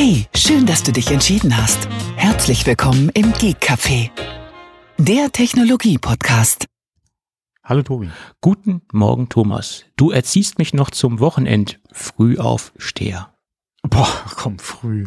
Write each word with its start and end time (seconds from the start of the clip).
Hey, 0.00 0.26
schön, 0.32 0.64
dass 0.64 0.84
du 0.84 0.92
dich 0.92 1.10
entschieden 1.10 1.56
hast. 1.56 1.88
Herzlich 2.14 2.64
willkommen 2.64 3.08
im 3.14 3.32
Geek 3.32 3.56
Café, 3.60 4.10
der 4.96 5.32
Technologie-Podcast. 5.32 6.66
Hallo 7.64 7.82
Tobi. 7.82 8.08
Guten 8.40 8.82
Morgen, 8.92 9.28
Thomas. 9.28 9.86
Du 9.96 10.12
erziehst 10.12 10.58
mich 10.58 10.72
noch 10.72 10.92
zum 10.92 11.18
Wochenend 11.18 11.80
Frühaufsteher. 11.90 13.34
Boah, 13.82 14.06
komm, 14.36 14.60
früh. 14.60 15.06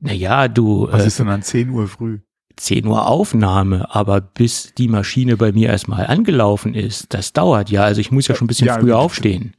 Naja, 0.00 0.48
du. 0.48 0.88
Was 0.90 1.04
äh, 1.04 1.06
ist 1.06 1.20
denn 1.20 1.28
an 1.28 1.42
10 1.42 1.70
Uhr 1.70 1.86
früh? 1.86 2.18
10 2.56 2.84
Uhr 2.84 3.06
Aufnahme, 3.06 3.94
aber 3.94 4.20
bis 4.20 4.74
die 4.76 4.88
Maschine 4.88 5.36
bei 5.36 5.52
mir 5.52 5.68
erstmal 5.68 6.08
angelaufen 6.08 6.74
ist, 6.74 7.14
das 7.14 7.32
dauert 7.32 7.70
ja. 7.70 7.84
Also 7.84 8.00
ich 8.00 8.10
muss 8.10 8.26
ja 8.26 8.34
schon 8.34 8.46
ein 8.46 8.48
bisschen 8.48 8.66
Ja, 8.66 8.80
früher 8.80 8.98
aufstehen. 8.98 9.54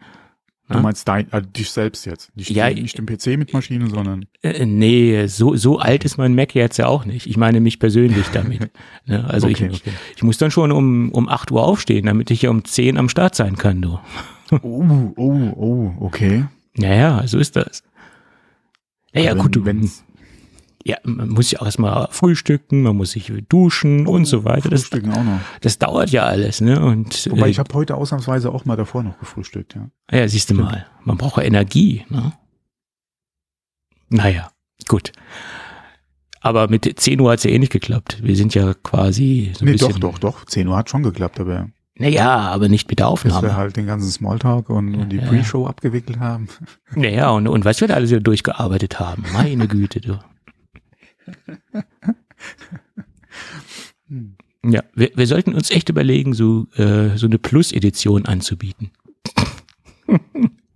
Du 0.69 0.79
meinst 0.79 1.07
dein, 1.07 1.31
also 1.31 1.47
dich 1.49 1.69
selbst 1.69 2.05
jetzt. 2.05 2.35
Nicht, 2.35 2.49
Ja, 2.49 2.69
nicht 2.69 2.97
den 2.97 3.05
PC 3.05 3.37
mit 3.37 3.53
Maschine, 3.53 3.89
sondern. 3.89 4.25
Äh, 4.41 4.65
nee, 4.65 5.27
so, 5.27 5.55
so 5.55 5.79
alt 5.79 6.03
ist 6.03 6.17
mein 6.17 6.35
Mac 6.35 6.55
jetzt 6.55 6.77
ja 6.77 6.87
auch 6.87 7.05
nicht. 7.05 7.25
Ich 7.25 7.37
meine 7.37 7.61
mich 7.61 7.79
persönlich 7.79 8.27
damit. 8.33 8.69
ne? 9.05 9.23
Also 9.29 9.47
Okay, 9.47 9.69
ich, 9.71 9.81
okay. 9.81 9.93
ich 10.17 10.23
muss 10.23 10.37
dann 10.37 10.51
schon 10.51 10.73
um, 10.73 11.09
um 11.11 11.29
8 11.29 11.51
Uhr 11.51 11.63
aufstehen, 11.63 12.05
damit 12.05 12.31
ich 12.31 12.41
ja 12.41 12.49
um 12.49 12.65
10 12.65 12.97
am 12.97 13.07
Start 13.07 13.35
sein 13.35 13.57
kann, 13.57 13.81
du. 13.81 13.99
Oh, 14.61 15.11
oh, 15.17 15.51
oh, 15.57 15.93
okay. 15.99 16.45
Naja, 16.77 17.21
so 17.27 17.37
ist 17.37 17.57
das. 17.57 17.83
Naja, 19.13 19.31
Aber 19.31 19.43
gut, 19.43 19.57
du, 19.57 19.65
wenn, 19.65 19.89
ja, 20.87 20.97
man 21.03 21.27
muss 21.27 21.51
ja 21.51 21.59
auch 21.59 21.65
erstmal 21.65 22.07
frühstücken, 22.11 22.81
man 22.81 22.95
muss 22.95 23.11
sich 23.11 23.31
duschen 23.49 24.07
und 24.07 24.23
so 24.23 24.45
weiter. 24.45 24.69
Das, 24.69 24.83
Frühstücken 24.83 25.11
auch 25.11 25.23
noch. 25.23 25.39
das 25.59 25.77
dauert 25.79 26.11
ja 26.11 26.23
alles, 26.23 26.61
ne? 26.61 26.79
Und 26.81 27.29
Wobei 27.29 27.47
äh, 27.47 27.49
ich 27.49 27.59
habe 27.59 27.73
heute 27.73 27.95
ausnahmsweise 27.95 28.53
auch 28.53 28.63
mal 28.63 28.77
davor 28.77 29.03
noch 29.03 29.19
gefrühstückt, 29.19 29.75
ja. 29.75 29.89
ja, 30.17 30.27
siehst 30.27 30.49
du 30.49 30.53
mal, 30.53 30.85
man 31.03 31.17
braucht 31.17 31.37
ja 31.37 31.43
Energie, 31.43 32.05
ne? 32.09 32.31
Naja, 34.09 34.49
gut. 34.87 35.11
Aber 36.39 36.69
mit 36.69 36.89
10 36.97 37.19
Uhr 37.19 37.31
hat's 37.31 37.43
ja 37.43 37.49
eh 37.51 37.59
nicht 37.59 37.73
geklappt. 37.73 38.19
Wir 38.23 38.37
sind 38.37 38.55
ja 38.55 38.73
quasi 38.73 39.51
so 39.53 39.63
ein 39.63 39.65
nee, 39.65 39.71
bisschen. 39.73 39.99
doch, 39.99 40.17
doch, 40.17 40.19
doch. 40.19 40.45
10 40.45 40.67
Uhr 40.69 40.77
hat 40.77 40.89
schon 40.89 41.03
geklappt, 41.03 41.41
aber 41.41 41.67
Naja, 41.97 42.29
aber 42.29 42.69
nicht 42.69 42.87
mit 42.89 42.99
der 42.99 43.11
bis 43.11 43.25
wir 43.25 43.35
Aufnahme. 43.35 43.57
halt 43.57 43.75
den 43.75 43.87
ganzen 43.87 44.09
Smalltalk 44.09 44.69
und, 44.69 44.95
und 44.95 45.09
die 45.09 45.17
Ja. 45.17 45.25
Pre-Show 45.25 45.67
abgewickelt 45.67 46.19
haben. 46.21 46.47
Naja, 46.95 47.31
und, 47.31 47.49
und 47.49 47.65
was 47.65 47.81
wir 47.81 47.89
da 47.89 47.95
alles 47.95 48.11
wieder 48.11 48.21
durchgearbeitet 48.21 49.01
haben. 49.01 49.25
Meine 49.33 49.67
Güte, 49.67 49.99
du. 49.99 50.17
Hm. 54.09 54.35
Ja, 54.65 54.83
wir, 54.95 55.11
wir 55.15 55.27
sollten 55.27 55.53
uns 55.53 55.71
echt 55.71 55.89
überlegen, 55.89 56.33
so, 56.33 56.67
äh, 56.75 57.15
so 57.17 57.27
eine 57.27 57.37
Plus-Edition 57.37 58.25
anzubieten. 58.25 58.91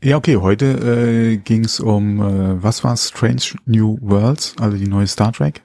Ja, 0.04 0.18
okay, 0.18 0.38
heute 0.38 0.66
äh, 0.66 1.38
ging 1.38 1.64
es 1.64 1.80
um, 1.80 2.20
äh, 2.22 2.64
was 2.64 2.84
war 2.84 2.98
Strange 2.98 3.58
New 3.66 3.98
Worlds, 4.02 4.56
also 4.60 4.78
die 4.78 4.88
neue 4.88 5.08
Star 5.08 5.32
Trek. 5.32 5.62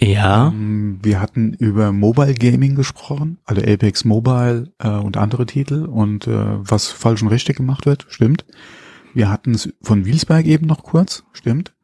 Ja, 0.00 0.48
Ähm, 0.48 0.98
Wir 1.02 1.20
hatten 1.20 1.54
über 1.54 1.92
Mobile 1.92 2.34
Gaming 2.34 2.74
gesprochen, 2.74 3.38
also 3.44 3.60
Apex 3.60 4.04
Mobile 4.04 4.72
äh, 4.78 4.88
und 4.88 5.16
andere 5.16 5.46
Titel 5.46 5.84
und 5.84 6.26
äh, 6.26 6.32
was 6.58 6.88
falsch 6.88 7.22
und 7.22 7.28
richtig 7.28 7.56
gemacht 7.56 7.86
wird, 7.86 8.06
stimmt. 8.08 8.44
Wir 9.14 9.28
hatten 9.28 9.52
es 9.52 9.72
von 9.82 10.04
Wielsberg 10.04 10.46
eben 10.46 10.66
noch 10.66 10.84
kurz, 10.84 11.24
stimmt. 11.32 11.74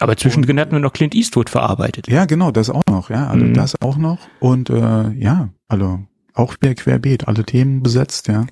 Aber 0.00 0.16
zwischendrin 0.16 0.58
hatten 0.60 0.72
wir 0.72 0.78
noch 0.80 0.92
Clint 0.92 1.14
Eastwood 1.14 1.50
verarbeitet. 1.50 2.08
Ja, 2.08 2.24
genau, 2.24 2.50
das 2.50 2.70
auch 2.70 2.82
noch, 2.88 3.10
ja, 3.10 3.26
also 3.28 3.44
Mhm. 3.44 3.54
das 3.54 3.80
auch 3.82 3.96
noch 3.96 4.18
und 4.40 4.70
äh, 4.70 5.10
ja, 5.12 5.50
also 5.68 6.00
auch 6.34 6.54
wieder 6.60 6.74
querbeet, 6.74 7.28
alle 7.28 7.44
Themen 7.44 7.82
besetzt, 7.82 8.28
ja. 8.28 8.46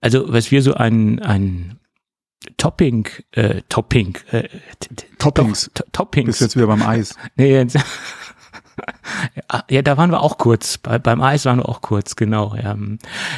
Also, 0.00 0.32
was 0.32 0.50
wir 0.50 0.62
so 0.62 0.74
an, 0.74 1.18
an 1.20 1.78
Topping, 2.56 3.08
äh, 3.32 3.62
Topping, 3.68 4.16
äh, 4.30 4.48
Toppings. 5.18 5.70
Toppings. 5.92 6.26
Bist 6.26 6.40
jetzt 6.40 6.56
wieder 6.56 6.68
beim 6.68 6.82
Eis. 6.82 7.14
Nee, 7.36 7.52
jetzt, 7.52 7.76
Ja, 9.36 9.64
ja, 9.70 9.82
da 9.82 9.96
waren 9.96 10.10
wir 10.10 10.22
auch 10.22 10.38
kurz. 10.38 10.78
Bei, 10.78 10.98
beim 10.98 11.20
Eis 11.20 11.44
waren 11.44 11.58
wir 11.58 11.68
auch 11.68 11.80
kurz, 11.80 12.16
genau. 12.16 12.54
Ja. 12.54 12.76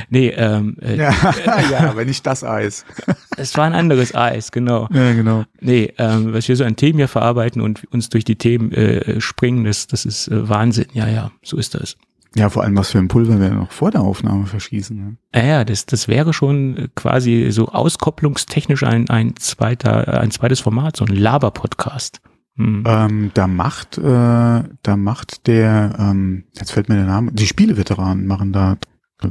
Nee, 0.08 0.28
ähm, 0.28 0.76
äh, 0.80 0.96
Ja, 0.96 1.12
ja, 1.70 1.90
aber 1.90 2.04
nicht 2.04 2.26
das 2.26 2.44
Eis. 2.44 2.84
es 3.36 3.56
war 3.56 3.64
ein 3.64 3.74
anderes 3.74 4.14
Eis, 4.14 4.52
genau. 4.52 4.88
Ja, 4.92 5.12
genau. 5.12 5.44
Nee, 5.60 5.92
ähm, 5.98 6.32
was 6.32 6.48
wir 6.48 6.56
so 6.56 6.64
an 6.64 6.76
Themen 6.76 6.98
hier 6.98 7.08
verarbeiten 7.08 7.60
und 7.60 7.84
uns 7.92 8.08
durch 8.08 8.24
die 8.24 8.36
Themen 8.36 8.72
äh, 8.72 9.20
springen, 9.20 9.64
das, 9.64 9.86
das 9.86 10.04
ist 10.04 10.28
äh, 10.28 10.48
Wahnsinn. 10.48 10.86
Ja, 10.92 11.08
ja, 11.08 11.30
so 11.42 11.56
ist 11.56 11.74
das. 11.74 11.96
Ja, 12.36 12.48
vor 12.48 12.62
allem, 12.62 12.76
was 12.76 12.92
für 12.92 12.98
ein 12.98 13.08
Pulver 13.08 13.40
wir 13.40 13.50
noch 13.50 13.72
vor 13.72 13.90
der 13.90 14.02
Aufnahme 14.02 14.46
verschießen. 14.46 14.96
Ne? 14.96 15.16
Ja, 15.34 15.44
ja, 15.44 15.64
das, 15.64 15.86
das 15.86 16.06
wäre 16.06 16.32
schon 16.32 16.88
quasi 16.94 17.48
so 17.50 17.68
auskopplungstechnisch 17.68 18.84
ein, 18.84 19.10
ein 19.10 19.34
zweiter, 19.36 20.20
ein 20.20 20.30
zweites 20.30 20.60
Format, 20.60 20.96
so 20.96 21.04
ein 21.04 21.14
Laber-Podcast. 21.14 22.20
Hm. 22.60 22.84
Ähm, 22.86 23.30
da 23.32 23.46
macht, 23.46 23.96
äh, 23.96 24.02
da 24.02 24.96
macht 24.98 25.46
der, 25.46 25.96
ähm, 25.98 26.44
jetzt 26.52 26.72
fällt 26.72 26.90
mir 26.90 26.96
der 26.96 27.06
Name, 27.06 27.32
die 27.32 27.46
Spieleveteranen 27.46 28.26
machen 28.26 28.52
da 28.52 28.76
äh, 29.22 29.28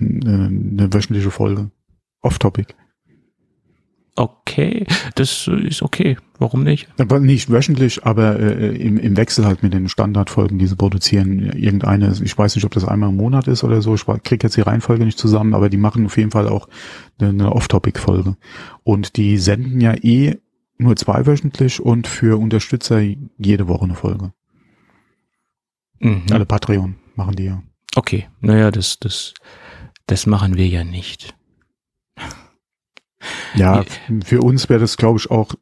eine, 0.00 0.46
eine 0.48 0.92
wöchentliche 0.92 1.30
Folge. 1.30 1.70
Off-Topic. 2.22 2.74
Okay, 4.16 4.84
das 5.14 5.48
ist 5.48 5.80
okay. 5.82 6.18
Warum 6.38 6.64
nicht? 6.64 6.88
Aber 6.98 7.20
nicht 7.20 7.50
wöchentlich, 7.50 8.04
aber 8.04 8.38
äh, 8.40 8.76
im, 8.76 8.98
im 8.98 9.16
Wechsel 9.16 9.46
halt 9.46 9.62
mit 9.62 9.72
den 9.72 9.88
Standardfolgen, 9.88 10.58
die 10.58 10.66
sie 10.66 10.76
produzieren. 10.76 11.38
Irgendeine, 11.38 12.12
ich 12.20 12.36
weiß 12.36 12.56
nicht, 12.56 12.64
ob 12.64 12.72
das 12.72 12.84
einmal 12.84 13.10
im 13.10 13.16
Monat 13.16 13.46
ist 13.46 13.62
oder 13.62 13.80
so, 13.80 13.94
ich 13.94 14.04
kriege 14.24 14.44
jetzt 14.46 14.56
die 14.56 14.60
Reihenfolge 14.60 15.04
nicht 15.04 15.18
zusammen, 15.18 15.54
aber 15.54 15.68
die 15.70 15.76
machen 15.76 16.04
auf 16.06 16.16
jeden 16.18 16.32
Fall 16.32 16.48
auch 16.48 16.68
eine, 17.20 17.28
eine 17.28 17.52
Off-Topic-Folge. 17.52 18.36
Und 18.82 19.16
die 19.16 19.38
senden 19.38 19.80
ja 19.80 19.94
eh 19.94 20.41
nur 20.82 20.96
zweiwöchentlich 20.96 21.80
und 21.80 22.06
für 22.06 22.38
Unterstützer 22.38 23.00
jede 23.38 23.68
Woche 23.68 23.84
eine 23.84 23.94
Folge. 23.94 24.32
Mhm. 26.00 26.24
Alle 26.30 26.46
Patreon 26.46 26.96
machen 27.14 27.36
die 27.36 27.44
ja. 27.44 27.62
Okay, 27.94 28.28
naja, 28.40 28.70
das, 28.70 28.98
das, 28.98 29.34
das 30.06 30.26
machen 30.26 30.56
wir 30.56 30.66
ja 30.66 30.84
nicht. 30.84 31.34
Ja, 33.54 33.84
für 34.24 34.40
uns 34.40 34.68
wäre 34.68 34.80
das, 34.80 34.96
glaube 34.96 35.18
ich, 35.18 35.30
auch 35.30 35.54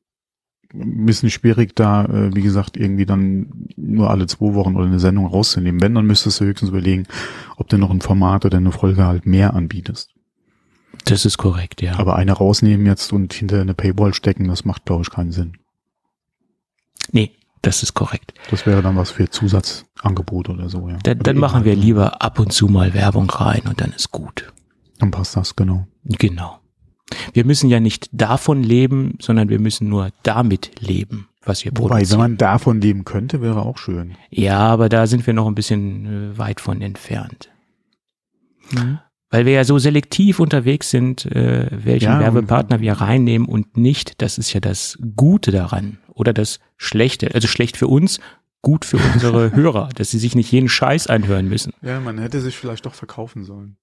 ein 0.72 1.06
bisschen 1.06 1.30
schwierig, 1.30 1.75
da, 1.75 2.04
äh, 2.04 2.34
wie 2.34 2.42
gesagt, 2.42 2.76
irgendwie 2.76 3.06
dann 3.06 3.69
nur 3.76 4.10
alle 4.10 4.26
zwei 4.26 4.54
Wochen 4.54 4.76
oder 4.76 4.86
eine 4.86 5.00
Sendung 5.00 5.26
rauszunehmen. 5.26 5.80
Wenn, 5.80 5.94
dann 5.94 6.06
müsstest 6.06 6.41
du 6.41 6.44
höchstens 6.44 6.70
überlegen, 6.70 7.06
ob 7.56 7.69
du 7.69 7.76
noch 7.76 7.91
ein 7.91 8.00
Format 8.00 8.44
oder 8.44 8.59
eine 8.59 8.70
Folge 8.70 9.04
halt 9.04 9.26
mehr 9.26 9.54
anbietest. 9.54 10.14
Das 11.10 11.25
ist 11.25 11.38
korrekt, 11.38 11.82
ja. 11.82 11.98
Aber 11.98 12.16
eine 12.16 12.32
rausnehmen 12.32 12.87
jetzt 12.87 13.12
und 13.12 13.32
hinter 13.32 13.60
eine 13.60 13.75
Paywall 13.75 14.15
stecken, 14.15 14.47
das 14.48 14.65
macht, 14.65 14.84
glaube 14.84 15.03
ich, 15.03 15.10
keinen 15.10 15.32
Sinn. 15.32 15.54
nee, 17.12 17.32
das 17.62 17.82
ist 17.82 17.93
korrekt. 17.94 18.32
Das 18.50 18.65
wäre 18.65 18.81
dann 18.81 18.97
was 18.97 19.10
für 19.10 19.28
Zusatzangebot 19.28 20.48
oder 20.48 20.69
so, 20.71 20.88
ja. 20.88 20.97
Dann, 21.03 21.16
Aber 21.19 21.25
dann 21.25 21.37
machen 21.37 21.65
wir 21.65 21.76
lieber 21.76 22.22
ab 22.22 22.38
und 22.38 22.53
zu 22.53 22.69
mal 22.69 22.94
Werbung 22.94 23.28
rein 23.28 23.62
und 23.69 23.81
dann 23.82 23.93
ist 23.93 24.10
gut. 24.12 24.50
Dann 24.98 25.10
passt 25.10 25.37
das, 25.37 25.56
genau. 25.56 25.87
Genau. 26.04 26.60
Wir 27.34 27.44
müssen 27.44 27.69
ja 27.69 27.81
nicht 27.81 28.09
davon 28.12 28.62
leben, 28.62 29.19
sondern 29.21 29.48
wir 29.48 29.59
müssen 29.59 29.88
nur 29.88 30.10
damit 30.22 30.81
leben, 30.81 31.28
was 31.44 31.65
wir 31.65 31.72
Wobei, 31.72 31.82
wenn 31.82 31.88
produzieren. 31.91 32.19
man 32.21 32.37
davon 32.37 32.81
leben 32.81 33.04
könnte, 33.04 33.42
wäre 33.42 33.62
auch 33.62 33.78
schön. 33.78 34.15
ja, 34.31 34.59
aber 34.60 34.88
da 34.88 35.06
sind 35.06 35.27
wir 35.27 35.34
noch 35.34 35.47
ein 35.48 35.54
bisschen 35.56 36.32
äh, 36.34 36.38
weit 36.38 36.60
von 36.60 36.81
entfernt. 36.81 37.50
Weil 39.30 39.46
wir 39.46 39.52
ja 39.52 39.64
so 39.64 39.78
selektiv 39.78 40.41
unterwegs 40.41 40.91
sind, 40.91 41.24
äh, 41.26 41.68
welchen 41.70 42.06
Ja, 42.06 42.20
Werbepartner 42.20 42.80
wir 42.80 42.94
reinnehmen 42.94 43.48
und 43.48 43.76
nicht. 43.76 44.20
Das 44.22 44.38
ist 44.38 44.52
ja 44.52 44.60
das 44.60 44.98
Gute 45.16 45.52
daran. 45.52 45.98
Oder 46.08 46.32
das 46.32 46.58
Schlechte. 46.76 47.32
Also 47.34 47.46
schlecht 47.46 47.76
für 47.76 47.86
uns, 47.86 48.20
gut 48.60 48.84
für 48.84 48.98
unsere 48.98 49.52
Hörer, 49.54 49.91
dass 49.94 50.10
sie 50.10 50.18
sich 50.18 50.34
nicht 50.34 50.50
jeden 50.50 50.68
Scheiß 50.68 51.06
anhören 51.06 51.48
müssen. 51.48 51.72
Ja, 51.80 52.00
man 52.00 52.18
hätte 52.18 52.41
sich 52.41 52.56
vielleicht 52.56 52.86
doch 52.86 52.94
verkaufen 52.94 53.44
sollen. 53.44 53.76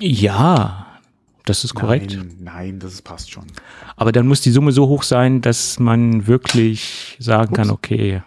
Ja, 0.00 0.98
das 1.44 1.62
ist 1.62 1.74
korrekt. 1.74 2.16
Nein, 2.16 2.36
nein, 2.40 2.78
das 2.80 3.00
passt 3.02 3.30
schon. 3.30 3.46
Aber 3.96 4.10
dann 4.10 4.26
muss 4.26 4.40
die 4.40 4.50
Summe 4.50 4.72
so 4.72 4.88
hoch 4.88 5.04
sein, 5.04 5.40
dass 5.42 5.78
man 5.78 6.26
wirklich 6.26 7.16
sagen 7.20 7.54
kann, 7.54 7.70
okay, 7.70 8.22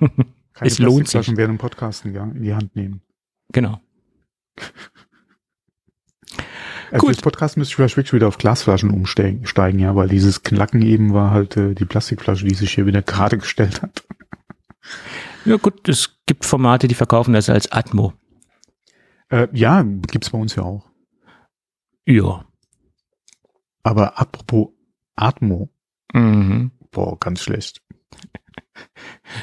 Es 0.60 0.78
lohnt 0.78 1.08
sich. 1.08 1.26
Dem 1.26 1.58
Podcasten 1.58 2.14
ja, 2.14 2.24
in 2.24 2.42
die 2.42 2.54
Hand 2.54 2.76
nehmen. 2.76 3.02
genau. 3.52 3.80
Also. 6.94 7.06
Gut. 7.08 7.22
Podcast 7.22 7.56
müsste 7.56 7.72
ich 7.72 7.76
vielleicht 7.76 7.96
wirklich 7.96 8.12
wieder 8.12 8.28
auf 8.28 8.38
Glasflaschen 8.38 8.90
umsteigen, 8.90 9.46
steigen, 9.46 9.80
ja, 9.80 9.96
weil 9.96 10.08
dieses 10.08 10.44
Knacken 10.44 10.80
eben 10.80 11.12
war 11.12 11.32
halt 11.32 11.56
äh, 11.56 11.74
die 11.74 11.84
Plastikflasche, 11.84 12.46
die 12.46 12.54
sich 12.54 12.72
hier 12.72 12.86
wieder 12.86 13.02
gerade 13.02 13.36
gestellt 13.44 13.82
hat. 13.82 14.04
Ja 15.44 15.56
gut, 15.56 15.88
es 15.88 16.18
gibt 16.26 16.44
Formate, 16.44 16.86
die 16.86 16.94
verkaufen 16.94 17.34
das 17.34 17.50
als 17.50 17.72
Atmo. 17.72 18.12
Äh, 19.28 19.48
ja, 19.52 19.82
gibt's 19.82 20.30
bei 20.30 20.38
uns 20.38 20.54
ja 20.54 20.62
auch. 20.62 20.88
Ja. 22.06 22.44
Aber 23.82 24.18
apropos 24.20 24.68
Atmo, 25.16 25.70
Mhm. 26.12 26.70
boah, 26.92 27.18
ganz 27.18 27.42
schlecht. 27.42 27.82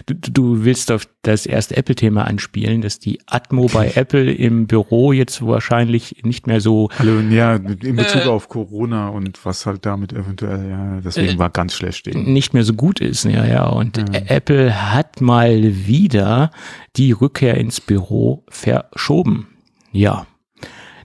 Du, 0.05 0.13
du 0.13 0.63
willst 0.63 0.91
auf 0.91 1.07
das 1.23 1.45
erste 1.45 1.75
Apple-Thema 1.75 2.25
anspielen, 2.25 2.81
dass 2.81 2.99
die 2.99 3.19
Atmo 3.25 3.67
bei 3.67 3.91
Apple 3.95 4.31
im 4.31 4.67
Büro 4.67 5.11
jetzt 5.11 5.45
wahrscheinlich 5.45 6.23
nicht 6.23 6.47
mehr 6.47 6.61
so. 6.61 6.89
Also, 6.97 7.19
ja, 7.19 7.55
in 7.55 7.95
Bezug 7.95 8.25
äh, 8.25 8.29
auf 8.29 8.47
Corona 8.47 9.09
und 9.09 9.43
was 9.45 9.65
halt 9.65 9.85
damit 9.85 10.13
eventuell, 10.13 10.69
ja, 10.69 11.01
deswegen 11.01 11.35
äh, 11.35 11.39
war 11.39 11.49
ganz 11.49 11.73
schlecht. 11.73 12.07
Eben. 12.07 12.31
Nicht 12.31 12.53
mehr 12.53 12.63
so 12.63 12.73
gut 12.73 12.99
ist, 12.99 13.25
ja, 13.25 13.45
ja. 13.45 13.67
Und 13.67 13.97
ja. 13.97 14.05
Apple 14.27 14.91
hat 14.91 15.21
mal 15.21 15.61
wieder 15.87 16.51
die 16.95 17.11
Rückkehr 17.11 17.55
ins 17.57 17.81
Büro 17.81 18.43
verschoben. 18.49 19.47
Ja. 19.91 20.27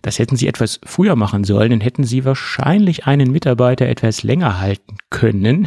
Das 0.03 0.21
hätten 0.21 0.37
sie 0.37 0.47
etwas 0.47 0.79
früher 0.85 1.17
machen 1.17 1.43
sollen, 1.43 1.71
dann 1.71 1.81
hätten 1.81 2.05
sie 2.05 2.25
wahrscheinlich 2.25 3.07
einen 3.07 3.33
Mitarbeiter 3.33 3.87
etwas 3.87 4.23
länger 4.23 4.61
halten 4.61 4.99
können. 5.11 5.67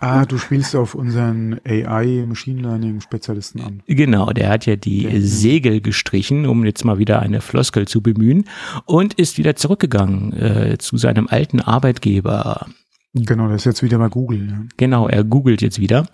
Ah, 0.00 0.24
du 0.24 0.38
spielst 0.38 0.76
auf 0.76 0.94
unseren 0.94 1.60
AI 1.64 2.24
Machine 2.26 2.62
Learning 2.62 3.00
Spezialisten 3.00 3.60
an. 3.60 3.82
Genau, 3.86 4.30
der 4.30 4.48
hat 4.50 4.66
ja 4.66 4.76
die 4.76 5.06
okay. 5.06 5.20
Segel 5.20 5.80
gestrichen, 5.80 6.46
um 6.46 6.64
jetzt 6.64 6.84
mal 6.84 6.98
wieder 6.98 7.20
eine 7.20 7.40
Floskel 7.40 7.86
zu 7.86 8.00
bemühen 8.02 8.44
und 8.84 9.14
ist 9.14 9.38
wieder 9.38 9.56
zurückgegangen 9.56 10.32
äh, 10.32 10.78
zu 10.78 10.96
seinem 10.96 11.28
alten 11.28 11.60
Arbeitgeber. 11.60 12.66
Genau, 13.14 13.48
das 13.48 13.62
ist 13.62 13.64
jetzt 13.64 13.82
wieder 13.84 13.98
bei 13.98 14.08
Google. 14.08 14.48
Ja. 14.50 14.58
Genau, 14.76 15.08
er 15.08 15.22
googelt 15.22 15.62
jetzt 15.62 15.78
wieder. 15.78 16.06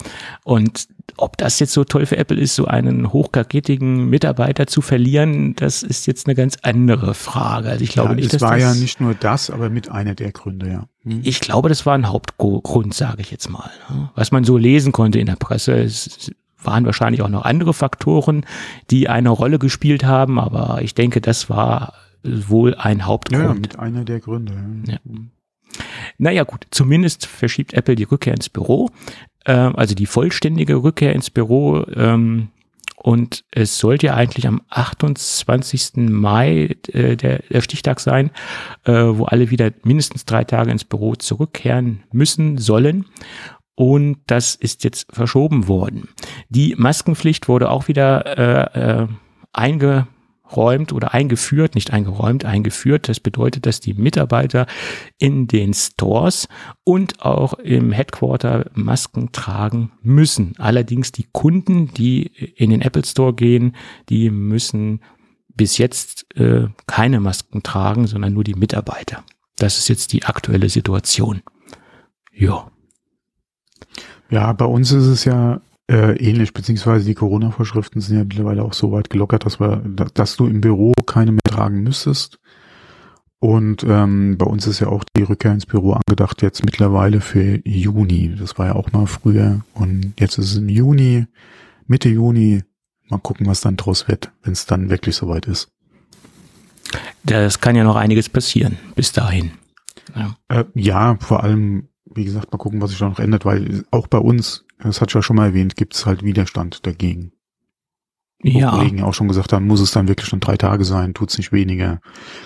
Und 0.45 0.87
ob 1.17 1.39
das 1.39 1.59
jetzt 1.59 1.73
so 1.73 1.85
toll 1.85 2.05
für 2.05 2.19
Apple 2.19 2.39
ist, 2.39 2.55
so 2.55 2.67
einen 2.67 3.11
hochkaketigen 3.13 4.11
Mitarbeiter 4.11 4.67
zu 4.67 4.83
verlieren, 4.83 5.55
das 5.57 5.83
ist 5.83 6.07
jetzt 6.07 6.27
eine 6.27 6.35
ganz 6.35 6.59
andere 6.63 7.15
Frage. 7.15 7.71
Also 7.71 7.85
ich 7.85 7.93
glaube 7.93 8.11
ja, 8.11 8.15
nicht, 8.17 8.27
es 8.27 8.33
dass 8.33 8.43
war 8.43 8.59
das, 8.59 8.61
ja 8.61 8.75
nicht 8.75 9.01
nur 9.01 9.15
das, 9.15 9.51
aber 9.51 9.71
mit 9.71 9.91
einer 9.91 10.15
der 10.15 10.33
Gründe, 10.33 10.69
ja. 10.69 10.87
Hm. 11.05 11.21
Ich 11.23 11.41
glaube, 11.41 11.71
das 11.71 11.87
war 11.87 11.95
ein 11.95 12.09
Hauptgrund, 12.09 12.93
sage 12.93 13.23
ich 13.23 13.31
jetzt 13.31 13.49
mal. 13.49 13.71
Ne? 13.89 14.11
Was 14.15 14.31
man 14.31 14.45
so 14.45 14.59
lesen 14.59 14.93
konnte 14.93 15.19
in 15.19 15.27
der 15.27 15.37
Presse, 15.37 15.73
es 15.73 16.31
waren 16.63 16.85
wahrscheinlich 16.85 17.23
auch 17.23 17.31
noch 17.31 17.47
andere 17.47 17.73
Faktoren, 17.73 18.45
die 18.91 19.09
eine 19.09 19.31
Rolle 19.31 19.59
gespielt 19.59 20.05
haben, 20.05 20.39
aber 20.39 20.83
ich 20.83 20.95
denke, 20.95 21.23
das 21.23 21.49
war 21.49 21.95
wohl 22.23 22.75
ein 22.75 23.07
Hauptgrund. 23.07 23.43
Ja, 23.43 23.55
mit 23.55 23.79
einer 23.79 24.05
der 24.05 24.21
Gründe. 24.21 24.53
Ja. 24.87 24.99
Naja 26.21 26.45
gut, 26.45 26.67
zumindest 26.71 27.25
verschiebt 27.25 27.73
Apple 27.73 27.97
die 27.97 28.05
Rückkehr 28.05 28.35
ins 28.35 28.51
Büro, 28.51 28.91
äh, 29.47 29.53
also 29.53 29.95
die 29.95 30.05
vollständige 30.05 30.77
Rückkehr 30.77 31.15
ins 31.15 31.31
Büro. 31.31 31.87
Ähm, 31.97 32.49
und 32.97 33.45
es 33.51 33.79
sollte 33.79 34.09
ja 34.09 34.15
eigentlich 34.15 34.47
am 34.47 34.61
28. 34.69 36.11
Mai 36.11 36.77
äh, 36.89 37.17
der, 37.17 37.39
der 37.39 37.61
Stichtag 37.63 38.01
sein, 38.01 38.31
äh, 38.85 38.93
wo 38.93 39.25
alle 39.25 39.51
wieder 39.51 39.73
mindestens 39.83 40.27
drei 40.27 40.45
Tage 40.45 40.71
ins 40.71 40.85
Büro 40.85 41.15
zurückkehren 41.15 42.03
müssen 42.13 42.59
sollen. 42.59 43.07
Und 43.75 44.19
das 44.27 44.57
ist 44.57 44.85
jetzt 44.85 45.07
verschoben 45.11 45.69
worden. 45.69 46.11
Die 46.51 46.75
Maskenpflicht 46.77 47.49
wurde 47.49 47.71
auch 47.71 47.89
wieder 47.89 48.75
äh, 48.75 49.05
äh, 49.05 49.09
einge 49.55 50.07
eingeräumt 50.51 50.93
oder 50.93 51.15
eingeführt, 51.15 51.75
nicht 51.75 51.93
eingeräumt, 51.93 52.45
eingeführt. 52.45 53.09
Das 53.09 53.21
bedeutet, 53.21 53.67
dass 53.67 53.81
die 53.81 53.95
Mitarbeiter 53.95 54.67
in 55.19 55.47
den 55.47 55.75
Stores 55.75 56.49
und 56.85 57.23
auch 57.23 57.55
im 57.55 57.93
Headquarter 57.93 58.71
Masken 58.75 59.33
tragen 59.33 59.93
müssen. 60.03 60.55
Allerdings 60.59 61.13
die 61.13 61.27
Kunden, 61.33 61.93
die 61.95 62.27
in 62.57 62.71
den 62.71 62.83
Apple 62.83 63.05
Store 63.05 63.35
gehen, 63.35 63.77
die 64.09 64.31
müssen 64.31 65.01
bis 65.55 65.79
jetzt 65.79 66.27
äh, 66.37 66.69
keine 66.87 67.21
Masken 67.21 67.63
tragen, 67.63 68.07
sondern 68.07 68.33
nur 68.33 68.45
die 68.45 68.55
Mitarbeiter. 68.55 69.25
Das 69.57 69.79
ist 69.79 69.89
jetzt 69.89 70.13
die 70.13 70.25
aktuelle 70.25 70.69
Situation. 70.69 71.43
Ja. 72.33 72.71
Ja, 74.31 74.53
bei 74.53 74.65
uns 74.65 74.93
ist 74.93 75.07
es 75.07 75.25
ja 75.25 75.61
äh, 75.91 76.13
ähnlich, 76.19 76.53
beziehungsweise 76.53 77.05
die 77.05 77.15
Corona-Vorschriften 77.15 78.01
sind 78.01 78.17
ja 78.17 78.23
mittlerweile 78.23 78.63
auch 78.63 78.75
so 78.75 78.93
weit 78.93 79.11
gelockert, 79.11 79.45
dass 79.45 79.59
wir, 79.59 79.83
dass 80.15 80.37
du 80.37 80.47
im 80.47 80.61
Büro 80.61 80.93
keine 81.05 81.33
mehr 81.33 81.41
tragen 81.45 81.83
müsstest. 81.83 82.39
Und 83.41 83.85
ähm, 83.89 84.37
bei 84.39 84.47
uns 84.47 84.67
ist 84.67 84.81
ja 84.81 84.87
auch 84.87 85.03
die 85.17 85.23
Rückkehr 85.23 85.53
ins 85.53 85.67
Büro 85.67 85.95
angedacht 85.95 86.43
jetzt 86.43 86.65
mittlerweile 86.65 87.21
für 87.21 87.61
Juni. 87.67 88.37
Das 88.39 88.57
war 88.59 88.67
ja 88.67 88.75
auch 88.77 88.93
mal 88.93 89.07
früher. 89.07 89.63
Und 89.75 90.13
jetzt 90.21 90.39
ist 90.39 90.53
es 90.53 90.59
im 90.59 90.69
Juni, 90.69 91.27
Mitte 91.87 92.09
Juni. 92.09 92.63
Mal 93.09 93.19
gucken, 93.19 93.47
was 93.47 93.61
dann 93.61 93.77
draus 93.77 94.07
wird, 94.07 94.31
wenn 94.43 94.53
es 94.53 94.67
dann 94.67 94.91
wirklich 94.91 95.17
soweit 95.17 95.47
ist. 95.47 95.73
Das 97.25 97.61
kann 97.61 97.75
ja 97.75 97.83
noch 97.83 97.97
einiges 97.97 98.29
passieren 98.29 98.77
bis 98.95 99.13
dahin. 99.13 99.51
Ja. 100.15 100.37
Äh, 100.49 100.65
ja, 100.75 101.17
vor 101.19 101.43
allem, 101.43 101.89
wie 102.05 102.25
gesagt, 102.25 102.53
mal 102.53 102.59
gucken, 102.59 102.81
was 102.81 102.91
sich 102.91 103.01
da 103.01 103.09
noch 103.09 103.19
ändert, 103.19 103.45
weil 103.45 103.85
auch 103.91 104.07
bei 104.07 104.19
uns 104.19 104.65
das 104.83 105.01
hat 105.01 105.13
ja 105.13 105.23
schon 105.23 105.37
mal 105.37 105.47
erwähnt, 105.47 105.77
gibt 105.77 105.95
es 105.95 106.07
halt 106.07 106.23
Widerstand 106.23 106.87
dagegen. 106.87 107.33
Ja. 108.43 108.73
Wo 108.73 108.79
Kollegen 108.79 109.03
auch 109.03 109.13
schon 109.13 109.29
gesagt 109.29 109.53
haben, 109.53 109.67
muss 109.67 109.81
es 109.81 109.91
dann 109.91 110.09
wirklich 110.09 110.29
schon 110.29 110.41
drei 110.41 110.57
Tage 110.57 110.85
sein, 110.85 111.13
tut's 111.13 111.37
nicht 111.37 111.53
weniger, 111.53 112.01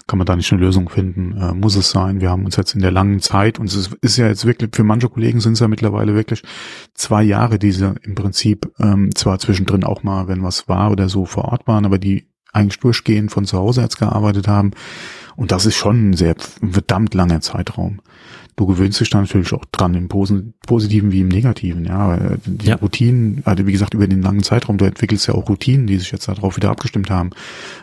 kann 0.09 0.19
man 0.19 0.27
da 0.27 0.35
nicht 0.35 0.51
eine 0.53 0.61
Lösung 0.61 0.89
finden, 0.89 1.37
äh, 1.41 1.55
muss 1.55 1.77
es 1.77 1.91
sein. 1.91 2.21
Wir 2.21 2.31
haben 2.31 2.45
uns 2.45 2.57
jetzt 2.57 2.75
in 2.75 2.81
der 2.81 2.91
langen 2.91 3.21
Zeit, 3.21 3.61
und 3.61 3.67
es 3.67 3.77
ist, 3.77 3.95
ist 4.01 4.17
ja 4.17 4.27
jetzt 4.27 4.45
wirklich, 4.45 4.71
für 4.75 4.83
manche 4.83 5.09
Kollegen 5.09 5.41
sind 5.41 5.53
es 5.53 5.61
ja 5.61 5.69
mittlerweile 5.69 6.15
wirklich 6.15 6.43
zwei 6.95 7.23
Jahre, 7.23 7.61
die 7.61 7.71
sie 7.71 7.95
im 8.03 8.17
Prinzip 8.17 8.73
ähm, 8.81 9.15
zwar 9.15 9.39
zwischendrin 9.39 9.85
auch 9.85 10.03
mal, 10.03 10.27
wenn 10.27 10.43
was 10.43 10.69
war 10.69 10.91
oder 10.91 11.09
so 11.09 11.27
vor 11.27 11.45
Ort 11.45 11.69
waren, 11.69 11.85
aber 11.85 11.99
die 11.99 12.29
eigentlich 12.53 12.81
durchgehend 12.81 13.31
von 13.31 13.45
zu 13.45 13.59
Hause 13.59 13.83
jetzt 13.83 13.99
gearbeitet 13.99 14.49
haben. 14.49 14.73
Und 15.37 15.53
das 15.53 15.67
ist 15.67 15.77
schon 15.77 16.11
ein 16.11 16.13
sehr 16.15 16.35
verdammt 16.37 17.15
langer 17.15 17.41
Zeitraum 17.41 18.01
du 18.57 18.67
gewöhnst 18.67 19.01
dich 19.01 19.11
da 19.11 19.21
natürlich 19.21 19.53
auch 19.53 19.65
dran, 19.67 19.95
im 19.95 20.09
Positiven 20.09 21.13
wie 21.13 21.21
im 21.21 21.29
Negativen, 21.29 21.85
ja. 21.85 22.17
Äh, 22.17 22.39
die 22.47 22.67
ja. 22.67 22.77
Routinen, 22.77 23.43
also 23.45 23.67
wie 23.67 23.73
gesagt, 23.73 23.95
über 23.95 24.07
den 24.07 24.23
langen 24.23 24.43
Zeitraum, 24.43 24.79
du 24.79 24.85
entwickelst 24.85 25.27
ja 25.27 25.35
auch 25.35 25.49
Routinen, 25.49 25.87
die 25.87 25.99
sich 25.99 26.13
jetzt 26.13 26.29
darauf 26.29 26.57
wieder 26.57 26.71
abgestimmt 26.71 27.11
haben. 27.11 27.31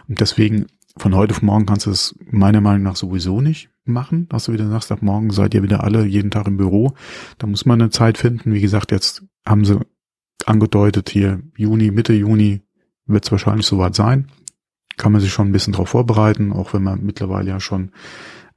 Und 0.07 0.21
deswegen, 0.21 0.67
von 0.97 1.15
heute 1.15 1.33
auf 1.33 1.41
morgen 1.41 1.65
kannst 1.65 1.85
du 1.85 1.91
es 1.91 2.15
meiner 2.29 2.61
Meinung 2.61 2.83
nach 2.83 2.95
sowieso 2.95 3.41
nicht 3.41 3.69
machen, 3.85 4.27
dass 4.29 4.45
du 4.45 4.53
wieder 4.53 4.69
sagst, 4.69 4.91
ab 4.91 5.01
morgen 5.01 5.31
seid 5.31 5.53
ihr 5.53 5.63
wieder 5.63 5.83
alle 5.83 6.05
jeden 6.05 6.31
Tag 6.31 6.47
im 6.47 6.57
Büro. 6.57 6.93
Da 7.37 7.47
muss 7.47 7.65
man 7.65 7.81
eine 7.81 7.89
Zeit 7.89 8.17
finden. 8.17 8.53
Wie 8.53 8.61
gesagt, 8.61 8.91
jetzt 8.91 9.23
haben 9.45 9.65
sie 9.65 9.79
angedeutet 10.45 11.09
hier 11.09 11.41
Juni, 11.55 11.91
Mitte 11.91 12.13
Juni 12.13 12.61
wird 13.05 13.25
es 13.25 13.31
wahrscheinlich 13.31 13.65
soweit 13.65 13.95
sein. 13.95 14.27
Kann 14.97 15.11
man 15.11 15.21
sich 15.21 15.31
schon 15.31 15.49
ein 15.49 15.51
bisschen 15.51 15.73
darauf 15.73 15.89
vorbereiten, 15.89 16.51
auch 16.51 16.73
wenn 16.73 16.83
man 16.83 17.03
mittlerweile 17.03 17.49
ja 17.49 17.59
schon 17.59 17.91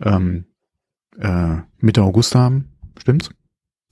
ähm, 0.00 0.46
äh, 1.20 1.56
Mitte 1.80 2.02
August 2.02 2.34
haben. 2.34 2.68
Stimmt's? 2.98 3.30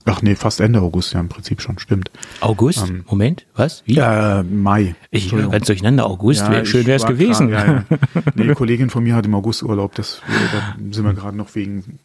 Ach 0.05 0.21
nee, 0.21 0.35
fast 0.35 0.59
Ende 0.59 0.81
August 0.81 1.13
ja 1.13 1.21
im 1.21 1.29
Prinzip 1.29 1.61
schon, 1.61 1.79
stimmt. 1.79 2.11
August? 2.41 2.89
Ähm, 2.89 3.05
Moment, 3.09 3.45
was? 3.55 3.83
Wie? 3.85 3.97
Äh, 3.97 4.43
Mai. 4.43 4.95
Ich 5.11 5.31
ganz 5.31 5.67
durcheinander. 5.67 6.05
August, 6.05 6.41
ja, 6.41 6.51
wär, 6.51 6.65
schön 6.65 6.85
wäre 6.85 6.97
es 6.97 7.05
gewesen. 7.05 7.49
Grad, 7.49 7.67
ja, 7.67 7.73
ja. 7.89 8.23
Nee, 8.35 8.43
eine 8.43 8.55
Kollegin 8.55 8.89
von 8.89 9.03
mir 9.03 9.15
hat 9.15 9.25
im 9.25 9.33
August 9.33 9.63
Urlaub, 9.63 9.95
das, 9.95 10.21
da 10.51 10.75
sind 10.91 11.05
wir 11.05 11.13
gerade 11.13 11.37
noch 11.37 11.55
wegen, 11.55 11.99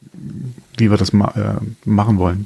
wie 0.77 0.91
wir 0.91 0.97
das 0.97 1.13
ma 1.13 1.33
äh, 1.35 1.89
machen 1.89 2.19
wollen. 2.19 2.45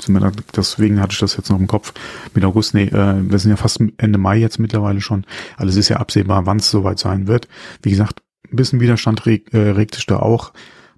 Deswegen 0.56 1.00
hatte 1.00 1.12
ich 1.12 1.18
das 1.18 1.36
jetzt 1.36 1.50
noch 1.50 1.58
im 1.58 1.66
Kopf 1.66 1.92
mit 2.32 2.44
August. 2.44 2.72
Nee, 2.72 2.84
äh, 2.84 3.14
wir 3.20 3.38
sind 3.38 3.50
ja 3.50 3.56
fast 3.56 3.78
Ende 3.98 4.18
Mai 4.18 4.38
jetzt 4.38 4.58
mittlerweile 4.58 5.02
schon. 5.02 5.24
Alles 5.58 5.76
ist 5.76 5.90
ja 5.90 5.98
absehbar, 5.98 6.46
wann 6.46 6.58
es 6.58 6.70
soweit 6.70 6.98
sein 6.98 7.26
wird. 7.26 7.46
Wie 7.82 7.90
gesagt, 7.90 8.22
ein 8.50 8.56
bisschen 8.56 8.80
Widerstand 8.80 9.26
reg, 9.26 9.52
äh, 9.52 9.70
regt 9.70 9.96
sich 9.96 10.06
da 10.06 10.16
auch. 10.16 10.52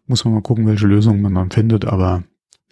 Muss 0.06 0.24
man 0.24 0.34
mal 0.34 0.42
gucken, 0.42 0.66
welche 0.66 0.86
Lösung 0.86 1.20
man 1.20 1.34
dann 1.34 1.50
findet, 1.50 1.84
aber 1.84 2.24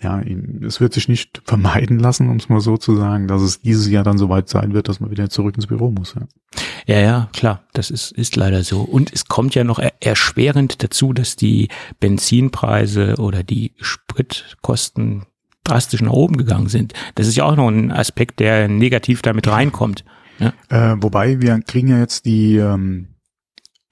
ja, 0.02 0.20
es 0.66 0.80
wird 0.80 0.92
sich 0.92 1.08
nicht 1.08 1.42
vermeiden 1.44 1.98
lassen, 1.98 2.28
um 2.28 2.36
es 2.36 2.48
mal 2.48 2.60
so 2.60 2.76
zu 2.76 2.96
sagen, 2.96 3.28
dass 3.28 3.40
es 3.40 3.60
dieses 3.60 3.88
Jahr 3.88 4.02
dann 4.02 4.18
soweit 4.18 4.48
sein 4.48 4.74
wird, 4.74 4.88
dass 4.88 5.00
man 5.00 5.10
wieder 5.10 5.30
zurück 5.30 5.54
ins 5.56 5.68
Büro 5.68 5.90
muss. 5.90 6.14
Ja, 6.14 6.96
ja, 6.96 7.00
ja 7.00 7.28
klar, 7.32 7.62
das 7.72 7.90
ist, 7.90 8.10
ist 8.12 8.34
leider 8.36 8.64
so. 8.64 8.80
Und 8.80 9.12
es 9.12 9.26
kommt 9.26 9.54
ja 9.54 9.64
noch 9.64 9.80
erschwerend 10.00 10.82
dazu, 10.82 11.12
dass 11.12 11.36
die 11.36 11.68
Benzinpreise 12.00 13.14
oder 13.18 13.44
die 13.44 13.74
Spritkosten 13.80 15.26
drastisch 15.64 16.02
nach 16.02 16.12
oben 16.12 16.36
gegangen 16.36 16.68
sind. 16.68 16.92
Das 17.14 17.28
ist 17.28 17.36
ja 17.36 17.44
auch 17.44 17.54
noch 17.54 17.68
ein 17.68 17.92
Aspekt, 17.92 18.40
der 18.40 18.66
negativ 18.66 19.22
damit 19.22 19.46
reinkommt. 19.46 20.04
Ja? 20.40 20.52
Äh, 20.68 20.96
wobei 21.00 21.40
wir 21.40 21.60
kriegen 21.60 21.88
ja 21.88 21.98
jetzt 21.98 22.24
die 22.24 22.56
ähm, 22.56 23.08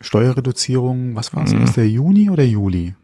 Steuerreduzierung, 0.00 1.14
was 1.14 1.34
war 1.34 1.44
es, 1.44 1.54
mhm. 1.54 1.62
ist 1.62 1.76
der 1.76 1.88
Juni 1.88 2.30
oder 2.30 2.42
Juli? 2.42 2.94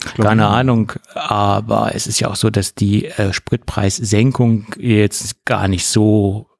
Keine 0.00 0.46
Ahnung, 0.46 0.92
aber 1.14 1.94
es 1.94 2.06
ist 2.06 2.20
ja 2.20 2.28
auch 2.28 2.36
so, 2.36 2.50
dass 2.50 2.74
die 2.74 3.06
äh, 3.06 3.32
Spritpreissenkung 3.32 4.66
jetzt 4.78 5.44
gar 5.44 5.68
nicht 5.68 5.86
so 5.86 6.50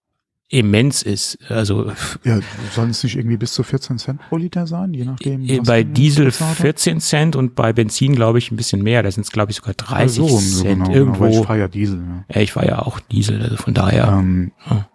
immens 0.50 1.02
ist. 1.02 1.38
Also 1.48 1.92
ja, 2.24 2.40
sollen 2.74 2.90
es 2.90 3.02
nicht 3.04 3.16
irgendwie 3.16 3.36
bis 3.36 3.52
zu 3.54 3.62
14 3.62 3.98
Cent 3.98 4.20
pro 4.28 4.36
Liter 4.36 4.66
sein, 4.66 4.92
je 4.92 5.04
nachdem. 5.04 5.48
Äh, 5.48 5.60
bei 5.60 5.84
Diesel 5.84 6.32
14 6.32 7.00
Cent 7.00 7.36
und 7.36 7.54
bei 7.54 7.72
Benzin 7.72 8.14
glaube 8.14 8.38
ich 8.38 8.50
ein 8.50 8.56
bisschen 8.56 8.82
mehr. 8.82 9.02
Da 9.02 9.10
sind 9.10 9.24
es 9.24 9.30
glaube 9.30 9.52
ich 9.52 9.56
sogar 9.56 9.74
30 9.74 10.18
ja, 10.18 10.28
so, 10.28 10.38
Cent 10.38 10.42
so 10.42 10.64
genau, 10.64 10.90
irgendwo. 10.90 11.24
Genau, 11.24 11.40
ich 11.40 11.46
fahre 11.46 11.60
ja 11.60 11.68
Diesel. 11.68 11.98
Ja. 11.98 12.34
ja, 12.34 12.40
ich 12.42 12.52
fahre 12.52 12.66
ja 12.66 12.78
auch 12.80 13.00
Diesel, 13.00 13.40
also 13.40 13.56
von 13.56 13.74
daher. 13.74 14.08
Ähm, 14.08 14.52
ja. 14.68 14.88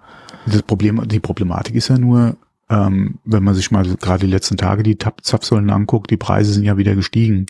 Das 0.46 0.62
Problem, 0.62 1.02
die 1.08 1.20
Problematik 1.20 1.74
ist 1.74 1.88
ja 1.88 1.98
nur, 1.98 2.38
ähm, 2.70 3.18
wenn 3.24 3.44
man 3.44 3.56
sich 3.56 3.72
mal 3.72 3.84
gerade 3.96 4.26
die 4.26 4.32
letzten 4.32 4.58
Tage 4.58 4.84
die 4.84 4.98
Zapfsäulen 4.98 5.70
anguckt, 5.72 6.12
die 6.12 6.18
Preise 6.18 6.54
sind 6.54 6.66
ja 6.66 6.78
wieder 6.78 6.96
gestiegen. 6.96 7.48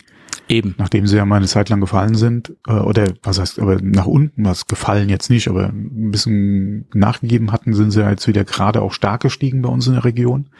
Eben. 0.48 0.74
Nachdem 0.78 1.06
sie 1.06 1.16
ja 1.16 1.24
mal 1.24 1.36
eine 1.36 1.46
Zeit 1.46 1.68
lang 1.70 1.80
gefallen 1.80 2.14
sind, 2.14 2.54
äh, 2.68 2.72
oder 2.72 3.12
was 3.22 3.38
heißt, 3.40 3.58
aber 3.58 3.78
nach 3.82 4.06
unten, 4.06 4.44
was 4.44 4.66
gefallen 4.66 5.08
jetzt 5.08 5.28
nicht, 5.30 5.48
aber 5.48 5.66
ein 5.70 6.10
bisschen 6.12 6.86
nachgegeben 6.94 7.50
hatten, 7.52 7.74
sind 7.74 7.90
sie 7.90 8.00
ja 8.00 8.10
jetzt 8.10 8.28
wieder 8.28 8.44
gerade 8.44 8.80
auch 8.82 8.92
stark 8.92 9.22
gestiegen 9.22 9.62
bei 9.62 9.68
uns 9.68 9.86
in 9.88 9.94
der 9.94 10.04
Region. 10.04 10.50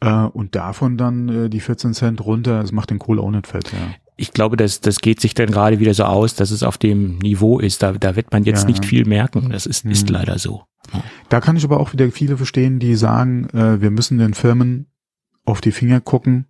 Äh, 0.00 0.10
und 0.12 0.54
davon 0.54 0.96
dann 0.96 1.28
äh, 1.28 1.48
die 1.50 1.60
14 1.60 1.92
Cent 1.94 2.24
runter, 2.24 2.62
das 2.62 2.72
macht 2.72 2.90
den 2.90 2.98
Kohl 2.98 3.18
auch 3.20 3.30
nicht 3.30 3.46
fett, 3.46 3.70
ja. 3.72 3.78
Ich 4.18 4.32
glaube, 4.32 4.56
das, 4.56 4.80
das 4.80 5.00
geht 5.00 5.20
sich 5.20 5.34
dann 5.34 5.50
gerade 5.50 5.78
wieder 5.78 5.92
so 5.92 6.04
aus, 6.04 6.34
dass 6.34 6.50
es 6.50 6.62
auf 6.62 6.78
dem 6.78 7.18
Niveau 7.18 7.58
ist. 7.58 7.82
Da, 7.82 7.92
da 7.92 8.16
wird 8.16 8.32
man 8.32 8.44
jetzt 8.44 8.62
Ja, 8.62 8.68
nicht 8.68 8.82
ja. 8.82 8.88
viel 8.88 9.04
merken. 9.04 9.50
Das 9.50 9.66
ist, 9.66 9.84
ist 9.84 10.08
Mhm. 10.08 10.14
leider 10.14 10.38
so. 10.38 10.62
Da 11.28 11.42
kann 11.42 11.56
ich 11.56 11.64
aber 11.64 11.78
auch 11.80 11.92
wieder 11.92 12.10
viele 12.10 12.38
verstehen, 12.38 12.78
die 12.78 12.94
sagen, 12.94 13.46
äh, 13.50 13.82
wir 13.82 13.90
müssen 13.90 14.16
den 14.16 14.32
Firmen 14.32 14.86
auf 15.44 15.60
die 15.60 15.70
Finger 15.70 16.00
gucken, 16.00 16.46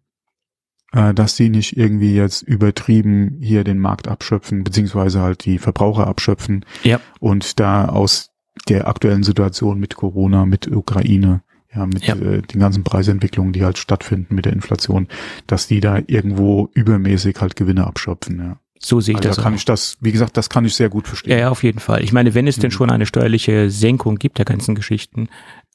äh, 0.96 1.14
dass 1.14 1.36
die 1.36 1.48
nicht 1.50 1.76
irgendwie 1.76 2.14
jetzt 2.16 2.42
übertrieben 2.42 3.36
hier 3.40 3.62
den 3.64 3.78
Markt 3.78 4.08
abschöpfen, 4.08 4.64
beziehungsweise 4.64 5.20
halt 5.20 5.44
die 5.44 5.58
Verbraucher 5.58 6.06
abschöpfen 6.06 6.64
Ja. 6.82 6.98
und 7.20 7.60
da 7.60 7.86
aus 7.86 8.30
der 8.68 8.88
aktuellen 8.88 9.22
Situation 9.22 9.78
mit 9.78 9.96
Corona, 9.96 10.46
mit 10.46 10.66
Ukraine, 10.74 11.42
ja, 11.74 11.84
mit 11.86 12.04
Ja. 12.06 12.14
Äh, 12.16 12.42
den 12.42 12.60
ganzen 12.60 12.82
Preisentwicklungen, 12.84 13.52
die 13.52 13.64
halt 13.64 13.78
stattfinden 13.78 14.34
mit 14.34 14.46
der 14.46 14.54
Inflation, 14.54 15.08
dass 15.46 15.66
die 15.68 15.80
da 15.80 15.98
irgendwo 16.06 16.70
übermäßig 16.72 17.36
halt 17.40 17.54
Gewinne 17.56 17.86
abschöpfen, 17.86 18.38
ja. 18.38 18.56
So 18.78 19.00
sehe 19.00 19.12
ich 19.14 19.16
Also 19.18 19.28
das 19.28 19.36
da 19.36 19.42
kann 19.42 19.52
auch. 19.54 19.56
ich 19.56 19.64
das, 19.64 19.96
wie 20.00 20.12
gesagt, 20.12 20.36
das 20.36 20.48
kann 20.50 20.64
ich 20.64 20.74
sehr 20.74 20.88
gut 20.88 21.08
verstehen. 21.08 21.32
Ja, 21.32 21.38
ja, 21.38 21.48
auf 21.50 21.62
jeden 21.62 21.78
Fall. 21.80 22.02
Ich 22.04 22.12
meine, 22.12 22.34
wenn 22.34 22.46
es 22.46 22.56
denn 22.56 22.68
Mhm. 22.68 22.72
schon 22.72 22.90
eine 22.90 23.06
steuerliche 23.06 23.70
Senkung 23.70 24.16
gibt 24.16 24.38
der 24.38 24.44
ganzen 24.44 24.74
Geschichten 24.74 25.28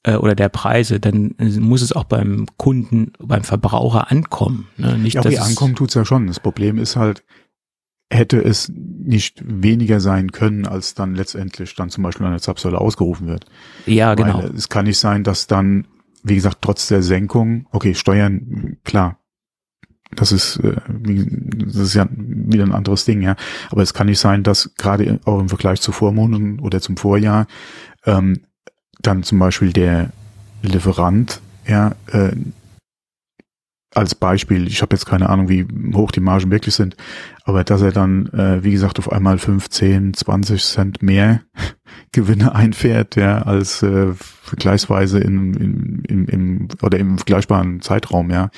äh, 0.03 0.15
oder 0.15 0.35
der 0.35 0.49
Preise, 0.49 0.99
dann 0.99 1.35
muss 1.59 1.81
es 1.81 1.91
auch 1.93 2.03
beim 2.05 2.45
Kunden, 2.57 3.13
beim 3.19 3.43
Verbraucher 3.43 4.11
ankommen. 4.11 4.67
Ne? 4.77 4.97
Nicht, 4.97 5.15
Ja, 5.15 5.21
dass 5.21 5.33
es- 5.33 5.39
ankommen 5.39 5.75
tut's 5.75 5.93
ja 5.95 6.05
schon. 6.05 6.27
Das 6.27 6.39
Problem 6.39 6.77
ist 6.77 6.95
halt, 6.95 7.23
hätte 8.13 8.41
es 8.43 8.69
nicht 8.75 9.41
weniger 9.45 9.99
sein 10.01 10.31
können, 10.31 10.67
als 10.67 10.93
dann 10.95 11.15
letztendlich 11.15 11.75
dann 11.75 11.89
zum 11.89 12.03
Beispiel 12.03 12.25
eine 12.27 12.41
Zapfsäule 12.41 12.79
ausgerufen 12.79 13.27
wird. 13.27 13.45
Ja, 13.85 14.15
genau. 14.15 14.39
Weil 14.43 14.53
es 14.55 14.67
kann 14.69 14.85
nicht 14.85 14.97
sein, 14.99 15.23
dass 15.23 15.47
dann, 15.47 15.87
wie 16.23 16.35
gesagt, 16.35 16.57
trotz 16.61 16.87
der 16.89 17.03
Senkung, 17.03 17.67
okay, 17.71 17.95
Steuern, 17.95 18.77
klar, 18.83 19.17
das 20.15 20.31
ist, 20.31 20.57
äh, 20.57 20.75
das 20.87 21.75
ist 21.75 21.93
ja 21.93 22.07
wieder 22.11 22.63
ein 22.63 22.73
anderes 22.73 23.05
Ding, 23.05 23.21
ja. 23.21 23.35
Aber 23.69 23.81
es 23.81 23.93
kann 23.93 24.07
nicht 24.07 24.19
sein, 24.19 24.43
dass 24.43 24.71
gerade 24.77 25.19
auch 25.25 25.39
im 25.39 25.49
Vergleich 25.49 25.81
zu 25.81 25.91
Vormonaten 25.91 26.59
oder 26.59 26.81
zum 26.81 26.97
Vorjahr 26.97 27.47
ähm, 28.05 28.41
dann 29.01 29.23
zum 29.23 29.39
Beispiel 29.39 29.73
der 29.73 30.11
Lieferant, 30.61 31.41
ja, 31.65 31.95
äh, 32.11 32.31
als 33.93 34.15
Beispiel, 34.15 34.67
ich 34.67 34.81
habe 34.81 34.95
jetzt 34.95 35.05
keine 35.05 35.29
Ahnung, 35.29 35.49
wie 35.49 35.67
hoch 35.93 36.11
die 36.11 36.21
Margen 36.21 36.49
wirklich 36.49 36.75
sind, 36.75 36.95
aber 37.43 37.63
dass 37.63 37.81
er 37.81 37.91
dann, 37.91 38.27
äh, 38.27 38.63
wie 38.63 38.71
gesagt, 38.71 38.99
auf 38.99 39.11
einmal 39.11 39.37
15, 39.37 40.13
20 40.13 40.63
Cent 40.63 41.03
mehr 41.03 41.41
Gewinne 42.13 42.55
einfährt, 42.55 43.15
ja, 43.15 43.39
als 43.39 43.83
äh, 43.83 44.13
vergleichsweise 44.13 45.19
in, 45.19 45.53
in, 45.53 46.03
in, 46.07 46.25
im 46.27 46.67
oder 46.81 46.99
im 46.99 47.17
vergleichbaren 47.17 47.81
Zeitraum, 47.81 48.31
ja, 48.31 48.49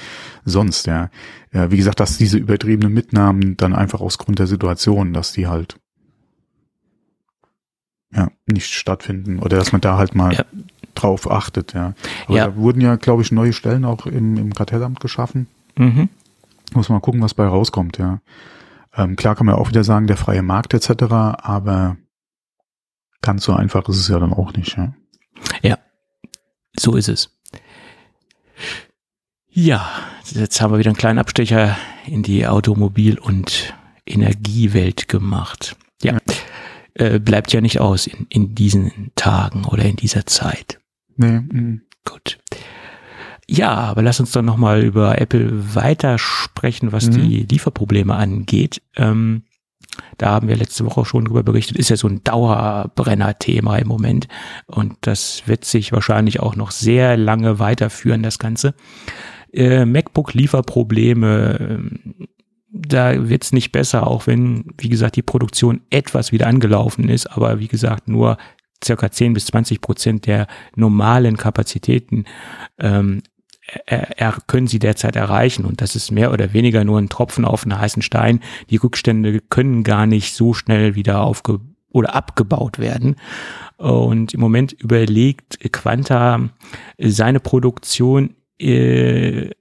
sonst, 0.45 0.85
ja. 0.85 1.09
ja. 1.51 1.71
Wie 1.71 1.77
gesagt, 1.77 1.99
dass 1.99 2.17
diese 2.17 2.37
übertriebenen 2.37 2.93
Mitnahmen 2.93 3.57
dann 3.57 3.73
einfach 3.73 4.01
aus 4.01 4.17
Grund 4.17 4.39
der 4.39 4.47
Situation, 4.47 5.13
dass 5.13 5.31
die 5.31 5.47
halt 5.47 5.77
ja 8.15 8.29
nicht 8.45 8.71
stattfinden 8.73 9.39
oder 9.39 9.57
dass 9.57 9.71
man 9.71 9.81
da 9.81 9.97
halt 9.97 10.15
mal 10.15 10.33
Ja. 10.33 10.45
drauf 10.95 11.29
achtet, 11.29 11.73
ja. 11.73 11.93
Aber 12.27 12.35
Ja. 12.37 12.47
da 12.47 12.55
wurden 12.55 12.81
ja, 12.81 12.95
glaube 12.95 13.21
ich, 13.21 13.31
neue 13.31 13.53
Stellen 13.53 13.85
auch 13.85 14.05
im, 14.05 14.37
im 14.37 14.53
Kartellamt 14.53 14.99
geschaffen. 14.99 15.47
Mhm. 15.75 16.09
Muss 16.73 16.89
man 16.89 17.01
gucken, 17.01 17.21
was 17.21 17.33
bei 17.33 17.45
rauskommt, 17.45 17.97
ja. 17.97 18.19
Ähm, 18.95 19.15
klar 19.15 19.35
kann 19.35 19.45
man 19.47 19.55
auch 19.55 19.69
wieder 19.69 19.83
sagen, 19.83 20.07
der 20.07 20.17
freie 20.17 20.43
Markt 20.43 20.73
etc., 20.73 21.03
aber 21.11 21.97
ganz 23.21 23.43
so 23.43 23.53
einfach 23.53 23.87
ist 23.89 23.97
es 23.97 24.07
ja 24.07 24.19
dann 24.19 24.33
auch 24.33 24.53
nicht, 24.53 24.77
ja. 24.77 24.93
So 26.75 26.95
ist 26.95 27.07
es. 27.09 27.29
Ja, 29.49 29.87
jetzt 30.31 30.59
haben 30.59 30.73
wir 30.73 30.79
wieder 30.79 30.89
einen 30.89 30.97
kleinen 30.97 31.19
Abstecher 31.19 31.77
in 32.07 32.23
die 32.23 32.47
Automobil- 32.47 33.19
und 33.19 33.75
Energiewelt 34.07 35.07
gemacht. 35.07 35.75
Ja, 36.01 36.17
äh, 36.95 37.19
bleibt 37.19 37.51
ja 37.53 37.61
nicht 37.61 37.79
aus 37.79 38.07
in, 38.07 38.25
in 38.29 38.55
diesen 38.55 39.11
Tagen 39.15 39.65
oder 39.65 39.83
in 39.83 39.95
dieser 39.95 40.25
Zeit. 40.25 40.79
Nee, 41.15 41.39
mm, 41.39 41.81
Gut. 42.05 42.39
Ja, 43.47 43.71
aber 43.75 44.01
lass 44.01 44.19
uns 44.19 44.31
doch 44.31 44.41
nochmal 44.41 44.81
über 44.83 45.19
Apple 45.21 45.75
weiter 45.75 46.17
sprechen, 46.17 46.91
was 46.91 47.07
Mhm. 47.07 47.11
die 47.13 47.43
Lieferprobleme 47.43 48.13
angeht. 48.15 48.81
Ähm, 48.95 49.43
da 50.17 50.31
haben 50.31 50.47
wir 50.47 50.55
letzte 50.55 50.85
Woche 50.85 51.05
schon 51.05 51.25
drüber 51.25 51.43
berichtet, 51.43 51.77
ist 51.77 51.89
ja 51.89 51.97
so 51.97 52.07
ein 52.07 52.23
Dauerbrenner-Thema 52.23 53.77
im 53.77 53.87
Moment. 53.87 54.27
Und 54.65 54.95
das 55.01 55.43
wird 55.45 55.65
sich 55.65 55.91
wahrscheinlich 55.91 56.39
auch 56.39 56.55
noch 56.55 56.71
sehr 56.71 57.15
lange 57.17 57.59
weiterführen, 57.59 58.23
das 58.23 58.39
Ganze. 58.39 58.73
Äh, 59.51 59.85
MacBook-Lieferprobleme, 59.85 61.57
ähm, 61.59 62.27
da 62.73 63.29
wird's 63.29 63.53
nicht 63.53 63.71
besser, 63.71 64.07
auch 64.07 64.25
wenn, 64.25 64.65
wie 64.79 64.89
gesagt, 64.89 65.15
die 65.15 65.21
Produktion 65.21 65.81
etwas 65.91 66.31
wieder 66.31 66.47
angelaufen 66.47 67.07
ist, 67.07 67.27
aber 67.27 67.59
wie 67.59 67.67
gesagt, 67.67 68.07
nur 68.07 68.37
circa 68.83 69.11
10 69.11 69.33
bis 69.33 69.45
20 69.45 69.79
Prozent 69.79 70.25
der 70.25 70.47
normalen 70.75 71.37
Kapazitäten 71.37 72.25
ähm, 72.79 73.21
er, 73.85 74.19
er, 74.19 74.37
können 74.47 74.67
sie 74.67 74.79
derzeit 74.79 75.15
erreichen. 75.15 75.65
Und 75.65 75.81
das 75.81 75.95
ist 75.95 76.11
mehr 76.11 76.33
oder 76.33 76.51
weniger 76.51 76.83
nur 76.83 76.99
ein 76.99 77.07
Tropfen 77.07 77.45
auf 77.45 77.63
einen 77.63 77.79
heißen 77.79 78.01
Stein. 78.01 78.41
Die 78.69 78.75
Rückstände 78.75 79.39
können 79.39 79.83
gar 79.83 80.05
nicht 80.05 80.33
so 80.33 80.53
schnell 80.53 80.95
wieder 80.95 81.21
aufge 81.21 81.59
oder 81.89 82.13
abgebaut 82.13 82.79
werden. 82.79 83.15
Und 83.77 84.33
im 84.33 84.39
Moment 84.41 84.73
überlegt 84.73 85.59
Quanta 85.71 86.49
seine 86.97 87.39
Produktion 87.39 88.35
äh, 88.59 89.51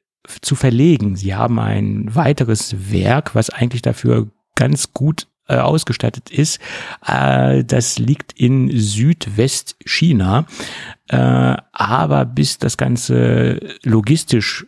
zu 0.40 0.54
verlegen. 0.54 1.16
Sie 1.16 1.34
haben 1.34 1.58
ein 1.58 2.14
weiteres 2.14 2.90
Werk, 2.90 3.34
was 3.34 3.50
eigentlich 3.50 3.82
dafür 3.82 4.28
ganz 4.54 4.92
gut 4.92 5.26
äh, 5.48 5.56
ausgestattet 5.56 6.30
ist. 6.30 6.60
Äh, 7.06 7.64
das 7.64 7.98
liegt 7.98 8.32
in 8.32 8.70
Südwestchina. 8.72 10.46
Äh, 11.08 11.56
aber 11.72 12.24
bis 12.24 12.58
das 12.58 12.76
Ganze 12.76 13.60
logistisch 13.82 14.66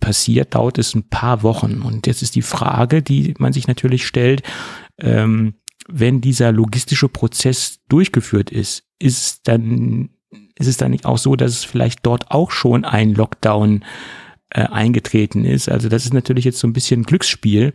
passiert, 0.00 0.54
dauert 0.54 0.78
es 0.78 0.94
ein 0.94 1.08
paar 1.08 1.42
Wochen. 1.42 1.82
Und 1.82 2.06
jetzt 2.06 2.22
ist 2.22 2.34
die 2.34 2.42
Frage, 2.42 3.02
die 3.02 3.34
man 3.38 3.52
sich 3.52 3.68
natürlich 3.68 4.06
stellt, 4.06 4.42
ähm, 4.98 5.54
wenn 5.88 6.20
dieser 6.20 6.52
logistische 6.52 7.08
Prozess 7.08 7.80
durchgeführt 7.88 8.50
ist, 8.50 8.84
ist 8.98 9.48
dann 9.48 10.10
ist 10.58 10.66
es 10.66 10.76
dann 10.76 10.90
nicht 10.90 11.06
auch 11.06 11.18
so, 11.18 11.36
dass 11.36 11.52
es 11.52 11.64
vielleicht 11.64 12.00
dort 12.04 12.30
auch 12.30 12.50
schon 12.50 12.84
ein 12.84 13.14
Lockdown 13.14 13.84
äh, 14.50 14.62
eingetreten 14.62 15.44
ist. 15.44 15.68
Also 15.68 15.88
das 15.88 16.04
ist 16.04 16.14
natürlich 16.14 16.44
jetzt 16.44 16.58
so 16.58 16.66
ein 16.66 16.72
bisschen 16.72 17.02
Glücksspiel, 17.02 17.72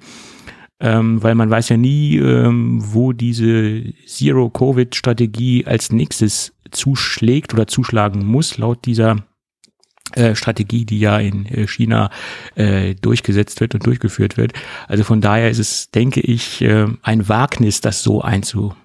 ähm, 0.80 1.22
weil 1.22 1.36
man 1.36 1.50
weiß 1.50 1.70
ja 1.70 1.78
nie, 1.78 2.18
ähm, 2.18 2.82
wo 2.84 3.14
diese 3.14 3.94
Zero-Covid-Strategie 4.06 5.66
als 5.66 5.92
nächstes 5.92 6.54
zuschlägt 6.72 7.54
oder 7.54 7.68
zuschlagen 7.68 8.26
muss, 8.26 8.58
laut 8.58 8.86
dieser 8.86 9.18
äh, 10.14 10.36
Strategie, 10.36 10.86
die 10.86 11.00
ja 11.00 11.18
in 11.20 11.46
äh, 11.46 11.68
China 11.68 12.10
äh, 12.56 12.96
durchgesetzt 12.96 13.62
wird 13.62 13.74
und 13.74 13.86
durchgeführt 13.86 14.38
wird. 14.38 14.54
Also 14.88 15.04
von 15.04 15.22
daher 15.22 15.50
ist 15.50 15.60
es, 15.60 15.92
denke 15.92 16.20
ich, 16.20 16.62
äh, 16.62 16.88
ein 17.02 17.30
Wagnis, 17.30 17.82
das 17.82 18.04
so 18.04 18.22
einzu, 18.22 18.76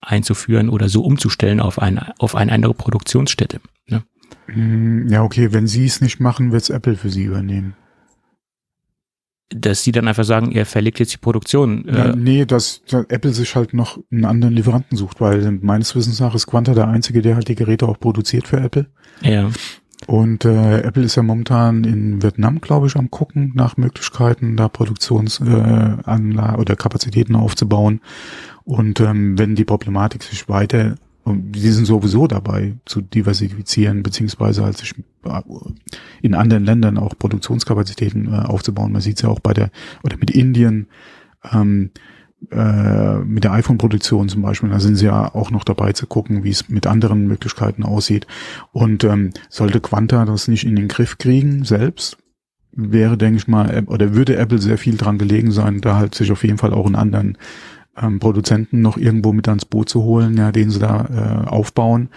einzuführen 0.00 0.68
oder 0.68 0.88
so 0.88 1.02
umzustellen 1.02 1.60
auf, 1.60 1.80
ein, 1.80 1.98
auf 2.18 2.34
eine 2.34 2.52
andere 2.52 2.74
Produktionsstätte. 2.74 3.60
Mm, 4.54 5.08
ja, 5.08 5.22
okay, 5.22 5.52
wenn 5.52 5.66
sie 5.66 5.86
es 5.86 6.00
nicht 6.00 6.20
machen, 6.20 6.52
wird's 6.52 6.70
Apple 6.70 6.96
für 6.96 7.10
sie 7.10 7.24
übernehmen. 7.24 7.74
Dass 9.54 9.84
sie 9.84 9.92
dann 9.92 10.08
einfach 10.08 10.24
sagen, 10.24 10.52
er 10.52 10.64
verlegt 10.64 10.98
jetzt 10.98 11.12
die 11.12 11.18
Produktion. 11.18 11.84
Ja, 11.86 12.10
Äh, 12.10 12.16
nee, 12.16 12.46
dass, 12.46 12.82
dass 12.84 13.04
Apple 13.08 13.32
sich 13.32 13.54
halt 13.54 13.74
noch 13.74 13.98
einen 14.10 14.24
anderen 14.24 14.54
Lieferanten 14.54 14.96
sucht, 14.96 15.20
weil 15.20 15.58
meines 15.60 15.94
Wissens 15.94 16.20
nach 16.20 16.34
ist 16.34 16.46
Quanta 16.46 16.72
der 16.72 16.88
einzige, 16.88 17.20
der 17.20 17.34
halt 17.34 17.48
die 17.48 17.54
Geräte 17.54 17.86
auch 17.86 18.00
produziert 18.00 18.48
für 18.48 18.58
Apple. 18.60 18.86
ja. 19.20 19.50
Und 20.06 20.44
äh, 20.44 20.80
Apple 20.80 21.04
ist 21.04 21.14
ja 21.14 21.22
momentan 21.22 21.84
in 21.84 22.22
Vietnam, 22.22 22.60
glaube 22.60 22.88
ich, 22.88 22.96
am 22.96 23.10
gucken 23.10 23.52
nach 23.54 23.76
Möglichkeiten, 23.76 24.56
da 24.56 24.68
Produktionsanlagen 24.68 26.38
äh, 26.38 26.56
oder 26.60 26.74
Kapazitäten 26.74 27.36
aufzubauen. 27.36 28.00
Und 28.64 29.00
ähm, 29.00 29.38
wenn 29.38 29.54
die 29.54 29.64
Problematik 29.64 30.22
sich 30.24 30.48
weiter, 30.48 30.96
und 31.24 31.52
die 31.52 31.70
sind 31.70 31.86
sowieso 31.86 32.26
dabei 32.26 32.74
zu 32.84 33.00
diversifizieren, 33.00 34.02
beziehungsweise 34.02 34.64
halt 34.64 34.76
sich 34.76 34.94
äh, 35.24 35.40
in 36.20 36.34
anderen 36.34 36.64
Ländern 36.64 36.98
auch 36.98 37.16
Produktionskapazitäten 37.16 38.26
äh, 38.26 38.36
aufzubauen. 38.38 38.92
Man 38.92 39.00
sieht 39.00 39.16
es 39.16 39.22
ja 39.22 39.28
auch 39.28 39.40
bei 39.40 39.54
der, 39.54 39.70
oder 40.02 40.16
mit 40.16 40.30
Indien, 40.30 40.88
ähm, 41.52 41.90
äh, 42.50 43.18
mit 43.18 43.44
der 43.44 43.52
iPhone-Produktion 43.52 44.28
zum 44.28 44.42
Beispiel, 44.42 44.70
da 44.70 44.80
sind 44.80 44.96
sie 44.96 45.06
ja 45.06 45.32
auch 45.32 45.52
noch 45.52 45.62
dabei 45.62 45.92
zu 45.92 46.06
gucken, 46.06 46.42
wie 46.42 46.50
es 46.50 46.68
mit 46.68 46.88
anderen 46.88 47.28
Möglichkeiten 47.28 47.84
aussieht. 47.84 48.26
Und 48.72 49.04
ähm, 49.04 49.30
sollte 49.48 49.80
Quanta 49.80 50.24
das 50.24 50.48
nicht 50.48 50.64
in 50.64 50.74
den 50.74 50.88
Griff 50.88 51.18
kriegen 51.18 51.64
selbst, 51.64 52.18
wäre, 52.72 53.16
denke 53.16 53.36
ich 53.36 53.46
mal, 53.46 53.84
oder 53.86 54.14
würde 54.14 54.36
Apple 54.36 54.58
sehr 54.58 54.78
viel 54.78 54.96
dran 54.96 55.18
gelegen 55.18 55.52
sein, 55.52 55.80
da 55.80 55.96
halt 55.96 56.14
sich 56.14 56.32
auf 56.32 56.42
jeden 56.42 56.58
Fall 56.58 56.72
auch 56.72 56.86
einen 56.86 56.96
anderen 56.96 57.38
ähm, 57.96 58.18
Produzenten 58.18 58.80
noch 58.80 58.96
irgendwo 58.96 59.32
mit 59.32 59.48
ans 59.48 59.64
Boot 59.64 59.88
zu 59.88 60.02
holen, 60.02 60.36
ja, 60.36 60.52
den 60.52 60.70
sie 60.70 60.78
da 60.78 61.44
äh, 61.44 61.48
aufbauen. 61.48 62.10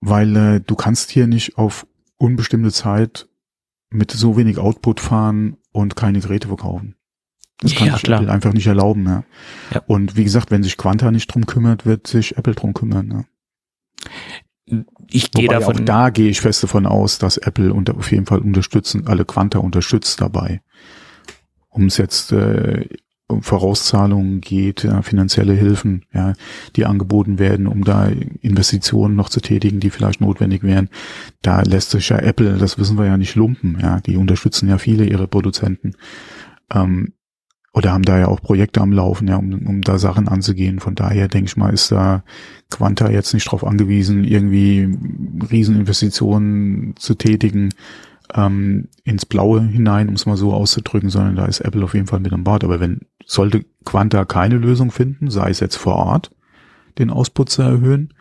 Weil 0.00 0.36
äh, 0.36 0.60
du 0.60 0.74
kannst 0.76 1.10
hier 1.10 1.26
nicht 1.26 1.58
auf 1.58 1.86
unbestimmte 2.16 2.72
Zeit 2.72 3.28
mit 3.90 4.10
so 4.10 4.36
wenig 4.36 4.58
Output 4.58 5.00
fahren 5.00 5.56
und 5.72 5.96
keine 5.96 6.20
Geräte 6.20 6.48
verkaufen. 6.48 6.94
Das 7.60 7.74
kann 7.74 7.88
ja, 7.88 7.94
sich 7.94 8.02
klar. 8.02 8.20
Apple 8.20 8.32
einfach 8.32 8.52
nicht 8.52 8.66
erlauben. 8.66 9.04
Ja. 9.06 9.24
ja. 9.74 9.82
Und 9.86 10.16
wie 10.16 10.24
gesagt, 10.24 10.50
wenn 10.50 10.62
sich 10.62 10.76
Quanta 10.76 11.10
nicht 11.10 11.32
drum 11.32 11.46
kümmert, 11.46 11.86
wird 11.86 12.06
sich 12.06 12.36
Apple 12.36 12.54
drum 12.54 12.72
kümmern. 12.72 13.26
Ja. 14.70 14.78
Ich 15.08 15.30
gehe 15.32 15.48
davon. 15.48 15.76
Auch 15.76 15.84
da 15.84 16.10
gehe 16.10 16.28
ich 16.28 16.40
fest 16.40 16.62
davon 16.62 16.86
aus, 16.86 17.18
dass 17.18 17.36
Apple 17.38 17.72
unter, 17.72 17.96
auf 17.96 18.12
jeden 18.12 18.26
Fall 18.26 18.38
unterstützen, 18.38 19.06
alle 19.06 19.24
Quanta 19.24 19.58
unterstützt 19.58 20.20
dabei. 20.20 20.60
Um 21.68 21.86
es 21.86 21.96
jetzt 21.96 22.32
äh, 22.32 22.88
Vorauszahlungen 23.40 24.40
geht, 24.40 24.84
ja, 24.84 25.02
finanzielle 25.02 25.52
Hilfen, 25.52 26.04
ja, 26.14 26.32
die 26.76 26.86
angeboten 26.86 27.38
werden, 27.38 27.66
um 27.66 27.84
da 27.84 28.08
Investitionen 28.40 29.16
noch 29.16 29.28
zu 29.28 29.40
tätigen, 29.40 29.80
die 29.80 29.90
vielleicht 29.90 30.20
notwendig 30.20 30.62
wären. 30.62 30.88
Da 31.42 31.60
lässt 31.62 31.90
sich 31.90 32.08
ja 32.08 32.18
Apple, 32.18 32.56
das 32.56 32.78
wissen 32.78 32.96
wir 32.96 33.04
ja 33.04 33.18
nicht 33.18 33.34
lumpen, 33.34 33.78
ja, 33.80 34.00
die 34.00 34.16
unterstützen 34.16 34.68
ja 34.68 34.78
viele 34.78 35.04
ihre 35.04 35.28
Produzenten. 35.28 35.92
Ähm, 36.72 37.12
oder 37.74 37.92
haben 37.92 38.02
da 38.02 38.18
ja 38.18 38.28
auch 38.28 38.40
Projekte 38.40 38.80
am 38.80 38.92
Laufen, 38.92 39.28
ja, 39.28 39.36
um, 39.36 39.52
um 39.66 39.82
da 39.82 39.98
Sachen 39.98 40.26
anzugehen. 40.26 40.80
Von 40.80 40.94
daher 40.94 41.28
denke 41.28 41.48
ich 41.48 41.56
mal, 41.56 41.72
ist 41.72 41.92
da 41.92 42.24
Quanta 42.70 43.10
jetzt 43.10 43.34
nicht 43.34 43.46
darauf 43.46 43.62
angewiesen, 43.62 44.24
irgendwie 44.24 44.88
Rieseninvestitionen 45.50 46.94
zu 46.96 47.14
tätigen 47.14 47.74
ähm, 48.34 48.88
ins 49.04 49.26
Blaue 49.26 49.62
hinein, 49.62 50.08
um 50.08 50.14
es 50.14 50.26
mal 50.26 50.36
so 50.36 50.52
auszudrücken, 50.52 51.10
sondern 51.10 51.36
da 51.36 51.46
ist 51.46 51.60
Apple 51.60 51.84
auf 51.84 51.94
jeden 51.94 52.06
Fall 52.06 52.20
mit 52.20 52.32
am 52.32 52.44
Bord. 52.44 52.64
Aber 52.64 52.80
wenn 52.80 53.00
sollte 53.24 53.64
Quanta 53.84 54.24
keine 54.24 54.56
Lösung 54.56 54.90
finden, 54.90 55.30
sei 55.30 55.50
es 55.50 55.60
jetzt 55.60 55.76
vor 55.76 55.96
Ort, 55.96 56.30
den 56.98 57.10
Ausput 57.10 57.50
zu 57.50 57.62
erhöhen, 57.62 58.14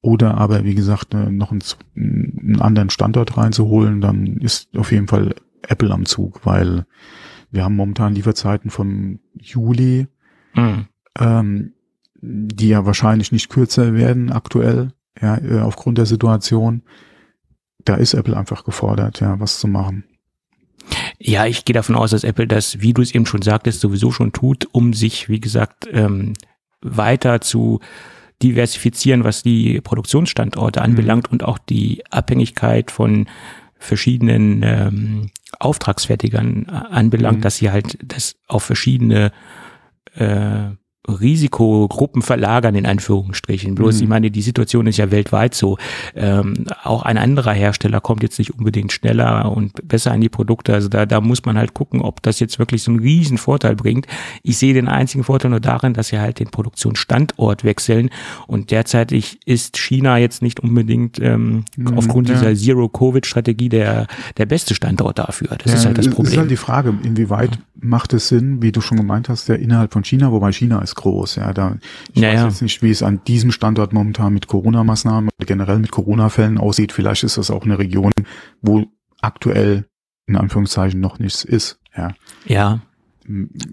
oder 0.00 0.36
aber 0.36 0.64
wie 0.64 0.74
gesagt 0.74 1.14
äh, 1.14 1.30
noch 1.30 1.50
einen, 1.50 1.62
einen 1.96 2.60
anderen 2.60 2.90
Standort 2.90 3.36
reinzuholen, 3.36 4.00
dann 4.00 4.36
ist 4.38 4.76
auf 4.76 4.92
jeden 4.92 5.08
Fall 5.08 5.34
Apple 5.62 5.90
am 5.90 6.06
Zug, 6.06 6.46
weil 6.46 6.86
wir 7.50 7.64
haben 7.64 7.76
momentan 7.76 8.14
Lieferzeiten 8.14 8.70
vom 8.70 9.18
Juli, 9.34 10.06
mhm. 10.54 10.86
ähm, 11.18 11.72
die 12.20 12.68
ja 12.68 12.86
wahrscheinlich 12.86 13.32
nicht 13.32 13.48
kürzer 13.48 13.94
werden 13.94 14.30
aktuell, 14.30 14.92
ja, 15.20 15.38
äh, 15.38 15.60
aufgrund 15.60 15.98
der 15.98 16.06
Situation. 16.06 16.82
Da 17.86 17.94
ist 17.94 18.12
Apple 18.12 18.36
einfach 18.36 18.64
gefordert, 18.64 19.20
ja, 19.20 19.40
was 19.40 19.58
zu 19.58 19.68
machen. 19.68 20.04
Ja, 21.18 21.46
ich 21.46 21.64
gehe 21.64 21.74
davon 21.74 21.94
aus, 21.94 22.10
dass 22.10 22.24
Apple 22.24 22.46
das, 22.46 22.80
wie 22.80 22.92
du 22.92 23.00
es 23.00 23.14
eben 23.14 23.26
schon 23.26 23.42
sagtest, 23.42 23.80
sowieso 23.80 24.10
schon 24.10 24.32
tut, 24.32 24.68
um 24.72 24.92
sich, 24.92 25.28
wie 25.28 25.40
gesagt, 25.40 25.88
ähm, 25.90 26.34
weiter 26.82 27.40
zu 27.40 27.80
diversifizieren, 28.42 29.24
was 29.24 29.42
die 29.42 29.80
Produktionsstandorte 29.80 30.82
anbelangt 30.82 31.28
mhm. 31.28 31.32
und 31.32 31.44
auch 31.44 31.58
die 31.58 32.04
Abhängigkeit 32.10 32.90
von 32.90 33.28
verschiedenen 33.78 34.62
ähm, 34.62 35.30
Auftragsfertigern 35.58 36.66
anbelangt, 36.66 37.38
mhm. 37.38 37.42
dass 37.42 37.56
sie 37.56 37.70
halt 37.70 37.98
das 38.02 38.36
auf 38.46 38.64
verschiedene 38.64 39.32
äh, 40.14 40.70
Risikogruppen 41.08 42.22
verlagern, 42.22 42.74
in 42.74 42.86
Anführungsstrichen. 42.86 43.74
Bloß, 43.74 43.96
mhm. 43.96 44.02
ich 44.02 44.08
meine, 44.08 44.30
die 44.30 44.42
Situation 44.42 44.86
ist 44.86 44.96
ja 44.96 45.10
weltweit 45.10 45.54
so. 45.54 45.78
Ähm, 46.14 46.66
auch 46.82 47.02
ein 47.02 47.18
anderer 47.18 47.52
Hersteller 47.52 48.00
kommt 48.00 48.22
jetzt 48.22 48.38
nicht 48.38 48.52
unbedingt 48.52 48.92
schneller 48.92 49.52
und 49.52 49.86
besser 49.88 50.12
an 50.12 50.20
die 50.20 50.28
Produkte. 50.28 50.74
Also 50.74 50.88
da, 50.88 51.06
da 51.06 51.20
muss 51.20 51.44
man 51.44 51.56
halt 51.56 51.74
gucken, 51.74 52.00
ob 52.02 52.22
das 52.22 52.40
jetzt 52.40 52.58
wirklich 52.58 52.82
so 52.82 52.90
einen 52.90 53.00
riesen 53.00 53.38
Vorteil 53.38 53.76
bringt. 53.76 54.06
Ich 54.42 54.58
sehe 54.58 54.74
den 54.74 54.88
einzigen 54.88 55.24
Vorteil 55.24 55.50
nur 55.50 55.60
darin, 55.60 55.94
dass 55.94 56.08
sie 56.08 56.18
halt 56.18 56.38
den 56.38 56.48
Produktionsstandort 56.48 57.64
wechseln 57.64 58.10
und 58.46 58.70
derzeit 58.70 59.12
ist 59.12 59.76
China 59.76 60.18
jetzt 60.18 60.42
nicht 60.42 60.60
unbedingt 60.60 61.20
ähm, 61.20 61.64
mhm, 61.76 61.98
aufgrund 61.98 62.28
ja. 62.28 62.34
dieser 62.34 62.54
Zero-Covid-Strategie 62.54 63.68
der, 63.68 64.06
der 64.36 64.46
beste 64.46 64.74
Standort 64.74 65.18
dafür. 65.18 65.48
Das 65.62 65.72
ja, 65.72 65.78
ist 65.78 65.86
halt 65.86 65.98
das 65.98 66.08
Problem. 66.08 66.24
Das 66.24 66.32
ist 66.32 66.38
halt 66.38 66.50
die 66.50 66.56
Frage, 66.56 66.94
inwieweit 67.02 67.58
macht 67.78 68.12
es 68.14 68.28
Sinn, 68.28 68.62
wie 68.62 68.72
du 68.72 68.80
schon 68.80 68.96
gemeint 68.96 69.28
hast, 69.28 69.48
der 69.48 69.58
innerhalb 69.58 69.92
von 69.92 70.02
China, 70.04 70.32
wobei 70.32 70.52
China 70.52 70.80
ist 70.80 70.94
groß. 70.96 71.36
Ja, 71.36 71.52
da 71.52 71.76
ich 72.12 72.20
ja, 72.20 72.32
weiß 72.32 72.42
jetzt 72.44 72.62
nicht, 72.62 72.82
wie 72.82 72.90
es 72.90 73.02
an 73.02 73.20
diesem 73.26 73.52
Standort 73.52 73.92
momentan 73.92 74.32
mit 74.32 74.46
Corona-Maßnahmen 74.46 75.30
oder 75.38 75.46
generell 75.46 75.78
mit 75.78 75.90
Corona-Fällen 75.90 76.58
aussieht. 76.58 76.92
Vielleicht 76.92 77.22
ist 77.22 77.38
das 77.38 77.50
auch 77.50 77.64
eine 77.64 77.78
Region, 77.78 78.12
wo 78.62 78.84
aktuell 79.20 79.86
in 80.26 80.36
Anführungszeichen 80.36 81.00
noch 81.00 81.18
nichts 81.18 81.44
ist. 81.44 81.78
Ja. 81.96 82.12
Ja. 82.46 82.80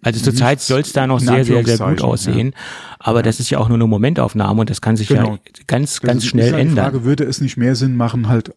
Also 0.02 0.20
zurzeit 0.20 0.62
soll 0.62 0.82
es 0.82 0.94
da 0.94 1.06
noch 1.06 1.20
sehr, 1.20 1.46
sehr, 1.46 1.64
sehr 1.64 1.78
gut 1.78 2.02
aussehen. 2.02 2.54
Ja. 2.54 2.60
Aber 3.00 3.20
ja. 3.20 3.24
das 3.24 3.40
ist 3.40 3.50
ja 3.50 3.60
auch 3.60 3.68
nur 3.68 3.78
eine 3.78 3.88
Momentaufnahme 3.88 4.62
und 4.62 4.70
das 4.70 4.82
kann 4.82 4.98
sich 4.98 5.08
genau. 5.08 5.34
ja 5.34 5.40
ganz, 5.68 6.02
ganz 6.02 6.24
das 6.24 6.30
schnell 6.30 6.48
ist 6.48 6.54
halt 6.54 6.62
ändern. 6.62 6.86
Frage, 6.86 7.04
würde 7.04 7.24
es 7.24 7.40
nicht 7.40 7.58
mehr 7.58 7.76
Sinn 7.76 7.96
machen, 7.96 8.28
halt 8.28 8.56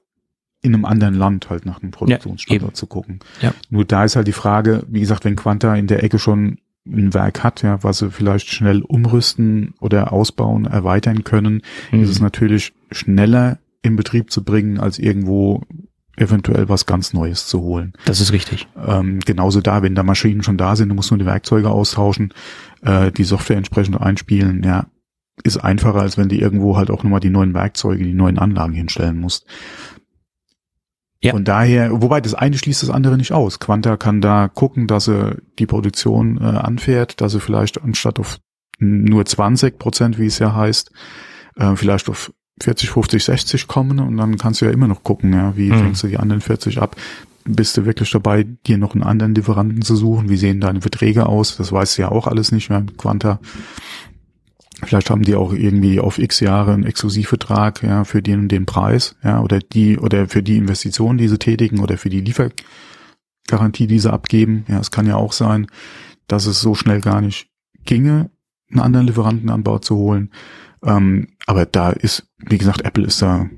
in 0.62 0.74
einem 0.74 0.85
anderen 0.85 1.14
Land 1.14 1.50
halt 1.50 1.66
nach 1.66 1.83
einem 1.83 1.90
Produktionsstandort 1.90 2.72
ja, 2.72 2.74
zu 2.74 2.87
gucken. 2.87 3.20
Ja. 3.40 3.52
Nur 3.68 3.85
da 3.85 4.05
ist 4.05 4.16
halt 4.16 4.26
die 4.26 4.33
Frage, 4.33 4.85
wie 4.88 5.00
gesagt, 5.00 5.24
wenn 5.24 5.37
Quanta 5.37 5.74
in 5.76 5.87
der 5.87 6.02
Ecke 6.02 6.18
schon 6.18 6.59
ein 6.87 7.14
Werk 7.14 7.42
hat, 7.42 7.62
ja, 7.62 7.83
was 7.83 7.99
sie 7.99 8.11
vielleicht 8.11 8.49
schnell 8.49 8.83
umrüsten 8.83 9.75
oder 9.81 10.12
ausbauen, 10.12 10.66
erweitern 10.66 11.25
können, 11.25 11.62
mhm. 11.90 12.03
ist 12.03 12.11
es 12.11 12.20
natürlich 12.20 12.72
schneller 12.90 13.59
in 13.83 13.96
Betrieb 13.96 14.31
zu 14.31 14.44
bringen, 14.44 14.79
als 14.79 14.99
irgendwo 14.99 15.62
eventuell 16.16 16.68
was 16.68 16.87
ganz 16.87 17.12
Neues 17.12 17.46
zu 17.46 17.61
holen. 17.61 17.92
Das 18.07 18.20
ist 18.20 18.33
richtig. 18.33 18.66
Ähm, 18.85 19.20
genauso 19.20 19.61
da, 19.61 19.83
wenn 19.83 19.94
da 19.94 20.03
Maschinen 20.03 20.42
schon 20.42 20.57
da 20.57 20.75
sind, 20.75 20.88
du 20.88 20.94
musst 20.94 21.11
nur 21.11 21.18
die 21.18 21.27
Werkzeuge 21.27 21.70
austauschen, 21.70 22.33
äh, 22.83 23.12
die 23.12 23.25
Software 23.25 23.59
entsprechend 23.59 24.01
einspielen, 24.01 24.62
ja, 24.62 24.87
ist 25.42 25.59
einfacher, 25.59 26.01
als 26.01 26.16
wenn 26.16 26.31
du 26.31 26.37
irgendwo 26.37 26.77
halt 26.77 26.90
auch 26.90 27.03
nochmal 27.03 27.20
die 27.20 27.31
neuen 27.31 27.53
Werkzeuge, 27.53 28.03
die 28.03 28.14
neuen 28.14 28.38
Anlagen 28.38 28.72
hinstellen 28.72 29.18
musst. 29.18 29.46
Ja. 31.22 31.33
Von 31.33 31.44
daher, 31.44 32.02
wobei 32.02 32.20
das 32.20 32.35
eine 32.35 32.59
schließt 32.59 32.83
das 32.83 32.90
andere 32.90 33.16
nicht 33.16 33.33
aus. 33.33 33.59
Quanta 33.59 33.96
kann 33.96 34.20
da 34.20 34.48
gucken, 34.48 34.87
dass 34.87 35.09
er 35.09 35.37
die 35.59 35.66
Produktion 35.66 36.38
äh, 36.38 36.44
anfährt, 36.44 37.20
dass 37.20 37.35
er 37.35 37.40
vielleicht 37.40 37.83
anstatt 37.83 38.18
auf 38.18 38.38
nur 38.79 39.24
20 39.24 39.79
Prozent, 39.79 40.18
wie 40.18 40.26
es 40.26 40.38
ja 40.38 40.55
heißt, 40.55 40.92
äh, 41.57 41.74
vielleicht 41.76 42.09
auf 42.11 42.33
40, 42.61 42.90
50, 42.90 43.24
60 43.24 43.66
kommen 43.66 43.98
und 43.98 44.16
dann 44.16 44.38
kannst 44.38 44.61
du 44.61 44.66
ja 44.66 44.70
immer 44.70 44.88
noch 44.88 45.02
gucken, 45.02 45.33
ja, 45.33 45.57
wie 45.57 45.70
mhm. 45.70 45.79
fängst 45.79 46.02
du 46.02 46.09
die 46.09 46.18
anderen 46.18 46.40
40 46.40 46.81
ab. 46.81 46.96
Bist 47.44 47.76
du 47.76 47.85
wirklich 47.85 48.11
dabei, 48.11 48.44
dir 48.44 48.76
noch 48.76 48.94
einen 48.94 49.05
anderen 49.05 49.35
Lieferanten 49.35 49.83
zu 49.83 49.94
suchen? 49.94 50.29
Wie 50.29 50.37
sehen 50.37 50.61
deine 50.61 50.81
Verträge 50.81 51.26
aus? 51.26 51.57
Das 51.57 51.70
weißt 51.70 51.96
du 51.96 52.02
ja 52.02 52.11
auch 52.11 52.26
alles 52.26 52.50
nicht 52.50 52.70
mehr 52.70 52.81
mit 52.81 52.98
Quanta. 52.98 53.38
Vielleicht 54.82 55.08
haben 55.08 55.22
die 55.22 55.34
auch 55.34 55.52
irgendwie 55.52 56.00
auf 56.00 56.18
x 56.18 56.40
Jahre 56.40 56.74
einen 56.74 56.84
Exklusivvertrag, 56.84 57.82
ja, 57.82 58.04
für 58.04 58.22
den 58.22 58.48
den 58.48 58.66
Preis, 58.66 59.16
ja, 59.22 59.40
oder 59.40 59.58
die, 59.60 59.98
oder 59.98 60.28
für 60.28 60.42
die 60.42 60.58
Investitionen, 60.58 61.18
die 61.18 61.28
sie 61.28 61.38
tätigen, 61.38 61.80
oder 61.80 61.96
für 61.96 62.10
die 62.10 62.20
Liefergarantie, 62.20 63.86
die 63.86 63.98
sie 63.98 64.12
abgeben. 64.12 64.66
Ja, 64.68 64.78
es 64.78 64.90
kann 64.90 65.06
ja 65.06 65.16
auch 65.16 65.32
sein, 65.32 65.66
dass 66.28 66.46
es 66.46 66.60
so 66.60 66.74
schnell 66.74 67.00
gar 67.00 67.22
nicht 67.22 67.48
ginge, 67.84 68.30
einen 68.70 68.80
anderen 68.80 69.06
Lieferanten 69.06 69.48
an 69.48 69.62
Bord 69.62 69.84
zu 69.84 69.96
holen. 69.96 70.30
Ähm, 70.84 71.28
aber 71.46 71.64
da 71.64 71.90
ist, 71.90 72.28
wie 72.38 72.58
gesagt, 72.58 72.82
Apple 72.82 73.06
ist 73.06 73.22
da 73.22 73.48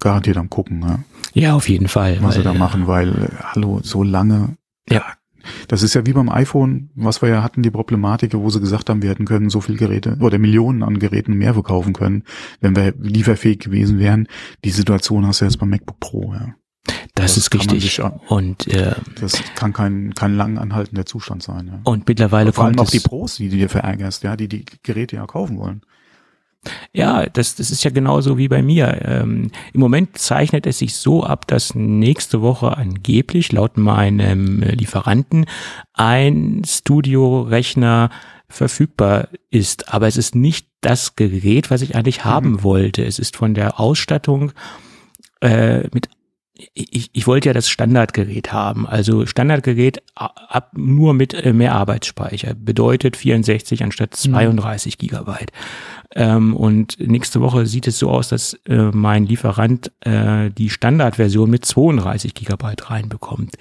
garantiert 0.00 0.36
am 0.36 0.50
gucken, 0.50 0.82
ja. 0.82 0.98
Ja, 1.32 1.54
auf 1.54 1.68
jeden 1.68 1.88
Fall. 1.88 2.16
Was 2.16 2.22
weil, 2.22 2.32
sie 2.32 2.42
da 2.42 2.54
machen, 2.54 2.86
weil, 2.86 3.10
äh, 3.10 3.28
hallo, 3.42 3.80
so 3.82 4.02
lange, 4.02 4.56
ja, 4.88 5.04
das 5.68 5.82
ist 5.82 5.94
ja 5.94 6.06
wie 6.06 6.12
beim 6.12 6.28
iPhone, 6.28 6.90
was 6.94 7.22
wir 7.22 7.28
ja 7.28 7.42
hatten, 7.42 7.62
die 7.62 7.70
Problematik, 7.70 8.34
wo 8.34 8.50
sie 8.50 8.60
gesagt 8.60 8.90
haben, 8.90 9.02
wir 9.02 9.10
hätten 9.10 9.24
können 9.24 9.50
so 9.50 9.60
viel 9.60 9.76
Geräte 9.76 10.16
oder 10.20 10.38
Millionen 10.38 10.82
an 10.82 10.98
Geräten 10.98 11.34
mehr 11.34 11.54
verkaufen 11.54 11.92
können, 11.92 12.24
wenn 12.60 12.76
wir 12.76 12.94
lieferfähig 12.98 13.58
gewesen 13.58 13.98
wären. 13.98 14.28
Die 14.64 14.70
Situation 14.70 15.26
hast 15.26 15.40
du 15.40 15.44
jetzt 15.44 15.58
beim 15.58 15.70
MacBook 15.70 16.00
Pro, 16.00 16.34
ja. 16.34 16.54
Das, 17.14 17.34
das 17.34 17.36
ist 17.36 17.54
richtig. 17.54 17.82
Sich, 17.82 18.02
und 18.28 18.66
äh, 18.68 18.94
das 19.20 19.42
kann 19.54 19.72
kein 19.72 20.14
kein 20.14 20.34
lang 20.34 20.58
anhaltender 20.58 21.04
Zustand 21.04 21.42
sein. 21.42 21.66
Ja. 21.66 21.80
Und 21.84 22.08
mittlerweile 22.08 22.48
und 22.48 22.54
vor 22.54 22.64
allem 22.64 22.78
auch 22.78 22.90
die 22.90 23.00
Pros, 23.00 23.36
die 23.36 23.48
du 23.48 23.56
dir 23.56 23.68
verärgerst, 23.68 24.22
ja, 24.22 24.36
die 24.36 24.48
die 24.48 24.64
Geräte 24.82 25.16
ja 25.16 25.26
kaufen 25.26 25.58
wollen. 25.58 25.82
Ja, 26.92 27.26
das, 27.26 27.54
das 27.54 27.70
ist 27.70 27.84
ja 27.84 27.90
genauso 27.90 28.36
wie 28.36 28.48
bei 28.48 28.62
mir. 28.62 29.00
Ähm, 29.04 29.50
Im 29.72 29.80
Moment 29.80 30.18
zeichnet 30.18 30.66
es 30.66 30.78
sich 30.78 30.94
so 30.94 31.24
ab, 31.24 31.46
dass 31.46 31.74
nächste 31.74 32.42
Woche 32.42 32.76
angeblich 32.76 33.52
laut 33.52 33.78
meinem 33.78 34.60
Lieferanten 34.60 35.46
ein 35.94 36.62
Studio-Rechner 36.66 38.10
verfügbar 38.48 39.28
ist. 39.50 39.92
Aber 39.92 40.06
es 40.06 40.16
ist 40.16 40.34
nicht 40.34 40.66
das 40.80 41.16
Gerät, 41.16 41.70
was 41.70 41.82
ich 41.82 41.94
eigentlich 41.94 42.24
haben 42.24 42.52
mhm. 42.52 42.62
wollte. 42.62 43.04
Es 43.04 43.18
ist 43.18 43.36
von 43.36 43.54
der 43.54 43.80
Ausstattung 43.80 44.52
äh, 45.40 45.88
mit 45.94 46.08
ich, 46.74 47.10
ich 47.12 47.26
wollte 47.26 47.48
ja 47.48 47.52
das 47.52 47.68
Standardgerät 47.68 48.52
haben. 48.52 48.86
Also 48.86 49.26
Standardgerät 49.26 50.02
ab 50.14 50.72
nur 50.76 51.14
mit 51.14 51.34
äh, 51.34 51.52
mehr 51.52 51.74
Arbeitsspeicher 51.74 52.54
bedeutet 52.54 53.16
64 53.16 53.82
anstatt 53.82 54.14
32 54.14 54.94
mhm. 54.94 54.98
Gigabyte. 54.98 55.52
Ähm, 56.14 56.56
und 56.56 56.98
nächste 56.98 57.40
Woche 57.40 57.66
sieht 57.66 57.86
es 57.86 57.98
so 57.98 58.10
aus, 58.10 58.28
dass 58.28 58.54
äh, 58.66 58.90
mein 58.92 59.26
Lieferant 59.26 59.92
äh, 60.00 60.50
die 60.50 60.70
Standardversion 60.70 61.50
mit 61.50 61.64
32 61.64 62.34
Gigabyte 62.34 62.90
reinbekommt 62.90 63.56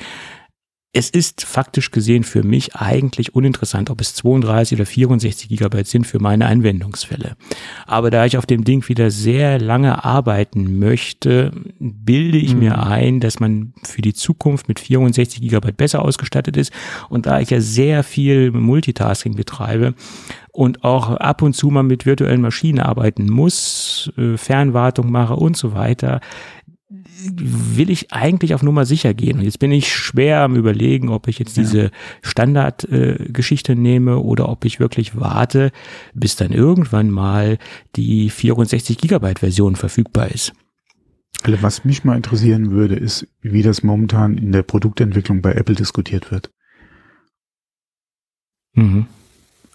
es 0.91 1.11
ist 1.11 1.45
faktisch 1.45 1.91
gesehen 1.91 2.23
für 2.23 2.41
mich 2.41 2.75
eigentlich 2.75 3.35
uninteressant, 3.35 3.91
ob 3.91 4.01
es 4.01 4.15
32 4.15 4.79
oder 4.79 4.87
64 4.87 5.47
Gigabyte 5.47 5.85
sind 5.85 6.07
für 6.07 6.19
meine 6.19 6.47
Anwendungsfälle. 6.47 7.35
Aber 7.85 8.09
da 8.09 8.25
ich 8.25 8.37
auf 8.37 8.47
dem 8.47 8.63
Ding 8.63 8.87
wieder 8.89 9.11
sehr 9.11 9.59
lange 9.59 10.03
arbeiten 10.03 10.79
möchte, 10.79 11.51
bilde 11.79 12.39
ich 12.39 12.53
mhm. 12.53 12.59
mir 12.59 12.83
ein, 12.83 13.19
dass 13.19 13.39
man 13.39 13.73
für 13.83 14.01
die 14.01 14.15
Zukunft 14.15 14.67
mit 14.67 14.79
64 14.79 15.41
Gigabyte 15.41 15.77
besser 15.77 16.03
ausgestattet 16.03 16.57
ist. 16.57 16.73
Und 17.09 17.27
da 17.27 17.39
ich 17.39 17.51
ja 17.51 17.61
sehr 17.61 18.03
viel 18.03 18.51
Multitasking 18.51 19.35
betreibe, 19.35 19.93
und 20.51 20.83
auch 20.83 21.11
ab 21.11 21.41
und 21.41 21.53
zu 21.53 21.69
mal 21.69 21.83
mit 21.83 22.05
virtuellen 22.05 22.41
Maschinen 22.41 22.79
arbeiten 22.79 23.29
muss, 23.29 24.11
äh, 24.17 24.35
Fernwartung 24.35 25.09
mache 25.09 25.35
und 25.35 25.55
so 25.55 25.73
weiter, 25.73 26.19
will 26.89 27.91
ich 27.91 28.11
eigentlich 28.11 28.55
auf 28.55 28.63
Nummer 28.63 28.85
sicher 28.85 29.13
gehen. 29.13 29.37
Und 29.39 29.45
jetzt 29.45 29.59
bin 29.59 29.71
ich 29.71 29.93
schwer 29.93 30.41
am 30.41 30.55
überlegen, 30.55 31.09
ob 31.09 31.27
ich 31.27 31.37
jetzt 31.37 31.55
ja. 31.55 31.63
diese 31.63 31.91
Standardgeschichte 32.23 33.73
äh, 33.73 33.75
nehme 33.75 34.19
oder 34.19 34.49
ob 34.49 34.65
ich 34.65 34.79
wirklich 34.79 35.15
warte, 35.15 35.71
bis 36.13 36.35
dann 36.35 36.51
irgendwann 36.51 37.11
mal 37.11 37.59
die 37.95 38.29
64 38.29 38.97
Gigabyte 38.97 39.39
Version 39.39 39.75
verfügbar 39.75 40.29
ist. 40.29 40.53
Also 41.43 41.61
was 41.61 41.85
mich 41.85 42.03
mal 42.03 42.17
interessieren 42.17 42.71
würde, 42.71 42.95
ist, 42.95 43.27
wie 43.41 43.61
das 43.61 43.83
momentan 43.83 44.37
in 44.37 44.51
der 44.51 44.63
Produktentwicklung 44.63 45.41
bei 45.41 45.53
Apple 45.53 45.75
diskutiert 45.75 46.31
wird. 46.31 46.49
Mhm. 48.73 49.05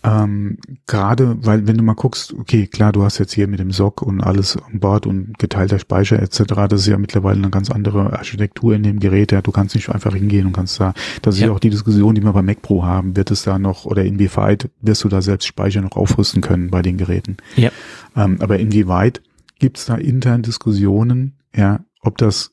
Ähm, 0.04 0.58
Gerade, 0.86 1.38
weil 1.46 1.66
wenn 1.66 1.78
du 1.78 1.82
mal 1.82 1.94
guckst, 1.94 2.34
okay, 2.34 2.66
klar, 2.66 2.92
du 2.92 3.02
hast 3.02 3.18
jetzt 3.18 3.32
hier 3.32 3.48
mit 3.48 3.58
dem 3.58 3.70
SOC 3.70 4.02
und 4.02 4.20
alles 4.20 4.56
an 4.58 4.78
Bord 4.78 5.06
und 5.06 5.38
geteilter 5.38 5.78
Speicher 5.78 6.20
etc., 6.20 6.42
das 6.68 6.80
ist 6.80 6.88
ja 6.88 6.98
mittlerweile 6.98 7.38
eine 7.38 7.50
ganz 7.50 7.70
andere 7.70 8.12
Architektur 8.12 8.74
in 8.74 8.82
dem 8.82 9.00
Gerät. 9.00 9.32
Ja, 9.32 9.40
du 9.40 9.50
kannst 9.50 9.74
nicht 9.74 9.88
einfach 9.88 10.14
hingehen 10.14 10.46
und 10.46 10.52
kannst 10.52 10.78
da, 10.78 10.92
das 11.22 11.36
ist 11.36 11.40
ja, 11.40 11.50
auch 11.50 11.58
die 11.58 11.70
Diskussion, 11.70 12.14
die 12.14 12.22
wir 12.22 12.34
bei 12.34 12.42
Mac 12.42 12.60
Pro 12.60 12.84
haben, 12.84 13.16
wird 13.16 13.30
es 13.30 13.44
da 13.44 13.58
noch 13.58 13.86
oder 13.86 14.04
inwieweit 14.04 14.68
wirst 14.82 15.04
du 15.04 15.08
da 15.08 15.22
selbst 15.22 15.46
Speicher 15.46 15.80
noch 15.80 15.96
aufrüsten 15.96 16.42
können 16.42 16.70
bei 16.70 16.82
den 16.82 16.98
Geräten. 16.98 17.38
Ja. 17.56 17.70
Ähm, 18.14 18.36
aber 18.40 18.58
inwieweit 18.58 19.22
gibt 19.58 19.78
es 19.78 19.86
da 19.86 19.94
intern 19.94 20.42
Diskussionen, 20.42 21.38
ja, 21.56 21.80
ob 22.02 22.18
das 22.18 22.52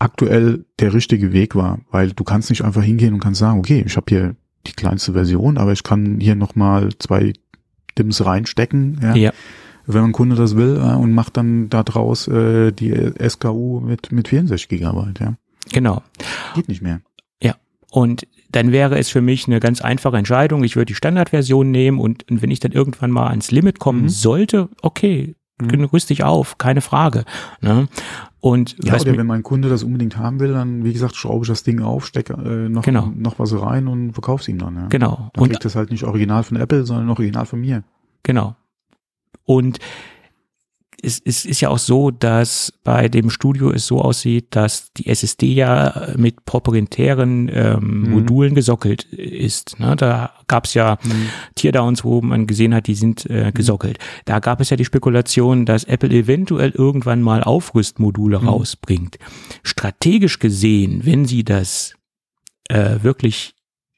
aktuell 0.00 0.64
der 0.80 0.92
richtige 0.92 1.32
Weg 1.32 1.54
war, 1.54 1.78
weil 1.90 2.10
du 2.10 2.24
kannst 2.24 2.50
nicht 2.50 2.64
einfach 2.64 2.82
hingehen 2.82 3.14
und 3.14 3.20
kannst 3.20 3.38
sagen, 3.38 3.60
okay, 3.60 3.84
ich 3.86 3.96
habe 3.96 4.06
hier 4.08 4.34
die 4.70 4.74
kleinste 4.74 5.12
Version, 5.12 5.58
aber 5.58 5.72
ich 5.72 5.82
kann 5.82 6.18
hier 6.20 6.34
nochmal 6.34 6.90
zwei 6.98 7.32
DIMMs 7.98 8.24
reinstecken, 8.24 9.00
ja. 9.02 9.14
ja. 9.14 9.32
Wenn 9.86 10.04
ein 10.04 10.12
Kunde 10.12 10.36
das 10.36 10.56
will 10.56 10.76
äh, 10.76 10.94
und 10.94 11.12
macht 11.12 11.36
dann 11.36 11.68
da 11.68 11.82
draus 11.82 12.28
äh, 12.28 12.70
die 12.70 12.94
SKU 13.28 13.80
mit, 13.80 14.12
mit 14.12 14.28
64 14.28 14.68
Gigabyte, 14.68 15.20
ja. 15.20 15.34
Genau. 15.72 16.02
Geht 16.54 16.68
nicht 16.68 16.82
mehr. 16.82 17.00
Ja. 17.42 17.56
Und 17.90 18.26
dann 18.50 18.72
wäre 18.72 18.98
es 18.98 19.08
für 19.08 19.20
mich 19.20 19.46
eine 19.46 19.60
ganz 19.60 19.80
einfache 19.80 20.16
Entscheidung. 20.16 20.64
Ich 20.64 20.76
würde 20.76 20.86
die 20.86 20.94
Standardversion 20.94 21.70
nehmen 21.70 21.98
und, 21.98 22.28
und 22.30 22.42
wenn 22.42 22.50
ich 22.50 22.60
dann 22.60 22.72
irgendwann 22.72 23.10
mal 23.10 23.28
ans 23.28 23.50
Limit 23.50 23.78
kommen 23.78 24.02
mhm. 24.02 24.08
sollte, 24.08 24.68
okay, 24.82 25.34
mhm. 25.60 25.84
rüste 25.84 26.12
ich 26.12 26.24
auf, 26.24 26.58
keine 26.58 26.80
Frage. 26.80 27.24
Ne? 27.60 27.88
Und 28.40 28.76
ja, 28.82 28.94
oder 28.94 29.16
wenn 29.18 29.26
mein 29.26 29.42
Kunde 29.42 29.68
das 29.68 29.82
unbedingt 29.82 30.16
haben 30.16 30.40
will, 30.40 30.54
dann, 30.54 30.82
wie 30.82 30.92
gesagt, 30.92 31.14
schraube 31.14 31.44
ich 31.44 31.48
das 31.48 31.62
Ding 31.62 31.82
auf, 31.82 32.06
stecke 32.06 32.32
äh, 32.32 32.68
noch, 32.68 32.82
genau. 32.82 33.12
noch 33.14 33.38
was 33.38 33.58
rein 33.60 33.86
und 33.86 34.12
verkaufe 34.12 34.40
es 34.40 34.48
ihm 34.48 34.58
dann. 34.58 34.76
Ja. 34.76 34.86
Genau. 34.88 35.30
Dann 35.34 35.48
kriegt 35.48 35.64
das 35.64 35.76
halt 35.76 35.90
nicht 35.90 36.04
original 36.04 36.42
von 36.42 36.56
Apple, 36.56 36.84
sondern 36.84 37.10
original 37.10 37.44
von 37.44 37.60
mir. 37.60 37.84
Genau. 38.22 38.56
Und 39.44 39.78
es, 41.02 41.20
es 41.24 41.44
ist 41.44 41.60
ja 41.60 41.68
auch 41.68 41.78
so, 41.78 42.10
dass 42.10 42.72
bei 42.84 43.08
dem 43.08 43.30
Studio 43.30 43.70
es 43.70 43.86
so 43.86 44.00
aussieht, 44.00 44.48
dass 44.50 44.92
die 44.92 45.06
SSD 45.06 45.52
ja 45.52 46.08
mit 46.16 46.44
proprietären 46.44 47.50
ähm, 47.52 48.02
mhm. 48.02 48.10
Modulen 48.10 48.54
gesockelt 48.54 49.04
ist. 49.12 49.78
Ne? 49.78 49.96
Da 49.96 50.32
gab 50.46 50.66
es 50.66 50.74
ja 50.74 50.98
mhm. 51.02 51.28
Teardowns, 51.54 52.04
wo 52.04 52.20
man 52.20 52.46
gesehen 52.46 52.74
hat, 52.74 52.86
die 52.86 52.94
sind 52.94 53.28
äh, 53.30 53.46
mhm. 53.46 53.54
gesockelt. 53.54 53.98
Da 54.24 54.38
gab 54.38 54.60
es 54.60 54.70
ja 54.70 54.76
die 54.76 54.84
Spekulation, 54.84 55.66
dass 55.66 55.84
Apple 55.84 56.10
eventuell 56.10 56.70
irgendwann 56.70 57.22
mal 57.22 57.42
Aufrüstmodule 57.42 58.40
mhm. 58.40 58.48
rausbringt. 58.48 59.18
Strategisch 59.62 60.38
gesehen, 60.38 61.02
wenn 61.04 61.24
sie 61.24 61.44
das 61.44 61.94
äh, 62.68 63.02
wirklich 63.02 63.54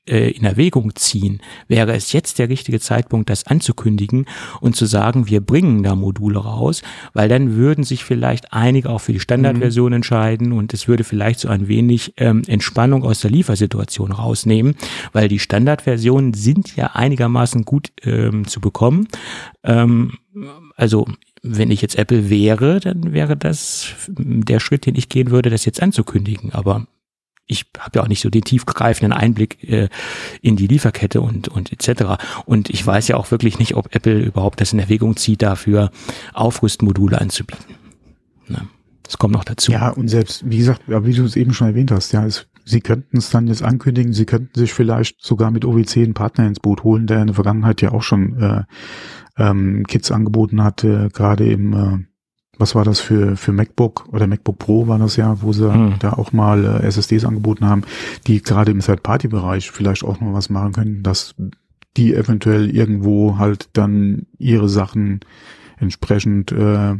äh, 0.07 0.31
in 0.31 0.45
Erwägung 0.45 0.95
ziehen, 0.95 1.41
wäre 1.69 1.93
es 1.95 2.13
jetzt 2.13 2.39
der 2.39 2.49
richtige 2.49 2.81
Zeitpunkt, 2.81 3.31
das 3.31 3.47
anzukündigen 3.47 4.27
und 4.61 4.75
zu 4.77 4.87
sagen, 4.87 5.29
wir 5.29 5.41
bringen 5.41 5.83
da 5.83 5.95
Module 5.95 6.39
raus, 6.39 6.83
weil 7.13 7.29
dann 7.29 7.57
würden 7.57 7.85
sich 7.85 8.05
vielleicht 8.05 8.53
einige 8.53 8.91
auch 8.91 9.01
für 9.01 9.13
die 9.13 9.21
Standardversion 9.21 9.91
mhm. 9.91 9.97
entscheiden 9.97 10.53
und 10.53 10.75
es 10.75 10.89
würde 10.89 11.05
vielleicht 11.05 11.41
so 11.41 11.49
ein 11.49 11.69
wenig 11.69 12.15
ähm, 12.17 12.43
Entspannung 12.47 13.05
aus 13.05 13.21
der 13.21 13.31
Liefersituation 13.31 14.13
rausnehmen, 14.13 14.75
weil 15.13 15.29
die 15.29 15.39
Standardversionen 15.39 16.35
sind 16.35 16.75
ja 16.77 16.93
einigermaßen 16.95 17.65
gut 17.65 17.93
ähm, 18.03 18.47
zu 18.47 18.61
bekommen. 18.61 19.09
Ähm, 19.63 20.19
also 20.77 21.07
wenn 21.43 21.71
ich 21.71 21.83
jetzt 21.83 21.97
Apple 21.97 22.31
wäre, 22.31 22.81
dann 22.81 23.13
wäre 23.13 23.37
das 23.37 23.95
der 24.09 24.61
Schritt, 24.61 24.87
den 24.87 24.95
ich 24.95 25.09
gehen 25.09 25.31
würde, 25.31 25.51
das 25.51 25.65
jetzt 25.65 25.83
anzukündigen. 25.83 26.53
Aber 26.53 26.87
ich 27.47 27.67
habe 27.79 27.99
ja 27.99 28.03
auch 28.03 28.09
nicht 28.09 28.23
so 28.23 28.31
den 28.31 28.43
tiefgreifenden 28.43 29.13
Einblick 29.13 29.63
äh, 29.65 29.89
in 30.41 30.57
die 30.57 30.67
Lieferkette 30.67 31.21
und 31.21 31.49
und 31.49 31.73
etc. 31.73 32.23
Und 32.47 32.71
ich 32.71 32.87
weiß 32.87 33.09
ja 33.09 33.17
auch 33.17 33.31
wirklich 33.31 33.59
nicht, 33.59 33.75
ob 33.75 33.95
Apple 33.95 34.21
überhaupt 34.21 34.61
das 34.61 34.73
in 34.73 34.79
Erwägung 34.79 35.17
zieht, 35.17 35.43
dafür 35.43 35.91
Aufrüstmodule 36.33 37.21
anzubieten. 37.21 37.77
Ne? 38.49 38.69
Das 39.03 39.19
kommt 39.19 39.35
noch 39.35 39.45
dazu. 39.45 39.73
Ja, 39.73 39.91
und 39.91 40.09
selbst, 40.09 40.49
wie 40.49 40.59
gesagt, 40.59 40.83
wie 40.87 41.13
du 41.13 41.25
es 41.25 41.37
eben 41.37 41.53
schon 41.53 41.67
erwähnt 41.67 41.91
hast, 41.91 42.13
ja, 42.13 42.25
es, 42.25 42.47
sie 42.65 42.81
könnten 42.81 43.19
es 43.19 43.31
dann 43.31 43.47
jetzt 43.47 43.63
ankündigen, 43.63 44.13
sie 44.13 44.25
könnten 44.25 44.59
sich 44.59 44.73
vielleicht 44.73 45.23
sogar 45.23 45.51
mit 45.51 45.65
OWC 45.65 45.97
einen 45.99 46.15
Partner 46.15 46.47
ins 46.47 46.61
Boot 46.61 46.85
holen, 46.85 47.07
der 47.07 47.21
in 47.21 47.27
der 47.27 47.35
Vergangenheit 47.35 47.83
ja 47.83 47.93
auch 47.93 48.03
schon 48.03 48.41
äh, 48.41 48.63
ähm, 49.37 49.85
Kits 49.87 50.11
angeboten 50.11 50.63
hatte, 50.63 51.09
gerade 51.13 51.51
im 51.51 51.73
äh, 51.73 52.12
was 52.63 52.77
war 52.77 52.85
das 52.85 53.01
für, 53.01 53.37
für 53.37 53.53
MacBook 53.53 54.09
oder 54.13 54.29
MacBook 54.29 54.57
Pro 54.57 54.87
war 54.87 54.99
das 54.99 55.17
ja, 55.17 55.43
wo 55.43 55.53
sie 55.53 55.73
hm. 55.73 55.97
da 55.99 56.13
auch 56.13 56.33
mal 56.33 56.65
äh, 56.65 56.87
SSDs 56.87 57.25
angeboten 57.25 57.67
haben, 57.67 57.83
die 58.29 58.41
gerade 58.41 58.71
im 58.71 58.79
Third-Party-Bereich 58.79 59.73
vielleicht 59.73 60.05
auch 60.05 60.21
noch 60.21 60.33
was 60.33 60.49
machen 60.49 60.73
können, 60.73 61.03
dass 61.03 61.35
die 61.97 62.15
eventuell 62.15 62.71
irgendwo 62.71 63.37
halt 63.39 63.69
dann 63.73 64.27
ihre 64.39 64.69
Sachen 64.69 65.21
entsprechend 65.79 66.53
äh, 66.53 66.95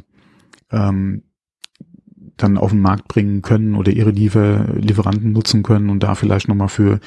ähm, 0.73 1.23
dann 2.37 2.59
auf 2.59 2.71
den 2.71 2.81
Markt 2.81 3.07
bringen 3.07 3.43
können 3.43 3.77
oder 3.77 3.93
ihre 3.93 4.11
Liefer 4.11 4.67
Lieferanten 4.75 5.31
nutzen 5.31 5.63
können 5.63 5.91
und 5.91 6.03
da 6.03 6.17
vielleicht 6.17 6.49
nochmal 6.49 6.71
für 6.71 6.99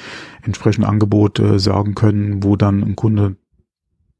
entsprechende 0.44 0.88
Angebote 0.88 1.44
äh, 1.56 1.60
sorgen 1.60 1.94
können, 1.94 2.42
wo 2.42 2.56
dann 2.56 2.82
ein 2.84 2.96
Kunde 2.96 3.36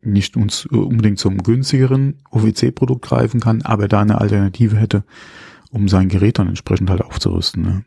nicht 0.06 0.38
uns 0.38 0.68
äh, 0.72 0.76
unbedingt 0.76 1.20
zum 1.20 1.44
günstigeren 1.44 2.22
OWC-Produkt 2.32 3.04
greifen 3.06 3.40
kann, 3.40 3.62
aber 3.62 3.88
da 3.88 4.02
eine 4.02 4.20
Alternative 4.22 4.78
hätte, 4.78 5.04
um 5.72 5.88
sein 5.90 6.10
Gerät 6.10 6.40
dann 6.40 6.48
entsprechend 6.48 6.90
halt 6.90 7.02
aufzurüsten. 7.02 7.64
Ne? 7.64 7.86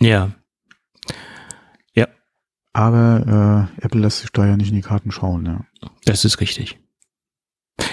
Ja. 0.00 0.32
Ja. 1.94 2.08
Aber 2.72 3.70
äh, 3.78 3.84
Apple 3.84 4.00
lässt 4.00 4.20
sich 4.20 4.30
da 4.30 4.46
ja 4.46 4.56
nicht 4.56 4.70
in 4.70 4.76
die 4.76 4.82
Karten 4.82 5.12
schauen. 5.12 5.46
Ja. 5.46 5.88
Das 6.04 6.24
ist 6.24 6.40
richtig. 6.40 6.78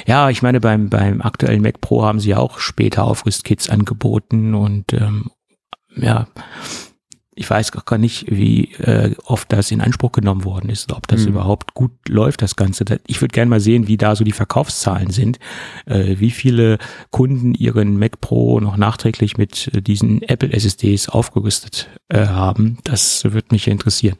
Ja, 0.06 0.30
ich 0.30 0.42
meine, 0.42 0.60
beim, 0.60 0.90
beim 0.90 1.22
aktuellen 1.22 1.62
Mac 1.62 1.82
Pro 1.82 2.04
haben 2.04 2.20
sie 2.20 2.30
ja 2.30 2.38
auch 2.38 2.60
später 2.60 3.04
Aufrüstkits 3.04 3.70
angeboten 3.70 4.54
und 4.54 4.94
ähm, 4.94 5.32
ja, 5.96 6.28
ich 7.41 7.49
weiß 7.49 7.71
gar 7.71 7.97
nicht, 7.97 8.30
wie 8.30 8.73
äh, 8.75 9.15
oft 9.25 9.51
das 9.51 9.71
in 9.71 9.82
Anspruch 9.82 10.12
genommen 10.12 10.43
worden 10.43 10.69
ist, 10.69 10.93
ob 10.93 11.08
das 11.08 11.21
mhm. 11.21 11.30
überhaupt 11.30 11.73
gut 11.73 11.91
läuft, 12.08 12.43
das 12.43 12.56
Ganze. 12.56 12.86
Ich 13.08 13.19
würde 13.19 13.34
gerne 13.34 13.49
mal 13.49 13.60
sehen, 13.60 13.88
wie 13.88 13.97
da 13.97 14.15
so 14.15 14.23
die 14.23 14.32
Verkaufszahlen 14.32 15.10
sind, 15.10 15.39
äh, 15.88 16.19
wie 16.19 16.30
viele 16.30 16.77
Kunden 17.10 17.56
ihren 17.56 17.97
Mac 17.97 18.21
Pro 18.21 18.60
noch 18.60 18.77
nachträglich 18.77 19.39
mit 19.39 19.71
äh, 19.73 19.82
diesen 19.82 20.21
Apple 20.21 20.54
SSDs 20.54 21.10
aufgerüstet 21.10 21.89
äh, 22.10 22.27
haben. 22.27 22.77
Das 22.84 23.23
würde 23.23 23.47
mich 23.49 23.67
interessieren. 23.67 24.17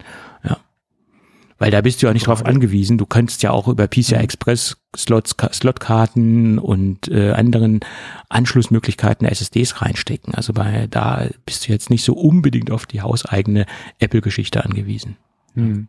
Weil 1.62 1.70
da 1.70 1.82
bist 1.82 2.02
du 2.02 2.08
ja 2.08 2.14
nicht 2.14 2.26
drauf 2.26 2.44
angewiesen. 2.44 2.98
Du 2.98 3.06
kannst 3.06 3.44
ja 3.44 3.52
auch 3.52 3.68
über 3.68 3.88
PCI 3.88 4.16
mhm. 4.16 4.22
Express 4.22 4.78
Slots, 4.98 5.36
Slotkarten 5.54 6.58
und 6.58 7.08
äh, 7.08 7.34
anderen 7.34 7.82
Anschlussmöglichkeiten 8.30 9.28
SSDs 9.28 9.80
reinstecken. 9.80 10.34
Also 10.34 10.54
bei 10.54 10.88
da 10.90 11.28
bist 11.46 11.68
du 11.68 11.72
jetzt 11.72 11.92
nicht 11.92 12.04
so 12.04 12.14
unbedingt 12.14 12.72
auf 12.72 12.88
die 12.88 13.02
hauseigene 13.02 13.68
Apple-Geschichte 14.00 14.66
angewiesen. 14.66 15.18
Mhm. 15.54 15.88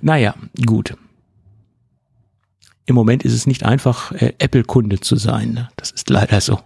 Naja, 0.00 0.34
gut. 0.66 0.96
Im 2.84 2.96
Moment 2.96 3.22
ist 3.22 3.34
es 3.34 3.46
nicht 3.46 3.64
einfach, 3.64 4.10
äh, 4.10 4.32
Apple-Kunde 4.40 4.98
zu 4.98 5.14
sein. 5.14 5.52
Ne? 5.52 5.68
Das 5.76 5.92
ist 5.92 6.10
leider 6.10 6.40
so. 6.40 6.58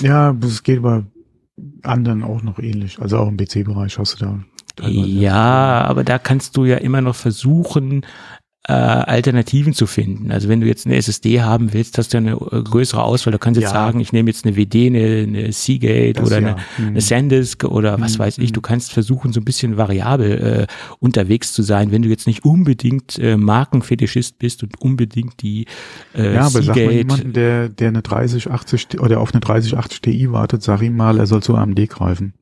Ja, 0.00 0.30
es 0.44 0.62
geht 0.62 0.78
aber 0.78 1.06
anderen 1.82 2.22
auch 2.22 2.44
noch 2.44 2.60
ähnlich. 2.60 3.00
Also 3.00 3.18
auch 3.18 3.26
im 3.26 3.36
PC-Bereich 3.36 3.98
hast 3.98 4.20
du 4.20 4.24
da. 4.24 4.44
Ja, 4.88 5.84
aber 5.86 6.04
da 6.04 6.18
kannst 6.18 6.56
du 6.56 6.64
ja 6.64 6.76
immer 6.76 7.00
noch 7.00 7.14
versuchen, 7.16 8.02
äh, 8.68 8.72
Alternativen 8.74 9.72
zu 9.72 9.86
finden. 9.86 10.30
Also 10.30 10.48
wenn 10.50 10.60
du 10.60 10.66
jetzt 10.66 10.84
eine 10.84 10.94
SSD 10.96 11.40
haben 11.40 11.72
willst, 11.72 11.96
hast 11.96 12.12
du 12.12 12.18
ja 12.18 12.20
eine 12.20 12.32
äh, 12.32 12.62
größere 12.62 13.02
Auswahl. 13.02 13.32
Du 13.32 13.38
kannst 13.38 13.58
jetzt 13.58 13.70
Ja. 13.70 13.74
sagen, 13.74 14.00
ich 14.00 14.12
nehme 14.12 14.28
jetzt 14.28 14.44
eine 14.44 14.54
WD, 14.54 14.86
eine, 14.88 15.22
eine 15.26 15.50
Seagate 15.52 16.12
Das 16.20 16.26
oder 16.26 16.40
ja. 16.40 16.48
eine, 16.48 16.56
Mhm. 16.78 16.88
eine 16.88 17.00
SanDisk 17.00 17.64
oder 17.64 17.98
was 18.00 18.14
Mhm. 18.14 18.18
weiß 18.18 18.38
ich. 18.38 18.52
Du 18.52 18.60
kannst 18.60 18.92
versuchen, 18.92 19.32
so 19.32 19.40
ein 19.40 19.46
bisschen 19.46 19.78
variabel 19.78 20.66
äh, 20.68 20.72
unterwegs 20.98 21.54
zu 21.54 21.62
sein, 21.62 21.90
wenn 21.90 22.02
du 22.02 22.10
jetzt 22.10 22.26
nicht 22.26 22.44
unbedingt 22.44 23.18
äh, 23.18 23.38
Markenfetischist 23.38 24.38
bist 24.38 24.62
und 24.62 24.78
unbedingt 24.78 25.40
die 25.40 25.64
äh, 26.14 26.34
Ja, 26.34 26.40
aber 26.42 26.50
sag 26.50 26.66
mal 26.66 26.74
Seagate. 26.74 26.92
jemanden, 26.96 27.32
der, 27.32 27.70
der 27.70 27.88
eine 27.88 28.02
3080 28.02 29.00
oder 29.00 29.20
auf 29.20 29.32
eine 29.32 29.40
3080 29.40 30.02
Ti 30.02 30.32
wartet, 30.32 30.62
sag 30.62 30.82
ihm 30.82 30.96
mal, 30.96 31.18
er 31.18 31.26
soll 31.26 31.42
zu 31.42 31.56
AMD 31.56 31.88
greifen. 31.88 32.34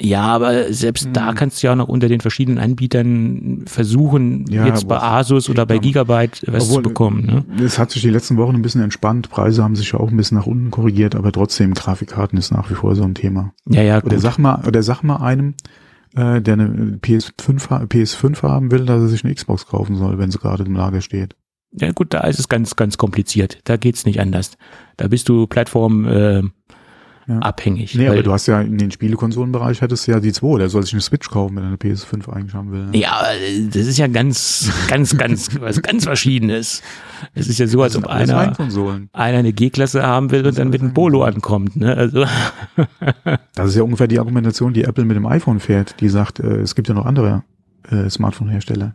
Ja, 0.00 0.22
aber 0.22 0.72
selbst 0.72 1.08
da 1.12 1.30
Hm. 1.30 1.34
kannst 1.34 1.60
du 1.62 1.66
ja 1.66 1.74
noch 1.74 1.88
unter 1.88 2.06
den 2.08 2.20
verschiedenen 2.20 2.58
Anbietern 2.58 3.64
versuchen, 3.66 4.44
Ja, 4.48 4.64
jetzt 4.66 4.86
bei 4.86 5.00
Asus 5.02 5.50
oder 5.50 5.66
bei. 5.66 5.78
Gigabyte 5.78 6.42
was 6.46 6.64
Obwohl, 6.68 6.82
zu 6.84 6.88
bekommen. 6.88 7.44
Ne? 7.56 7.64
Es 7.64 7.78
hat 7.80 7.90
sich 7.90 8.02
die 8.02 8.10
letzten 8.10 8.36
Wochen 8.36 8.54
ein 8.54 8.62
bisschen 8.62 8.80
entspannt. 8.82 9.28
Preise 9.28 9.64
haben 9.64 9.74
sich 9.74 9.90
ja 9.92 9.98
auch 9.98 10.10
ein 10.10 10.16
bisschen 10.16 10.38
nach 10.38 10.46
unten 10.46 10.70
korrigiert, 10.70 11.16
aber 11.16 11.32
trotzdem 11.32 11.74
Grafikkarten 11.74 12.38
ist 12.38 12.52
nach 12.52 12.70
wie 12.70 12.74
vor 12.74 12.94
so 12.94 13.02
ein 13.02 13.14
Thema. 13.14 13.52
Ja, 13.68 13.82
ja, 13.82 13.96
Oder 13.98 14.10
gut. 14.16 14.20
sag 14.20 14.38
mal, 14.38 14.62
oder 14.66 14.82
sag 14.84 15.02
mal 15.02 15.16
einem, 15.16 15.54
äh, 16.14 16.40
der 16.40 16.54
eine 16.54 16.98
PS5, 17.02 17.70
ha- 17.70 17.82
PS5 17.84 18.42
haben 18.42 18.70
will, 18.70 18.84
dass 18.86 19.02
er 19.02 19.08
sich 19.08 19.24
eine 19.24 19.34
Xbox 19.34 19.66
kaufen 19.66 19.96
soll, 19.96 20.18
wenn 20.18 20.30
sie 20.30 20.38
gerade 20.38 20.62
im 20.64 20.74
Lager 20.76 21.00
steht. 21.00 21.34
Ja 21.72 21.90
gut, 21.92 22.14
da 22.14 22.20
ist 22.20 22.38
es 22.38 22.48
ganz, 22.48 22.76
ganz 22.76 22.96
kompliziert. 22.98 23.58
Da 23.64 23.76
geht's 23.76 24.06
nicht 24.06 24.20
anders. 24.20 24.56
Da 24.96 25.08
bist 25.08 25.28
du 25.28 25.46
Plattform 25.46 26.06
äh, 26.06 26.42
Ja. 27.28 27.40
abhängig. 27.40 27.94
Nee, 27.94 28.08
aber 28.08 28.22
du 28.22 28.32
hast 28.32 28.46
ja 28.46 28.58
in 28.62 28.78
den 28.78 28.90
Spielekonsolenbereich 28.90 29.82
hättest 29.82 30.06
du 30.06 30.12
ja 30.12 30.18
die 30.20 30.32
zwei. 30.32 30.58
Der 30.58 30.70
soll 30.70 30.82
sich 30.82 30.94
eine 30.94 31.02
Switch 31.02 31.28
kaufen, 31.28 31.56
wenn 31.56 31.62
er 31.64 31.68
eine 31.68 31.76
PS5 31.76 32.26
eigentlich 32.32 32.54
haben 32.54 32.72
will. 32.72 32.86
ne? 32.86 32.96
ja, 32.96 33.20
das 33.70 33.86
ist 33.86 33.98
ja 33.98 34.06
ganz, 34.06 34.72
ganz, 34.88 35.14
ganz, 35.18 35.50
was 35.60 35.82
ganz 35.82 36.04
Verschiedenes. 36.04 36.82
Es 37.34 37.48
ist 37.48 37.58
ja 37.58 37.66
so, 37.66 37.82
als 37.82 37.96
ob 37.96 38.06
einer, 38.06 38.58
einer 39.12 39.38
eine 39.38 39.52
G-Klasse 39.52 40.02
haben 40.02 40.30
will 40.30 40.46
und 40.46 40.58
dann 40.58 40.70
mit 40.70 40.80
einem 40.80 40.94
Polo 40.94 41.22
ankommt. 41.22 41.76
Ne? 41.76 41.94
Also, 41.94 42.24
Das 43.54 43.68
ist 43.68 43.76
ja 43.76 43.82
ungefähr 43.82 44.08
die 44.08 44.18
Argumentation, 44.18 44.72
die 44.72 44.84
Apple 44.84 45.04
mit 45.04 45.16
dem 45.16 45.26
iPhone 45.26 45.60
fährt. 45.60 46.00
Die 46.00 46.08
sagt, 46.08 46.40
äh, 46.40 46.60
es 46.60 46.74
gibt 46.74 46.88
ja 46.88 46.94
noch 46.94 47.04
andere 47.04 47.44
äh, 47.90 48.08
Smartphone-Hersteller. 48.08 48.94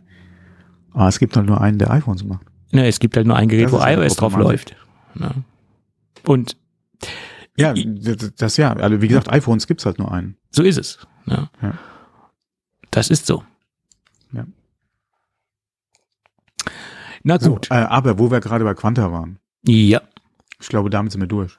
Aber 0.92 1.08
es 1.08 1.18
gibt 1.20 1.36
halt 1.36 1.46
nur 1.46 1.60
einen, 1.60 1.78
der 1.78 1.90
iPhones 1.92 2.24
macht. 2.24 2.46
ne, 2.72 2.86
es 2.88 2.98
gibt 2.98 3.16
halt 3.16 3.26
nur 3.28 3.36
ein 3.36 3.48
Gerät, 3.48 3.66
Das 3.66 3.72
wo 3.72 3.78
iOS 3.78 4.16
drauf 4.16 4.36
läuft. 4.36 4.74
Ne? 5.14 5.30
Und 6.26 6.56
Ja, 7.56 7.72
das, 7.74 8.56
ja. 8.56 8.72
Also 8.72 9.00
wie 9.00 9.08
gesagt, 9.08 9.30
iPhones 9.30 9.66
gibt's 9.66 9.86
halt 9.86 9.98
nur 9.98 10.10
einen. 10.12 10.36
so 10.50 10.62
ist 10.62 10.78
es. 10.78 10.98
Ne? 11.26 11.48
Ja. 11.62 11.78
Das 12.90 13.10
ist 13.10 13.26
so. 13.26 13.44
Ja. 14.32 14.44
Na 17.22 17.38
So, 17.38 17.52
gut. 17.54 17.70
äh, 17.70 17.74
aber 17.74 18.18
wo 18.18 18.30
wir 18.30 18.40
gerade 18.40 18.64
bei 18.64 18.74
Quanta 18.74 19.10
waren, 19.12 19.38
Ja, 19.66 20.02
ich 20.60 20.68
glaube, 20.68 20.90
damit 20.90 21.12
sind 21.12 21.20
wir 21.20 21.28
durch. 21.28 21.58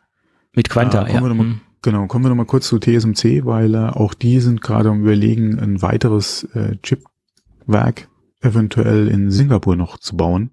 mit 0.54 0.70
Quanta, 0.70 1.06
Äh, 1.08 1.14
ja. 1.14 1.22
mal- 1.22 1.32
Hm. 1.32 1.62
Genau, 1.82 2.08
kommen 2.08 2.26
wir 2.26 2.30
noch 2.30 2.36
mal 2.36 2.46
kurz 2.46 2.68
zu 2.68 2.80
TSMC, 2.80 3.46
weil 3.46 3.76
äh, 3.76 3.78
auch 3.78 4.14
die 4.16 4.40
sind 4.40 4.62
gerade 4.62 4.90
am 4.90 5.02
überlegen, 5.02 5.60
ein 5.60 5.82
weiteres 5.84 6.44
äh, 6.56 6.78
Chipwerk 6.82 8.08
eventuell 8.42 9.08
in 9.08 9.30
Singapur 9.30 9.76
noch 9.76 10.00
zu 10.00 10.18
bauen. 10.18 10.52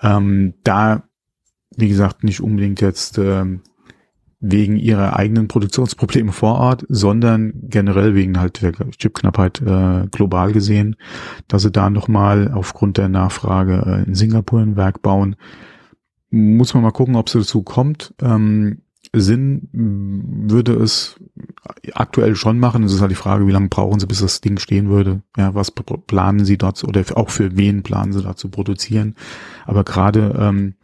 Ähm, 0.00 0.54
da, 0.64 1.04
wie 1.76 1.88
gesagt, 1.88 2.24
nicht 2.24 2.40
unbedingt 2.40 2.80
jetzt 2.80 3.18
ähm, 3.18 3.62
wegen 4.40 4.76
ihrer 4.76 5.16
eigenen 5.16 5.48
Produktionsprobleme 5.48 6.32
vor 6.32 6.54
Ort, 6.54 6.86
sondern 6.88 7.52
generell 7.68 8.14
wegen 8.14 8.40
halt 8.40 8.62
der 8.62 8.72
Chipknappheit 8.72 9.60
äh, 9.60 10.06
global 10.10 10.52
gesehen, 10.52 10.96
dass 11.46 11.62
sie 11.62 11.70
da 11.70 11.90
nochmal 11.90 12.50
aufgrund 12.52 12.96
der 12.96 13.10
Nachfrage 13.10 13.82
äh, 13.86 14.08
in 14.08 14.14
Singapur 14.14 14.60
ein 14.60 14.76
Werk 14.76 15.02
bauen. 15.02 15.36
Muss 16.30 16.72
man 16.72 16.82
mal 16.82 16.90
gucken, 16.90 17.16
ob 17.16 17.26
es 17.26 17.34
dazu 17.34 17.62
kommt. 17.62 18.14
Ähm, 18.22 18.82
Sinn 19.12 19.68
mh, 19.72 20.52
würde 20.52 20.74
es 20.74 21.16
aktuell 21.94 22.36
schon 22.36 22.58
machen. 22.58 22.84
Es 22.84 22.94
ist 22.94 23.00
halt 23.00 23.10
die 23.10 23.16
Frage, 23.16 23.46
wie 23.46 23.52
lange 23.52 23.68
brauchen 23.68 23.98
sie, 23.98 24.06
bis 24.06 24.20
das 24.20 24.40
Ding 24.40 24.58
stehen 24.58 24.88
würde. 24.88 25.22
Ja, 25.36 25.54
was 25.54 25.74
pl- 25.74 26.00
planen 26.06 26.44
sie 26.44 26.56
dort 26.56 26.82
oder 26.84 27.02
auch 27.16 27.30
für 27.30 27.56
wen 27.56 27.82
planen 27.82 28.12
sie 28.12 28.22
da 28.22 28.36
zu 28.36 28.48
produzieren. 28.48 29.16
Aber 29.66 29.84
gerade 29.84 30.36
ähm, 30.38 30.74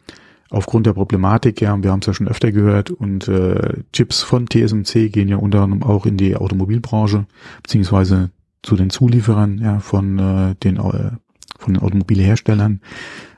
aufgrund 0.49 0.85
der 0.85 0.93
Problematik, 0.93 1.61
ja, 1.61 1.81
wir 1.81 1.91
haben 1.91 1.99
es 1.99 2.07
ja 2.07 2.13
schon 2.13 2.27
öfter 2.27 2.51
gehört, 2.51 2.91
und 2.91 3.27
äh, 3.27 3.83
Chips 3.93 4.23
von 4.23 4.47
TSMC 4.47 5.11
gehen 5.11 5.27
ja 5.27 5.37
unter 5.37 5.61
anderem 5.61 5.83
auch 5.83 6.05
in 6.05 6.17
die 6.17 6.35
Automobilbranche, 6.35 7.25
beziehungsweise 7.63 8.31
zu 8.63 8.75
den 8.75 8.89
Zulieferern 8.89 9.59
ja, 9.59 9.79
von 9.79 10.19
äh, 10.19 10.55
den 10.55 10.77
äh, 10.77 11.11
von 11.57 11.73
den 11.73 11.83
Automobilherstellern. 11.83 12.81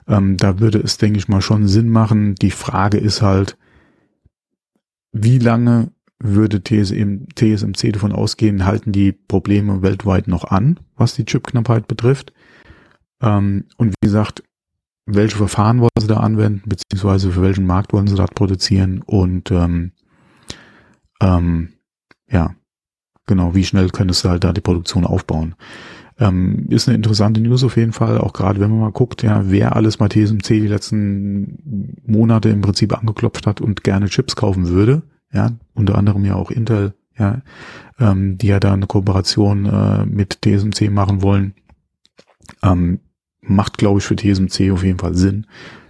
Ähm, 0.08 0.38
da 0.38 0.60
würde 0.60 0.80
es, 0.80 0.98
denke 0.98 1.20
ich 1.20 1.28
mal, 1.28 1.42
schon 1.42 1.68
Sinn 1.68 1.90
machen. 1.90 2.36
Die 2.36 2.52
Frage 2.52 2.98
ist 2.98 3.22
halt, 3.22 3.58
wie 5.12 5.40
lange 5.40 5.92
würde 6.20 6.62
TSM, 6.64 7.28
TSMC 7.36 7.94
davon 7.94 8.12
ausgehen, 8.12 8.66
halten 8.66 8.92
die 8.92 9.14
Probleme 9.14 9.82
weltweit 9.82 10.28
noch 10.28 10.44
an, 10.44 10.80
was 10.98 11.14
die 11.14 11.26
Chipknappheit 11.26 11.88
betrifft? 11.88 12.34
Ähm, 13.22 13.66
und 13.78 13.90
wie 13.90 14.08
gesagt, 14.08 14.44
welche 15.16 15.38
Verfahren 15.38 15.80
wollen 15.80 15.90
sie 16.00 16.08
da 16.08 16.18
anwenden, 16.18 16.64
beziehungsweise 16.68 17.32
für 17.32 17.42
welchen 17.42 17.66
Markt 17.66 17.94
wollen 17.94 18.08
sie 18.08 18.16
dort 18.16 18.36
produzieren 18.36 19.02
und 19.06 19.52
ähm, 19.52 19.92
ähm, 21.22 21.70
ja, 22.30 22.56
genau, 23.26 23.56
wie 23.56 23.66
schnell 23.66 23.90
könntest 23.90 24.24
du 24.24 24.30
halt 24.30 24.44
da 24.44 24.54
die 24.54 24.62
Produktion 24.62 25.06
aufbauen? 25.06 25.56
Ähm, 26.20 26.66
ist 26.70 26.88
eine 26.88 26.98
interessante 26.98 27.40
News 27.40 27.64
auf 27.64 27.78
jeden 27.78 27.94
Fall, 27.94 28.18
auch 28.18 28.34
gerade 28.34 28.60
wenn 28.60 28.70
man 28.70 28.80
mal 28.80 28.92
guckt, 28.92 29.24
ja, 29.24 29.44
wer 29.50 29.76
alles 29.76 29.98
bei 29.98 30.10
TSMC 30.10 30.48
die 30.48 30.68
letzten 30.68 32.02
Monate 32.06 32.50
im 32.50 32.62
Prinzip 32.62 32.98
angeklopft 32.98 33.48
hat 33.48 33.62
und 33.62 33.84
gerne 33.84 34.08
Chips 34.10 34.36
kaufen 34.36 34.68
würde, 34.68 35.04
ja, 35.32 35.52
unter 35.74 35.98
anderem 35.98 36.26
ja 36.26 36.36
auch 36.36 36.52
Intel, 36.52 36.94
ja, 37.18 37.42
ähm, 38.00 38.38
die 38.38 38.48
ja 38.48 38.60
da 38.60 38.74
eine 38.74 38.88
Kooperation 38.88 39.66
äh, 39.66 40.06
mit 40.06 40.42
TSMC 40.42 40.90
machen 40.90 41.22
wollen, 41.22 41.54
ähm, 42.64 43.00
macht, 43.42 43.78
glaube 43.78 44.00
ich, 44.00 44.06
für 44.06 44.16
TSMC 44.16 44.72
auf 44.72 44.84
jeden 44.84 45.00
Fall 45.00 45.16
Sinn, 45.16 45.48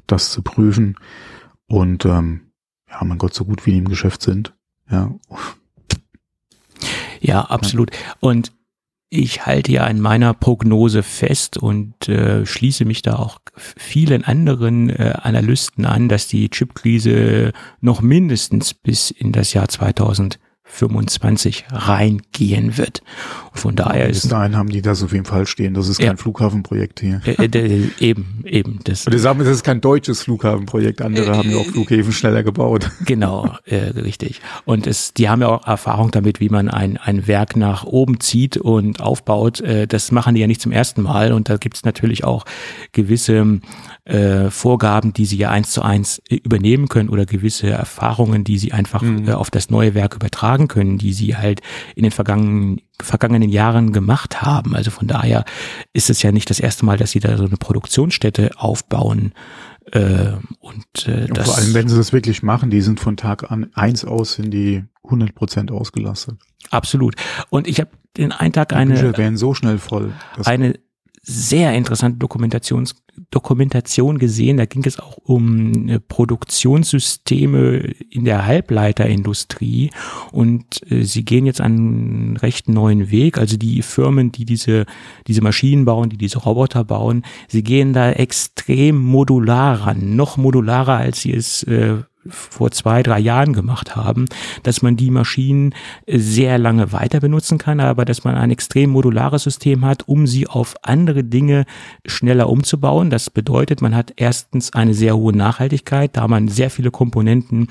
das 0.08 0.32
zu 0.32 0.42
prüfen. 0.42 0.96
Und 1.68 2.06
ähm, 2.06 2.52
ja, 2.90 3.04
mein 3.04 3.18
Gott, 3.18 3.34
so 3.34 3.46
gut 3.46 3.66
wie 3.66 3.72
die 3.72 3.78
im 3.78 3.90
Geschäft 3.90 4.22
sind, 4.22 4.54
ja, 4.90 5.14
Ja, 7.22 7.42
absolut. 7.42 7.92
Und 8.20 8.52
ich 9.10 9.46
halte 9.46 9.72
ja 9.72 9.86
an 9.86 10.00
meiner 10.00 10.34
Prognose 10.34 11.02
fest 11.02 11.58
und 11.58 12.08
äh, 12.08 12.46
schließe 12.46 12.86
mich 12.86 13.02
da 13.02 13.16
auch 13.16 13.40
vielen 13.56 14.24
anderen 14.24 14.90
äh, 14.90 15.16
Analysten 15.22 15.86
an, 15.86 16.10
dass 16.10 16.28
die 16.28 16.50
Chipkrise 16.50 17.52
noch 17.82 18.02
mindestens 18.02 18.74
bis 18.74 19.10
in 19.10 19.32
das 19.32 19.54
Jahr 19.54 19.68
2025 20.70 21.66
reingehen 21.72 22.78
wird. 22.78 23.02
Von 23.54 23.76
daher 23.76 24.08
bis 24.08 24.24
ist 24.24 24.32
dahin 24.32 24.56
haben 24.56 24.70
die 24.70 24.82
das 24.82 25.04
auf 25.04 25.12
jeden 25.12 25.26
Fall 25.26 25.46
stehen, 25.46 25.74
das 25.74 25.88
ist 25.90 25.98
kein 25.98 26.08
Ja. 26.08 26.16
Flughafenprojekt 26.16 27.00
hier. 27.02 27.22
äh, 27.26 27.46
äh, 27.46 27.90
eben, 28.00 28.44
eben, 28.46 28.80
das 28.84 29.06
Und 29.06 29.14
die 29.14 29.20
sagen, 29.20 29.42
es 29.42 29.48
ist 29.48 29.64
kein 29.64 29.82
deutsches 29.82 30.22
Flughafenprojekt. 30.24 31.02
Andere 31.02 31.32
Äh, 31.32 31.36
haben 31.38 31.50
ja 31.52 31.58
auch 31.58 31.66
Flughäfen 31.66 32.12
schneller 32.14 32.44
gebaut. 32.44 32.90
Genau, 33.06 33.56
äh, 33.66 33.76
richtig. 34.00 34.42
Und 34.66 34.86
es, 34.86 35.14
die 35.14 35.30
haben 35.30 35.42
ja 35.42 35.48
auch 35.48 35.66
Erfahrung 35.66 36.12
damit, 36.12 36.40
wie 36.40 36.50
man 36.50 36.70
ein, 36.70 36.98
ein 36.98 37.28
Werk 37.28 37.56
nach 37.56 37.84
oben 37.86 38.20
zieht 38.20 38.56
und 38.58 39.02
aufbaut. 39.02 39.62
Äh, 39.62 39.88
das 39.88 40.12
machen 40.12 40.36
die 40.36 40.42
ja 40.42 40.48
nicht 40.48 40.62
zum 40.62 40.72
ersten 40.72 41.02
Mal. 41.02 41.34
Und 41.34 41.50
da 41.50 41.58
gibt 41.58 41.78
es 41.78 41.86
natürlich 41.86 42.24
auch 42.24 42.46
gewisse 42.92 43.60
äh, 44.06 44.50
Vorgaben, 44.52 45.14
die 45.14 45.26
sie 45.26 45.38
ja 45.38 45.50
eins 45.50 45.72
zu 45.72 45.82
eins 45.82 46.22
äh, 46.30 46.36
übernehmen 46.36 46.88
können 46.88 47.10
oder 47.10 47.26
gewisse 47.26 47.70
Erfahrungen, 47.70 48.44
die 48.44 48.58
sie 48.60 48.74
einfach 48.74 49.02
äh, 49.02 49.32
auf 49.32 49.50
das 49.50 49.70
neue 49.70 49.94
Werk 49.96 50.16
übertragen 50.16 50.59
können, 50.68 50.98
die 50.98 51.14
sie 51.14 51.36
halt 51.38 51.62
in 51.96 52.04
den 52.04 52.12
vergangenen 52.12 52.82
vergangenen 53.02 53.50
Jahren 53.50 53.94
gemacht 53.94 54.42
haben. 54.42 54.76
Also 54.76 54.92
von 54.92 55.08
daher 55.08 55.46
ist 55.94 56.10
es 56.10 56.22
ja 56.22 56.32
nicht 56.32 56.50
das 56.50 56.60
erste 56.60 56.86
Mal, 56.86 56.98
dass 56.98 57.12
sie 57.12 57.20
da 57.22 57.38
so 57.38 57.46
eine 57.46 57.58
Produktionsstätte 57.58 58.52
aufbauen. 58.58 59.34
Äh, 59.92 60.34
und 60.60 61.08
äh, 61.08 61.26
Und 61.28 61.38
das, 61.38 61.48
vor 61.48 61.58
allem, 61.58 61.74
wenn 61.74 61.88
sie 61.88 61.96
das 61.96 62.14
wirklich 62.14 62.44
machen, 62.44 62.70
die 62.70 62.82
sind 62.82 63.00
von 63.00 63.18
Tag 63.18 63.52
an 63.52 63.70
eins 63.74 64.06
aus 64.06 64.34
sind 64.34 64.52
die 64.52 64.84
100 65.04 65.34
Prozent 65.34 65.72
ausgelastet. 65.72 66.38
Absolut. 66.70 67.16
Und 67.50 67.68
ich 67.68 67.80
habe 67.80 67.90
den 68.18 68.32
einen 68.32 68.54
Tag 68.54 68.70
Die 68.70 68.76
eine, 68.76 68.94
Bücher 68.94 69.18
wären 69.18 69.38
so 69.38 69.54
schnell 69.54 69.78
voll. 69.78 70.14
eine 70.44 70.76
sehr 71.30 71.74
interessante 71.76 72.18
Dokumentations, 72.18 72.96
Dokumentation 73.30 74.18
gesehen. 74.18 74.58
Da 74.58 74.66
ging 74.66 74.84
es 74.86 75.00
auch 75.00 75.18
um 75.18 75.88
äh, 75.88 76.00
Produktionssysteme 76.00 77.94
in 78.10 78.26
der 78.26 78.46
Halbleiterindustrie. 78.48 79.92
Und 80.32 80.82
äh, 80.92 81.04
sie 81.04 81.24
gehen 81.24 81.46
jetzt 81.46 81.62
einen 81.62 82.38
recht 82.38 82.68
neuen 82.68 83.12
Weg. 83.12 83.38
Also 83.38 83.58
die 83.58 83.84
Firmen, 83.84 84.32
die 84.32 84.46
diese, 84.46 84.86
diese 85.28 85.42
Maschinen 85.42 85.86
bauen, 85.86 86.10
die 86.10 86.18
diese 86.18 86.40
Roboter 86.40 86.84
bauen, 86.84 87.24
sie 87.48 87.62
gehen 87.64 87.94
da 87.94 88.12
extrem 88.12 88.98
modular 88.98 89.82
ran. 89.82 90.16
Noch 90.16 90.38
modularer, 90.38 90.98
als 90.98 91.22
sie 91.22 91.34
es 91.34 91.62
äh, 91.64 91.98
vor 92.30 92.72
zwei, 92.72 93.04
drei 93.04 93.20
Jahren 93.20 93.54
gemacht 93.54 93.96
haben, 93.96 94.26
dass 94.64 94.82
man 94.82 94.96
die 94.96 95.12
Maschinen 95.12 95.74
sehr 96.08 96.58
lange 96.58 96.92
weiter 96.92 97.20
benutzen 97.20 97.58
kann, 97.58 97.80
aber 97.80 98.06
dass 98.06 98.24
man 98.24 98.36
ein 98.36 98.52
extrem 98.52 98.92
modulares 98.92 99.44
System 99.44 99.86
hat, 99.86 100.08
um 100.08 100.28
sie 100.28 100.48
auf 100.48 100.76
andere 100.82 101.24
Dinge 101.24 101.66
schneller 102.06 102.50
umzubauen. 102.50 103.10
Das 103.10 103.30
bedeutet, 103.30 103.82
man 103.82 103.96
hat 103.96 104.14
erstens 104.16 104.74
eine 104.74 104.94
sehr 104.94 105.16
hohe 105.16 105.36
Nachhaltigkeit, 105.36 106.16
da 106.16 106.28
man 106.28 106.48
sehr 106.48 106.70
viele 106.70 106.92
Komponenten 106.92 107.68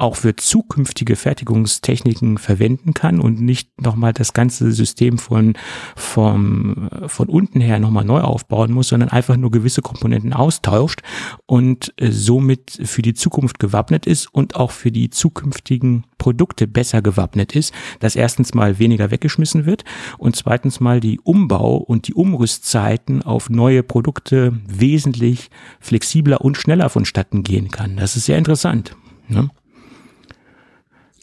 auch 0.00 0.16
für 0.16 0.34
zukünftige 0.34 1.14
Fertigungstechniken 1.14 2.38
verwenden 2.38 2.94
kann 2.94 3.20
und 3.20 3.40
nicht 3.40 3.80
nochmal 3.80 4.14
das 4.14 4.32
ganze 4.32 4.72
System 4.72 5.18
von, 5.18 5.54
vom, 5.94 6.88
von 7.06 7.28
unten 7.28 7.60
her 7.60 7.78
nochmal 7.78 8.04
neu 8.04 8.20
aufbauen 8.20 8.72
muss, 8.72 8.88
sondern 8.88 9.10
einfach 9.10 9.36
nur 9.36 9.50
gewisse 9.50 9.82
Komponenten 9.82 10.32
austauscht 10.32 11.02
und 11.46 11.92
äh, 11.98 12.10
somit 12.10 12.80
für 12.84 13.02
die 13.02 13.14
Zukunft 13.14 13.58
gewappnet 13.58 13.89
ist 14.06 14.26
und 14.32 14.56
auch 14.56 14.70
für 14.70 14.90
die 14.90 15.10
zukünftigen 15.10 16.04
Produkte 16.18 16.66
besser 16.66 17.02
gewappnet 17.02 17.56
ist, 17.56 17.72
dass 17.98 18.16
erstens 18.16 18.54
mal 18.54 18.78
weniger 18.78 19.10
weggeschmissen 19.10 19.66
wird 19.66 19.84
und 20.18 20.36
zweitens 20.36 20.80
mal 20.80 21.00
die 21.00 21.20
Umbau 21.20 21.76
und 21.76 22.08
die 22.08 22.14
Umrüstzeiten 22.14 23.22
auf 23.22 23.50
neue 23.50 23.82
Produkte 23.82 24.58
wesentlich 24.66 25.50
flexibler 25.80 26.40
und 26.40 26.56
schneller 26.56 26.88
vonstatten 26.88 27.42
gehen 27.42 27.70
kann. 27.70 27.96
Das 27.96 28.16
ist 28.16 28.26
sehr 28.26 28.38
interessant. 28.38 28.96
Ne? 29.28 29.50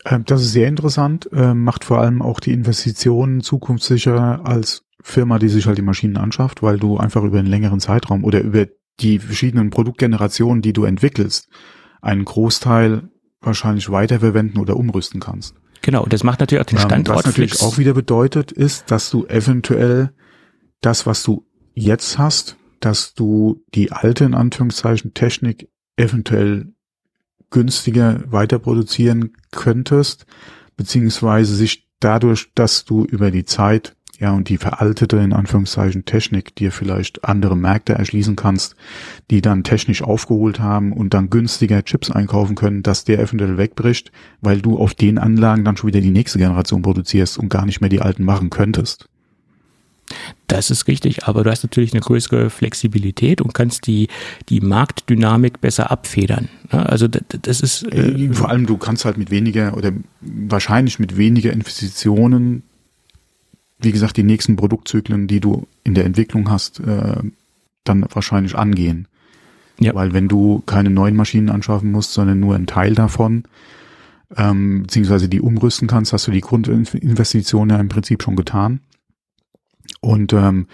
Ähm, 0.06 0.24
das 0.26 0.42
ist 0.42 0.54
sehr 0.54 0.68
interessant, 0.68 1.30
ähm, 1.34 1.64
macht 1.64 1.84
vor 1.84 2.00
allem 2.00 2.22
auch 2.22 2.40
die 2.40 2.54
Investitionen 2.54 3.42
zukunftssicher 3.42 4.46
als 4.46 4.84
Firma, 5.02 5.40
die 5.40 5.50
sich 5.50 5.68
halt 5.68 5.78
die 5.78 5.84
Maschinen 5.84 6.18
anschafft, 6.18 6.64
weil 6.64 6.80
du 6.80 6.98
einfach 6.98 7.24
über 7.24 7.40
einen 7.40 7.48
längeren 7.48 7.80
Zeitraum 7.80 8.24
oder 8.24 8.42
über 8.42 8.68
die 9.00 9.20
verschiedenen 9.20 9.70
Produktgenerationen, 9.70 10.62
die 10.62 10.74
du 10.74 10.86
entwickelst, 10.86 11.50
einen 12.08 12.24
Großteil 12.24 13.10
wahrscheinlich 13.42 13.92
weiterverwenden 13.92 14.62
oder 14.62 14.78
umrüsten 14.78 15.20
kannst. 15.20 15.56
Genau, 15.82 16.06
das 16.06 16.24
macht 16.24 16.40
natürlich 16.40 16.62
auch 16.62 16.66
den 16.66 16.80
Standort. 16.80 17.20
Was 17.20 17.26
natürlich 17.26 17.62
auch 17.62 17.78
wieder 17.78 17.94
bedeutet, 17.94 18.52
ist, 18.52 18.90
dass 18.90 19.10
du 19.10 19.26
eventuell 19.26 20.14
das, 20.82 21.06
was 21.06 21.24
du 21.24 21.46
jetzt 21.74 22.18
hast, 22.18 22.56
dass 22.80 23.14
du 23.14 23.64
die 23.76 23.92
alte, 23.92 24.24
in 24.24 24.34
Anführungszeichen, 24.34 25.14
Technik 25.14 25.70
eventuell 25.98 26.74
günstiger 27.50 28.24
weiter 28.32 28.60
produzieren 28.60 29.34
könntest, 29.52 30.26
beziehungsweise 30.78 31.56
sich 31.56 31.90
dadurch, 32.00 32.52
dass 32.56 32.86
du 32.86 33.04
über 33.04 33.32
die 33.32 33.46
Zeit 33.46 33.97
ja, 34.20 34.32
und 34.32 34.50
die 34.50 34.58
veraltete, 34.58 35.18
in 35.18 35.32
Anführungszeichen, 35.32 36.06
Technik 36.06 36.56
dir 36.56 36.72
vielleicht 36.72 37.24
andere 37.24 37.56
Märkte 37.56 37.94
erschließen 37.94 38.36
kannst, 38.36 38.76
die 39.30 39.42
dann 39.42 39.64
technisch 39.64 40.02
aufgeholt 40.02 40.60
haben 40.60 40.92
und 40.92 41.14
dann 41.14 41.30
günstiger 41.30 41.84
Chips 41.84 42.10
einkaufen 42.10 42.56
können, 42.56 42.82
dass 42.82 43.04
der 43.04 43.20
eventuell 43.20 43.58
wegbricht, 43.58 44.12
weil 44.42 44.62
du 44.62 44.80
auf 44.80 44.96
den 44.96 45.20
Anlagen 45.20 45.64
dann 45.64 45.78
schon 45.78 45.90
wieder 45.90 46.02
die 46.02 46.10
nächste 46.10 46.40
Generation 46.40 46.82
produzierst 46.82 47.38
und 47.38 47.50
gar 47.50 47.66
nicht 47.66 47.80
mehr 47.80 47.90
die 47.90 48.02
alten 48.02 48.24
machen 48.24 48.50
könntest. 48.50 49.08
Das 50.48 50.72
ist 50.72 50.88
richtig, 50.88 51.26
aber 51.26 51.44
du 51.44 51.52
hast 51.52 51.64
natürlich 51.64 51.92
eine 51.92 52.00
größere 52.00 52.50
Flexibilität 52.50 53.42
und 53.42 53.54
kannst 53.54 53.86
die, 53.88 54.08
die 54.48 54.62
Marktdynamik 54.62 55.60
besser 55.60 55.92
abfedern. 55.92 56.48
Also 56.70 57.08
das 57.08 57.60
ist. 57.60 57.84
Äh, 57.92 58.12
äh, 58.12 58.34
Vor 58.34 58.50
allem 58.50 58.66
du 58.66 58.78
kannst 58.78 59.04
halt 59.04 59.18
mit 59.18 59.30
weniger 59.30 59.76
oder 59.76 59.92
wahrscheinlich 60.22 61.00
mit 61.00 61.18
weniger 61.18 61.52
Investitionen, 61.52 62.64
wie 63.80 63.92
gesagt, 63.92 64.18
die 64.18 64.24
nächsten 64.24 64.56
Produktzyklen, 64.56 65.28
die 65.28 65.40
du 65.40 65.68
in 65.84 65.94
der 65.94 66.06
Entwicklung 66.06 66.50
hast, 66.50 66.80
äh, 66.80 67.22
dann 67.84 68.06
wahrscheinlich 68.12 68.56
angehen. 68.56 69.08
Ja. 69.80 69.94
Weil 69.94 70.14
wenn 70.14 70.28
du 70.28 70.64
keine 70.66 70.90
neuen 70.90 71.16
Maschinen 71.16 71.50
anschaffen 71.50 71.92
musst, 71.92 72.14
sondern 72.14 72.40
nur 72.40 72.56
einen 72.56 72.68
Teil 72.68 72.96
davon, 72.96 73.44
ähm, 74.36 74.84
beziehungsweise 74.84 75.30
die 75.30 75.42
umrüsten 75.42 75.88
kannst, 75.88 76.14
hast 76.14 76.28
du 76.28 76.32
die 76.32 76.42
Grundinvestition 76.42 77.70
ja 77.70 77.78
im 77.78 77.90
Prinzip 77.90 78.24
schon 78.24 78.36
getan 78.36 78.82
und 80.02 80.34
ähm, 80.34 80.68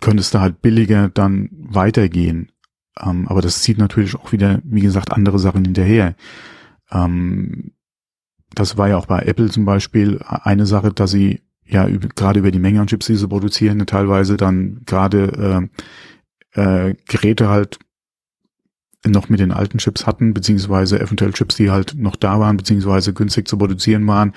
könntest 0.00 0.34
da 0.34 0.40
halt 0.40 0.60
billiger 0.60 1.08
dann 1.08 1.48
weitergehen. 1.52 2.52
Ähm, 3.00 3.26
aber 3.26 3.40
das 3.40 3.62
zieht 3.62 3.78
natürlich 3.78 4.14
auch 4.14 4.32
wieder, 4.32 4.60
wie 4.62 4.82
gesagt, 4.82 5.12
andere 5.12 5.38
Sachen 5.38 5.64
hinterher. 5.64 6.14
Ähm, 6.92 7.72
das 8.54 8.76
war 8.76 8.88
ja 8.88 8.98
auch 8.98 9.06
bei 9.06 9.20
Apple 9.20 9.50
zum 9.50 9.64
Beispiel 9.64 10.20
eine 10.22 10.66
Sache, 10.66 10.92
dass 10.92 11.10
sie 11.10 11.40
ja 11.66 11.86
über, 11.88 12.08
gerade 12.08 12.40
über 12.40 12.50
die 12.50 12.58
Menge 12.58 12.80
an 12.80 12.86
Chips, 12.86 13.06
die 13.06 13.16
sie 13.16 13.28
produzieren, 13.28 13.84
teilweise 13.86 14.36
dann 14.36 14.82
gerade 14.86 15.68
äh, 16.54 16.88
äh, 16.88 16.94
Geräte 17.06 17.48
halt 17.48 17.78
noch 19.06 19.28
mit 19.28 19.40
den 19.40 19.52
alten 19.52 19.78
Chips 19.78 20.06
hatten, 20.06 20.32
beziehungsweise 20.32 20.98
eventuell 20.98 21.32
Chips, 21.32 21.56
die 21.56 21.70
halt 21.70 21.94
noch 21.96 22.16
da 22.16 22.40
waren, 22.40 22.56
beziehungsweise 22.56 23.12
günstig 23.12 23.46
zu 23.48 23.58
produzieren 23.58 24.06
waren, 24.06 24.32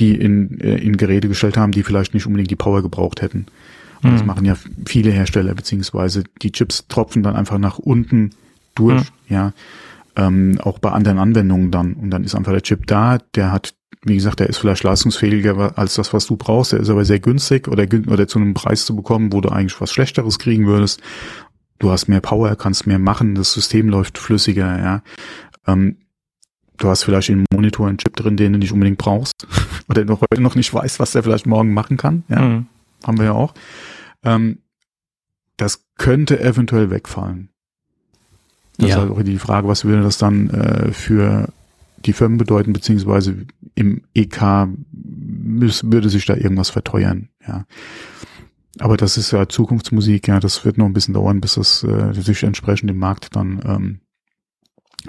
die 0.00 0.14
in, 0.14 0.58
äh, 0.60 0.76
in 0.76 0.96
Geräte 0.96 1.28
gestellt 1.28 1.56
haben, 1.56 1.72
die 1.72 1.82
vielleicht 1.82 2.14
nicht 2.14 2.26
unbedingt 2.26 2.50
die 2.50 2.56
Power 2.56 2.82
gebraucht 2.82 3.22
hätten. 3.22 3.46
Und 4.02 4.10
mhm. 4.10 4.16
das 4.16 4.24
machen 4.24 4.44
ja 4.44 4.56
viele 4.86 5.10
Hersteller, 5.10 5.54
beziehungsweise 5.54 6.24
die 6.42 6.52
Chips 6.52 6.86
tropfen 6.88 7.22
dann 7.22 7.36
einfach 7.36 7.58
nach 7.58 7.78
unten 7.78 8.30
durch, 8.74 9.02
mhm. 9.02 9.34
ja. 9.34 9.52
Ähm, 10.18 10.58
auch 10.62 10.78
bei 10.78 10.90
anderen 10.92 11.18
Anwendungen 11.18 11.70
dann. 11.70 11.92
Und 11.92 12.08
dann 12.08 12.24
ist 12.24 12.34
einfach 12.34 12.52
der 12.52 12.62
Chip 12.62 12.86
da, 12.86 13.18
der 13.34 13.52
hat, 13.52 13.74
wie 14.06 14.14
gesagt, 14.14 14.40
der 14.40 14.48
ist 14.48 14.58
vielleicht 14.58 14.84
leistungsfähiger 14.84 15.76
als 15.76 15.94
das, 15.94 16.12
was 16.12 16.26
du 16.26 16.36
brauchst, 16.36 16.72
der 16.72 16.80
ist 16.80 16.90
aber 16.90 17.04
sehr 17.04 17.20
günstig 17.20 17.68
oder, 17.68 17.84
oder 18.08 18.26
zu 18.26 18.38
einem 18.38 18.54
Preis 18.54 18.86
zu 18.86 18.96
bekommen, 18.96 19.32
wo 19.32 19.40
du 19.40 19.48
eigentlich 19.50 19.80
was 19.80 19.92
Schlechteres 19.92 20.38
kriegen 20.38 20.66
würdest 20.66 21.02
du 21.78 21.90
hast 21.90 22.08
mehr 22.08 22.20
Power, 22.20 22.56
kannst 22.56 22.86
mehr 22.86 22.98
machen, 22.98 23.34
das 23.34 23.52
System 23.52 23.88
läuft 23.88 24.18
flüssiger, 24.18 24.78
ja. 24.78 25.02
Ähm, 25.66 25.98
du 26.76 26.88
hast 26.88 27.04
vielleicht 27.04 27.28
im 27.28 27.44
Monitor 27.52 27.88
einen 27.88 27.98
Chip 27.98 28.16
drin, 28.16 28.36
den 28.36 28.52
du 28.52 28.58
nicht 28.58 28.72
unbedingt 28.72 28.98
brauchst 28.98 29.46
oder 29.88 30.04
noch 30.04 30.20
heute 30.20 30.42
noch 30.42 30.54
nicht 30.54 30.72
weißt, 30.72 31.00
was 31.00 31.12
der 31.12 31.22
vielleicht 31.22 31.46
morgen 31.46 31.72
machen 31.72 31.96
kann, 31.96 32.24
ja. 32.28 32.40
Mhm. 32.40 32.66
Haben 33.06 33.18
wir 33.18 33.26
ja 33.26 33.32
auch. 33.32 33.54
Ähm, 34.24 34.58
das 35.56 35.84
könnte 35.96 36.40
eventuell 36.40 36.90
wegfallen. 36.90 37.50
Das 38.78 38.90
ja. 38.90 38.96
ist 38.96 39.00
halt 39.00 39.10
auch 39.12 39.22
die 39.22 39.38
Frage, 39.38 39.68
was 39.68 39.84
würde 39.84 40.02
das 40.02 40.18
dann 40.18 40.50
äh, 40.50 40.92
für 40.92 41.48
die 42.06 42.12
Firmen 42.12 42.38
bedeuten, 42.38 42.72
beziehungsweise 42.72 43.46
im 43.74 44.02
EK 44.14 44.68
müß, 44.92 45.90
würde 45.90 46.08
sich 46.08 46.24
da 46.26 46.34
irgendwas 46.34 46.70
verteuern, 46.70 47.28
ja. 47.46 47.64
Aber 48.78 48.96
das 48.96 49.16
ist 49.16 49.30
ja 49.30 49.48
Zukunftsmusik, 49.48 50.28
ja, 50.28 50.38
das 50.38 50.64
wird 50.64 50.76
noch 50.76 50.84
ein 50.84 50.92
bisschen 50.92 51.14
dauern, 51.14 51.40
bis 51.40 51.54
das 51.54 51.82
äh, 51.82 52.12
sich 52.12 52.42
entsprechend 52.42 52.90
im 52.90 52.98
Markt 52.98 53.34
dann 53.34 53.62
ähm, 53.64 54.00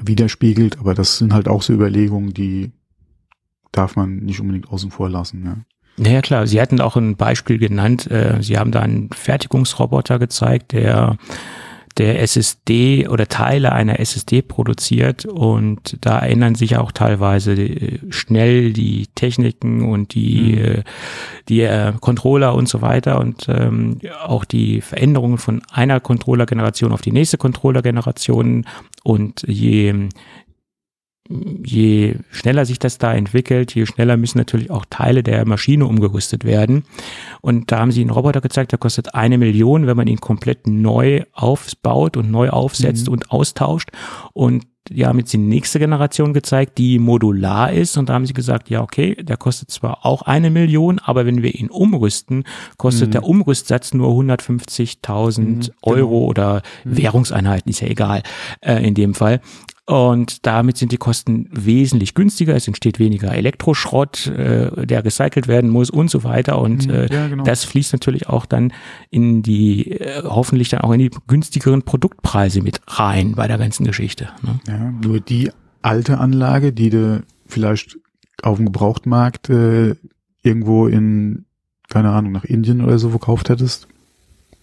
widerspiegelt. 0.02 0.80
Aber 0.80 0.94
das 0.94 1.18
sind 1.18 1.34
halt 1.34 1.48
auch 1.48 1.62
so 1.62 1.74
Überlegungen, 1.74 2.34
die 2.34 2.72
darf 3.72 3.96
man 3.96 4.18
nicht 4.18 4.40
unbedingt 4.40 4.70
außen 4.70 4.92
vor 4.92 5.10
lassen. 5.10 5.44
Ja. 5.46 5.58
Naja 5.98 6.22
klar, 6.22 6.48
Sie 6.48 6.62
hatten 6.62 6.80
auch 6.80 6.96
ein 6.96 7.16
Beispiel 7.16 7.58
genannt. 7.58 8.10
Äh, 8.10 8.42
Sie 8.42 8.58
haben 8.58 8.72
da 8.72 8.82
einen 8.82 9.10
Fertigungsroboter 9.10 10.20
gezeigt, 10.20 10.72
der 10.72 11.18
der 11.98 12.22
SSD 12.22 13.08
oder 13.08 13.28
Teile 13.28 13.72
einer 13.72 14.00
SSD 14.00 14.42
produziert 14.42 15.26
und 15.26 15.98
da 16.02 16.20
ändern 16.20 16.56
sich 16.56 16.78
auch 16.78 16.92
teilweise 16.92 17.54
äh, 17.54 18.00
schnell 18.10 18.74
die 18.74 19.08
Techniken 19.16 19.90
und 19.90 20.14
die, 20.14 20.56
mhm. 20.56 20.64
Äh, 20.64 20.84
die 21.50 21.62
äh, 21.62 21.94
Controller 22.00 22.54
und 22.54 22.70
so 22.70 22.82
weiter 22.82 23.20
und 23.20 23.48
ähm, 23.50 24.00
auch 24.24 24.46
die 24.46 24.82
Veränderungen 24.82 25.38
von 25.38 25.62
einer 25.72 26.00
Controller-Generation 26.00 26.92
auf 26.92 27.02
die 27.02 27.12
nächste 27.12 27.38
Controller-Generation 27.38 28.66
und 29.04 29.44
je 29.48 30.10
je 31.63 32.16
schneller 32.32 32.66
sich 32.66 32.80
das 32.80 32.98
da 32.98 33.13
entwickelt, 33.13 33.76
je 33.76 33.86
schneller 33.86 34.18
müssen 34.18 34.38
natürlich 34.38 34.72
auch 34.72 34.86
Teile 34.90 35.24
der 35.24 35.46
Maschine 35.46 35.86
umgerüstet 35.86 36.46
werden. 36.46 36.84
Und 37.42 37.72
da 37.72 37.80
haben 37.80 37.92
sie 37.92 38.02
einen 38.02 38.10
Roboter 38.10 38.42
gezeigt, 38.42 38.72
der 38.72 38.80
kostet 38.80 39.16
eine 39.16 39.38
Million, 39.38 39.88
wenn 39.88 39.98
man 39.98 40.08
ihn 40.08 40.22
komplett 40.22 40.68
neu 40.68 41.24
aufbaut 41.34 42.18
und 42.18 42.32
neu 42.32 42.50
aufsetzt 42.50 43.08
mhm. 43.08 43.13
und 43.13 43.32
austauscht. 43.32 43.90
Und 44.34 44.66
die 44.90 45.06
haben 45.06 45.20
jetzt 45.20 45.34
die 45.34 45.38
nächste 45.38 45.80
Generation 45.80 46.34
gezeigt, 46.34 46.78
die 46.78 47.00
modular 47.00 47.72
ist. 47.72 47.98
Und 47.98 48.10
da 48.10 48.13
haben 48.13 48.26
sie 48.26 48.34
gesagt, 48.34 48.70
ja, 48.70 48.82
okay, 48.82 49.16
der 49.16 49.38
kostet 49.38 49.72
zwar 49.72 50.06
auch 50.06 50.22
eine 50.22 50.50
Million, 50.50 51.00
aber 51.00 51.26
wenn 51.26 51.44
wir 51.44 51.56
ihn 51.56 51.70
umrüsten, 51.70 52.44
kostet 52.78 53.10
mhm. 53.10 53.12
der 53.12 53.24
Umrüstsatz 53.24 53.94
nur 53.94 54.10
150.000 54.10 55.42
mhm, 55.42 55.62
Euro 55.82 56.20
genau. 56.20 56.30
oder 56.30 56.62
mhm. 56.84 56.98
Währungseinheiten, 56.98 57.70
ist 57.70 57.82
ja 57.82 57.88
egal 57.88 58.24
äh, 58.62 58.86
in 58.86 58.94
dem 58.94 59.13
Fall. 59.13 59.42
Und 59.88 60.45
damit 60.45 60.76
sind 60.76 60.91
die 60.91 60.97
Kosten 60.97 61.47
wesentlich 61.50 62.13
günstiger. 62.13 62.54
Es 62.54 62.67
entsteht 62.67 63.00
weniger 63.00 63.34
Elektroschrott, 63.34 64.28
äh, 64.28 64.86
der 64.86 65.06
recycelt 65.06 65.47
werden 65.47 65.69
muss 65.69 65.89
und 65.89 66.12
so 66.12 66.26
weiter. 66.26 66.60
Und 66.60 66.88
mhm, 66.88 66.93
äh, 66.93 67.13
ja, 67.13 67.28
genau. 67.30 67.45
das 67.45 67.63
fließt 67.63 67.93
natürlich 67.93 68.28
auch 68.28 68.45
dann 68.45 68.73
in 69.12 69.43
die, 69.43 69.93
äh, 69.93 70.23
hoffentlich 70.23 70.67
dann 70.67 70.82
auch 70.82 70.91
in 70.91 71.00
die 71.00 71.12
günstigeren 71.28 71.84
Produktpreise 71.84 72.62
mit 72.62 72.82
rein 72.88 73.36
bei 73.36 73.47
der 73.47 73.58
ganzen 73.58 73.86
Geschichte. 73.86 74.28
Ne? 74.41 74.60
Ja, 74.67 74.91
nur 74.91 75.21
die 75.21 75.52
alte 75.82 76.17
Anlage, 76.17 76.73
die 76.73 76.89
du 76.89 77.23
vielleicht 77.45 77.97
auf 78.41 78.58
dem 78.58 78.65
Gebrauchtmarkt 78.65 79.50
äh, 79.50 79.95
irgendwo 80.43 80.88
in, 80.88 81.45
keine 81.88 82.10
Ahnung, 82.10 82.34
nach 82.34 82.43
Indien 82.43 82.83
oder 82.83 83.00
so 83.00 83.10
verkauft 83.10 83.48
hättest, 83.48 83.88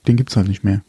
den 0.07 0.17
gibt's 0.17 0.37
halt 0.37 0.49
nicht 0.49 0.65
mehr. 0.65 0.83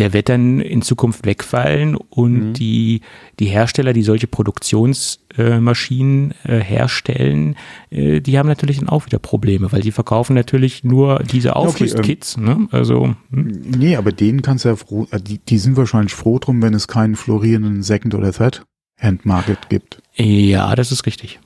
Der 0.00 0.12
wird 0.14 0.30
dann 0.30 0.60
in 0.60 0.82
Zukunft 0.82 1.26
wegfallen 1.26 1.94
und 1.94 2.48
mhm. 2.48 2.54
die, 2.54 3.02
die 3.38 3.46
Hersteller, 3.46 3.92
die 3.92 4.02
solche 4.02 4.26
Produktionsmaschinen 4.26 6.34
äh, 6.44 6.58
äh, 6.58 6.62
herstellen, 6.62 7.56
äh, 7.90 8.20
die 8.20 8.38
haben 8.38 8.48
natürlich 8.48 8.78
dann 8.78 8.88
auch 8.88 9.04
wieder 9.06 9.18
Probleme, 9.18 9.70
weil 9.70 9.82
sie 9.82 9.92
verkaufen 9.92 10.34
natürlich 10.34 10.84
nur 10.84 11.18
diese 11.18 11.54
Aufrüstkits. 11.54 12.38
Okay, 12.38 12.50
ähm, 12.50 12.62
ne? 12.62 12.68
Also, 12.72 13.14
hm. 13.30 13.60
Nee, 13.78 13.96
aber 13.96 14.12
denen 14.12 14.40
kannst 14.42 14.64
du 14.64 14.70
ja 14.70 14.76
froh, 14.76 15.06
äh, 15.10 15.20
die, 15.20 15.38
die 15.38 15.58
sind 15.58 15.76
wahrscheinlich 15.76 16.14
froh 16.14 16.38
drum, 16.38 16.62
wenn 16.62 16.72
es 16.72 16.88
keinen 16.88 17.14
florierenden 17.14 17.82
Second- 17.82 18.14
oder 18.14 18.32
Third-Hand-Market 18.32 19.68
gibt. 19.68 20.00
Ja, 20.14 20.74
das 20.74 20.92
ist 20.92 21.04
richtig. 21.04 21.40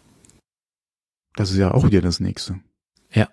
Das 1.35 1.51
ist 1.51 1.59
ja 1.59 1.75
auch 1.75 1.85
wieder 1.85 2.01
das 2.01 2.21
Nächste. 2.21 2.61
Ja. 3.13 3.29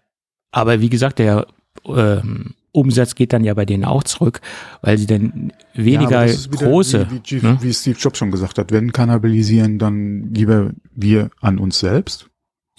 Aber 0.52 0.82
wie 0.82 0.90
gesagt, 0.90 1.20
der 1.20 1.46
ähm, 1.86 2.56
Umsatz 2.72 3.16
geht 3.16 3.34
dann 3.34 3.44
ja 3.44 3.54
bei 3.54 3.66
denen 3.66 3.86
auch 3.86 4.04
zurück, 4.04 4.42
weil 4.82 4.98
sie 4.98 5.08
dann 5.08 5.52
weniger 5.74 6.26
ja, 6.26 6.36
große. 6.52 7.08
Wie, 7.10 7.42
wie, 7.42 7.46
ne? 7.46 7.58
wie, 7.62 7.74
Steve 7.74 7.98
Jobs 8.00 8.18
schon 8.18 8.32
gesagt 8.32 8.58
hat, 8.58 8.72
wenn 8.72 8.94
kannibalisieren, 8.94 9.78
dann 9.78 10.34
lieber 10.34 10.72
wir 10.94 11.30
an 11.42 11.58
uns 11.58 11.80
selbst. 11.80 12.28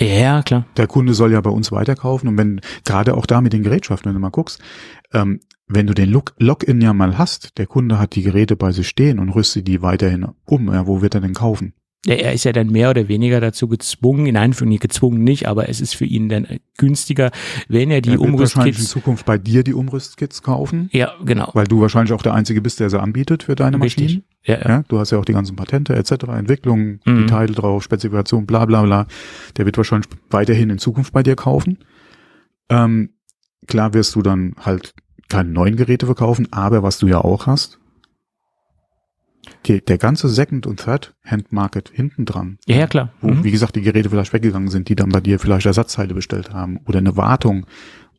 Ja, 0.00 0.42
klar. 0.42 0.66
Der 0.76 0.86
Kunde 0.86 1.14
soll 1.14 1.32
ja 1.32 1.40
bei 1.40 1.50
uns 1.50 1.70
weiterkaufen 1.70 2.28
und 2.28 2.38
wenn, 2.38 2.60
gerade 2.84 3.14
auch 3.14 3.26
da 3.26 3.40
mit 3.40 3.52
den 3.52 3.62
Gerätschaften, 3.62 4.08
wenn 4.08 4.14
du 4.14 4.20
mal 4.20 4.30
guckst, 4.30 4.60
ähm, 5.12 5.40
wenn 5.68 5.86
du 5.86 5.94
den 5.94 6.10
Login 6.38 6.80
ja 6.80 6.92
mal 6.92 7.18
hast, 7.18 7.58
der 7.58 7.66
Kunde 7.66 7.98
hat 7.98 8.14
die 8.14 8.22
Geräte 8.22 8.56
bei 8.56 8.72
sich 8.72 8.88
stehen 8.88 9.18
und 9.18 9.30
rüstet 9.30 9.68
die 9.68 9.82
weiterhin 9.82 10.26
um, 10.44 10.72
ja, 10.72 10.86
wo 10.86 11.02
wird 11.02 11.14
er 11.14 11.20
denn 11.20 11.34
kaufen? 11.34 11.74
Er 12.06 12.32
ist 12.32 12.44
ja 12.44 12.52
dann 12.52 12.68
mehr 12.68 12.90
oder 12.90 13.06
weniger 13.06 13.40
dazu 13.40 13.68
gezwungen, 13.68 14.26
in 14.26 14.36
Anführungszeichen 14.36 14.80
gezwungen 14.80 15.24
nicht, 15.24 15.46
aber 15.46 15.68
es 15.68 15.80
ist 15.80 15.94
für 15.94 16.04
ihn 16.04 16.28
dann 16.28 16.46
günstiger, 16.76 17.30
wenn 17.68 17.90
er 17.90 18.00
die 18.00 18.10
er 18.10 18.20
Umrüstkits. 18.20 18.56
wahrscheinlich 18.56 18.78
in 18.78 18.86
Zukunft 18.86 19.24
bei 19.24 19.38
dir 19.38 19.62
die 19.62 19.74
Umrüstkits 19.74 20.42
kaufen. 20.42 20.88
Ja, 20.92 21.12
genau. 21.24 21.50
Weil 21.54 21.66
du 21.66 21.80
wahrscheinlich 21.80 22.12
auch 22.12 22.22
der 22.22 22.34
Einzige 22.34 22.60
bist, 22.60 22.80
der 22.80 22.90
sie 22.90 23.00
anbietet 23.00 23.44
für 23.44 23.54
deine 23.54 23.80
Richtig. 23.80 24.04
Maschinen. 24.04 24.24
Ja, 24.44 24.58
ja. 24.58 24.68
ja, 24.68 24.84
du 24.88 24.98
hast 24.98 25.12
ja 25.12 25.18
auch 25.18 25.24
die 25.24 25.32
ganzen 25.32 25.54
Patente 25.54 25.94
etc., 25.94 26.24
Entwicklung, 26.28 27.00
mhm. 27.04 27.18
die 27.18 27.26
Teile 27.26 27.52
drauf, 27.52 27.84
Spezifikation, 27.84 28.46
bla 28.46 28.64
bla 28.66 28.82
bla. 28.82 29.06
Der 29.56 29.66
wird 29.66 29.76
wahrscheinlich 29.76 30.08
weiterhin 30.30 30.70
in 30.70 30.78
Zukunft 30.78 31.12
bei 31.12 31.22
dir 31.22 31.36
kaufen. 31.36 31.78
Ähm, 32.68 33.10
klar 33.68 33.94
wirst 33.94 34.16
du 34.16 34.22
dann 34.22 34.54
halt 34.58 34.94
keine 35.28 35.50
neuen 35.50 35.76
Geräte 35.76 36.06
verkaufen, 36.06 36.48
aber 36.50 36.82
was 36.82 36.98
du 36.98 37.06
ja 37.06 37.18
auch 37.18 37.46
hast, 37.46 37.78
die, 39.66 39.84
der 39.84 39.98
ganze 39.98 40.28
Second- 40.28 40.66
und 40.66 40.80
Third-Hand-Market 40.80 41.90
hinten 41.92 42.24
dran. 42.24 42.58
Ja, 42.66 42.76
ja, 42.76 42.86
klar. 42.86 43.12
Wo, 43.20 43.28
mhm. 43.28 43.44
wie 43.44 43.50
gesagt, 43.50 43.76
die 43.76 43.82
Geräte 43.82 44.10
vielleicht 44.10 44.32
weggegangen 44.32 44.68
sind, 44.68 44.88
die 44.88 44.96
dann 44.96 45.10
bei 45.10 45.20
dir 45.20 45.38
vielleicht 45.38 45.66
Ersatzteile 45.66 46.14
bestellt 46.14 46.52
haben 46.52 46.80
oder 46.86 46.98
eine 46.98 47.16
Wartung 47.16 47.66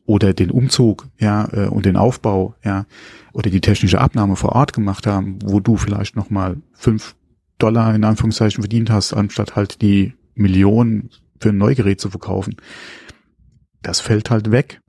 oder 0.06 0.34
den 0.34 0.50
Umzug, 0.50 1.08
ja, 1.18 1.48
äh, 1.52 1.68
und 1.68 1.86
den 1.86 1.96
Aufbau, 1.96 2.54
ja, 2.62 2.84
oder 3.32 3.50
die 3.50 3.60
technische 3.60 4.00
Abnahme 4.00 4.36
vor 4.36 4.52
Ort 4.52 4.72
gemacht 4.72 5.06
haben, 5.06 5.38
wo 5.42 5.60
du 5.60 5.76
vielleicht 5.76 6.14
nochmal 6.14 6.58
fünf 6.74 7.16
Dollar 7.58 7.94
in 7.94 8.04
Anführungszeichen 8.04 8.62
verdient 8.62 8.90
hast, 8.90 9.14
anstatt 9.14 9.56
halt 9.56 9.80
die 9.80 10.12
Millionen 10.34 11.10
für 11.40 11.50
ein 11.50 11.58
Neugerät 11.58 12.00
zu 12.00 12.10
verkaufen. 12.10 12.56
Das 13.82 14.00
fällt 14.00 14.30
halt 14.30 14.50
weg. 14.50 14.80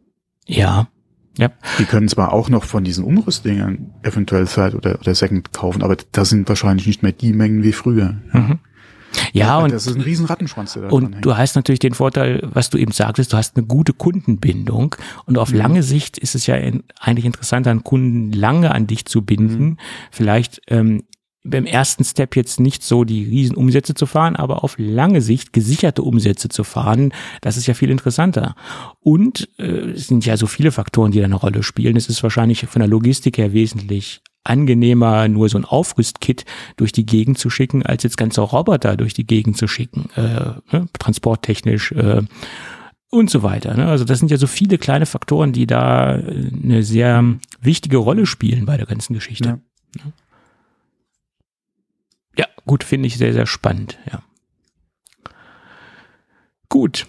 Ja. 0.48 0.90
Ja. 1.38 1.50
Die 1.80 1.86
können 1.86 2.08
zwar 2.08 2.34
auch 2.34 2.50
noch 2.50 2.64
von 2.64 2.84
diesen 2.84 3.04
Umrüstdingern 3.04 3.92
eventuell 4.04 4.46
Third 4.46 4.76
oder, 4.76 5.00
oder 5.00 5.16
Second 5.16 5.52
kaufen, 5.54 5.84
aber 5.84 5.98
das 6.12 6.30
sind 6.30 6.48
wahrscheinlich 6.48 6.88
nicht 6.88 7.04
mehr 7.04 7.12
die 7.12 7.34
Mengen 7.34 7.64
wie 7.64 7.74
früher. 7.74 8.16
Mhm. 8.32 8.60
Ja, 9.34 9.60
und 9.60 9.72
das 9.72 9.88
ist 9.88 9.96
ein 9.96 10.02
riesen 10.02 10.26
Rattenschwanz, 10.26 10.74
der 10.74 10.84
da 10.84 10.90
Und 10.90 11.18
du 11.22 11.38
hast 11.38 11.56
natürlich 11.56 11.80
den 11.80 11.94
Vorteil, 11.94 12.42
was 12.52 12.70
du 12.70 12.78
eben 12.78 12.92
sagtest, 12.92 13.34
du 13.34 13.38
hast 13.38 13.56
eine 13.56 13.66
gute 13.66 13.94
Kundenbindung 13.94 14.96
und 15.26 15.38
auf 15.38 15.52
mhm. 15.52 15.58
lange 15.58 15.84
Sicht 15.84 16.18
ist 16.18 16.36
es 16.36 16.48
ja 16.48 16.56
in, 16.56 16.84
eigentlich 17.00 17.26
interessant, 17.26 17.68
einen 17.68 17.84
Kunden 17.84 18.32
lange 18.32 18.72
an 18.72 18.88
dich 18.88 19.06
zu 19.06 19.22
binden. 19.22 19.64
Mhm. 19.64 19.78
Vielleicht 20.12 20.62
ähm, 20.68 21.04
beim 21.46 21.66
ersten 21.66 22.04
Step 22.04 22.36
jetzt 22.36 22.60
nicht 22.60 22.84
so 22.84 23.04
die 23.04 23.24
Riesenumsätze 23.24 23.94
zu 23.94 24.06
fahren, 24.06 24.36
aber 24.36 24.64
auf 24.64 24.76
lange 24.78 25.22
Sicht 25.22 25.54
gesicherte 25.54 26.02
Umsätze 26.02 26.50
zu 26.50 26.64
fahren, 26.64 27.14
das 27.42 27.56
ist 27.56 27.68
ja 27.68 27.74
viel 27.74 27.92
interessanter. 27.92 28.56
Und 29.00 29.48
äh, 29.58 29.92
es 29.92 30.08
sind 30.08 30.26
ja 30.26 30.38
so 30.38 30.48
viele 30.48 30.72
Faktoren, 30.72 31.12
die 31.12 31.20
da 31.20 31.26
eine 31.26 31.36
Rolle 31.36 31.64
spielen. 31.64 31.96
Es 31.96 32.10
ist 32.10 32.24
wahrscheinlich 32.24 32.66
von 32.66 32.80
der 32.80 32.90
Logistik 32.90 33.38
her 33.38 33.54
wesentlich 33.54 34.22
angenehmer, 34.44 35.28
nur 35.28 35.50
so 35.50 35.58
ein 35.58 35.66
Aufrüstkit 35.66 36.46
durch 36.78 36.92
die 36.92 37.06
Gegend 37.06 37.38
zu 37.38 37.50
schicken, 37.50 37.84
als 37.84 38.04
jetzt 38.04 38.18
ganze 38.18 38.42
Roboter 38.42 38.96
durch 38.96 39.14
die 39.14 39.26
Gegend 39.26 39.58
zu 39.58 39.68
schicken, 39.68 40.10
äh, 40.16 40.52
ne, 40.72 40.88
transporttechnisch 41.00 41.92
äh, 41.94 42.22
und 43.10 43.30
so 43.30 43.44
weiter. 43.44 43.76
Ne? 43.76 43.88
Also 43.88 44.06
das 44.06 44.20
sind 44.20 44.30
ja 44.30 44.38
so 44.38 44.48
viele 44.48 44.78
kleine 44.78 45.06
Faktoren, 45.06 45.52
die 45.52 45.66
da 45.66 46.16
äh, 46.16 46.52
eine 46.64 46.84
sehr 46.84 47.24
wichtige 47.62 47.98
Rolle 47.98 48.26
spielen 48.26 48.66
bei 48.66 48.78
der 48.78 48.86
ganzen 48.86 49.14
Geschichte. 49.14 49.62
Ja. 49.96 50.04
Gut, 52.66 52.84
finde 52.84 53.08
ich 53.08 53.18
sehr, 53.18 53.34
sehr 53.34 53.46
spannend, 53.46 53.98
ja. 54.12 54.22
Gut. 56.70 57.08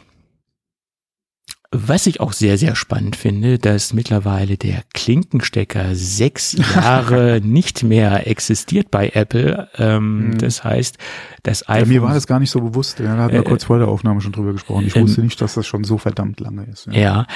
Was 1.73 2.07
ich 2.07 2.21
auch 2.21 2.33
sehr, 2.33 2.59
sehr 2.59 2.77
spannend 2.77 3.17
finde, 3.17 3.59
dass 3.59 3.93
mittlerweile 3.93 4.57
der 4.57 4.85
Klinkenstecker 4.95 5.95
sechs 5.95 6.53
Jahre 6.75 7.41
nicht 7.43 7.83
mehr 7.83 8.29
existiert 8.29 8.91
bei 8.91 9.11
Apple. 9.13 9.69
Ähm, 9.77 10.29
mhm. 10.29 10.39
Das 10.39 10.63
heißt, 10.63 10.97
das 11.43 11.69
iPhone. 11.69 11.93
Ja, 11.93 12.01
mir 12.01 12.03
war 12.03 12.15
das 12.15 12.27
gar 12.27 12.39
nicht 12.39 12.51
so 12.51 12.61
bewusst. 12.61 13.01
Ja, 13.01 13.17
da 13.17 13.25
hatten 13.25 13.33
wir 13.33 13.41
äh, 13.41 13.45
kurz 13.45 13.65
vor 13.65 13.79
der 13.79 13.89
Aufnahme 13.89 14.21
schon 14.21 14.33
drüber 14.33 14.53
gesprochen. 14.53 14.87
Ich 14.87 14.95
wusste 14.95 15.21
ähm, 15.21 15.27
nicht, 15.27 15.41
dass 15.41 15.55
das 15.55 15.67
schon 15.67 15.85
so 15.85 15.99
verdammt 15.99 16.39
lange 16.41 16.65
ist. 16.65 16.87
Ja, 16.87 16.93
ja 16.93 17.27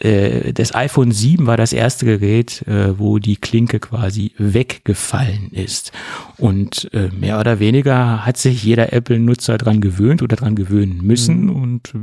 das 0.00 0.74
iPhone 0.74 1.12
7 1.12 1.46
war 1.46 1.56
das 1.56 1.72
erste 1.72 2.04
Gerät, 2.04 2.66
äh, 2.66 2.98
wo 2.98 3.20
die 3.20 3.36
Klinke 3.36 3.78
quasi 3.78 4.32
weggefallen 4.38 5.52
ist. 5.52 5.92
Und 6.36 6.92
äh, 6.92 7.10
mehr 7.16 7.38
oder 7.38 7.60
weniger 7.60 8.26
hat 8.26 8.36
sich 8.36 8.64
jeder 8.64 8.92
Apple-Nutzer 8.92 9.56
dran 9.56 9.80
gewöhnt 9.80 10.20
oder 10.20 10.34
dran 10.34 10.56
gewöhnen 10.56 11.00
müssen. 11.02 11.44
Mhm. 11.44 11.50
Und 11.50 11.94
äh, 11.94 11.98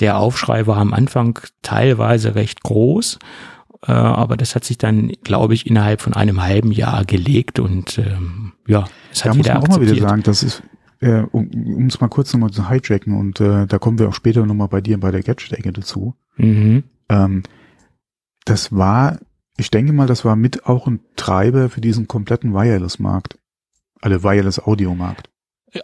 der 0.00 0.18
Aufschrei 0.18 0.66
war 0.66 0.78
am 0.78 0.92
Anfang 0.92 1.38
teilweise 1.62 2.34
recht 2.34 2.64
groß. 2.64 3.20
Äh, 3.86 3.92
aber 3.92 4.36
das 4.36 4.56
hat 4.56 4.64
sich 4.64 4.78
dann, 4.78 5.12
glaube 5.22 5.54
ich, 5.54 5.66
innerhalb 5.66 6.00
von 6.00 6.14
einem 6.14 6.42
halben 6.42 6.72
Jahr 6.72 7.04
gelegt 7.04 7.60
und 7.60 7.98
ähm, 7.98 8.52
ja, 8.66 8.86
es 9.12 9.24
hat 9.24 9.32
da 9.32 9.36
jeder 9.36 9.54
muss 9.54 9.68
man 9.68 9.72
auch 9.72 9.78
mal 9.78 9.86
wieder 9.86 10.08
sagen, 10.08 10.22
das 10.24 10.42
ist 10.42 10.62
äh, 11.00 11.22
um 11.30 11.86
es 11.86 12.00
mal 12.00 12.08
kurz 12.08 12.32
nochmal 12.32 12.50
zu 12.50 12.68
hijacken 12.68 13.14
und 13.14 13.40
äh, 13.40 13.66
da 13.66 13.78
kommen 13.78 14.00
wir 14.00 14.08
auch 14.08 14.14
später 14.14 14.44
nochmal 14.44 14.66
bei 14.66 14.80
dir 14.80 14.98
bei 14.98 15.12
der 15.12 15.22
Gadget-Ecke 15.22 15.72
dazu. 15.72 16.16
Mhm. 16.36 16.82
Ähm, 17.08 17.42
das 18.44 18.72
war, 18.72 19.18
ich 19.56 19.70
denke 19.70 19.92
mal, 19.92 20.06
das 20.06 20.24
war 20.24 20.36
mit 20.36 20.66
auch 20.66 20.86
ein 20.86 21.00
Treiber 21.16 21.68
für 21.68 21.80
diesen 21.80 22.08
kompletten 22.08 22.54
Wireless-Markt. 22.54 23.38
Alle 24.00 24.22
Wireless-Audio-Markt. 24.22 25.28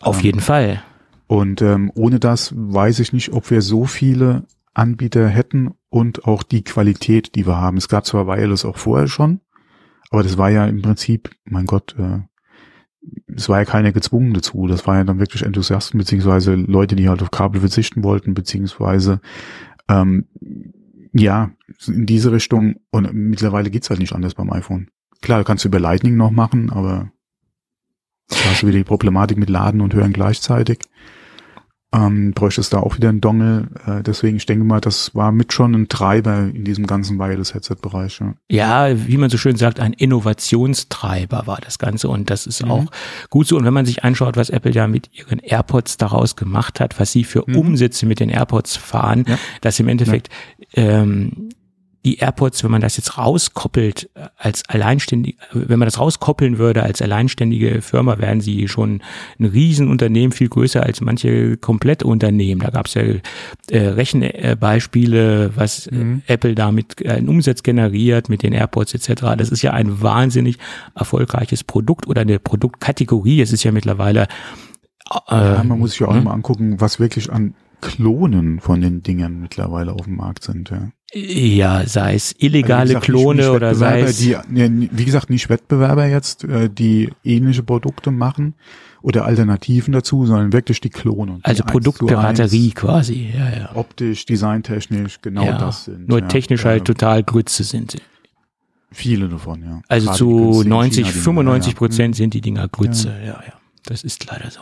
Auf 0.01 0.19
ähm, 0.19 0.25
jeden 0.25 0.41
Fall. 0.41 0.83
Und 1.27 1.63
ähm, 1.63 1.91
ohne 1.95 2.21
das 2.21 2.55
weiß 2.57 3.01
ich 3.01 3.13
nicht, 3.13 3.33
ob 3.33 3.51
wir 3.51 3.63
so 3.63 3.85
viele 3.85 4.45
Anbieter 4.73 5.29
hätten 5.29 5.75
und 5.89 6.25
auch 6.27 6.43
die 6.43 6.65
Qualität, 6.65 7.35
die 7.35 7.47
wir 7.47 7.57
haben. 7.57 7.77
Es 7.77 7.89
gab 7.89 8.07
zwar 8.07 8.27
Wireless 8.27 8.65
auch 8.65 8.77
vorher 8.77 9.09
schon, 9.09 9.41
aber 10.11 10.23
das 10.23 10.37
war 10.37 10.51
ja 10.51 10.67
im 10.67 10.83
Prinzip, 10.83 11.31
mein 11.45 11.67
Gott, 11.67 11.95
äh, 11.99 12.21
es 13.35 13.49
war 13.49 13.59
ja 13.59 13.65
keiner 13.65 13.93
gezwungen 13.93 14.33
dazu. 14.33 14.67
Das 14.67 14.87
war 14.87 14.97
ja 14.97 15.05
dann 15.05 15.19
wirklich 15.19 15.43
Enthusiasten, 15.43 15.99
beziehungsweise 15.99 16.55
Leute, 16.55 16.97
die 16.97 17.09
halt 17.09 17.23
auf 17.23 17.31
Kabel 17.31 17.61
verzichten 17.61 18.03
wollten, 18.03 18.35
beziehungsweise 18.35 19.21
ähm, 19.89 20.27
ja, 21.15 21.53
in 21.87 22.07
diese 22.07 22.33
Richtung. 22.33 22.77
Und 22.91 23.13
mittlerweile 23.15 23.71
geht's 23.71 23.89
halt 23.89 24.01
nicht 24.01 24.13
anders 24.13 24.35
beim 24.35 24.53
iPhone. 24.53 24.91
Klar, 25.23 25.45
kannst 25.45 25.65
du 25.65 25.69
über 25.69 25.81
Lightning 25.81 26.17
noch 26.17 26.31
machen, 26.31 26.71
aber 26.71 27.11
da 28.29 28.37
hast 28.51 28.63
du 28.63 28.67
wieder 28.67 28.79
die 28.79 28.85
Problematik 28.85 29.39
mit 29.39 29.49
Laden 29.49 29.81
und 29.81 29.95
Hören 29.95 30.13
gleichzeitig 30.13 30.81
ähm, 31.95 32.33
bräuchtest 32.33 32.73
da 32.73 32.81
auch 32.81 32.97
wieder 32.97 33.09
einen 33.09 33.21
Dongle. 33.21 33.69
Äh, 33.87 34.03
deswegen, 34.03 34.37
ich 34.37 34.47
denke 34.47 34.65
mal, 34.65 34.81
das 34.81 35.15
war 35.15 35.31
mit 35.31 35.53
schon 35.53 35.75
ein 35.75 35.89
Treiber 35.89 36.51
in 36.53 36.65
diesem 36.65 36.87
ganzen 36.87 37.19
Wireless-Headset-Bereich. 37.19 38.21
Ja. 38.51 38.89
ja, 38.89 39.07
wie 39.07 39.17
man 39.17 39.31
so 39.31 39.39
schön 39.39 39.57
sagt, 39.57 39.79
ein 39.81 39.93
Innovationstreiber 39.93 41.47
war 41.47 41.59
das 41.63 41.79
Ganze 41.79 42.09
und 42.09 42.31
das 42.31 42.47
ist 42.47 42.65
mhm. 42.65 42.71
auch 42.71 42.87
gut 43.31 43.47
so. 43.47 43.57
Und 43.57 43.65
wenn 43.65 43.75
man 43.75 43.87
sich 43.87 44.03
anschaut, 44.03 44.37
was 44.37 44.51
Apple 44.51 44.73
ja 44.73 44.89
mit 44.89 45.11
ihren 45.13 45.39
AirPods 45.39 45.97
daraus 45.97 46.37
gemacht 46.37 46.81
hat, 46.81 46.99
was 46.99 47.13
sie 47.13 47.25
für 47.25 47.45
mhm. 47.47 47.57
Umsätze 47.57 48.07
mit 48.07 48.19
den 48.21 48.29
AirPods 48.29 48.77
fahren, 48.77 49.25
ja. 49.29 49.39
dass 49.61 49.79
im 49.79 49.89
Endeffekt 49.89 50.29
ja. 50.73 50.83
ähm, 50.83 51.51
die 52.05 52.19
AirPods, 52.19 52.63
wenn 52.63 52.71
man 52.71 52.81
das 52.81 52.97
jetzt 52.97 53.17
rauskoppelt 53.17 54.11
äh, 54.15 54.29
als 54.37 54.69
alleinständig, 54.69 55.37
wenn 55.53 55.79
man 55.79 55.87
das 55.87 55.99
rauskoppeln 55.99 56.59
würde 56.59 56.83
als 56.83 57.01
alleinständige 57.01 57.81
Firma, 57.83 58.19
wären 58.19 58.41
sie 58.41 58.69
schon 58.69 59.03
ein 59.39 59.47
Riesenunternehmen, 59.47 60.33
viel 60.33 60.49
größer 60.49 60.83
als 60.83 61.01
manche 61.01 61.57
Komplettunternehmen. 61.57 62.63
Da 62.63 62.71
gab 62.71 62.87
es 62.87 62.95
ja 62.95 63.03
äh, 63.71 63.79
Rechenbeispiele, 63.79 65.53
was 65.57 65.91
mhm. 65.91 66.23
Apple 66.27 66.55
damit 66.55 67.01
äh, 67.01 67.11
einen 67.11 67.29
Umsatz 67.29 67.63
generiert 67.63 68.29
mit 68.29 68.43
den 68.43 68.53
AirPods 68.53 68.95
etc. 68.95 69.23
Das 69.39 69.51
ist 69.51 69.63
ja 69.63 69.73
ein 69.73 70.03
wahnsinnig 70.03 70.59
erfolgreiches 70.95 71.65
Produkt 71.65 72.07
oder 72.07 72.23
eine 72.23 72.39
Produktkategorie. 72.39 73.41
Es 73.41 73.53
ist 73.53 73.65
ja 73.65 73.73
mittlerweile 73.73 74.29
äh, 75.29 75.35
ja, 75.35 75.65
man 75.65 75.79
muss 75.79 75.93
sich 75.93 76.01
ja 76.01 76.09
auch 76.09 76.15
ne? 76.15 76.23
mal 76.23 76.33
angucken, 76.33 76.81
was 76.81 76.99
wirklich 76.99 77.31
an 77.31 77.55
Klonen 77.81 78.61
von 78.61 78.81
den 78.81 79.03
Dingern 79.03 79.41
mittlerweile 79.41 79.93
auf 79.93 80.05
dem 80.05 80.17
Markt 80.17 80.45
sind. 80.45 80.71
Ja. 80.71 80.89
Ja, 81.15 81.87
sei 81.87 82.15
es 82.15 82.35
illegale 82.39 82.81
Also 82.81 82.95
gesagt, 82.95 83.05
Klone 83.07 83.35
nicht- 83.37 83.47
nicht 83.47 83.55
oder 83.55 83.75
sei 83.75 84.01
es. 84.01 84.19
Die, 84.19 84.37
wie 84.49 85.05
gesagt, 85.05 85.31
nicht 85.31 85.49
Wettbewerber 85.49 86.07
jetzt, 86.07 86.43
äh, 86.45 86.69
die 86.69 87.11
ähnliche 87.23 87.63
Produkte 87.63 88.11
machen 88.11 88.55
oder 89.01 89.25
Alternativen 89.25 89.93
dazu, 89.93 90.27
sondern 90.27 90.53
wirklich 90.53 90.81
die 90.81 90.91
Klone. 90.91 91.37
die 91.37 91.45
also 91.45 91.63
Produktpiraterie 91.65 92.73
quasi. 92.73 93.31
Ja, 93.37 93.51
ja. 93.51 93.77
Optisch, 93.77 94.27
designtechnisch, 94.27 95.21
genau 95.23 95.45
ja. 95.45 95.59
das 95.59 95.85
sind. 95.85 96.09
Nur 96.09 96.21
ja. 96.21 96.27
technisch 96.27 96.65
Äh, 96.65 96.69
halt 96.69 96.85
total 96.85 97.23
Grütze 97.23 97.63
sind 97.63 97.93
sie. 97.93 98.01
Viele 98.91 99.29
davon, 99.29 99.63
ja. 99.63 99.81
Also 99.89 100.07
Gerade 100.07 100.19
zu 100.19 100.29
günstigen 100.37 100.69
90, 100.69 100.97
China-Dinger, 101.05 101.23
95 101.25 101.73
ja, 101.73 101.79
Prozent 101.79 102.17
sind 102.17 102.35
die 102.35 102.41
Dinger 102.41 102.69
Grütze. 102.69 103.09
Ja. 103.21 103.41
ja, 103.47 103.53
Das 103.85 104.03
ist 104.05 104.27
leider 104.27 104.51
so. 104.51 104.61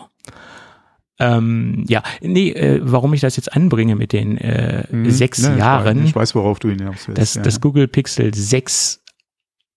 Ähm, 1.22 1.84
ja, 1.88 2.02
nee, 2.20 2.50
äh, 2.50 2.80
warum 2.82 3.14
ich 3.14 3.20
das 3.20 3.36
jetzt 3.36 3.54
anbringe 3.54 3.94
mit 3.96 4.12
den 4.12 4.36
äh, 4.38 4.84
Mhm. 4.90 5.10
sechs 5.10 5.42
Ja, 5.42 5.48
ich 5.48 5.54
weiß- 5.54 5.58
Jahren, 5.58 6.04
Ich 6.04 6.14
weiß, 6.16 6.34
worauf 6.34 6.58
du 6.58 6.68
hinaus 6.70 7.06
willst. 7.06 7.20
das, 7.20 7.34
ja. 7.34 7.42
das 7.42 7.60
Google 7.60 7.88
Pixel 7.88 8.34
6 8.34 9.00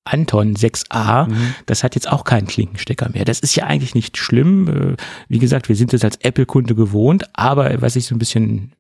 Anton 0.08 0.56
6a, 0.56 1.26
Mhm. 1.28 1.56
das 1.66 1.84
hat 1.84 1.96
jetzt 1.96 2.12
auch 2.12 2.24
keinen 2.26 2.46
Klinkenstecker 2.48 3.10
mehr. 3.12 3.26
Das 3.26 3.40
ist 3.40 3.56
ja 3.56 3.66
eigentlich 3.66 3.96
nicht 3.96 4.18
schlimm. 4.18 4.68
Äh, 4.68 4.96
Wie 5.30 5.40
gesagt, 5.40 5.68
wir 5.68 5.76
sind 5.76 5.94
es 5.96 6.04
als 6.04 6.18
Apple-Kunde 6.18 6.76
gewohnt, 6.76 7.24
aber 7.34 7.82
was 7.82 7.96
ich 7.96 8.06
so 8.06 8.14
ein 8.14 8.20
bisschen 8.20 8.74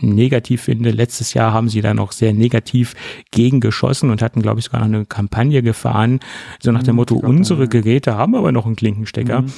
negativ 0.00 0.62
finde, 0.62 0.90
letztes 0.90 1.34
Jahr 1.34 1.52
haben 1.52 1.68
sie 1.68 1.80
da 1.80 1.92
noch 1.94 2.12
sehr 2.12 2.32
negativ 2.32 2.94
gegengeschossen 3.32 4.10
und 4.10 4.22
hatten, 4.22 4.42
glaube 4.42 4.60
ich, 4.60 4.66
sogar 4.66 4.80
noch 4.80 4.86
eine 4.94 5.06
Kampagne 5.06 5.62
gefahren, 5.62 6.20
so 6.62 6.70
nach 6.70 6.82
dem 6.84 6.92
Mhm, 6.92 6.96
Motto, 6.96 7.14
ich 7.16 7.20
glaub, 7.22 7.30
unsere. 7.30 7.66
Geräte 7.68 8.14
haben 8.14 8.34
aber 8.36 8.52
noch 8.52 8.66
einen 8.66 8.76
Klinkenstecker. 8.76 9.42
Mhm. 9.42 9.52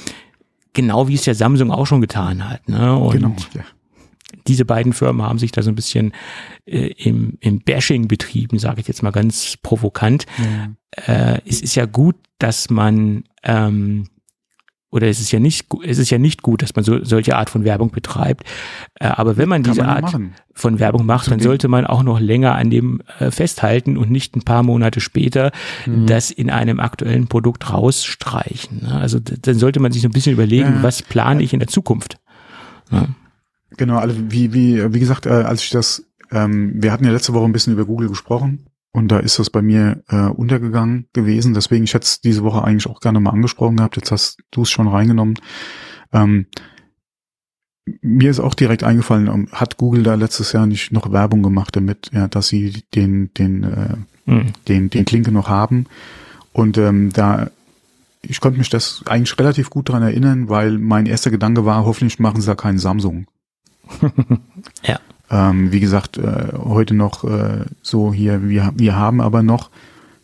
Genau 0.73 1.07
wie 1.07 1.15
es 1.15 1.25
ja 1.25 1.33
Samsung 1.33 1.71
auch 1.71 1.85
schon 1.85 2.01
getan 2.01 2.47
hat. 2.47 2.67
Ne? 2.69 2.95
Und 2.95 3.13
Genau, 3.13 3.35
ja. 3.53 3.63
diese 4.47 4.65
beiden 4.65 4.93
Firmen 4.93 5.25
haben 5.25 5.39
sich 5.39 5.51
da 5.51 5.61
so 5.61 5.69
ein 5.69 5.75
bisschen 5.75 6.13
äh, 6.65 6.87
im, 6.97 7.37
im 7.41 7.59
Bashing 7.59 8.07
betrieben, 8.07 8.59
sage 8.59 8.81
ich 8.81 8.87
jetzt 8.87 9.03
mal 9.03 9.11
ganz 9.11 9.57
provokant. 9.61 10.25
Ja. 10.37 11.33
Äh, 11.35 11.41
es 11.45 11.61
ist 11.61 11.75
ja 11.75 11.85
gut, 11.85 12.15
dass 12.39 12.69
man 12.69 13.23
ähm, 13.43 14.07
oder 14.91 15.07
es 15.07 15.19
ist 15.19 15.31
ja 15.31 15.39
nicht 15.39 15.67
es 15.85 15.97
ist 15.97 16.09
ja 16.11 16.17
nicht 16.19 16.41
gut, 16.43 16.61
dass 16.61 16.75
man 16.75 16.83
so 16.85 17.03
solche 17.03 17.35
Art 17.37 17.49
von 17.49 17.63
Werbung 17.63 17.89
betreibt. 17.91 18.43
Äh, 18.99 19.07
aber 19.07 19.37
wenn 19.37 19.49
man 19.49 19.63
Kann 19.63 19.71
diese 19.73 19.81
man 19.85 19.89
Art 19.95 20.01
machen. 20.03 20.33
von 20.53 20.79
Werbung 20.79 21.05
macht, 21.05 21.27
dann 21.31 21.39
Zudem- 21.39 21.43
sollte 21.47 21.67
man 21.69 21.85
auch 21.87 22.03
noch 22.03 22.19
länger 22.19 22.55
an 22.55 22.69
dem 22.69 23.01
äh, 23.19 23.31
festhalten 23.31 23.97
und 23.97 24.11
nicht 24.11 24.35
ein 24.35 24.41
paar 24.43 24.63
Monate 24.63 24.99
später 24.99 25.51
Mhm. 25.85 26.05
das 26.07 26.29
in 26.29 26.49
einem 26.49 26.79
aktuellen 26.79 27.27
Produkt 27.27 27.71
rausstreichen. 27.71 28.81
ne? 28.83 28.93
Also 28.99 29.19
dann 29.19 29.55
sollte 29.55 29.79
man 29.79 29.91
sich 29.91 30.01
so 30.01 30.07
ein 30.07 30.11
bisschen 30.11 30.33
überlegen, 30.33 30.75
Ja. 30.75 30.83
was 30.83 31.01
plane 31.01 31.41
ich 31.41 31.53
in 31.53 31.59
der 31.59 31.69
Zukunft. 31.69 32.17
Ja. 32.91 33.07
Genau, 33.77 33.97
also 33.97 34.15
wie, 34.29 34.53
wie, 34.53 34.93
wie 34.93 34.99
gesagt, 34.99 35.25
äh, 35.25 35.29
als 35.29 35.63
ich 35.63 35.69
das, 35.69 36.03
ähm, 36.31 36.73
wir 36.75 36.91
hatten 36.91 37.05
ja 37.05 37.11
letzte 37.11 37.33
Woche 37.33 37.45
ein 37.45 37.53
bisschen 37.53 37.73
über 37.73 37.85
Google 37.85 38.09
gesprochen 38.09 38.65
und 38.93 39.09
da 39.09 39.19
ist 39.19 39.39
das 39.39 39.49
bei 39.49 39.61
mir 39.61 40.03
äh, 40.09 40.27
untergegangen 40.27 41.07
gewesen. 41.13 41.53
Deswegen, 41.53 41.83
ich 41.85 41.93
hätte 41.93 42.05
es 42.05 42.21
diese 42.21 42.43
Woche 42.43 42.63
eigentlich 42.63 42.87
auch 42.87 42.99
gerne 42.99 43.19
mal 43.19 43.31
angesprochen 43.31 43.77
gehabt. 43.77 43.95
Jetzt 43.95 44.11
hast 44.11 44.39
du 44.51 44.63
es 44.63 44.69
schon 44.69 44.87
reingenommen. 44.87 45.35
Ähm, 46.11 46.47
mir 48.01 48.29
ist 48.29 48.39
auch 48.39 48.53
direkt 48.53 48.83
eingefallen, 48.83 49.27
ähm, 49.27 49.47
hat 49.51 49.77
Google 49.77 50.03
da 50.03 50.15
letztes 50.15 50.51
Jahr 50.51 50.65
nicht 50.65 50.91
noch 50.91 51.11
Werbung 51.11 51.41
gemacht 51.41 51.75
damit, 51.75 52.11
ja, 52.13 52.27
dass 52.27 52.47
sie 52.47 52.83
den, 52.93 53.33
den, 53.33 53.63
äh, 53.63 53.95
Hm. 54.25 54.53
den, 54.67 54.89
den 54.89 55.05
Klinke 55.05 55.31
noch 55.31 55.49
haben. 55.49 55.87
Und 56.53 56.77
ähm, 56.77 57.11
da, 57.11 57.49
ich 58.21 58.39
konnte 58.39 58.59
mich 58.59 58.69
das 58.69 59.03
eigentlich 59.07 59.37
relativ 59.39 59.69
gut 59.69 59.89
dran 59.89 60.03
erinnern, 60.03 60.47
weil 60.49 60.77
mein 60.77 61.05
erster 61.05 61.31
Gedanke 61.31 61.65
war, 61.65 61.85
hoffentlich 61.85 62.19
machen 62.19 62.41
sie 62.41 62.47
da 62.47 62.55
keinen 62.55 62.79
Samsung. 62.79 63.27
Ja. 64.83 64.99
Ähm, 65.31 65.71
wie 65.71 65.79
gesagt, 65.79 66.17
äh, 66.17 66.49
heute 66.57 66.93
noch 66.93 67.23
äh, 67.23 67.65
so 67.81 68.13
hier, 68.13 68.47
wir, 68.49 68.71
wir 68.75 68.95
haben 68.95 69.21
aber 69.21 69.43
noch, 69.43 69.69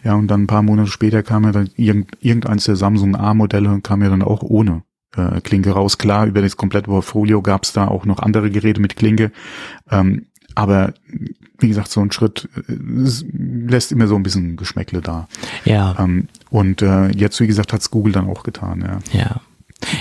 ja, 0.04 0.16
und 0.16 0.28
dann 0.28 0.44
ein 0.44 0.48
paar 0.48 0.62
Monate 0.62 0.92
später 0.92 1.24
kam 1.24 1.46
ja 1.46 1.52
dann 1.54 1.70
irgend, 1.76 2.12
irgendeins 2.20 2.66
der 2.66 2.76
Samsung 2.76 3.16
A-Modelle 3.16 3.80
kam 3.82 4.04
ja 4.04 4.10
dann 4.10 4.22
auch 4.22 4.44
ohne 4.44 4.84
äh, 5.16 5.42
Klinke 5.42 5.72
raus. 5.72 5.98
Klar, 5.98 6.28
über 6.28 6.42
das 6.42 6.58
komplette 6.58 6.90
Portfolio 6.90 7.42
gab 7.42 7.64
es 7.64 7.74
da 7.74 7.88
auch 7.88 8.06
noch 8.06 8.20
andere 8.20 8.52
Geräte 8.52 8.82
mit 8.82 8.96
Klinke. 8.98 9.32
Ähm, 9.90 10.26
aber 10.56 10.94
wie 11.60 11.68
gesagt, 11.68 11.90
so 11.90 12.02
ein 12.02 12.12
Schritt 12.12 12.50
äh, 12.56 12.74
lässt 13.68 13.92
immer 13.92 14.08
so 14.08 14.16
ein 14.16 14.24
bisschen 14.24 14.58
Geschmäckle 14.58 15.02
da. 15.02 15.28
Ja. 15.66 15.96
Ähm, 16.00 16.28
und 16.50 16.82
äh, 16.82 17.10
jetzt, 17.10 17.40
wie 17.40 17.48
gesagt, 17.48 17.74
hat's 17.74 17.92
Google 17.92 18.14
dann 18.14 18.28
auch 18.28 18.44
getan. 18.44 18.82
Ja. 18.82 19.20
Ja. 19.20 19.42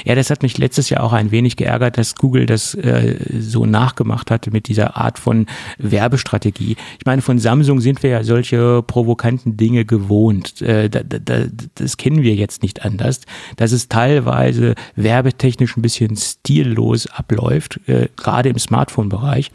Ja, 0.05 0.15
das 0.15 0.31
hat 0.31 0.43
mich 0.43 0.57
letztes 0.59 0.89
Jahr 0.89 1.03
auch 1.03 1.13
ein 1.13 1.31
wenig 1.31 1.57
geärgert, 1.57 1.99
dass 1.99 2.15
Google 2.15 2.47
das 2.47 2.75
äh, 2.75 3.17
so 3.39 3.67
nachgemacht 3.67 4.31
hatte 4.31 4.51
mit 4.51 4.69
dieser 4.69 4.97
Art 4.97 5.19
von 5.19 5.47
Werbestrategie. 5.79 6.77
Ich 6.99 7.07
meine, 7.07 7.23
von 7.23 7.39
Samsung 7.39 7.81
sind 7.81 8.03
wir 8.03 8.11
ja 8.11 8.25
solche 8.25 8.83
provokanten 8.83 9.57
Dinge 9.57 9.85
gewohnt. 9.85 10.63
Äh, 10.63 10.89
da, 10.89 11.03
da, 11.03 11.19
da, 11.19 11.45
das 11.75 11.97
kennen 11.97 12.23
wir 12.23 12.35
jetzt 12.35 12.63
nicht 12.63 12.85
anders. 12.85 13.21
Dass 13.57 13.73
es 13.73 13.89
teilweise 13.89 14.75
werbetechnisch 14.95 15.77
ein 15.77 15.83
bisschen 15.83 16.17
stillos 16.17 17.07
abläuft, 17.09 17.81
äh, 17.87 18.09
gerade 18.17 18.49
im 18.49 18.59
Smartphone-Bereich. 18.59 19.51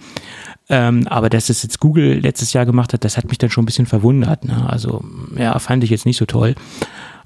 Ähm, 0.69 1.05
aber 1.07 1.29
dass 1.29 1.49
es 1.49 1.63
jetzt 1.63 1.79
Google 1.79 2.19
letztes 2.19 2.53
Jahr 2.53 2.65
gemacht 2.65 2.93
hat, 2.93 3.03
das 3.03 3.17
hat 3.17 3.27
mich 3.27 3.37
dann 3.37 3.49
schon 3.49 3.63
ein 3.63 3.65
bisschen 3.65 3.87
verwundert. 3.87 4.45
Ne? 4.45 4.69
Also, 4.69 5.03
ja, 5.35 5.57
fand 5.59 5.83
ich 5.83 5.89
jetzt 5.89 6.05
nicht 6.05 6.17
so 6.17 6.25
toll. 6.25 6.55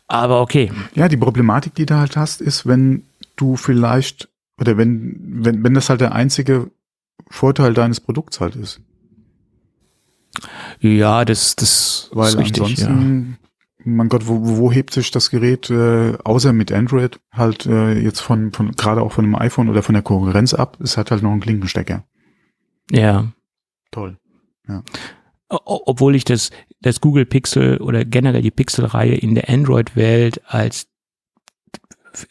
Aber 0.07 0.41
okay. 0.41 0.71
ja, 0.93 1.07
die 1.07 1.17
Problematik, 1.17 1.73
die 1.75 1.85
du 1.85 1.95
halt 1.95 2.15
hast, 2.15 2.41
ist, 2.41 2.65
wenn 2.67 3.03
du 3.35 3.55
vielleicht, 3.57 4.29
oder 4.59 4.77
wenn, 4.77 5.15
wenn, 5.43 5.63
wenn 5.63 5.73
das 5.73 5.89
halt 5.89 6.01
der 6.01 6.13
einzige 6.13 6.69
Vorteil 7.29 7.73
deines 7.73 7.99
Produkts 7.99 8.39
halt 8.39 8.55
ist. 8.55 8.79
Ja, 10.79 11.25
das, 11.25 11.55
das 11.55 12.09
Weil 12.13 12.27
ist 12.29 12.37
richtig. 12.37 12.77
Ja. 12.77 12.87
ansonsten, 12.87 13.37
mein 13.83 14.09
Gott, 14.09 14.27
wo, 14.27 14.57
wo 14.57 14.71
hebt 14.71 14.91
sich 14.93 15.11
das 15.11 15.29
Gerät, 15.29 15.69
äh, 15.69 16.17
außer 16.23 16.53
mit 16.53 16.71
Android, 16.71 17.19
halt 17.31 17.65
äh, 17.65 17.93
jetzt 17.99 18.19
von, 18.19 18.51
von 18.51 18.71
gerade 18.73 19.01
auch 19.01 19.11
von 19.11 19.25
dem 19.25 19.35
iPhone 19.35 19.69
oder 19.69 19.83
von 19.83 19.93
der 19.93 20.03
Konkurrenz 20.03 20.53
ab? 20.53 20.77
Es 20.81 20.97
hat 20.97 21.11
halt 21.11 21.23
noch 21.23 21.31
einen 21.31 21.41
Klinkenstecker. 21.41 22.03
ja. 22.91 23.31
Toll. 23.91 24.17
O- 24.67 24.81
Obwohl 25.49 26.15
ich 26.15 26.25
das, 26.25 26.49
das 26.81 27.01
Google 27.01 27.25
Pixel 27.25 27.77
oder 27.77 28.03
generell 28.03 28.41
die 28.41 28.51
Pixel-Reihe 28.51 29.15
in 29.15 29.35
der 29.35 29.49
Android-Welt 29.49 30.41
als 30.45 30.87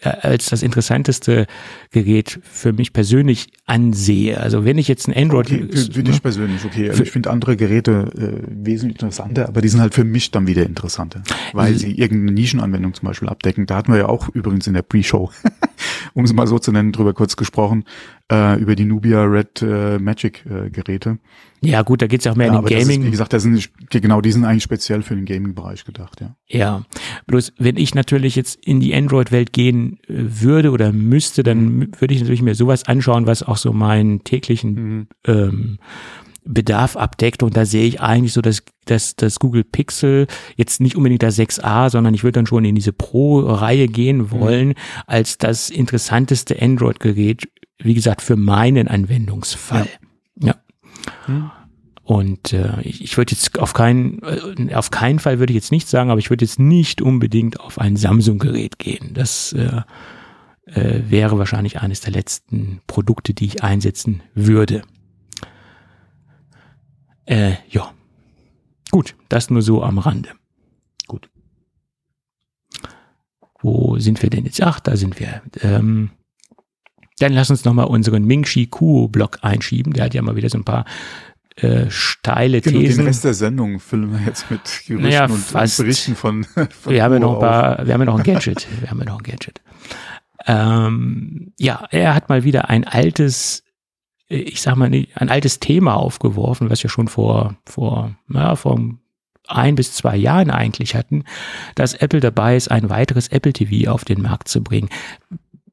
äh, 0.01 0.09
als 0.09 0.47
das 0.47 0.62
interessanteste 0.62 1.47
Gerät 1.91 2.41
für 2.43 2.73
mich 2.73 2.93
persönlich 2.93 3.49
ansehe. 3.67 4.41
Also 4.41 4.65
wenn 4.65 4.79
ich 4.79 4.89
jetzt 4.89 5.09
ein 5.09 5.15
Android 5.15 5.47
Okay, 5.47 5.69
für, 5.71 5.93
für 5.93 6.03
dich 6.03 6.23
persönlich, 6.23 6.65
okay. 6.65 6.91
Also 6.91 7.03
ich 7.03 7.11
finde 7.11 7.31
andere 7.31 7.57
Geräte 7.57 8.11
äh, 8.17 8.43
wesentlich 8.49 8.97
interessanter, 8.97 9.49
aber 9.49 9.61
die 9.61 9.69
sind 9.69 9.81
halt 9.81 9.95
für 9.95 10.05
mich 10.05 10.31
dann 10.31 10.47
wieder 10.47 10.65
interessanter, 10.65 11.23
weil 11.53 11.75
sie 11.75 11.93
irgendeine 11.93 12.33
Nischenanwendung 12.33 12.95
zum 12.95 13.07
Beispiel 13.07 13.29
abdecken. 13.29 13.67
Da 13.67 13.77
hatten 13.77 13.93
wir 13.93 13.99
ja 13.99 14.09
auch 14.09 14.29
übrigens 14.31 14.67
in 14.67 14.75
der 14.75 14.83
Pre-Show, 14.83 15.31
um 16.15 16.25
es 16.25 16.33
mal 16.33 16.47
so 16.47 16.59
zu 16.59 16.73
nennen, 16.73 16.93
drüber 16.93 17.12
kurz 17.12 17.37
gesprochen, 17.37 17.85
äh, 18.33 18.59
über 18.61 18.75
die 18.75 18.85
Nubia 18.85 19.22
Red 19.25 19.61
äh, 19.62 19.99
Magic 19.99 20.45
äh, 20.47 20.70
Geräte. 20.70 21.18
ja 21.61 21.83
gut, 21.83 22.01
da 22.03 22.07
geht's 22.07 22.27
auch 22.27 22.37
mehr 22.37 22.47
Ja, 22.47 22.55
in 22.59 22.64
den 22.64 22.72
das 22.72 22.83
ist, 22.83 22.89
Gaming. 22.89 23.07
wie 23.07 23.11
gesagt, 23.11 23.33
das 23.33 23.43
sind 23.43 23.68
die, 23.93 24.01
genau, 24.01 24.20
die 24.20 24.33
sind 24.33 24.45
eigentlich 24.45 24.62
speziell 24.62 25.03
für 25.03 25.14
den 25.14 25.25
Gaming-Bereich 25.27 25.85
gedacht, 25.85 26.20
ja. 26.20 26.35
Ja, 26.47 26.85
bloß 27.27 27.53
wenn 27.59 27.77
ich 27.77 27.95
natürlich 27.95 28.35
jetzt 28.37 28.64
in 28.64 28.81
die 28.81 28.95
Android-Welt 28.95 29.53
gehen 29.53 29.99
äh, 30.09 30.14
würde 30.43 30.70
oder 30.70 30.93
müsste, 30.93 31.43
dann 31.43 31.64
Mhm. 31.77 31.89
würde 31.99 32.14
ich 32.14 32.20
natürlich 32.20 32.43
mir 32.43 32.55
sowas 32.55 32.85
anschauen, 32.85 33.27
was 33.27 33.43
auch 33.43 33.57
so 33.59 33.72
meinen 33.72 34.25
täglichen 34.25 34.72
Mhm. 34.75 35.07
ähm, 35.27 35.79
Bedarf 36.45 36.97
abdeckt. 36.97 37.42
Und 37.42 37.57
da 37.57 37.64
sehe 37.64 37.86
ich 37.86 38.01
eigentlich 38.01 38.32
so, 38.32 38.40
dass, 38.40 38.62
dass 38.84 39.16
das 39.16 39.38
Google 39.38 39.64
Pixel 39.64 40.26
jetzt 40.57 40.80
nicht 40.80 40.97
unbedingt 40.97 41.22
das 41.22 41.38
6a, 41.38 41.90
sondern 41.90 42.14
ich 42.14 42.22
würde 42.22 42.38
dann 42.38 42.47
schon 42.47 42.64
in 42.64 42.74
diese 42.74 42.92
Pro-Reihe 42.92 43.88
Mhm. 43.88 43.92
gehen 43.92 44.30
wollen, 44.30 44.74
als 45.07 45.38
das 45.38 45.70
interessanteste 45.70 46.61
Android-Gerät, 46.61 47.49
wie 47.78 47.95
gesagt, 47.95 48.22
für 48.22 48.36
meinen 48.36 48.88
Anwendungsfall. 48.88 49.88
Ja. 50.40 50.57
Hm. 51.26 51.51
Und 52.03 52.53
äh, 52.53 52.82
ich, 52.82 53.03
ich 53.03 53.16
würde 53.16 53.32
jetzt 53.32 53.59
auf 53.59 53.72
keinen, 53.72 54.20
äh, 54.22 54.74
auf 54.74 54.90
keinen 54.90 55.18
Fall 55.18 55.38
würde 55.38 55.53
ich 55.53 55.57
jetzt 55.57 55.72
nicht 55.72 55.88
sagen, 55.88 56.11
aber 56.11 56.18
ich 56.18 56.28
würde 56.28 56.45
jetzt 56.45 56.59
nicht 56.59 57.01
unbedingt 57.01 57.61
auf 57.61 57.78
ein 57.78 57.97
Samsung-Gerät 57.97 58.78
gehen. 58.78 59.12
Das 59.14 59.55
äh, 59.55 59.80
äh, 60.66 61.01
wäre 61.09 61.38
wahrscheinlich 61.38 61.80
eines 61.80 62.03
der 62.03 62.12
letzten 62.12 62.80
Produkte, 62.86 63.32
die 63.32 63.47
ich 63.47 63.62
einsetzen 63.64 64.22
würde. 64.34 64.82
Äh, 67.27 67.55
ja. 67.68 67.93
Gut, 68.91 69.16
das 69.29 69.51
nur 69.51 69.62
so 69.62 69.83
am 69.83 69.99
Rande. 69.99 70.31
Gut. 71.07 71.29
Wo 73.61 73.99
sind 73.99 74.22
wir 74.22 74.31
denn 74.31 74.45
jetzt? 74.45 74.62
Ach, 74.62 74.81
da 74.81 74.97
sind 74.97 75.18
wir. 75.18 75.43
Ähm, 75.61 76.11
dann 77.18 77.33
lass 77.33 77.51
uns 77.51 77.64
nochmal 77.64 77.87
unseren 77.87 78.25
Ming-Chi 78.25 78.66
Kuo-Blog 78.66 79.39
einschieben. 79.43 79.93
Der 79.93 80.05
hat 80.05 80.14
ja 80.14 80.22
mal 80.22 80.37
wieder 80.37 80.51
so 80.51 80.59
ein 80.59 80.64
paar 80.64 80.85
äh, 81.57 81.89
steile 81.89 82.61
Genau, 82.61 82.81
den 82.81 82.87
Thesen. 82.87 83.07
Rest 83.07 83.25
der 83.25 83.35
Sendung 83.35 83.79
füllen 83.79 84.12
wir 84.12 84.20
jetzt 84.27 84.51
mit 84.51 84.62
Gerüchten 84.87 85.03
Naja, 85.03 85.25
und, 85.25 85.55
und. 85.55 85.77
Berichten 85.77 86.16
von, 86.16 86.45
von 86.45 86.93
wir 86.93 87.03
haben 87.03 87.14
ja 87.14 87.18
noch 87.20 87.35
ein 87.35 87.41
paar, 87.41 87.87
wir 87.87 87.95
haben 87.95 88.01
ja 88.01 88.07
noch 88.07 88.18
ein 88.18 88.25
Gadget. 88.25 88.66
Wir 88.81 88.91
haben 88.91 88.99
ja 88.99 89.05
noch 89.05 89.18
ein 89.18 89.22
Gadget. 89.22 89.62
Ähm, 90.47 91.53
ja, 91.59 91.87
er 91.91 92.14
hat 92.14 92.29
mal 92.29 92.45
wieder 92.45 92.68
ein 92.68 92.85
altes 92.85 93.64
ich 94.35 94.61
sag 94.61 94.76
mal, 94.76 94.91
ein 94.91 95.28
altes 95.28 95.61
Thema 95.61 95.95
aufgeworfen, 95.95 96.70
was 96.70 96.82
wir 96.82 96.91
schon 96.91 97.09
vor, 97.09 97.57
vor, 97.64 98.14
ja, 98.32 98.57
vor 98.57 98.80
ein 99.47 99.74
bis 99.74 99.93
zwei 99.95 100.16
Jahren 100.16 100.51
eigentlich 100.51 100.95
hatten, 100.95 101.24
dass 101.74 101.95
Apple 101.95 102.20
dabei 102.20 102.57
ist, 102.57 102.70
ein 102.70 102.89
weiteres 102.91 103.28
Apple 103.28 103.53
TV 103.53 103.91
auf 103.91 104.05
den 104.05 104.22
Markt 104.22 104.49
zu 104.49 104.62
bringen. 104.62 104.89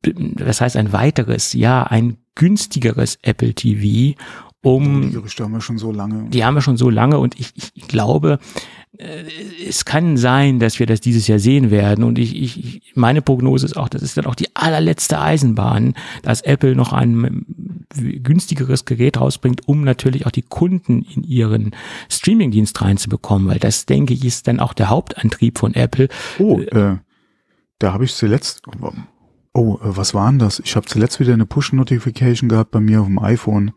Das 0.04 0.62
heißt 0.62 0.76
ein 0.78 0.94
weiteres, 0.94 1.54
ja, 1.54 1.84
ein 1.84 2.18
günstigeres 2.36 3.20
Apple 3.22 3.54
TV, 3.54 4.18
um. 4.64 5.02
Die 5.02 5.12
Gerüchte 5.12 5.44
haben 5.44 5.54
wir 5.54 5.62
schon 5.62 5.78
so 5.78 5.92
lange. 5.92 6.30
Die 6.30 6.46
haben 6.46 6.56
wir 6.56 6.62
schon 6.62 6.78
so 6.78 6.90
lange 6.90 7.18
und 7.18 7.40
ich, 7.40 7.54
ich 7.56 7.88
glaube, 7.88 8.40
es 8.98 9.86
kann 9.86 10.18
sein, 10.18 10.60
dass 10.60 10.80
wir 10.80 10.86
das 10.86 11.00
dieses 11.00 11.28
Jahr 11.28 11.40
sehen 11.40 11.72
werden. 11.72 12.04
Und 12.04 12.20
ich, 12.20 12.36
ich, 12.36 12.92
meine 12.96 13.22
Prognose 13.22 13.66
ist 13.66 13.78
auch, 13.78 13.90
das 13.90 14.02
ist 14.02 14.18
dann 14.18 14.26
auch 14.26 14.36
die 14.36 14.54
allerletzte 14.54 15.20
Eisenbahn, 15.20 15.94
dass 16.24 16.42
Apple 16.42 16.76
noch 16.76 16.92
ein 16.92 17.86
günstigeres 17.90 18.86
Gerät 18.86 19.20
rausbringt, 19.20 19.68
um 19.68 19.84
natürlich 19.84 20.26
auch 20.26 20.32
die 20.32 20.42
Kunden 20.42 21.04
in 21.04 21.24
ihren 21.24 21.72
Streamingdienst 22.10 22.82
reinzubekommen, 22.82 23.48
weil 23.48 23.60
das, 23.60 23.86
denke 23.86 24.14
ich, 24.14 24.26
ist 24.26 24.48
dann 24.48 24.60
auch 24.60 24.74
der 24.74 24.90
Hauptantrieb 24.90 25.58
von 25.58 25.74
Apple. 25.74 26.10
Oh, 26.38 26.60
äh, 26.60 26.98
da 27.80 27.94
habe 27.94 28.04
ich 28.04 28.14
zuletzt, 28.14 28.62
oh, 29.54 29.76
äh, 29.76 29.80
was 29.82 30.14
war 30.14 30.30
denn 30.30 30.40
das? 30.40 30.60
Ich 30.60 30.76
habe 30.76 30.86
zuletzt 30.86 31.20
wieder 31.20 31.34
eine 31.34 31.46
Push-Notification 31.46 32.50
gehabt 32.50 32.72
bei 32.72 32.80
mir 32.80 33.02
auf 33.02 33.08
dem 33.08 33.20
iPhone. 33.20 33.72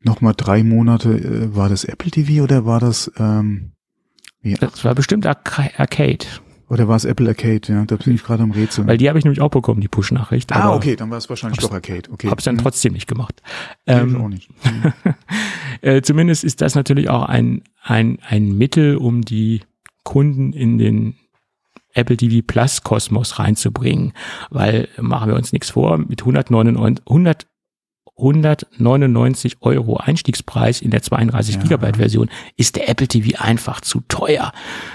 Nochmal 0.00 0.34
drei 0.36 0.62
Monate, 0.62 1.12
äh, 1.14 1.56
war 1.56 1.68
das 1.68 1.84
Apple 1.84 2.10
TV 2.10 2.44
oder 2.44 2.66
war 2.66 2.78
das, 2.78 3.10
ähm, 3.16 3.73
ja. 4.44 4.56
Das 4.58 4.84
war 4.84 4.94
bestimmt 4.94 5.26
Arcade. 5.26 6.26
Oder 6.68 6.88
war 6.88 6.96
es 6.96 7.04
Apple 7.04 7.28
Arcade, 7.28 7.60
ja, 7.68 7.84
da 7.84 7.96
bin 7.96 8.14
ich 8.14 8.24
gerade 8.24 8.42
am 8.42 8.50
Rätsel. 8.50 8.86
Weil 8.86 8.96
die 8.96 9.08
habe 9.08 9.18
ich 9.18 9.24
nämlich 9.24 9.40
auch 9.40 9.50
bekommen, 9.50 9.80
die 9.80 9.88
Push-Nachricht. 9.88 10.50
Ah, 10.52 10.74
okay, 10.74 10.96
dann 10.96 11.10
war 11.10 11.18
es 11.18 11.28
wahrscheinlich 11.28 11.60
doch 11.60 11.72
Arcade. 11.72 12.10
Okay. 12.10 12.28
Hab's 12.28 12.44
dann 12.44 12.56
mhm. 12.56 12.60
trotzdem 12.60 12.94
nicht 12.94 13.06
gemacht. 13.06 13.42
Ähm, 13.86 14.20
auch 14.20 14.28
nicht. 14.28 14.48
äh, 15.82 16.00
zumindest 16.00 16.42
ist 16.42 16.62
das 16.62 16.74
natürlich 16.74 17.10
auch 17.10 17.24
ein, 17.24 17.62
ein, 17.82 18.18
ein 18.26 18.56
Mittel, 18.56 18.96
um 18.96 19.22
die 19.22 19.60
Kunden 20.04 20.52
in 20.52 20.78
den 20.78 21.16
Apple 21.92 22.16
TV 22.16 22.42
Plus 22.46 22.82
Kosmos 22.82 23.38
reinzubringen. 23.38 24.12
Weil, 24.50 24.88
machen 24.98 25.28
wir 25.28 25.36
uns 25.36 25.52
nichts 25.52 25.70
vor, 25.70 25.98
mit 25.98 26.22
199, 26.22 27.06
100 27.06 27.46
199 28.16 29.56
Euro 29.60 29.96
Einstiegspreis 29.96 30.80
in 30.80 30.90
der 30.90 31.02
32 31.02 31.56
ja. 31.56 31.62
Gigabyte 31.62 31.96
Version 31.96 32.30
ist 32.56 32.76
der 32.76 32.88
Apple 32.88 33.08
TV 33.08 33.40
einfach 33.42 33.80
zu 33.80 34.02
teuer. 34.08 34.52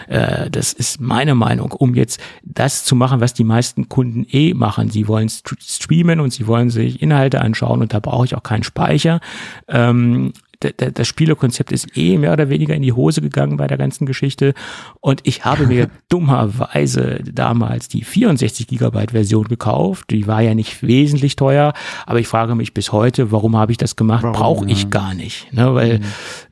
Äh, 0.08 0.50
das 0.50 0.72
ist 0.72 1.02
meine 1.02 1.36
Meinung, 1.36 1.72
um 1.74 1.96
jetzt 1.96 2.22
das 2.44 2.86
zu 2.86 2.96
machen, 2.96 3.20
was 3.20 3.34
die 3.34 3.44
meisten 3.44 3.90
Kunden 3.90 4.26
eh 4.30 4.54
machen. 4.54 4.90
Sie 4.90 5.08
wollen 5.08 5.30
streamen 5.30 6.22
und 6.22 6.32
sie 6.32 6.48
wollen 6.48 6.70
sich 6.70 7.02
Inhalte 7.02 7.42
anschauen 7.42 7.82
und 7.82 7.94
da 7.94 8.00
brauche 8.00 8.26
ich 8.26 8.36
auch 8.36 8.44
keinen 8.44 8.64
Speicher. 8.64 9.20
Ähm, 9.68 10.32
das 10.60 11.08
Spielekonzept 11.08 11.72
ist 11.72 11.96
eh 11.98 12.18
mehr 12.18 12.34
oder 12.34 12.50
weniger 12.50 12.76
in 12.76 12.82
die 12.82 12.92
Hose 12.92 13.22
gegangen 13.22 13.58
bei 13.58 13.68
der 13.68 13.78
ganzen 13.78 14.06
Geschichte. 14.06 14.54
Und 15.00 15.22
ich 15.24 15.46
habe 15.46 15.68
mir 15.68 15.90
dummerweise 16.10 17.22
damals 17.24 17.88
die 17.88 18.04
64 18.04 18.68
Gigabyte 18.68 19.12
Version 19.12 19.46
gekauft. 19.46 20.10
Die 20.10 20.28
war 20.28 20.42
ja 20.42 20.56
nicht 20.56 20.84
wesentlich 20.84 21.38
teuer, 21.38 21.74
aber 22.06 22.20
ich 22.20 22.28
frage 22.28 22.56
mich 22.56 22.74
bis 22.74 22.92
heute, 22.92 23.32
warum 23.32 23.56
habe 23.56 23.72
ich 23.72 23.78
das 23.78 23.96
gemacht? 23.96 24.24
Brauche 24.24 24.70
ich 24.70 24.90
gar 24.90 25.14
nicht. 25.14 25.52
Ne? 25.54 25.74
Weil 25.74 26.00
mhm. 26.00 26.06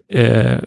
äh, 0.08 0.62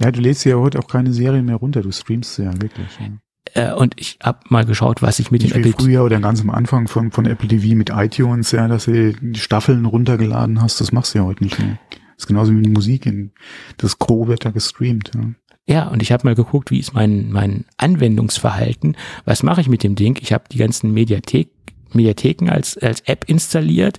ja, 0.00 0.10
du 0.10 0.20
lädst 0.20 0.44
ja 0.44 0.56
heute 0.56 0.78
auch 0.78 0.88
keine 0.88 1.12
Serien 1.12 1.46
mehr 1.46 1.56
runter, 1.56 1.80
du 1.80 1.92
streamst 1.92 2.38
ja 2.38 2.52
wirklich. 2.60 2.88
Ja 3.00 3.06
äh, 3.54 3.72
und 3.72 3.94
ich 3.98 4.18
habe 4.22 4.40
mal 4.48 4.64
geschaut, 4.64 5.02
was 5.02 5.18
ich 5.18 5.30
mit 5.30 5.42
Nicht 5.42 5.54
dem 5.54 5.64
Apple 5.64 5.74
früher 5.78 6.04
oder 6.04 6.20
ganz 6.20 6.40
am 6.40 6.50
Anfang 6.50 6.88
von, 6.88 7.10
von 7.10 7.26
Apple 7.26 7.48
TV 7.48 7.76
mit 7.76 7.90
iTunes, 7.90 8.52
ja, 8.52 8.68
dass 8.68 8.84
du 8.84 9.12
die 9.12 9.38
Staffeln 9.38 9.84
runtergeladen 9.84 10.62
hast, 10.62 10.80
das 10.80 10.92
machst 10.92 11.14
du 11.14 11.18
ja 11.18 11.24
heute 11.24 11.44
nicht 11.44 11.58
mehr. 11.58 11.78
Das 12.22 12.26
ist 12.26 12.28
genauso 12.28 12.56
wie 12.56 12.62
die 12.62 12.70
Musik. 12.70 13.04
In, 13.06 13.32
das 13.78 13.98
Gros 13.98 14.28
wird 14.28 14.44
da 14.44 14.50
gestreamt. 14.50 15.10
Ja. 15.12 15.30
Ja, 15.66 15.88
und 15.88 16.02
ich 16.02 16.12
habe 16.12 16.24
mal 16.24 16.36
geguckt, 16.36 16.70
wie 16.70 16.78
ist 16.78 16.94
mein, 16.94 17.32
mein 17.32 17.64
Anwendungsverhalten. 17.78 18.96
Was 19.24 19.42
mache 19.42 19.60
ich 19.60 19.68
mit 19.68 19.82
dem 19.82 19.96
Ding? 19.96 20.16
Ich 20.20 20.32
habe 20.32 20.44
die 20.50 20.58
ganzen 20.58 20.92
Mediathek, 20.92 21.50
Mediatheken 21.92 22.48
als, 22.48 22.78
als 22.78 23.00
App 23.02 23.24
installiert. 23.28 23.98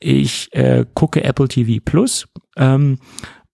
Ich 0.00 0.48
äh, 0.52 0.84
gucke 0.92 1.24
Apple 1.24 1.48
TV 1.48 1.82
Plus 1.82 2.28
ähm, 2.56 2.98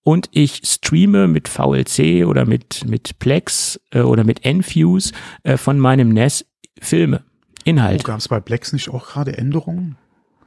und 0.03 0.27
ich 0.31 0.61
streame 0.65 1.29
mit 1.29 1.47
VLC 1.47 2.25
oder 2.25 2.45
mit, 2.45 2.85
mit 2.85 3.19
Plex 3.19 3.79
äh, 3.91 4.01
oder 4.01 4.25
mit 4.25 4.43
Enfuse 4.43 5.13
äh, 5.43 5.55
von 5.55 5.79
meinem 5.79 6.09
NES 6.09 6.45
Filme, 6.81 7.23
Inhalt. 7.63 8.01
Oh, 8.01 8.07
Gab 8.07 8.19
es 8.19 8.27
bei 8.27 8.41
Plex 8.41 8.73
nicht 8.73 8.89
auch 8.89 9.07
gerade 9.07 9.37
Änderungen? 9.37 9.97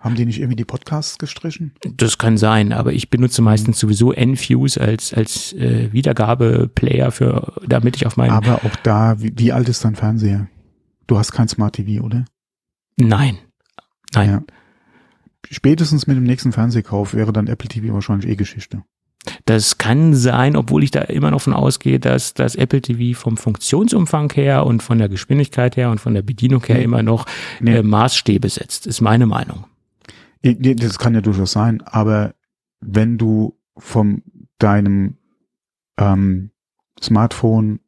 Haben 0.03 0.17
die 0.17 0.27
nicht 0.27 0.41
irgendwie 0.41 0.57
die 0.57 0.65
Podcasts 0.65 1.17
gestrichen? 1.17 1.75
Das 1.85 2.19
kann 2.19 2.37
sein, 2.37 2.73
aber 2.73 2.93
ich 2.93 3.09
benutze 3.09 3.41
meistens 3.41 3.79
sowieso 3.79 4.13
Enfuse 4.13 4.81
als, 4.81 5.15
als 5.15 5.53
äh, 5.53 5.93
Wiedergabeplayer 5.93 7.13
für, 7.13 7.53
damit 7.65 7.95
ich 7.95 8.05
auf 8.05 8.17
meinen. 8.17 8.33
Aber 8.33 8.65
auch 8.65 8.77
da, 8.83 9.21
wie, 9.21 9.33
wie 9.37 9.53
alt 9.53 9.69
ist 9.69 9.85
dein 9.85 9.95
Fernseher? 9.95 10.49
Du 11.07 11.19
hast 11.19 11.31
kein 11.31 11.47
Smart 11.47 11.77
TV, 11.77 12.05
oder? 12.05 12.25
Nein. 12.97 13.39
Nein. 14.13 14.29
Ja. 14.29 14.43
Spätestens 15.49 16.09
mit 16.09 16.17
dem 16.17 16.25
nächsten 16.25 16.51
Fernsehkauf 16.51 17.15
wäre 17.15 17.33
dann 17.33 17.47
Apple 17.47 17.69
TV 17.69 17.95
wahrscheinlich 17.95 18.29
eh 18.29 18.35
Geschichte. 18.35 18.83
Das 19.45 19.79
kann 19.79 20.15
sein, 20.15 20.57
obwohl 20.57 20.83
ich 20.83 20.91
da 20.91 21.03
immer 21.03 21.31
noch 21.31 21.43
von 21.43 21.53
ausgehe, 21.53 22.01
dass 22.01 22.35
das 22.35 22.57
Apple 22.57 22.83
TV 22.83 23.17
vom 23.17 23.37
Funktionsumfang 23.37 24.33
her 24.33 24.67
und 24.67 24.83
von 24.83 24.99
der 24.99 25.09
Geschwindigkeit 25.09 25.77
her 25.77 25.91
und 25.91 26.01
von 26.01 26.15
der 26.15 26.23
Bedienung 26.23 26.65
her 26.67 26.79
nee. 26.79 26.83
immer 26.83 27.05
noch 27.05 27.27
nee. 27.61 27.77
äh, 27.77 27.83
Maßstäbe 27.85 28.49
setzt, 28.49 28.89
ist 28.89 29.01
meine 29.01 29.27
Meinung. 29.27 29.65
Das 30.43 30.99
kann 30.99 31.15
ja 31.15 31.21
durchaus 31.21 31.53
sein, 31.53 31.83
aber 31.83 32.35
wenn 32.81 33.17
du 33.17 33.59
von 33.77 34.23
deinem 34.59 35.17
ähm, 35.99 36.51
Smartphone 37.01 37.81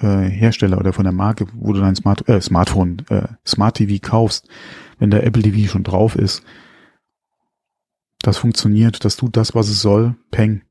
äh, 0.00 0.28
Hersteller 0.28 0.78
oder 0.78 0.92
von 0.92 1.04
der 1.04 1.12
Marke, 1.12 1.46
wo 1.54 1.72
du 1.72 1.80
dein 1.80 1.94
Smart, 1.94 2.28
äh, 2.28 2.40
Smartphone, 2.40 2.98
äh, 3.10 3.28
Smart 3.46 3.76
TV 3.76 3.98
kaufst, 4.00 4.48
wenn 4.98 5.10
der 5.10 5.24
Apple 5.24 5.42
TV 5.42 5.70
schon 5.70 5.84
drauf 5.84 6.16
ist, 6.16 6.42
das 8.20 8.38
funktioniert, 8.38 9.04
das 9.04 9.16
tut 9.16 9.36
das, 9.36 9.54
was 9.54 9.68
es 9.68 9.82
soll, 9.82 10.16
peng. 10.30 10.62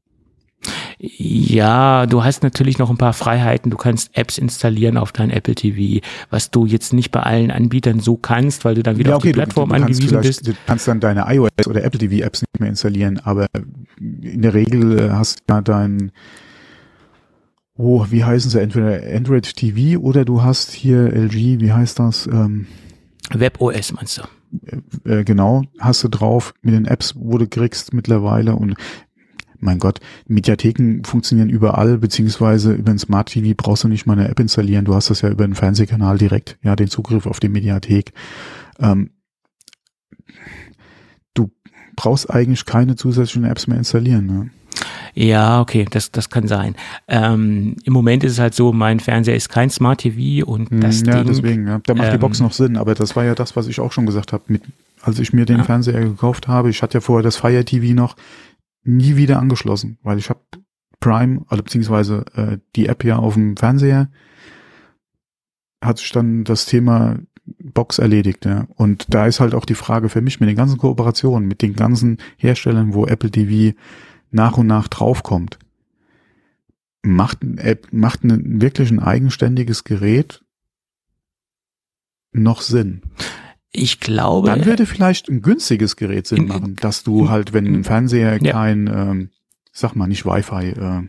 Ja, 1.06 2.06
du 2.06 2.24
hast 2.24 2.44
natürlich 2.44 2.78
noch 2.80 2.90
ein 2.90 2.96
paar 2.96 3.12
Freiheiten. 3.12 3.70
Du 3.70 3.76
kannst 3.76 4.16
Apps 4.18 4.38
installieren 4.38 4.96
auf 4.96 5.12
dein 5.12 5.32
Apple 5.32 5.54
TV, 5.54 6.02
was 6.30 6.50
du 6.50 6.66
jetzt 6.66 6.94
nicht 6.94 7.12
bei 7.12 7.20
allen 7.20 7.52
Anbietern 7.52 8.00
so 8.00 8.16
kannst, 8.16 8.64
weil 8.64 8.76
du 8.76 8.84
dann 8.84 8.98
wieder 8.98 9.10
ja, 9.10 9.16
okay, 9.18 9.28
auf 9.28 9.34
die 9.34 9.38
Plattform 9.38 9.70
du, 9.70 9.76
du 9.76 9.82
angewiesen 9.82 10.22
bist. 10.22 10.48
Du 10.48 10.54
kannst 10.66 10.88
dann 10.88 11.02
deine 11.02 11.26
iOS 11.28 11.68
oder 11.68 11.84
Apple 11.84 12.00
TV 12.00 12.24
Apps 12.24 12.44
nicht 12.44 12.58
mehr 12.62 12.70
installieren, 12.70 13.20
aber 13.20 13.48
in 14.00 14.42
der 14.42 14.54
Regel 14.54 14.98
äh, 14.98 15.10
hast 15.10 15.40
du 15.46 15.54
ja 15.54 15.62
dein 15.62 16.14
Oh, 17.76 18.06
wie 18.10 18.24
heißen 18.24 18.52
sie? 18.52 18.62
Entweder 18.62 19.02
Android 19.14 19.56
TV 19.56 20.00
oder 20.00 20.24
du 20.24 20.42
hast 20.42 20.72
hier 20.72 21.12
LG, 21.12 21.60
wie 21.60 21.74
heißt 21.74 22.00
das? 22.00 22.28
Ähm, 22.28 22.68
WebOS 23.32 23.92
meinst 23.92 24.20
du? 24.20 24.24
Äh, 25.06 25.20
äh, 25.20 25.24
genau, 25.26 25.64
hast 25.80 26.04
du 26.04 26.08
drauf 26.08 26.54
mit 26.62 26.76
den 26.76 26.86
Apps, 26.86 27.16
wo 27.18 27.38
du 27.38 27.48
kriegst 27.48 27.94
mittlerweile 27.94 28.56
und 28.56 28.76
mein 29.64 29.80
Gott, 29.80 30.00
Mediatheken 30.28 31.02
funktionieren 31.04 31.50
überall, 31.50 31.98
beziehungsweise 31.98 32.74
über 32.74 32.92
ein 32.92 33.00
Smart 33.00 33.30
TV 33.30 33.54
brauchst 33.56 33.84
du 33.84 33.88
nicht 33.88 34.06
mal 34.06 34.18
eine 34.18 34.28
App 34.28 34.40
installieren. 34.40 34.86
Du 34.86 34.94
hast 34.94 35.10
das 35.10 35.22
ja 35.22 35.30
über 35.30 35.44
einen 35.44 35.56
Fernsehkanal 35.56 36.18
direkt, 36.18 36.58
ja, 36.62 36.76
den 36.76 36.88
Zugriff 36.88 37.26
auf 37.26 37.40
die 37.40 37.50
Mediathek. 37.50 38.14
Ähm, 38.80 39.12
du 41.34 41.52
brauchst 41.96 42.30
eigentlich 42.30 42.66
keine 42.66 42.96
zusätzlichen 42.96 43.46
Apps 43.46 43.68
mehr 43.68 43.78
installieren. 43.78 44.26
Ne? 44.26 44.50
Ja, 45.16 45.62
okay, 45.62 45.86
das, 45.90 46.12
das 46.12 46.30
kann 46.30 46.48
sein. 46.48 46.76
Ähm, 47.08 47.76
Im 47.84 47.94
Moment 47.94 48.24
ist 48.24 48.34
es 48.34 48.40
halt 48.40 48.56
so, 48.56 48.74
mein 48.74 49.00
Fernseher 49.00 49.36
ist 49.36 49.50
kein 49.50 49.70
Smart 49.70 50.02
TV 50.02 50.46
und 50.46 50.72
hm, 50.72 50.82
das 50.82 51.02
Ja, 51.02 51.18
Ding, 51.18 51.28
deswegen, 51.28 51.68
ja. 51.68 51.80
da 51.86 51.94
macht 51.94 52.08
ähm, 52.08 52.14
die 52.14 52.18
Box 52.20 52.40
noch 52.40 52.54
Sinn, 52.54 52.78
aber 52.78 52.96
das 52.96 53.16
war 53.16 53.24
ja 53.24 53.36
das, 53.36 53.56
was 53.56 53.68
ich 53.68 53.80
auch 53.80 53.92
schon 53.92 54.06
gesagt 54.06 54.34
habe, 54.34 54.44
mit, 54.48 54.64
als 55.02 55.20
ich 55.20 55.34
mir 55.34 55.46
den 55.46 55.58
ja. 55.58 55.64
Fernseher 55.64 56.02
gekauft 56.02 56.48
habe. 56.48 56.70
Ich 56.70 56.82
hatte 56.82 56.96
ja 56.96 57.02
vorher 57.02 57.24
das 57.24 57.38
Fire 57.38 57.64
TV 57.64 57.94
noch, 57.94 58.16
nie 58.84 59.16
wieder 59.16 59.40
angeschlossen, 59.40 59.98
weil 60.04 60.18
ich 60.18 60.30
habe 60.30 60.42
Prime, 61.00 61.46
also 61.48 61.64
beziehungsweise 61.64 62.26
äh, 62.36 62.58
die 62.76 62.88
App 62.88 63.04
ja 63.04 63.18
auf 63.18 63.34
dem 63.34 63.58
Fernseher, 63.58 64.10
hat 65.84 65.98
sich 65.98 66.12
dann 66.12 66.44
das 66.44 66.66
Thema 66.66 67.20
Box 67.46 68.00
erledigt, 68.00 68.46
ja. 68.46 68.68
Und 68.76 69.14
da 69.14 69.28
ist 69.28 69.40
halt 69.40 69.54
auch 69.54 69.66
die 69.66 69.76
Frage 69.76 70.08
für 70.08 70.22
mich 70.22 70.40
mit 70.40 70.48
den 70.48 70.56
ganzen 70.56 70.78
Kooperationen, 70.78 71.48
mit 71.48 71.62
den 71.62 71.76
ganzen 71.76 72.18
Herstellern, 72.38 72.94
wo 72.94 73.06
Apple 73.06 73.32
TV 73.32 73.78
nach 74.32 74.58
und 74.58 74.68
nach 74.68 74.88
draufkommt. 74.88 75.60
Macht, 77.02 77.40
macht 77.92 78.24
ein 78.24 78.62
wirklich 78.62 78.90
ein 78.90 79.02
eigenständiges 79.02 79.84
Gerät 79.84 80.44
noch 82.32 82.62
Sinn? 82.62 83.02
Ich 83.76 84.00
glaube. 84.00 84.50
Dann 84.50 84.66
würde 84.66 84.86
vielleicht 84.86 85.30
ein 85.30 85.42
günstiges 85.42 85.96
Gerät 85.96 86.28
Sinn 86.28 86.46
machen, 86.48 86.76
dass 86.76 87.04
du 87.04 87.30
halt, 87.30 87.54
wenn 87.54 87.66
ein 87.66 87.84
Fernseher 87.84 88.42
ja. 88.42 88.52
kein, 88.52 88.88
ähm, 88.88 89.30
sag 89.72 89.96
mal, 89.96 90.08
nicht 90.08 90.26
Wi-Fi, 90.26 90.70
äh, 90.70 91.08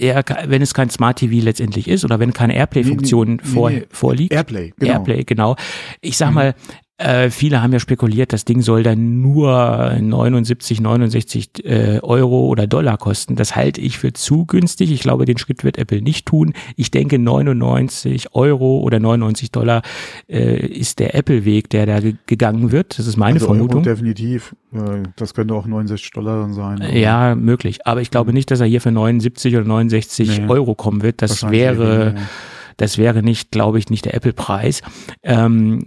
ja, 0.00 0.22
wenn 0.46 0.62
es 0.62 0.74
kein 0.74 0.90
Smart 0.90 1.18
TV 1.18 1.44
letztendlich 1.44 1.88
ist 1.88 2.04
oder 2.04 2.20
wenn 2.20 2.32
keine 2.32 2.54
Airplay-Funktion 2.54 3.28
nee, 3.28 3.40
nee, 3.42 3.48
vor, 3.48 3.70
nee, 3.70 3.86
vorliegt. 3.90 4.32
Airplay, 4.32 4.72
genau. 4.78 4.92
Airplay, 4.92 5.24
genau. 5.24 5.56
Ich 6.00 6.16
sag 6.16 6.28
mhm. 6.28 6.34
mal, 6.34 6.54
Äh, 7.00 7.30
viele 7.30 7.62
haben 7.62 7.72
ja 7.72 7.78
spekuliert, 7.78 8.32
das 8.32 8.44
Ding 8.44 8.60
soll 8.60 8.82
dann 8.82 9.20
nur 9.22 9.96
79, 10.00 10.80
69 10.80 11.64
äh, 11.64 12.00
Euro 12.02 12.46
oder 12.48 12.66
Dollar 12.66 12.98
kosten. 12.98 13.36
Das 13.36 13.54
halte 13.54 13.80
ich 13.80 13.98
für 13.98 14.12
zu 14.12 14.46
günstig. 14.46 14.90
Ich 14.90 15.00
glaube, 15.00 15.24
den 15.24 15.38
Schritt 15.38 15.62
wird 15.62 15.78
Apple 15.78 16.02
nicht 16.02 16.26
tun. 16.26 16.54
Ich 16.74 16.90
denke, 16.90 17.20
99 17.20 18.34
Euro 18.34 18.80
oder 18.80 18.98
99 18.98 19.52
Dollar 19.52 19.82
äh, 20.28 20.66
ist 20.66 20.98
der 20.98 21.14
Apple-Weg, 21.14 21.70
der 21.70 21.86
da 21.86 22.00
gegangen 22.26 22.72
wird. 22.72 22.98
Das 22.98 23.06
ist 23.06 23.16
meine 23.16 23.34
also 23.34 23.46
Vermutung. 23.46 23.76
Euro 23.76 23.84
definitiv. 23.84 24.56
Äh, 24.74 25.04
Das 25.14 25.34
könnte 25.34 25.54
auch 25.54 25.66
69 25.66 26.10
Dollar 26.10 26.40
dann 26.40 26.52
sein. 26.52 26.78
oder? 26.78 26.92
Ja, 26.96 27.36
möglich. 27.36 27.86
Aber 27.86 28.00
ich 28.00 28.10
glaube 28.10 28.32
nicht, 28.32 28.50
dass 28.50 28.58
er 28.58 28.66
hier 28.66 28.80
für 28.80 28.90
79 28.90 29.54
oder 29.54 29.64
69 29.64 30.40
Nee. 30.40 30.46
Euro 30.48 30.74
kommen 30.74 31.02
wird. 31.02 31.22
Das 31.22 31.48
wäre, 31.48 32.16
das 32.76 32.98
wäre 32.98 33.22
nicht, 33.22 33.52
glaube 33.52 33.78
ich, 33.78 33.88
nicht 33.88 34.04
der 34.04 34.14
Apple-Preis. 34.14 34.82
Ähm, 35.22 35.84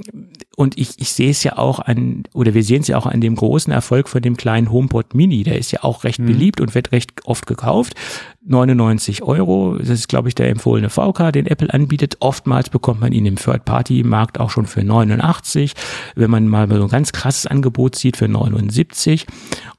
und 0.58 0.78
ich, 0.78 1.00
ich 1.00 1.14
sehe 1.14 1.32
es 1.32 1.44
ja 1.44 1.58
auch 1.58 1.80
an, 1.80 2.24
oder 2.34 2.54
wir 2.54 2.64
sehen 2.64 2.82
es 2.82 2.88
ja 2.90 2.98
auch 2.98 3.06
an 3.06 3.22
dem 3.22 3.36
großen 3.36 3.72
Erfolg 3.72 4.10
von 4.10 4.22
dem 4.22 4.36
kleinen 4.36 4.70
HomePod 4.70 5.16
Mini. 5.16 5.44
Der 5.44 5.58
ist 5.58 5.72
ja 5.72 5.84
auch 5.84 6.04
recht 6.04 6.24
beliebt 6.24 6.60
und 6.60 6.76
wird 6.76 6.92
recht 6.92 7.12
oft 7.24 7.48
gekauft. 7.48 7.96
99 8.44 9.24
Euro, 9.24 9.78
das 9.78 9.90
ist, 9.90 10.10
glaube 10.10 10.28
ich, 10.28 10.36
der 10.36 10.50
empfohlene 10.50 10.90
VK, 10.90 11.32
den 11.32 11.46
Apple 11.46 11.74
anbietet. 11.74 12.18
Oftmals 12.20 12.70
bekommt 12.70 13.00
man 13.00 13.14
ihn 13.14 13.26
im 13.26 13.38
Third-Party-Markt 13.38 14.40
auch 14.40 14.50
schon 14.50 14.66
für 14.66 14.84
89. 14.84 15.74
Wenn 16.16 16.30
man 16.30 16.48
mal 16.48 16.68
so 16.68 16.84
ein 16.84 16.90
ganz 16.90 17.12
krasses 17.14 17.48
Angebot 17.48 17.96
sieht, 17.96 18.18
für 18.18 18.28
79. 18.28 19.28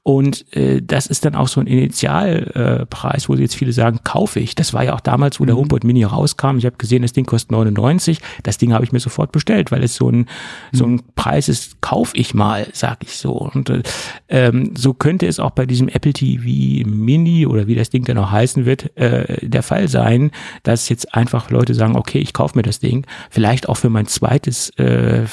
Und 0.01 0.51
äh, 0.55 0.81
das 0.81 1.07
ist 1.07 1.23
dann 1.23 1.35
auch 1.35 1.47
so 1.47 1.61
ein 1.61 1.67
Initialpreis, 1.67 3.25
äh, 3.25 3.27
wo 3.27 3.35
jetzt 3.35 3.55
viele 3.55 3.73
sagen, 3.73 3.99
kaufe 4.03 4.39
ich. 4.39 4.55
Das 4.55 4.73
war 4.73 4.83
ja 4.83 4.95
auch 4.95 5.01
damals, 5.01 5.39
wo 5.39 5.45
der 5.45 5.55
HomePod 5.55 5.83
Mini 5.83 6.03
rauskam. 6.03 6.57
Ich 6.57 6.65
habe 6.65 6.77
gesehen, 6.77 7.03
das 7.03 7.13
Ding 7.13 7.25
kostet 7.25 7.51
99. 7.51 8.19
Das 8.43 8.57
Ding 8.57 8.73
habe 8.73 8.85
ich 8.85 8.91
mir 8.91 8.99
sofort 8.99 9.31
bestellt, 9.31 9.71
weil 9.71 9.83
es 9.83 9.95
so 9.95 10.09
ein, 10.09 10.25
so 10.73 10.85
ein 10.85 11.01
Preis 11.15 11.49
ist, 11.49 11.81
kaufe 11.81 12.17
ich 12.17 12.33
mal, 12.33 12.67
sag 12.73 13.03
ich 13.03 13.15
so. 13.15 13.33
Und 13.33 13.69
äh, 13.69 13.83
ähm, 14.27 14.73
so 14.75 14.93
könnte 14.93 15.27
es 15.27 15.39
auch 15.39 15.51
bei 15.51 15.65
diesem 15.65 15.87
Apple 15.87 16.13
TV 16.13 16.87
Mini 16.89 17.45
oder 17.45 17.67
wie 17.67 17.75
das 17.75 17.91
Ding 17.91 18.03
dann 18.05 18.17
auch 18.17 18.31
heißen 18.31 18.65
wird, 18.65 18.95
äh, 18.97 19.47
der 19.47 19.63
Fall 19.63 19.87
sein, 19.87 20.31
dass 20.63 20.89
jetzt 20.89 21.13
einfach 21.13 21.51
Leute 21.51 21.75
sagen, 21.75 21.95
okay, 21.95 22.19
ich 22.19 22.33
kaufe 22.33 22.57
mir 22.57 22.63
das 22.63 22.79
Ding, 22.79 23.05
vielleicht 23.29 23.69
auch 23.69 23.77
für 23.77 23.89
mein 23.89 24.07
zweites 24.07 24.71
äh, 24.71 25.25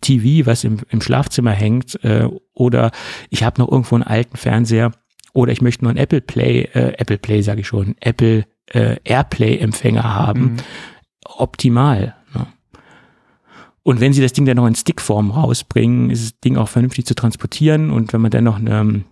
TV, 0.00 0.46
was 0.46 0.64
im, 0.64 0.78
im 0.90 1.00
Schlafzimmer 1.00 1.52
hängt, 1.52 2.02
äh, 2.04 2.28
oder 2.52 2.90
ich 3.30 3.44
habe 3.44 3.60
noch 3.60 3.70
irgendwo 3.70 3.94
einen 3.94 4.04
alten 4.04 4.36
Fernseher 4.36 4.90
oder 5.32 5.52
ich 5.52 5.62
möchte 5.62 5.84
noch 5.84 5.90
einen 5.90 5.98
Apple 5.98 6.20
Play, 6.20 6.62
äh, 6.74 6.94
Apple 6.98 7.18
Play 7.18 7.42
sage 7.42 7.60
ich 7.60 7.68
schon, 7.68 7.94
Apple 8.00 8.46
äh, 8.66 8.96
Airplay 9.04 9.58
Empfänger 9.58 10.14
haben. 10.14 10.56
Optimal. 11.24 12.16
Und 13.82 14.00
wenn 14.00 14.12
sie 14.12 14.20
das 14.20 14.32
Ding 14.32 14.44
dann 14.44 14.56
noch 14.56 14.66
in 14.66 14.74
Stickform 14.74 15.30
rausbringen, 15.30 16.10
ist 16.10 16.22
das 16.24 16.40
Ding 16.40 16.56
auch 16.56 16.68
vernünftig 16.68 17.06
zu 17.06 17.14
transportieren. 17.14 17.90
Und 17.90 18.12
wenn 18.12 18.20
man 18.20 18.30
dann 18.30 18.44
noch 18.44 18.58
eine, 18.58 19.04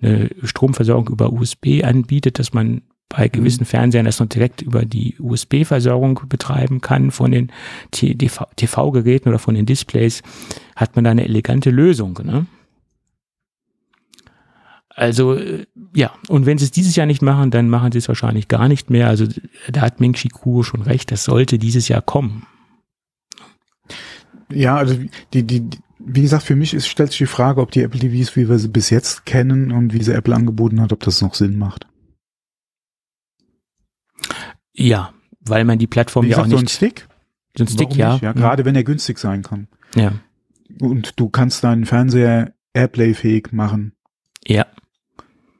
eine 0.00 0.30
Stromversorgung 0.42 1.08
über 1.08 1.32
USB 1.32 1.84
anbietet, 1.84 2.38
dass 2.38 2.52
man 2.52 2.82
bei 3.08 3.28
gewissen 3.28 3.64
Fernsehern 3.64 4.06
das 4.06 4.18
noch 4.18 4.28
direkt 4.28 4.62
über 4.62 4.84
die 4.84 5.16
USB-Versorgung 5.18 6.20
betreiben 6.28 6.80
kann 6.80 7.10
von 7.10 7.30
den 7.30 7.52
TV-Geräten 7.90 9.28
oder 9.28 9.38
von 9.38 9.54
den 9.54 9.66
Displays, 9.66 10.22
hat 10.74 10.96
man 10.96 11.04
da 11.04 11.10
eine 11.10 11.24
elegante 11.24 11.70
Lösung. 11.70 12.18
Ne? 12.24 12.46
Also 14.88 15.34
äh, 15.34 15.66
ja, 15.94 16.12
und 16.28 16.46
wenn 16.46 16.58
sie 16.58 16.64
es 16.64 16.70
dieses 16.70 16.96
Jahr 16.96 17.06
nicht 17.06 17.22
machen, 17.22 17.50
dann 17.50 17.68
machen 17.68 17.92
sie 17.92 17.98
es 17.98 18.08
wahrscheinlich 18.08 18.48
gar 18.48 18.68
nicht 18.68 18.90
mehr. 18.90 19.08
Also 19.08 19.26
da 19.70 19.82
hat 19.82 20.00
Ming 20.00 20.14
Chi 20.14 20.28
Kuo 20.28 20.62
schon 20.62 20.82
recht, 20.82 21.12
das 21.12 21.24
sollte 21.24 21.58
dieses 21.58 21.88
Jahr 21.88 22.02
kommen. 22.02 22.46
Ja, 24.50 24.76
also 24.76 24.96
die, 25.32 25.42
die, 25.42 25.68
wie 25.98 26.22
gesagt, 26.22 26.44
für 26.44 26.56
mich 26.56 26.74
ist, 26.74 26.88
stellt 26.88 27.10
sich 27.10 27.18
die 27.18 27.26
Frage, 27.26 27.60
ob 27.60 27.70
die 27.70 27.82
Apple 27.82 28.00
TVs, 28.00 28.36
wie 28.36 28.48
wir 28.48 28.58
sie 28.58 28.68
bis 28.68 28.90
jetzt 28.90 29.26
kennen 29.26 29.72
und 29.72 29.92
wie 29.92 30.02
sie 30.02 30.14
Apple 30.14 30.34
angeboten 30.34 30.80
hat, 30.80 30.92
ob 30.92 31.00
das 31.00 31.20
noch 31.22 31.34
Sinn 31.34 31.58
macht. 31.58 31.86
Ja, 34.72 35.12
weil 35.40 35.64
man 35.64 35.78
die 35.78 35.86
Plattform 35.86 36.26
Wie 36.26 36.30
ja 36.30 36.38
auch 36.38 36.44
gesagt, 36.44 36.50
so 36.50 36.56
ein 36.58 36.64
nicht, 36.64 36.74
Stick, 36.74 37.08
so 37.56 37.64
ein 37.64 37.68
Stick, 37.68 37.88
warum 37.90 37.98
ja. 37.98 38.12
nicht? 38.14 38.22
ja, 38.22 38.32
gerade 38.32 38.64
wenn 38.64 38.76
er 38.76 38.84
günstig 38.84 39.18
sein 39.18 39.42
kann. 39.42 39.68
ja. 39.94 40.12
Und 40.80 41.20
du 41.20 41.28
kannst 41.28 41.62
deinen 41.62 41.84
Fernseher 41.84 42.52
Airplay-fähig 42.72 43.52
machen. 43.52 43.92
Ja, 44.44 44.66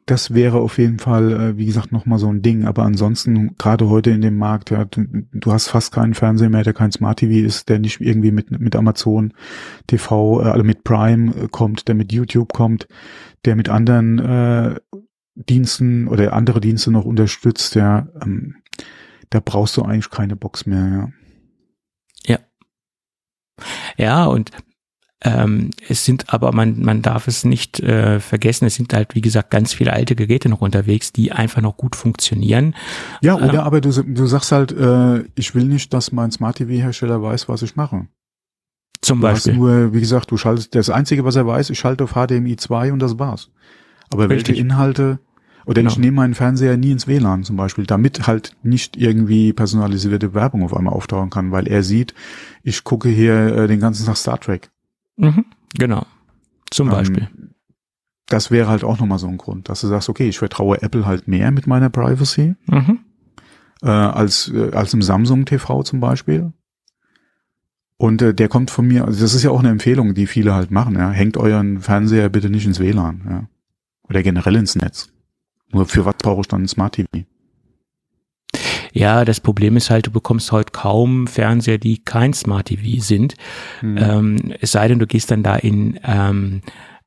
Das 0.07 0.35
wäre 0.35 0.59
auf 0.59 0.77
jeden 0.77 0.99
Fall, 0.99 1.33
äh, 1.33 1.57
wie 1.57 1.65
gesagt, 1.65 1.91
nochmal 1.91 2.19
so 2.19 2.29
ein 2.29 2.43
Ding. 2.43 2.67
Aber 2.67 2.83
ansonsten, 2.83 3.57
gerade 3.57 3.89
heute 3.89 4.11
in 4.11 4.21
dem 4.21 4.37
Markt, 4.37 4.71
ja, 4.71 4.85
du, 4.85 5.07
du 5.33 5.53
hast 5.53 5.69
fast 5.69 5.93
keinen 5.93 6.13
Fernseher 6.13 6.51
mehr, 6.51 6.63
der 6.63 6.75
kein 6.75 6.93
Smart 6.93 7.21
TV 7.21 7.47
ist, 7.47 7.71
der 7.71 7.79
nicht 7.79 8.01
irgendwie 8.01 8.31
mit, 8.31 8.51
mit 8.51 8.77
Amazon 8.77 9.33
TV, 9.87 10.43
äh, 10.43 10.51
also 10.51 10.65
mit 10.65 10.85
Prime 10.85 11.35
äh, 11.35 11.49
kommt, 11.51 11.89
der 11.89 11.95
mit 11.95 12.13
YouTube 12.13 12.53
kommt, 12.53 12.87
der 13.47 13.57
mit 13.57 13.71
anderen 13.71 14.19
äh, 14.19 14.75
Diensten 15.37 16.07
oder 16.09 16.33
andere 16.35 16.61
Dienste 16.61 16.91
noch 16.91 17.07
unterstützt, 17.07 17.75
ja, 17.75 18.07
ähm, 18.23 18.57
da 19.31 19.41
brauchst 19.41 19.77
du 19.77 19.83
eigentlich 19.83 20.11
keine 20.11 20.37
Box 20.37 20.67
mehr, 20.67 21.11
ja. 22.27 22.39
ja, 23.97 24.25
und 24.27 24.51
ähm, 25.25 25.71
es 25.89 26.05
sind 26.05 26.33
aber, 26.33 26.53
man, 26.53 26.81
man 26.83 27.03
darf 27.03 27.27
es 27.29 27.45
nicht 27.45 27.81
äh, 27.81 28.21
vergessen, 28.21 28.67
es 28.67 28.75
sind 28.75 28.93
halt, 28.93 29.15
wie 29.15 29.21
gesagt, 29.23 29.51
ganz 29.51 29.73
viele 29.73 29.93
alte 29.93 30.15
Geräte 30.15 30.49
noch 30.49 30.61
unterwegs, 30.61 31.13
die 31.13 31.33
einfach 31.33 31.63
noch 31.63 31.77
gut 31.77 31.97
funktionieren. 31.97 32.75
Ja, 33.23 33.35
oder 33.37 33.55
Ähm. 33.55 33.61
aber 33.61 33.81
du, 33.81 33.91
du 33.91 34.27
sagst 34.27 34.53
halt, 34.53 34.73
äh, 34.73 35.25
ich 35.35 35.55
will 35.55 35.65
nicht, 35.65 35.93
dass 35.95 36.13
mein 36.13 36.31
Smart 36.31 36.57
TV-Hersteller 36.59 37.23
weiß, 37.23 37.49
was 37.49 37.63
ich 37.63 37.75
mache. 37.77 38.07
Zum 39.01 39.21
Du 39.21 39.29
hast 39.29 39.45
Beispiel. 39.45 39.55
nur, 39.55 39.93
wie 39.95 40.01
gesagt, 40.01 40.31
du 40.31 40.37
schaltest, 40.37 40.75
das 40.75 40.91
Einzige, 40.91 41.25
was 41.25 41.37
er 41.37 41.47
weiß, 41.47 41.71
ich 41.71 41.79
schalte 41.79 42.05
auf 42.05 42.13
HDMI 42.15 42.57
2 42.57 42.93
und 42.93 43.01
das 43.01 43.19
war's. 43.19 43.51
Aber 44.13 44.29
welche 44.29 44.49
Richtig. 44.49 44.59
Inhalte, 44.59 45.19
oder 45.67 45.81
ich 45.83 45.89
Genau. 45.95 46.01
nehme 46.01 46.17
meinen 46.17 46.35
Fernseher 46.35 46.77
nie 46.77 46.91
ins 46.91 47.07
WLAN 47.07 47.43
zum 47.45 47.57
Beispiel, 47.57 47.87
damit 47.87 48.27
halt 48.27 48.55
nicht 48.63 48.97
irgendwie 48.99 49.53
personalisierte 49.55 50.35
Werbung 50.35 50.63
auf 50.63 50.77
einmal 50.77 50.93
auftauchen 50.95 51.31
kann, 51.31 51.53
weil 51.53 51.67
er 51.69 51.83
sieht, 51.83 52.15
ich 52.63 52.85
gucke 52.85 53.09
hier 53.09 53.57
äh, 53.57 53.67
den 53.69 53.81
ganzen 53.81 54.05
Tag 54.07 54.17
Star 54.17 54.39
Trek. 54.39 54.71
Mhm, 55.17 55.45
genau. 55.79 56.07
Zum 56.71 56.89
Ähm, 56.89 56.93
Beispiel. 56.93 57.29
Das 58.27 58.51
wäre 58.51 58.69
halt 58.69 58.85
auch 58.85 58.99
nochmal 58.99 59.19
so 59.19 59.29
ein 59.29 59.37
Grund, 59.37 59.69
dass 59.69 59.83
du 59.83 59.87
sagst, 59.87 60.09
okay, 60.09 60.29
ich 60.29 60.39
vertraue 60.39 60.81
Apple 60.83 61.05
halt 61.07 61.29
mehr 61.29 61.51
mit 61.51 61.67
meiner 61.67 61.91
Privacy, 61.91 62.55
Mhm. 62.67 63.01
äh, 63.83 63.89
als, 63.89 64.49
äh, 64.53 64.71
als 64.73 64.95
im 64.95 65.03
Samsung 65.03 65.45
TV 65.45 65.83
zum 65.83 66.01
Beispiel. 66.01 66.53
Und 67.97 68.23
äh, 68.23 68.35
der 68.35 68.49
kommt 68.49 68.71
von 68.71 68.87
mir, 68.87 69.05
also 69.05 69.21
das 69.21 69.35
ist 69.35 69.43
ja 69.45 69.51
auch 69.51 69.61
eine 69.61 69.69
Empfehlung, 69.71 70.15
die 70.15 70.27
viele 70.27 70.55
halt 70.55 70.71
machen, 70.71 70.97
ja. 70.97 71.11
Hängt 71.11 71.37
euren 71.37 71.81
Fernseher 71.81 72.29
bitte 72.29 72.51
nicht 72.51 72.67
ins 72.67 72.81
WLAN, 72.81 73.23
ja. 73.29 73.49
Oder 74.09 74.23
generell 74.23 74.57
ins 74.57 74.75
Netz. 74.75 75.11
Nur 75.71 75.87
für 75.87 76.05
was 76.05 76.17
brauche 76.17 76.41
ich 76.41 76.49
dann 76.49 76.63
ein 76.63 76.69
Smart 76.69 76.95
TV? 76.95 77.09
Ja, 78.95 79.25
das 79.25 79.41
Problem 79.41 79.77
ist 79.77 79.91
halt, 79.91 80.07
du 80.07 80.11
bekommst 80.13 80.51
heute 80.53 80.71
kaum 80.73 81.27
Fernseher, 81.27 81.79
die 81.79 81.99
kein 81.99 82.33
Smart 82.33 82.67
TV 82.69 83.03
sind. 83.03 83.35
Hm. 83.81 83.97
Ähm, 83.99 84.55
es 84.61 84.73
sei 84.73 84.87
denn, 84.89 84.99
du 85.01 85.07
gehst 85.07 85.31
dann 85.31 85.43
da 85.43 85.57
in 85.57 85.99
ähm, 86.05 86.61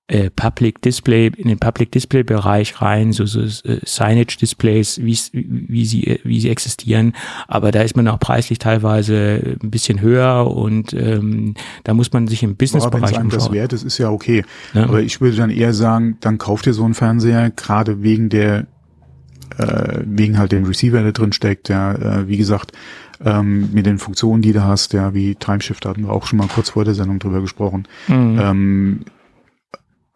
äh, 0.09 0.29
Public 0.29 0.81
Display, 0.81 1.31
in 1.35 1.47
den 1.49 1.59
Public 1.59 1.91
Display 1.91 2.23
Bereich 2.23 2.81
rein, 2.81 3.11
so, 3.13 3.25
so 3.25 3.41
äh, 3.41 3.79
Signage 3.85 4.38
Displays, 4.39 4.99
wie's- 5.01 5.31
wie 5.33 5.85
sie, 5.85 6.19
wie 6.23 6.39
sie 6.39 6.49
existieren. 6.49 7.13
Aber 7.47 7.71
da 7.71 7.81
ist 7.81 7.95
man 7.97 8.07
auch 8.07 8.19
preislich 8.19 8.59
teilweise 8.59 9.57
ein 9.61 9.69
bisschen 9.69 9.99
höher 10.01 10.49
und 10.49 10.93
ähm, 10.93 11.55
da 11.83 11.93
muss 11.93 12.11
man 12.13 12.27
sich 12.27 12.43
im 12.43 12.55
Aber 12.85 13.01
wenn 13.01 13.03
es 13.03 13.33
das 13.33 13.51
wert 13.51 13.73
ist, 13.73 13.83
ist 13.83 13.97
ja 13.97 14.09
okay. 14.09 14.43
Ja. 14.73 14.83
Aber 14.83 15.01
ich 15.01 15.19
würde 15.19 15.35
dann 15.38 15.49
eher 15.49 15.73
sagen, 15.73 16.17
dann 16.21 16.38
kauft 16.38 16.67
ihr 16.67 16.73
so 16.73 16.83
einen 16.85 16.93
Fernseher, 16.93 17.49
gerade 17.49 18.01
wegen 18.01 18.29
der, 18.29 18.67
äh, 19.58 20.01
wegen 20.05 20.38
halt 20.38 20.51
dem 20.51 20.66
Receiver, 20.66 21.01
der 21.01 21.12
drin 21.12 21.34
steckt, 21.34 21.70
ja, 21.70 21.93
äh, 21.93 22.28
wie 22.28 22.38
gesagt, 22.38 22.72
ähm, 23.24 23.70
mit 23.74 23.86
den 23.86 23.97
Funktionen, 23.97 24.41
die 24.41 24.53
du 24.53 24.64
hast, 24.64 24.93
ja, 24.93 25.14
wie 25.14 25.36
Timeshift 25.36 25.86
hatten 25.86 26.03
wir 26.03 26.12
auch 26.12 26.28
schon 26.28 26.38
mal 26.38 26.47
kurz 26.47 26.70
vor 26.72 26.86
der 26.86 26.93
Sendung 26.93 27.20
drüber 27.20 27.41
gesprochen. 27.41 27.88
Mhm. 28.08 28.39
ähm, 28.41 28.99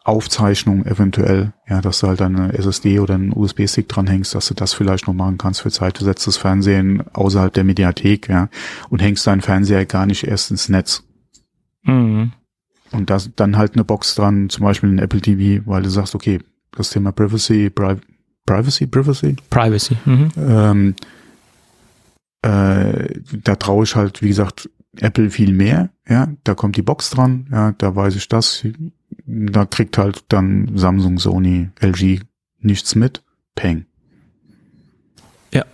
Aufzeichnung 0.03 0.85
eventuell, 0.87 1.53
ja, 1.69 1.79
dass 1.79 1.99
du 1.99 2.07
halt 2.07 2.21
eine 2.23 2.53
SSD 2.53 2.99
oder 2.99 3.13
einen 3.13 3.33
USB-Stick 3.33 3.87
dranhängst, 3.87 4.33
dass 4.33 4.47
du 4.47 4.55
das 4.55 4.73
vielleicht 4.73 5.05
noch 5.05 5.13
machen 5.13 5.37
kannst 5.37 5.61
für 5.61 5.69
zeitversetztes 5.69 6.37
Fernsehen 6.37 7.03
außerhalb 7.13 7.53
der 7.53 7.63
Mediathek, 7.63 8.27
ja, 8.27 8.49
und 8.89 9.01
hängst 9.01 9.27
deinen 9.27 9.41
Fernseher 9.41 9.85
gar 9.85 10.07
nicht 10.07 10.25
erst 10.25 10.49
ins 10.49 10.69
Netz. 10.69 11.03
Mhm. 11.83 12.31
Und 12.91 13.09
das, 13.09 13.29
dann 13.35 13.57
halt 13.57 13.75
eine 13.75 13.83
Box 13.83 14.15
dran, 14.15 14.49
zum 14.49 14.65
Beispiel 14.65 14.89
ein 14.89 14.99
Apple 14.99 15.21
TV, 15.21 15.63
weil 15.67 15.83
du 15.83 15.89
sagst, 15.89 16.15
okay, 16.15 16.39
das 16.71 16.89
Thema 16.89 17.11
Privacy, 17.11 17.69
Pri 17.69 17.97
Privacy, 18.45 18.87
Privacy, 18.87 19.35
Privacy. 19.49 19.97
Mhm. 20.05 20.31
ähm, 20.37 20.95
äh, 22.41 23.19
da 23.43 23.55
traue 23.55 23.83
ich 23.83 23.95
halt, 23.95 24.21
wie 24.21 24.27
gesagt, 24.27 24.69
Apple 24.97 25.29
viel 25.29 25.53
mehr, 25.53 25.89
ja, 26.07 26.27
da 26.43 26.55
kommt 26.55 26.75
die 26.75 26.81
Box 26.81 27.11
dran, 27.11 27.47
ja, 27.51 27.71
da 27.73 27.95
weiß 27.95 28.15
ich 28.15 28.27
das, 28.27 28.65
da 29.25 29.65
kriegt 29.65 29.97
halt 29.97 30.25
dann 30.29 30.71
Samsung, 30.75 31.17
Sony, 31.19 31.69
LG 31.79 32.21
nichts 32.59 32.95
mit, 32.95 33.23
Peng. 33.55 33.85
Ja. 35.53 35.65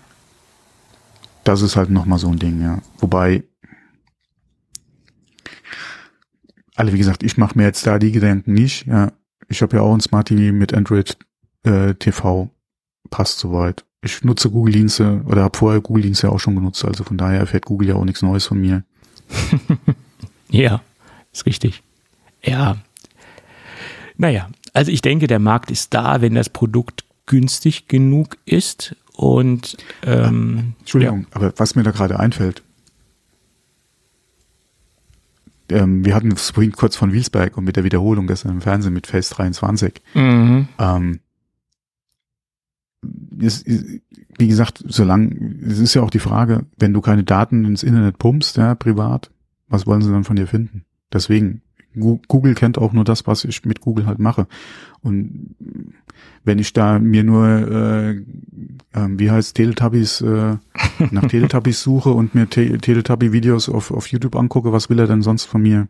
Das 1.44 1.62
ist 1.62 1.76
halt 1.76 1.90
nochmal 1.90 2.20
so 2.20 2.30
ein 2.30 2.40
Ding, 2.40 2.62
ja. 2.62 2.80
Wobei, 3.00 3.44
Also 6.78 6.94
wie 6.94 7.00
gesagt, 7.00 7.24
ich 7.24 7.38
mache 7.38 7.58
mir 7.58 7.64
jetzt 7.64 7.88
da 7.88 7.98
die 7.98 8.12
Gedanken 8.12 8.54
nicht. 8.54 8.86
Ja, 8.86 9.12
ich 9.50 9.62
habe 9.64 9.78
ja 9.78 9.82
auch 9.82 9.94
ein 9.94 10.00
Smart 10.00 10.28
TV 10.28 10.54
mit 10.54 10.76
Android 10.76 11.18
äh, 11.64 11.96
TV. 11.96 12.52
Passt 13.10 13.40
soweit. 13.40 13.86
Ich 14.02 14.24
nutze 14.24 14.50
Google-Dienste 14.50 15.22
oder 15.26 15.44
habe 15.44 15.58
vorher 15.58 15.82
Google-Dienste 15.82 16.32
auch 16.32 16.40
schon 16.40 16.56
genutzt. 16.56 16.86
Also 16.86 17.04
von 17.04 17.18
daher 17.18 17.40
erfährt 17.40 17.66
Google 17.66 17.90
ja 17.90 17.96
auch 17.96 18.06
nichts 18.06 18.22
Neues 18.22 18.46
von 18.46 18.60
mir. 18.60 18.84
ja, 20.50 20.82
ist 21.32 21.46
richtig. 21.46 21.84
Ja. 22.44 22.78
Naja, 24.18 24.50
also 24.74 24.92
ich 24.92 25.02
denke, 25.02 25.28
der 25.28 25.40
Markt 25.40 25.72
ist 25.72 25.94
da, 25.94 26.22
wenn 26.22 26.36
das 26.36 26.50
Produkt 26.50 27.04
günstig 27.26 27.88
genug 27.88 28.38
ist. 28.46 28.96
Und 29.14 29.78
ähm, 30.04 30.74
Entschuldigung, 30.80 31.22
ja. 31.22 31.28
aber 31.32 31.54
was 31.58 31.76
mir 31.76 31.84
da 31.84 31.92
gerade 31.92 32.20
einfällt, 32.20 32.62
ähm, 35.70 36.06
wir 36.06 36.16
hatten 36.16 36.32
es 36.32 36.52
vorhin 36.52 36.72
kurz 36.72 36.96
von 36.96 37.14
Wiesberg 37.14 37.58
und 37.58 37.66
mit 37.66 37.76
der 37.76 37.84
Wiederholung 37.84 38.28
gestern 38.28 38.52
im 38.52 38.62
Fernsehen 38.62 38.94
mit 38.94 39.08
Face 39.08 39.30
23. 39.30 40.02
Mhm. 40.14 40.68
Ähm, 40.80 41.20
ist, 43.40 43.68
wie 44.38 44.48
gesagt, 44.48 44.84
solange, 44.88 45.58
es 45.66 45.80
ist 45.80 45.94
ja 45.94 46.02
auch 46.02 46.10
die 46.10 46.20
Frage, 46.20 46.66
wenn 46.78 46.94
du 46.94 47.02
keine 47.02 47.24
Daten 47.24 47.66
ins 47.66 47.84
Internet 47.84 48.18
pumpst, 48.18 48.58
ja, 48.58 48.76
privat, 48.76 49.32
was 49.68 49.88
wollen 49.88 50.02
sie 50.02 50.12
dann 50.12 50.24
von 50.24 50.36
dir 50.36 50.48
finden? 50.48 50.86
Deswegen, 51.12 51.62
Google 51.96 52.54
kennt 52.54 52.78
auch 52.78 52.94
nur 52.94 53.04
das, 53.04 53.26
was 53.26 53.44
ich 53.44 53.66
mit 53.66 53.82
Google 53.82 54.06
halt 54.06 54.20
mache. 54.20 54.48
Und 55.02 55.56
wenn 56.44 56.60
ich 56.60 56.74
da 56.74 57.00
mir 57.00 57.24
nur, 57.24 57.48
äh, 57.48 58.12
äh, 58.12 58.24
wie 58.94 59.32
heißt 59.32 59.56
Teletubbies, 59.56 60.22
äh, 60.22 60.58
nach 61.12 61.28
Teletubbies 61.28 61.82
suche 61.82 62.12
und 62.12 62.36
mir 62.36 62.50
Te 62.50 62.78
Teletubby-Videos 62.78 63.70
auf, 63.70 63.92
auf 63.92 64.08
YouTube 64.08 64.36
angucke, 64.36 64.72
was 64.72 64.90
will 64.90 65.00
er 65.00 65.08
denn 65.08 65.22
sonst 65.22 65.46
von 65.46 65.62
mir? 65.62 65.88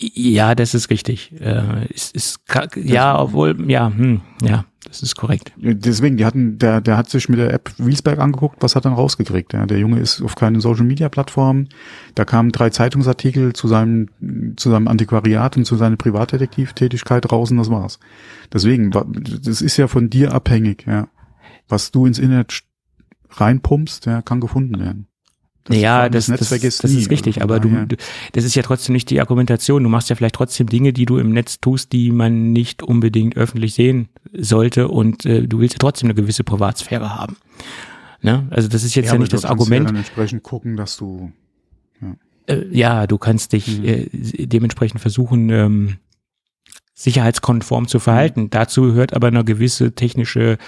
Ja, 0.00 0.54
das 0.54 0.74
ist 0.74 0.90
richtig. 0.90 1.32
Äh, 1.40 1.86
ist, 1.92 2.14
ist, 2.14 2.40
ja, 2.76 3.20
obwohl, 3.20 3.68
ja, 3.68 3.88
hm, 3.88 4.20
ja, 4.42 4.64
das 4.84 5.02
ist 5.02 5.16
korrekt. 5.16 5.52
Deswegen, 5.56 6.16
die 6.16 6.24
hatten, 6.24 6.56
der, 6.56 6.80
der 6.80 6.96
hat 6.96 7.10
sich 7.10 7.28
mit 7.28 7.40
der 7.40 7.52
App 7.52 7.72
Wiesberg 7.78 8.20
angeguckt, 8.20 8.58
was 8.60 8.76
hat 8.76 8.84
dann 8.84 8.92
rausgekriegt. 8.92 9.52
Ja? 9.54 9.66
Der 9.66 9.78
Junge 9.80 9.98
ist 9.98 10.22
auf 10.22 10.36
keinen 10.36 10.60
Social 10.60 10.84
Media 10.84 11.08
Plattformen. 11.08 11.68
Da 12.14 12.24
kamen 12.24 12.52
drei 12.52 12.70
Zeitungsartikel 12.70 13.54
zu 13.54 13.66
seinem, 13.66 14.08
zu 14.56 14.70
seinem 14.70 14.86
Antiquariat 14.86 15.56
und 15.56 15.64
zu 15.64 15.74
seiner 15.74 15.96
Privatdetektivtätigkeit 15.96 17.32
raus 17.32 17.50
und 17.50 17.56
das 17.56 17.68
war's. 17.68 17.98
Deswegen, 18.52 18.92
das 18.92 19.60
ist 19.60 19.76
ja 19.78 19.88
von 19.88 20.10
dir 20.10 20.32
abhängig, 20.32 20.86
ja. 20.86 21.08
Was 21.66 21.90
du 21.90 22.06
ins 22.06 22.20
Internet 22.20 22.62
reinpumpst, 23.30 24.06
ja, 24.06 24.22
kann 24.22 24.40
gefunden 24.40 24.78
werden. 24.78 25.07
Das 25.68 25.76
ja, 25.76 26.08
das, 26.08 26.26
das, 26.26 26.48
das, 26.48 26.78
das 26.78 26.90
ist 26.90 27.10
richtig, 27.10 27.42
aber 27.42 27.60
du, 27.60 27.86
du, 27.86 27.96
das 28.32 28.44
ist 28.44 28.54
ja 28.54 28.62
trotzdem 28.62 28.94
nicht 28.94 29.10
die 29.10 29.20
Argumentation. 29.20 29.82
Du 29.82 29.88
machst 29.88 30.08
ja 30.10 30.16
vielleicht 30.16 30.34
trotzdem 30.34 30.68
Dinge, 30.68 30.92
die 30.92 31.04
du 31.04 31.18
im 31.18 31.32
Netz 31.32 31.60
tust, 31.60 31.92
die 31.92 32.10
man 32.10 32.52
nicht 32.52 32.82
unbedingt 32.82 33.36
öffentlich 33.36 33.74
sehen 33.74 34.08
sollte 34.32 34.88
und 34.88 35.26
äh, 35.26 35.46
du 35.46 35.58
willst 35.58 35.74
ja 35.74 35.78
trotzdem 35.78 36.06
eine 36.06 36.14
gewisse 36.14 36.42
Privatsphäre 36.42 37.14
haben. 37.14 37.36
Ne? 38.22 38.46
Also 38.50 38.68
das 38.68 38.82
ist 38.82 38.94
jetzt 38.94 39.06
ja, 39.06 39.12
ja 39.12 39.18
nicht 39.18 39.32
das 39.32 39.44
Argument. 39.44 39.84
Ja 39.84 39.88
dann 39.88 39.96
entsprechend 39.96 40.42
gucken, 40.42 40.76
dass 40.76 40.96
du 40.96 41.32
ja, 42.00 42.16
äh, 42.46 42.66
ja 42.70 43.06
du 43.06 43.18
kannst 43.18 43.52
dich 43.52 43.78
mhm. 43.78 43.84
äh, 43.84 44.46
dementsprechend 44.46 45.00
versuchen, 45.00 45.50
ähm, 45.50 45.96
sicherheitskonform 46.94 47.86
zu 47.86 48.00
verhalten. 48.00 48.42
Mhm. 48.42 48.50
Dazu 48.50 48.82
gehört 48.82 49.14
aber 49.14 49.28
eine 49.28 49.44
gewisse 49.44 49.92
technische 49.92 50.58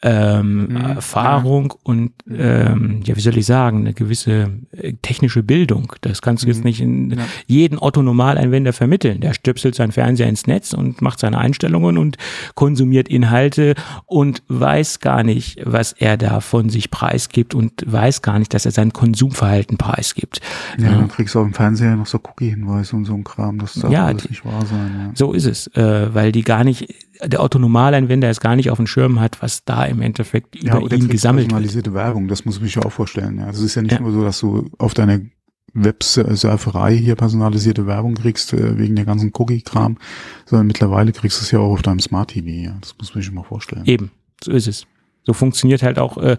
ähm, 0.00 0.68
mhm. 0.68 0.76
Erfahrung 0.76 1.74
und 1.82 2.12
ähm, 2.30 3.00
ja, 3.04 3.16
wie 3.16 3.20
soll 3.20 3.36
ich 3.36 3.46
sagen, 3.46 3.80
eine 3.80 3.94
gewisse 3.94 4.50
äh, 4.70 4.92
technische 5.02 5.42
Bildung. 5.42 5.92
Das 6.02 6.22
kannst 6.22 6.44
du 6.44 6.46
mhm. 6.46 6.52
jetzt 6.52 6.64
nicht 6.64 6.80
in 6.80 7.10
ja. 7.10 7.24
jeden 7.46 7.78
Otto-Normalanwender 7.78 8.72
vermitteln. 8.72 9.20
Der 9.20 9.34
stöpselt 9.34 9.74
seinen 9.74 9.90
Fernseher 9.90 10.28
ins 10.28 10.46
Netz 10.46 10.72
und 10.72 11.02
macht 11.02 11.18
seine 11.18 11.38
Einstellungen 11.38 11.98
und 11.98 12.16
konsumiert 12.54 13.08
Inhalte 13.08 13.74
und 14.06 14.42
weiß 14.46 15.00
gar 15.00 15.24
nicht, 15.24 15.60
was 15.64 15.92
er 15.92 16.16
da 16.16 16.40
von 16.40 16.68
sich 16.68 16.92
preisgibt 16.92 17.56
und 17.56 17.72
weiß 17.84 18.22
gar 18.22 18.38
nicht, 18.38 18.54
dass 18.54 18.66
er 18.66 18.72
sein 18.72 18.92
Konsumverhalten 18.92 19.78
preisgibt. 19.78 20.40
Ja, 20.78 20.90
dann 20.90 21.08
kriegst 21.08 21.34
du 21.34 21.40
auf 21.40 21.46
dem 21.46 21.54
Fernseher 21.54 21.96
noch 21.96 22.06
so 22.06 22.18
Cookie-Hinweise 22.18 22.94
und 22.94 23.04
so 23.04 23.14
ein 23.14 23.24
Kram. 23.24 23.58
Das 23.58 23.74
darf 23.74 23.90
ja, 23.90 24.06
alles 24.06 24.28
nicht 24.28 24.44
wahr 24.44 24.64
sein. 24.64 24.92
Ja. 24.96 25.10
So 25.14 25.32
ist 25.32 25.46
es, 25.46 25.66
äh, 25.74 26.14
weil 26.14 26.30
die 26.30 26.42
gar 26.42 26.62
nicht 26.62 26.88
der 27.24 27.40
Autonomalanwender 27.40 28.28
es 28.28 28.40
gar 28.40 28.56
nicht 28.56 28.70
auf 28.70 28.78
dem 28.78 28.86
Schirm 28.86 29.20
hat, 29.20 29.42
was 29.42 29.64
da 29.64 29.84
im 29.84 30.00
Endeffekt 30.00 30.54
über 30.56 30.80
ja, 30.80 30.96
ihn 30.96 31.08
gesammelt 31.08 31.44
wird. 31.44 31.50
personalisierte 31.50 31.94
Werbung, 31.94 32.28
das 32.28 32.44
muss 32.44 32.60
ich 32.62 32.76
mir 32.76 32.86
auch 32.86 32.92
vorstellen. 32.92 33.38
Ja. 33.38 33.46
Also 33.46 33.60
es 33.60 33.70
ist 33.70 33.74
ja 33.74 33.82
nicht 33.82 33.92
ja. 33.92 34.00
nur 34.00 34.12
so, 34.12 34.22
dass 34.22 34.40
du 34.40 34.70
auf 34.78 34.94
deine 34.94 35.30
Websurferei 35.74 36.96
hier 36.96 37.14
personalisierte 37.14 37.86
Werbung 37.86 38.14
kriegst, 38.14 38.52
äh, 38.52 38.78
wegen 38.78 38.96
der 38.96 39.04
ganzen 39.04 39.32
Cookie-Kram, 39.34 39.98
sondern 40.46 40.66
mittlerweile 40.66 41.12
kriegst 41.12 41.40
du 41.40 41.44
es 41.44 41.50
ja 41.50 41.58
auch 41.58 41.72
auf 41.72 41.82
deinem 41.82 42.00
Smart 42.00 42.30
TV. 42.30 42.48
Ja. 42.48 42.76
Das 42.80 42.94
muss 42.98 43.14
man 43.14 43.22
sich 43.22 43.32
mal 43.32 43.44
vorstellen. 43.44 43.84
Eben, 43.86 44.10
so 44.42 44.52
ist 44.52 44.66
es. 44.66 44.86
So 45.28 45.34
funktioniert 45.34 45.82
halt 45.82 45.98
auch 45.98 46.16
äh, 46.16 46.38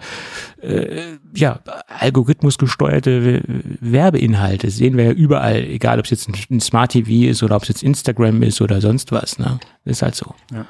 äh, 0.63 1.19
ja 1.35 1.59
algorithmusgesteuerte 1.99 3.43
Werbeinhalte. 3.81 4.65
Das 4.65 4.77
sehen 4.77 4.97
wir 4.97 5.03
ja 5.03 5.11
überall, 5.11 5.63
egal 5.63 5.99
ob 5.99 6.05
es 6.05 6.09
jetzt 6.09 6.27
ein, 6.27 6.35
ein, 6.49 6.59
Smart 6.59 6.93
TV 6.93 7.29
ist 7.29 7.43
oder 7.43 7.55
ob 7.55 7.61
es 7.61 7.67
jetzt 7.67 7.83
Instagram 7.83 8.41
ist 8.41 8.61
oder 8.61 8.81
sonst 8.81 9.11
was. 9.11 9.37
Ne? 9.37 9.59
Das 9.85 9.97
ist 9.97 10.01
halt 10.01 10.15
so. 10.15 10.33
Ja. 10.51 10.65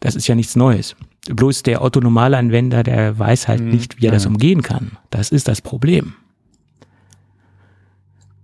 Das 0.00 0.16
ist 0.16 0.26
ja 0.26 0.34
nichts 0.34 0.56
Neues. 0.56 0.96
Bloß 1.28 1.62
der 1.62 1.82
Otto-Normalanwender, 1.82 2.82
der 2.82 3.16
weiß 3.16 3.46
halt 3.46 3.60
mhm. 3.60 3.68
nicht, 3.68 4.02
wie 4.02 4.06
er 4.06 4.12
das 4.12 4.26
umgehen 4.26 4.62
kann. 4.62 4.98
Das 5.10 5.30
ist 5.30 5.46
das 5.46 5.62
Problem. 5.62 6.14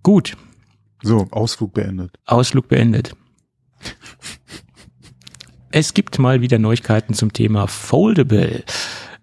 Gut. 0.04 0.36
So, 1.02 1.26
Ausflug 1.32 1.74
beendet. 1.74 2.12
Ausflug 2.24 2.68
beendet. 2.68 3.16
Es 5.74 5.92
gibt 5.92 6.20
mal 6.20 6.40
wieder 6.40 6.60
Neuigkeiten 6.60 7.14
zum 7.14 7.32
Thema 7.32 7.66
Foldable 7.66 8.62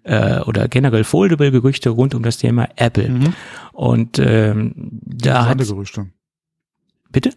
äh, 0.02 0.40
oder 0.40 0.68
generell 0.68 1.02
Foldable-Gerüchte 1.02 1.88
rund 1.88 2.14
um 2.14 2.22
das 2.22 2.36
Thema 2.36 2.68
Apple. 2.76 3.08
Mhm. 3.08 3.32
Und 3.72 4.18
ähm, 4.18 4.74
da 4.76 5.48
Interessante 5.48 5.48
hat 5.48 5.68
Gerüchte. 5.68 6.06
Bitte? 7.10 7.30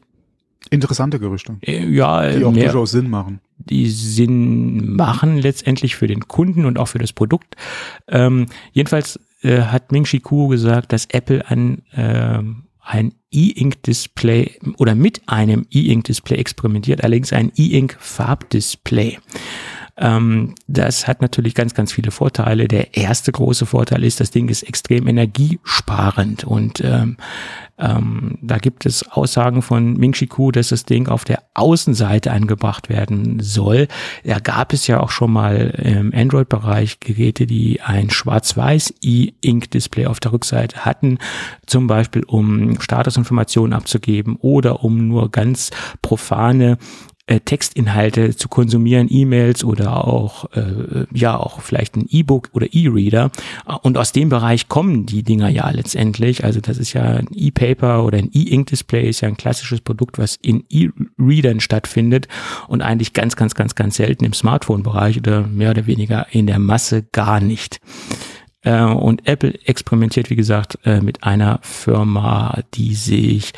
Interessante 0.69 1.19
Gerüchte. 1.19 1.55
Äh, 1.61 1.85
ja, 1.85 2.29
die 2.29 2.43
auch 2.43 2.51
mehr, 2.51 2.65
durchaus 2.65 2.91
Sinn 2.91 3.09
machen. 3.09 3.39
Die 3.57 3.89
Sinn 3.89 4.97
machen 4.97 5.37
letztendlich 5.37 5.95
für 5.95 6.07
den 6.07 6.27
Kunden 6.27 6.65
und 6.65 6.77
auch 6.77 6.89
für 6.89 6.99
das 6.99 7.13
Produkt. 7.13 7.55
Ähm, 8.09 8.47
jedenfalls 8.73 9.17
äh, 9.43 9.61
hat 9.61 9.93
Ming 9.93 10.03
Chi 10.03 10.19
Kuo 10.19 10.49
gesagt, 10.49 10.91
dass 10.91 11.05
Apple 11.05 11.49
an 11.49 11.83
ähm, 11.93 12.65
ein 12.81 13.13
E-Ink-Display 13.35 14.59
oder 14.77 14.95
mit 14.95 15.21
einem 15.27 15.67
E-Ink-Display 15.69 16.37
experimentiert, 16.37 17.03
allerdings 17.03 17.33
ein 17.33 17.51
E-Ink-Farbdisplay. 17.55 19.19
Ähm, 19.97 20.55
das 20.67 21.07
hat 21.07 21.21
natürlich 21.21 21.55
ganz, 21.55 21.73
ganz 21.73 21.93
viele 21.93 22.11
Vorteile. 22.11 22.67
Der 22.67 22.97
erste 22.97 23.31
große 23.31 23.65
Vorteil 23.65 24.03
ist, 24.03 24.19
das 24.19 24.31
Ding 24.31 24.49
ist 24.49 24.63
extrem 24.63 25.07
energiesparend 25.07 26.43
und 26.43 26.81
ähm, 26.83 27.17
ähm, 27.77 28.37
da 28.41 28.57
gibt 28.57 28.85
es 28.85 29.09
Aussagen 29.09 29.61
von 29.61 29.93
Ming 29.93 30.13
Chi 30.13 30.27
Ku, 30.27 30.51
dass 30.51 30.69
das 30.69 30.85
Ding 30.85 31.07
auf 31.07 31.25
der 31.25 31.43
Außenseite 31.53 32.31
angebracht 32.31 32.89
werden 32.89 33.39
soll. 33.41 33.87
Da 34.23 34.39
gab 34.39 34.71
es 34.71 34.87
ja 34.87 35.01
auch 35.01 35.11
schon 35.11 35.31
mal 35.31 35.55
im 35.81 36.13
Android-Bereich 36.13 36.99
Geräte, 37.01 37.45
die 37.45 37.81
ein 37.81 38.09
schwarz-weiß 38.09 38.93
E-Ink-Display 39.01 40.05
auf 40.05 40.19
der 40.21 40.31
Rückseite 40.31 40.85
hatten, 40.85 41.19
zum 41.65 41.87
Beispiel 41.87 42.23
um 42.23 42.79
Statusinformationen 42.79 43.73
abzugeben 43.73 44.37
oder 44.37 44.83
um 44.83 45.09
nur 45.09 45.29
ganz 45.31 45.71
profane 46.01 46.77
äh, 47.27 47.39
Textinhalte 47.39 48.35
zu 48.35 48.47
konsumieren, 48.47 49.07
E-Mails 49.09 49.63
oder 49.63 50.05
auch 50.07 50.45
äh, 50.53 51.05
ja 51.11 51.37
auch 51.37 51.61
vielleicht 51.61 51.95
ein 51.95 52.05
E-Book 52.07 52.49
oder 52.53 52.67
E-Reader. 52.71 53.31
Und 53.81 53.97
aus 53.97 54.11
dem 54.11 54.29
Bereich 54.29 54.67
kommen 54.67 55.05
die 55.05 55.23
Dinger 55.23 55.49
ja 55.49 55.69
letztendlich. 55.69 56.43
Also 56.43 56.61
das 56.61 56.77
ist 56.77 56.93
ja 56.93 57.03
ein 57.03 57.27
E-Paper 57.33 58.03
oder 58.03 58.19
ein 58.19 58.29
E-Ink-Display 58.31 59.09
ist 59.09 59.21
ja 59.21 59.27
ein 59.27 59.37
klassisches 59.37 59.81
Produkt, 59.81 60.17
was 60.19 60.35
in 60.41 60.65
E-Readern 60.69 61.61
stattfindet 61.61 62.27
und 62.67 62.81
eigentlich 62.81 63.13
ganz, 63.13 63.35
ganz, 63.35 63.55
ganz, 63.55 63.75
ganz 63.75 63.95
selten 63.95 64.25
im 64.25 64.33
Smartphone-Bereich 64.33 65.17
oder 65.17 65.47
mehr 65.47 65.71
oder 65.71 65.87
weniger 65.87 66.27
in 66.31 66.45
der 66.47 66.59
Masse 66.59 67.03
gar 67.11 67.39
nicht. 67.39 67.79
Äh, 68.61 68.83
und 68.83 69.27
Apple 69.27 69.53
experimentiert, 69.65 70.29
wie 70.29 70.35
gesagt, 70.35 70.77
äh, 70.83 71.01
mit 71.01 71.23
einer 71.23 71.59
Firma, 71.63 72.61
die 72.73 72.93
sich 72.93 73.53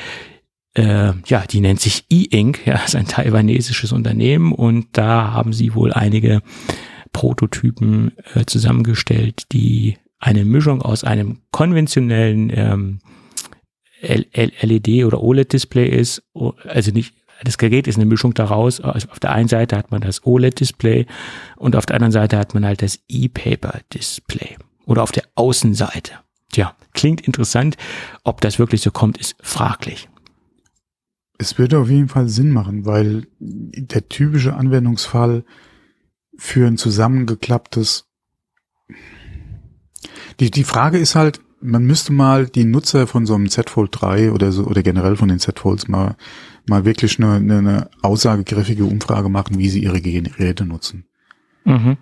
äh, 0.78 1.14
ja, 1.26 1.46
die 1.50 1.60
nennt 1.60 1.82
sich 1.82 2.06
E-Ink, 2.10 2.66
ja, 2.66 2.76
ist 2.76 2.96
ein 2.96 3.08
taiwanesisches 3.08 3.92
Unternehmen 3.92 4.54
und 4.54 4.88
da 4.92 5.32
haben 5.32 5.52
sie 5.52 5.74
wohl 5.74 5.92
einige 5.92 6.42
Prototypen 7.14 8.12
äh, 8.36 8.46
zusammengestellt, 8.46 9.48
die 9.52 9.98
eine 10.20 10.46
Mischung 10.46 10.84
aus 10.84 11.04
einem 11.04 11.40
konventionellen 11.52 12.52
ähm, 12.54 13.00
LED 14.02 15.06
oder 15.06 15.22
OLED-Display 15.22 15.88
ist, 15.88 16.24
also 16.68 16.92
nicht, 16.92 17.16
das 17.44 17.58
Gerät 17.58 17.88
ist 17.88 17.96
eine 17.96 18.06
Mischung 18.06 18.36
daraus. 18.36 18.80
Also 18.80 19.10
auf 19.10 19.20
der 19.20 19.32
einen 19.32 19.48
Seite 19.48 19.76
hat 19.76 19.90
man 19.90 20.02
das 20.02 20.26
OLED-Display 20.26 21.08
und 21.56 21.76
auf 21.76 21.88
der 21.88 21.96
anderen 21.96 22.12
Seite 22.12 22.38
hat 22.38 22.54
man 22.54 22.66
halt 22.66 22.84
das 22.84 23.00
E-Paper-Display 23.08 24.58
oder 24.86 25.02
auf 25.02 25.12
der 25.12 25.24
Außenseite. 25.34 26.14
Tja, 26.52 26.76
klingt 26.94 27.22
interessant. 27.22 27.78
Ob 28.24 28.42
das 28.42 28.60
wirklich 28.60 28.82
so 28.82 28.92
kommt, 28.92 29.18
ist 29.18 29.36
fraglich. 29.42 30.08
Es 31.38 31.58
würde 31.58 31.80
auf 31.80 31.90
jeden 31.90 32.08
Fall 32.08 32.30
Sinn 32.30 32.52
machen, 32.52 32.86
weil 32.86 33.28
der 33.40 34.10
typische 34.10 34.56
Anwendungsfall 34.56 35.44
für 36.36 36.68
ein 36.68 36.78
zusammengeklapptes 36.78 38.08
die, 40.40 40.52
die 40.52 40.64
Frage 40.64 40.98
ist 40.98 41.16
halt, 41.16 41.42
man 41.60 41.86
müsste 41.86 42.14
mal 42.14 42.48
die 42.48 42.66
Nutzer 42.66 43.08
von 43.08 43.26
so 43.26 43.34
einem 43.34 43.50
Z 43.50 43.70
Fold 43.70 43.90
3 43.92 44.32
oder 44.32 44.52
so 44.52 44.66
oder 44.66 44.84
generell 44.84 45.16
von 45.16 45.28
den 45.28 45.40
Z 45.40 45.60
Folds 45.60 45.88
mal 45.88 46.16
mal 46.70 46.86
wirklich 46.86 47.18
eine, 47.20 47.36
eine 47.36 47.90
aussagekräftige 48.02 48.86
Umfrage 48.86 49.30
machen, 49.30 49.58
wie 49.58 49.70
sie 49.70 49.84
ihre 49.84 50.02
Geräte 50.02 50.66
nutzen. 50.66 51.06
Mhm. 51.64 51.98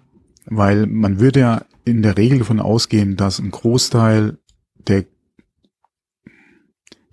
Weil 0.45 0.87
man 0.87 1.19
würde 1.19 1.39
ja 1.39 1.65
in 1.85 2.01
der 2.01 2.17
Regel 2.17 2.39
davon 2.39 2.59
ausgehen, 2.59 3.15
dass 3.15 3.39
ein 3.39 3.51
Großteil 3.51 4.37
der, 4.87 5.05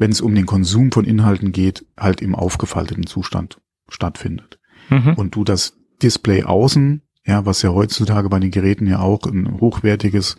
wenn 0.03 0.11
es 0.11 0.21
um 0.21 0.35
den 0.35 0.47
Konsum 0.47 0.93
von 0.93 1.05
Inhalten 1.05 1.53
geht, 1.53 1.87
halt 1.97 2.21
im 2.21 2.35
aufgefalteten 2.35 3.07
Zustand 3.07 3.61
stattfindet. 3.89 4.59
Mhm. 4.91 5.15
Und 5.15 5.35
du 5.35 5.45
das 5.45 5.79
Display 6.03 6.43
außen 6.43 7.03
ja, 7.25 7.47
was 7.47 7.63
ja 7.63 7.71
heutzutage 7.71 8.29
bei 8.29 8.41
den 8.41 8.51
Geräten 8.51 8.87
ja 8.87 8.99
auch 8.99 9.27
ein 9.27 9.61
hochwertiges 9.61 10.37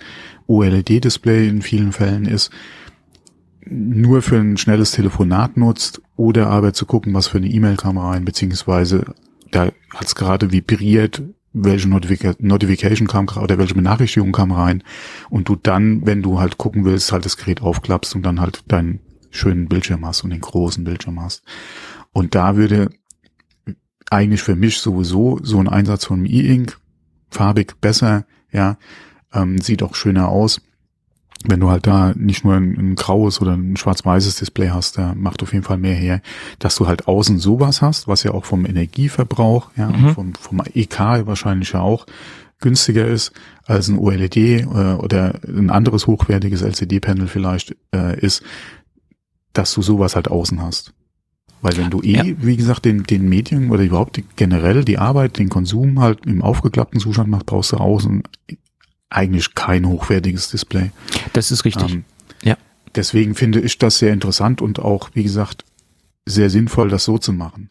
OLED-Display 0.47 1.47
in 1.47 1.61
vielen 1.61 1.93
Fällen 1.93 2.25
ist, 2.25 2.51
nur 3.65 4.21
für 4.21 4.37
ein 4.37 4.57
schnelles 4.57 4.91
Telefonat 4.91 5.55
nutzt 5.55 6.01
oder 6.17 6.47
aber 6.47 6.73
zu 6.73 6.85
gucken, 6.85 7.13
was 7.13 7.27
für 7.27 7.37
eine 7.37 7.47
E-Mail 7.47 7.77
kam 7.77 7.97
rein, 7.97 8.25
beziehungsweise 8.25 9.15
da 9.51 9.71
hat 9.93 10.05
es 10.07 10.15
gerade 10.15 10.51
vibriert, 10.51 11.23
welche 11.53 11.87
Notific 11.87 12.41
Notification 12.41 13.07
kam 13.07 13.27
oder 13.41 13.57
welche 13.57 13.75
Benachrichtigung 13.75 14.33
kam 14.33 14.51
rein 14.51 14.83
und 15.29 15.47
du 15.47 15.55
dann, 15.55 16.05
wenn 16.05 16.21
du 16.21 16.39
halt 16.41 16.57
gucken 16.57 16.83
willst, 16.83 17.13
halt 17.13 17.23
das 17.23 17.37
Gerät 17.37 17.61
aufklappst 17.61 18.15
und 18.15 18.23
dann 18.23 18.41
halt 18.41 18.63
deinen 18.67 18.99
schönen 19.33 19.67
Bildschirm 19.67 20.05
hast 20.05 20.23
und 20.23 20.29
den 20.29 20.41
großen 20.41 20.83
Bildschirm 20.83 21.21
hast. 21.21 21.43
Und 22.11 22.35
da 22.35 22.55
würde 22.55 22.89
eigentlich 24.09 24.43
für 24.43 24.55
mich 24.55 24.77
sowieso 24.79 25.39
so 25.41 25.59
ein 25.59 25.67
Einsatz 25.67 26.05
von 26.05 26.25
E-Ink 26.25 26.77
farbig 27.31 27.81
besser, 27.81 28.25
ja, 28.51 28.77
ähm, 29.33 29.59
sieht 29.59 29.81
auch 29.81 29.95
schöner 29.95 30.29
aus. 30.29 30.61
Wenn 31.45 31.59
du 31.59 31.69
halt 31.69 31.87
da 31.87 32.13
nicht 32.15 32.45
nur 32.45 32.53
ein, 32.53 32.77
ein 32.77 32.95
graues 32.95 33.41
oder 33.41 33.53
ein 33.53 33.75
schwarz-weißes 33.75 34.37
Display 34.37 34.69
hast, 34.69 34.97
da 34.97 35.13
macht 35.15 35.43
auf 35.43 35.51
jeden 35.51 35.65
Fall 35.65 35.77
mehr 35.77 35.95
her, 35.95 36.21
dass 36.59 36.75
du 36.75 36.87
halt 36.87 37.07
außen 37.07 37.39
sowas 37.39 37.81
hast, 37.81 38.07
was 38.07 38.23
ja 38.23 38.31
auch 38.31 38.45
vom 38.45 38.65
Energieverbrauch, 38.65 39.71
ja, 39.75 39.89
mhm. 39.89 40.13
vom, 40.13 40.35
vom 40.35 40.61
EK 40.73 40.99
wahrscheinlich 41.25 41.73
ja 41.73 41.81
auch 41.81 42.05
günstiger 42.59 43.05
ist 43.05 43.33
als 43.65 43.89
ein 43.89 43.97
OLED 43.97 44.37
äh, 44.37 44.65
oder 44.65 45.39
ein 45.45 45.69
anderes 45.69 46.07
hochwertiges 46.07 46.61
LCD-Panel 46.61 47.27
vielleicht 47.27 47.75
äh, 47.93 48.17
ist, 48.19 48.41
dass 49.53 49.73
du 49.73 49.81
sowas 49.81 50.15
halt 50.15 50.29
außen 50.29 50.61
hast. 50.61 50.93
Weil 51.61 51.77
wenn 51.77 51.89
du 51.89 52.01
eh, 52.01 52.11
ja. 52.11 52.23
wie 52.39 52.57
gesagt, 52.57 52.83
den, 52.83 53.03
den 53.03 53.29
Medien 53.29 53.71
oder 53.71 53.83
überhaupt 53.83 54.21
generell 54.35 54.83
die 54.83 54.97
Arbeit, 54.97 55.39
den 55.39 55.47
Konsum 55.47 56.01
halt 56.01 56.25
im 56.25 56.41
aufgeklappten 56.41 56.99
Zustand 56.99 57.29
machst, 57.29 57.45
brauchst 57.45 57.71
du 57.71 57.77
außen 57.77 58.23
eigentlich 59.09 59.55
kein 59.55 59.87
hochwertiges 59.87 60.49
Display. 60.49 60.91
Das 61.31 61.51
ist 61.51 61.63
richtig. 61.63 61.93
Ähm, 61.93 62.03
ja. 62.43 62.57
Deswegen 62.95 63.33
finde 63.33 63.61
ich 63.61 63.77
das 63.77 63.99
sehr 63.99 64.11
interessant 64.11 64.61
und 64.61 64.79
auch, 64.79 65.11
wie 65.13 65.23
gesagt, 65.23 65.63
sehr 66.25 66.49
sinnvoll, 66.49 66.89
das 66.89 67.05
so 67.05 67.17
zu 67.17 67.31
machen. 67.31 67.69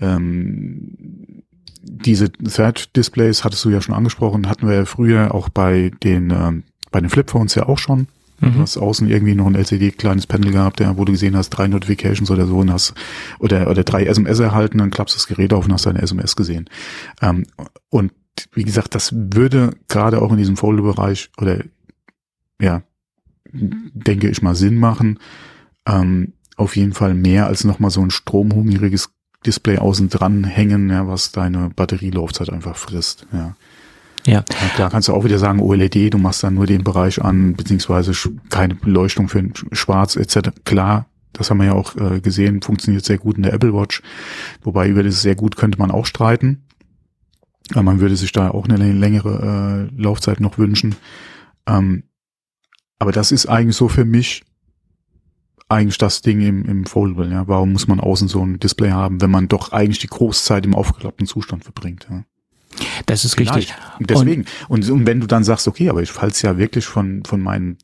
Ähm, 0.00 1.42
diese 1.82 2.32
Third 2.32 2.96
Displays 2.96 3.44
hattest 3.44 3.64
du 3.64 3.70
ja 3.70 3.80
schon 3.80 3.94
angesprochen, 3.94 4.48
hatten 4.48 4.66
wir 4.66 4.74
ja 4.74 4.84
früher 4.84 5.34
auch 5.34 5.48
bei 5.48 5.90
den, 6.02 6.30
ähm, 6.30 6.62
bei 6.90 7.00
den 7.00 7.10
Flipphones 7.10 7.54
ja 7.54 7.68
auch 7.68 7.78
schon. 7.78 8.08
Mhm. 8.40 8.54
Du 8.54 8.60
hast 8.60 8.76
außen 8.76 9.08
irgendwie 9.08 9.34
noch 9.34 9.46
ein 9.46 9.54
LCD-kleines 9.54 10.26
Panel 10.26 10.52
gehabt, 10.52 10.80
ja, 10.80 10.96
wo 10.96 11.04
du 11.04 11.12
gesehen 11.12 11.36
hast, 11.36 11.50
drei 11.50 11.68
Notifications 11.68 12.30
oder 12.30 12.46
so 12.46 12.58
und 12.58 12.72
hast, 12.72 12.94
oder, 13.38 13.70
oder 13.70 13.84
drei 13.84 14.04
SMS 14.04 14.38
erhalten, 14.38 14.78
dann 14.78 14.90
klappst 14.90 15.14
du 15.14 15.18
das 15.18 15.26
Gerät 15.26 15.52
auf 15.52 15.66
und 15.66 15.72
hast 15.72 15.86
deine 15.86 16.02
SMS 16.02 16.36
gesehen. 16.36 16.68
Ähm, 17.22 17.46
und 17.90 18.12
wie 18.52 18.64
gesagt, 18.64 18.94
das 18.94 19.14
würde 19.14 19.76
gerade 19.88 20.20
auch 20.20 20.30
in 20.30 20.38
diesem 20.38 20.56
Folder-Bereich 20.56 21.30
oder, 21.38 21.64
ja, 22.60 22.82
denke 23.52 24.28
ich 24.28 24.42
mal 24.42 24.54
Sinn 24.54 24.78
machen. 24.78 25.18
Ähm, 25.86 26.32
auf 26.56 26.76
jeden 26.76 26.92
Fall 26.92 27.14
mehr 27.14 27.46
als 27.46 27.64
nochmal 27.64 27.90
so 27.90 28.02
ein 28.02 28.10
stromhungriges 28.10 29.10
Display 29.44 29.78
außen 29.78 30.08
dran 30.08 30.44
hängen, 30.44 30.90
ja, 30.90 31.06
was 31.06 31.32
deine 31.32 31.70
Batterielaufzeit 31.70 32.50
einfach 32.50 32.76
frisst, 32.76 33.26
ja. 33.32 33.54
Ja. 34.26 34.44
Da 34.76 34.90
kannst 34.90 35.08
du 35.08 35.14
auch 35.14 35.24
wieder 35.24 35.38
sagen, 35.38 35.60
OLED, 35.60 36.12
du 36.12 36.18
machst 36.18 36.42
dann 36.42 36.54
nur 36.54 36.66
den 36.66 36.84
Bereich 36.84 37.22
an, 37.22 37.54
beziehungsweise 37.54 38.12
keine 38.50 38.74
Beleuchtung 38.74 39.28
für 39.28 39.48
Schwarz 39.72 40.16
etc. 40.16 40.50
Klar, 40.64 41.06
das 41.32 41.50
haben 41.50 41.58
wir 41.58 41.66
ja 41.66 41.74
auch 41.74 41.96
äh, 41.96 42.20
gesehen, 42.20 42.60
funktioniert 42.60 43.04
sehr 43.04 43.18
gut 43.18 43.36
in 43.36 43.44
der 43.44 43.52
Apple 43.52 43.72
Watch. 43.72 44.02
Wobei 44.62 44.88
über 44.88 45.02
das 45.02 45.22
sehr 45.22 45.36
gut 45.36 45.56
könnte 45.56 45.78
man 45.78 45.90
auch 45.90 46.06
streiten. 46.06 46.64
Aber 47.72 47.82
man 47.82 48.00
würde 48.00 48.16
sich 48.16 48.32
da 48.32 48.50
auch 48.50 48.68
eine 48.68 48.92
längere 48.92 49.90
äh, 49.96 50.02
Laufzeit 50.02 50.40
noch 50.40 50.58
wünschen. 50.58 50.94
Ähm, 51.66 52.04
aber 52.98 53.12
das 53.12 53.32
ist 53.32 53.46
eigentlich 53.46 53.76
so 53.76 53.88
für 53.88 54.04
mich 54.04 54.44
eigentlich 55.68 55.98
das 55.98 56.22
Ding 56.22 56.40
im, 56.40 56.64
im 56.64 56.86
Foldable. 56.86 57.30
Ja? 57.30 57.48
Warum 57.48 57.72
muss 57.72 57.88
man 57.88 58.00
außen 58.00 58.28
so 58.28 58.44
ein 58.44 58.58
Display 58.58 58.90
haben, 58.90 59.20
wenn 59.20 59.30
man 59.30 59.48
doch 59.48 59.72
eigentlich 59.72 59.98
die 59.98 60.06
Großzeit 60.06 60.64
im 60.64 60.74
aufgeklappten 60.74 61.26
Zustand 61.26 61.64
verbringt? 61.64 62.06
Ja? 62.10 62.24
Das 63.06 63.24
ist 63.24 63.34
Vielleicht. 63.34 63.56
richtig. 63.56 63.74
Deswegen. 64.00 64.44
Und, 64.68 64.88
und 64.90 65.06
wenn 65.06 65.20
du 65.20 65.26
dann 65.26 65.44
sagst, 65.44 65.68
okay, 65.68 65.88
aber 65.88 66.02
ich 66.02 66.10
falle 66.10 66.32
es 66.32 66.42
ja 66.42 66.58
wirklich 66.58 66.86
von, 66.86 67.24
von 67.24 67.40
meinen 67.40 67.78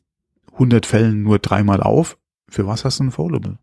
100 0.53 0.85
Fällen 0.85 1.23
nur 1.23 1.39
dreimal 1.39 1.81
auf, 1.81 2.17
für 2.49 2.67
was 2.67 2.85
hast 2.85 2.99
du 2.99 3.05
ein 3.05 3.11
Foldable? 3.11 3.57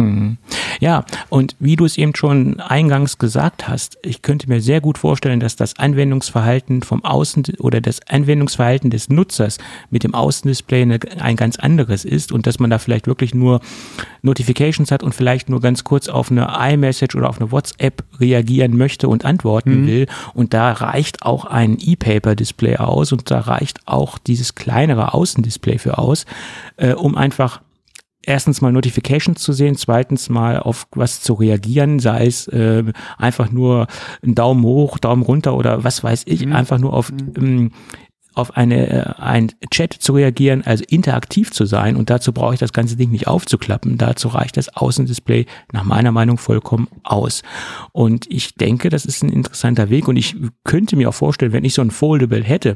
Mhm. 0.00 0.38
Ja, 0.80 1.04
und 1.28 1.56
wie 1.58 1.76
du 1.76 1.84
es 1.84 1.98
eben 1.98 2.14
schon 2.14 2.58
eingangs 2.60 3.18
gesagt 3.18 3.68
hast, 3.68 3.98
ich 4.02 4.22
könnte 4.22 4.48
mir 4.48 4.60
sehr 4.60 4.80
gut 4.80 4.98
vorstellen, 4.98 5.40
dass 5.40 5.56
das 5.56 5.78
Anwendungsverhalten 5.78 6.82
vom 6.82 7.04
Außen 7.04 7.44
oder 7.58 7.80
das 7.80 8.00
Anwendungsverhalten 8.08 8.90
des 8.90 9.08
Nutzers 9.08 9.58
mit 9.90 10.04
dem 10.04 10.14
Außendisplay 10.14 10.98
ein 11.18 11.36
ganz 11.36 11.56
anderes 11.58 12.04
ist 12.04 12.32
und 12.32 12.46
dass 12.46 12.58
man 12.58 12.70
da 12.70 12.78
vielleicht 12.78 13.06
wirklich 13.06 13.34
nur 13.34 13.60
Notifications 14.22 14.90
hat 14.90 15.02
und 15.02 15.14
vielleicht 15.14 15.48
nur 15.48 15.60
ganz 15.60 15.84
kurz 15.84 16.08
auf 16.08 16.30
eine 16.30 16.50
iMessage 16.58 17.14
oder 17.14 17.28
auf 17.28 17.40
eine 17.40 17.52
WhatsApp 17.52 18.04
reagieren 18.18 18.76
möchte 18.76 19.08
und 19.08 19.24
antworten 19.24 19.82
mhm. 19.82 19.86
will. 19.86 20.06
Und 20.34 20.54
da 20.54 20.72
reicht 20.72 21.22
auch 21.22 21.44
ein 21.44 21.76
E-Paper-Display 21.80 22.76
aus 22.76 23.12
und 23.12 23.30
da 23.30 23.40
reicht 23.40 23.86
auch 23.86 24.18
dieses 24.18 24.54
kleinere 24.54 25.14
Außendisplay 25.14 25.78
für 25.78 25.98
aus, 25.98 26.26
äh, 26.76 26.92
um 26.92 27.16
einfach 27.16 27.60
erstens 28.30 28.60
mal 28.60 28.72
Notifications 28.72 29.42
zu 29.42 29.52
sehen, 29.52 29.76
zweitens 29.76 30.28
mal 30.28 30.58
auf 30.58 30.86
was 30.92 31.20
zu 31.20 31.34
reagieren, 31.34 31.98
sei 31.98 32.26
es 32.26 32.48
äh, 32.48 32.84
einfach 33.18 33.50
nur 33.50 33.86
ein 34.24 34.34
Daumen 34.34 34.62
hoch, 34.64 34.98
Daumen 34.98 35.22
runter 35.22 35.56
oder 35.56 35.84
was 35.84 36.02
weiß 36.02 36.22
ich, 36.26 36.46
mhm. 36.46 36.54
einfach 36.54 36.78
nur 36.78 36.92
auf 36.92 37.10
mhm. 37.10 37.32
ähm, 37.36 37.70
auf 38.34 38.56
eine, 38.56 38.88
äh, 38.88 39.20
ein 39.20 39.52
Chat 39.70 39.92
zu 39.92 40.12
reagieren, 40.12 40.62
also 40.64 40.84
interaktiv 40.88 41.50
zu 41.50 41.66
sein. 41.66 41.96
Und 41.96 42.10
dazu 42.10 42.32
brauche 42.32 42.54
ich 42.54 42.60
das 42.60 42.72
ganze 42.72 42.96
Ding 42.96 43.10
nicht 43.10 43.26
aufzuklappen. 43.26 43.98
Dazu 43.98 44.28
reicht 44.28 44.56
das 44.56 44.68
Außendisplay 44.76 45.46
nach 45.72 45.84
meiner 45.84 46.12
Meinung 46.12 46.38
vollkommen 46.38 46.88
aus. 47.02 47.42
Und 47.92 48.30
ich 48.30 48.54
denke, 48.54 48.88
das 48.88 49.04
ist 49.04 49.22
ein 49.22 49.30
interessanter 49.30 49.90
Weg. 49.90 50.06
Und 50.06 50.16
ich 50.16 50.36
könnte 50.64 50.96
mir 50.96 51.08
auch 51.08 51.14
vorstellen, 51.14 51.52
wenn 51.52 51.64
ich 51.64 51.74
so 51.74 51.82
ein 51.82 51.90
Foldable 51.90 52.42
hätte, 52.42 52.74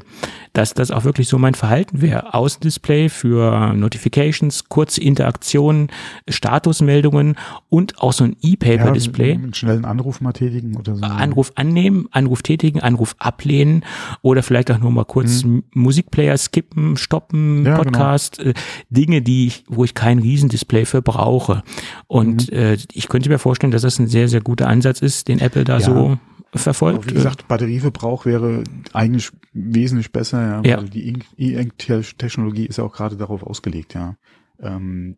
dass 0.53 0.73
das 0.73 0.91
auch 0.91 1.05
wirklich 1.05 1.29
so 1.29 1.37
mein 1.37 1.53
Verhalten 1.53 2.01
wäre. 2.01 2.33
Außendisplay 2.33 3.09
für 3.09 3.73
Notifications, 3.73 4.67
kurze 4.67 5.01
Interaktionen, 5.01 5.87
Statusmeldungen 6.27 7.35
und 7.69 7.99
auch 8.01 8.13
so 8.13 8.25
ein 8.25 8.35
E-Paper-Display. 8.41 9.33
Ja, 9.33 9.35
einen 9.35 9.53
schnellen 9.53 9.85
Anruf 9.85 10.19
mal 10.19 10.33
tätigen 10.33 10.75
oder 10.75 10.95
so. 10.95 11.03
Anruf 11.03 11.53
annehmen, 11.55 12.07
Anruf 12.11 12.41
tätigen, 12.41 12.81
Anruf 12.81 13.15
ablehnen 13.19 13.85
oder 14.21 14.43
vielleicht 14.43 14.69
auch 14.71 14.79
nur 14.79 14.91
mal 14.91 15.05
kurz 15.05 15.43
mhm 15.43 15.44
Musikplayer 15.73 16.37
skippen, 16.37 16.97
stoppen, 16.97 17.65
ja, 17.65 17.77
genau. 17.77 17.83
Podcast, 17.83 18.37
genau. 18.37 18.51
äh, 18.51 18.53
Dinge, 18.89 19.21
die 19.21 19.47
ich, 19.47 19.63
wo 19.67 19.83
ich 19.83 19.93
kein 19.93 20.19
Riesendisplay 20.19 20.85
für 20.85 21.01
brauche. 21.01 21.63
Und 22.07 22.51
mhm. 22.51 22.57
äh, 22.57 22.77
ich 22.93 23.07
könnte 23.07 23.29
mir 23.29 23.39
vorstellen, 23.39 23.71
dass 23.71 23.83
das 23.83 23.99
ein 23.99 24.07
sehr, 24.07 24.27
sehr 24.27 24.41
guter 24.41 24.67
Ansatz 24.67 25.01
ist, 25.01 25.27
den 25.27 25.39
Apple 25.39 25.63
da 25.63 25.79
ja. 25.79 25.85
so 25.85 26.17
verfolgt. 26.53 27.09
wie 27.09 27.13
gesagt, 27.13 27.47
Batterieverbrauch 27.47 28.25
wäre 28.25 28.63
eigentlich 28.93 29.31
wesentlich 29.53 30.11
besser, 30.11 30.41
ja, 30.41 30.61
ja. 30.63 30.77
weil 30.77 30.89
die 30.89 31.21
E-Ink-Technologie 31.37 32.65
ist 32.65 32.77
ja 32.77 32.83
auch 32.83 32.93
gerade 32.93 33.17
darauf 33.17 33.43
ausgelegt, 33.43 33.93
ja. 33.93 34.15
Ähm, 34.59 35.15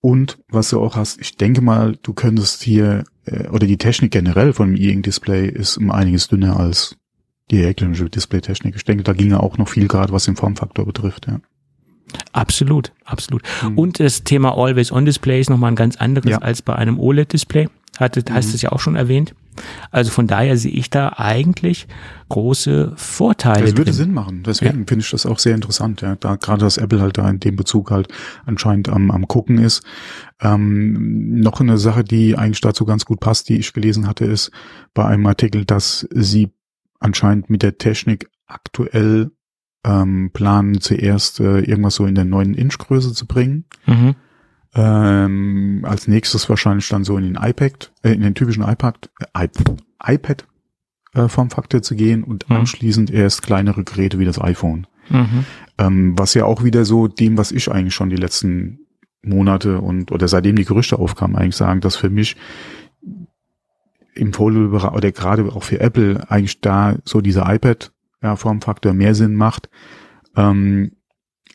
und 0.00 0.38
was 0.48 0.68
du 0.70 0.80
auch 0.80 0.96
hast, 0.96 1.20
ich 1.20 1.36
denke 1.36 1.62
mal, 1.62 1.96
du 2.02 2.12
könntest 2.12 2.62
hier, 2.62 3.04
äh, 3.24 3.48
oder 3.48 3.66
die 3.66 3.78
Technik 3.78 4.12
generell 4.12 4.52
von 4.52 4.74
dem 4.74 4.76
E-Ink-Display 4.76 5.48
ist 5.48 5.78
um 5.78 5.90
einiges 5.90 6.28
dünner 6.28 6.58
als 6.58 6.96
die 7.54 7.62
elektronische 7.62 8.10
Displaytechnik. 8.10 8.74
Ich 8.76 8.84
denke, 8.84 9.04
da 9.04 9.12
ginge 9.12 9.40
auch 9.40 9.58
noch 9.58 9.68
viel 9.68 9.88
gerade, 9.88 10.12
was 10.12 10.24
den 10.24 10.36
Formfaktor 10.36 10.84
betrifft, 10.84 11.26
ja. 11.26 11.40
Absolut, 12.32 12.92
absolut. 13.04 13.42
Mhm. 13.62 13.78
Und 13.78 14.00
das 14.00 14.24
Thema 14.24 14.56
Always-On-Display 14.56 15.40
ist 15.40 15.50
nochmal 15.50 15.72
ein 15.72 15.76
ganz 15.76 15.96
anderes 15.96 16.30
ja. 16.30 16.38
als 16.38 16.62
bei 16.62 16.76
einem 16.76 17.00
OLED-Display. 17.00 17.68
Hatte, 17.98 18.24
mhm. 18.28 18.34
hast 18.34 18.54
es 18.54 18.62
ja 18.62 18.72
auch 18.72 18.80
schon 18.80 18.96
erwähnt. 18.96 19.34
Also 19.92 20.10
von 20.10 20.26
daher 20.26 20.56
sehe 20.56 20.72
ich 20.72 20.90
da 20.90 21.14
eigentlich 21.16 21.86
große 22.28 22.92
Vorteile. 22.96 23.62
Das 23.62 23.76
würde 23.76 23.84
drin. 23.84 23.92
Sinn 23.94 24.12
machen. 24.12 24.42
Deswegen 24.44 24.80
ja. 24.80 24.84
finde 24.86 25.04
ich 25.04 25.10
das 25.10 25.26
auch 25.26 25.38
sehr 25.38 25.54
interessant. 25.54 26.00
Ja, 26.00 26.16
da 26.16 26.34
gerade 26.34 26.64
dass 26.64 26.76
Apple 26.76 27.00
halt 27.00 27.18
da 27.18 27.28
in 27.30 27.38
dem 27.38 27.54
Bezug 27.54 27.92
halt 27.92 28.08
anscheinend 28.46 28.88
am, 28.88 29.12
am 29.12 29.28
gucken 29.28 29.58
ist. 29.58 29.84
Ähm, 30.40 31.40
noch 31.40 31.60
eine 31.60 31.78
Sache, 31.78 32.02
die 32.02 32.36
eigentlich 32.36 32.60
dazu 32.60 32.84
ganz 32.84 33.04
gut 33.04 33.20
passt, 33.20 33.48
die 33.48 33.58
ich 33.58 33.72
gelesen 33.72 34.08
hatte, 34.08 34.24
ist 34.24 34.50
bei 34.92 35.04
einem 35.04 35.26
Artikel, 35.26 35.64
dass 35.64 36.08
sie 36.10 36.50
anscheinend 37.04 37.50
mit 37.50 37.62
der 37.62 37.78
Technik 37.78 38.30
aktuell 38.46 39.30
ähm, 39.84 40.30
planen, 40.32 40.80
zuerst 40.80 41.38
äh, 41.38 41.60
irgendwas 41.60 41.96
so 41.96 42.06
in 42.06 42.14
der 42.14 42.24
neuen 42.24 42.54
Inch-Größe 42.54 43.12
zu 43.12 43.26
bringen. 43.26 43.66
Mhm. 43.86 44.14
Ähm, 44.74 45.84
als 45.84 46.08
nächstes 46.08 46.48
wahrscheinlich 46.48 46.88
dann 46.88 47.04
so 47.04 47.16
in 47.16 47.24
den 47.24 47.38
iPad, 47.40 47.92
äh, 48.02 48.12
in 48.12 48.22
den 48.22 48.34
typischen 48.34 48.64
iPad, 48.64 49.10
äh, 49.34 49.48
iPad 50.02 50.46
äh, 51.12 51.28
Formfaktor 51.28 51.82
zu 51.82 51.94
gehen 51.94 52.24
und 52.24 52.48
mhm. 52.48 52.56
anschließend 52.56 53.10
erst 53.10 53.42
kleinere 53.42 53.84
Geräte 53.84 54.18
wie 54.18 54.24
das 54.24 54.40
iPhone. 54.40 54.86
Mhm. 55.10 55.44
Ähm, 55.76 56.18
was 56.18 56.34
ja 56.34 56.46
auch 56.46 56.64
wieder 56.64 56.84
so 56.84 57.06
dem, 57.06 57.36
was 57.36 57.52
ich 57.52 57.70
eigentlich 57.70 57.94
schon 57.94 58.10
die 58.10 58.16
letzten 58.16 58.80
Monate 59.22 59.80
und 59.80 60.10
oder 60.10 60.28
seitdem 60.28 60.56
die 60.56 60.64
Gerüchte 60.64 60.98
aufkamen, 60.98 61.36
eigentlich 61.36 61.56
sagen, 61.56 61.80
dass 61.80 61.96
für 61.96 62.10
mich 62.10 62.36
im 64.14 64.32
Foldable 64.32 64.90
oder 64.90 65.12
gerade 65.12 65.44
auch 65.44 65.62
für 65.62 65.80
Apple 65.80 66.24
eigentlich 66.28 66.60
da 66.60 66.96
so 67.04 67.20
dieser 67.20 67.52
iPad 67.52 67.92
ja, 68.22 68.36
mehr 68.92 69.14
Sinn 69.14 69.34
macht. 69.34 69.68
Ähm, 70.36 70.92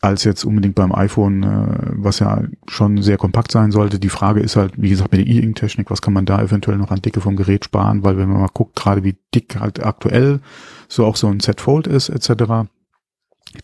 als 0.01 0.23
jetzt 0.23 0.45
unbedingt 0.45 0.75
beim 0.75 0.93
iPhone, 0.93 1.43
äh, 1.43 1.91
was 1.95 2.19
ja 2.19 2.43
schon 2.67 3.01
sehr 3.01 3.17
kompakt 3.17 3.51
sein 3.51 3.71
sollte. 3.71 3.99
Die 3.99 4.09
Frage 4.09 4.39
ist 4.39 4.55
halt, 4.55 4.81
wie 4.81 4.89
gesagt, 4.89 5.11
mit 5.11 5.19
der 5.19 5.27
E-Ink-Technik, 5.27 5.91
was 5.91 6.01
kann 6.01 6.13
man 6.13 6.25
da 6.25 6.41
eventuell 6.41 6.77
noch 6.77 6.91
an 6.91 7.01
Dicke 7.01 7.19
vom 7.19 7.35
Gerät 7.35 7.65
sparen, 7.65 8.03
weil 8.03 8.17
wenn 8.17 8.29
man 8.29 8.39
mal 8.39 8.49
guckt, 8.53 8.77
gerade 8.77 9.03
wie 9.03 9.17
dick 9.35 9.59
halt 9.59 9.83
aktuell 9.83 10.39
so 10.87 11.05
auch 11.05 11.17
so 11.17 11.27
ein 11.27 11.41
Z-Fold 11.41 11.87
ist, 11.87 12.09
etc., 12.09 12.69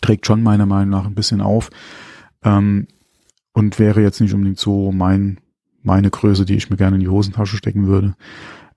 trägt 0.01 0.25
schon 0.25 0.43
meiner 0.43 0.65
Meinung 0.65 0.89
nach 0.89 1.05
ein 1.05 1.15
bisschen 1.15 1.41
auf 1.41 1.69
ähm, 2.43 2.87
und 3.53 3.79
wäre 3.79 4.01
jetzt 4.01 4.19
nicht 4.19 4.33
unbedingt 4.33 4.59
so 4.59 4.91
mein 4.91 5.39
meine 5.83 6.09
Größe, 6.09 6.45
die 6.45 6.55
ich 6.55 6.69
mir 6.71 6.77
gerne 6.77 6.95
in 6.95 7.01
die 7.01 7.09
Hosentasche 7.09 7.57
stecken 7.57 7.85
würde. 7.85 8.15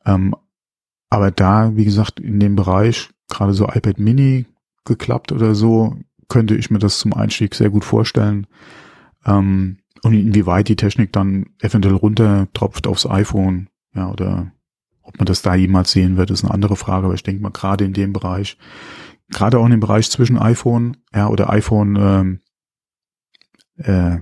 Ähm, 0.08 0.34
aber 1.10 1.30
da, 1.30 1.76
wie 1.76 1.84
gesagt, 1.84 2.18
in 2.18 2.40
dem 2.40 2.56
Bereich, 2.56 3.10
gerade 3.28 3.52
so 3.52 3.66
iPad 3.66 3.98
Mini 3.98 4.46
geklappt 4.84 5.32
oder 5.32 5.54
so, 5.54 5.96
könnte 6.28 6.56
ich 6.56 6.70
mir 6.70 6.78
das 6.78 6.98
zum 6.98 7.12
Einstieg 7.12 7.54
sehr 7.54 7.70
gut 7.70 7.84
vorstellen. 7.84 8.46
Ähm, 9.24 9.78
und 10.02 10.14
inwieweit 10.14 10.68
die 10.68 10.76
Technik 10.76 11.12
dann 11.12 11.46
eventuell 11.60 11.94
runtertropft 11.94 12.86
aufs 12.86 13.06
iPhone, 13.06 13.68
ja, 13.94 14.10
oder 14.10 14.52
ob 15.02 15.18
man 15.18 15.26
das 15.26 15.42
da 15.42 15.54
jemals 15.54 15.90
sehen 15.90 16.16
wird, 16.16 16.30
ist 16.30 16.44
eine 16.44 16.54
andere 16.54 16.76
Frage, 16.76 17.06
aber 17.06 17.14
ich 17.14 17.22
denke 17.22 17.42
mal 17.42 17.50
gerade 17.50 17.84
in 17.84 17.94
dem 17.94 18.12
Bereich, 18.12 18.56
gerade 19.30 19.58
auch 19.58 19.64
in 19.64 19.72
dem 19.72 19.80
Bereich 19.80 20.10
zwischen 20.10 20.38
iPhone, 20.38 20.98
ja, 21.14 21.28
oder 21.28 21.50
iPhone, 21.50 21.96
ähm, 21.96 22.40
äh, 23.76 24.18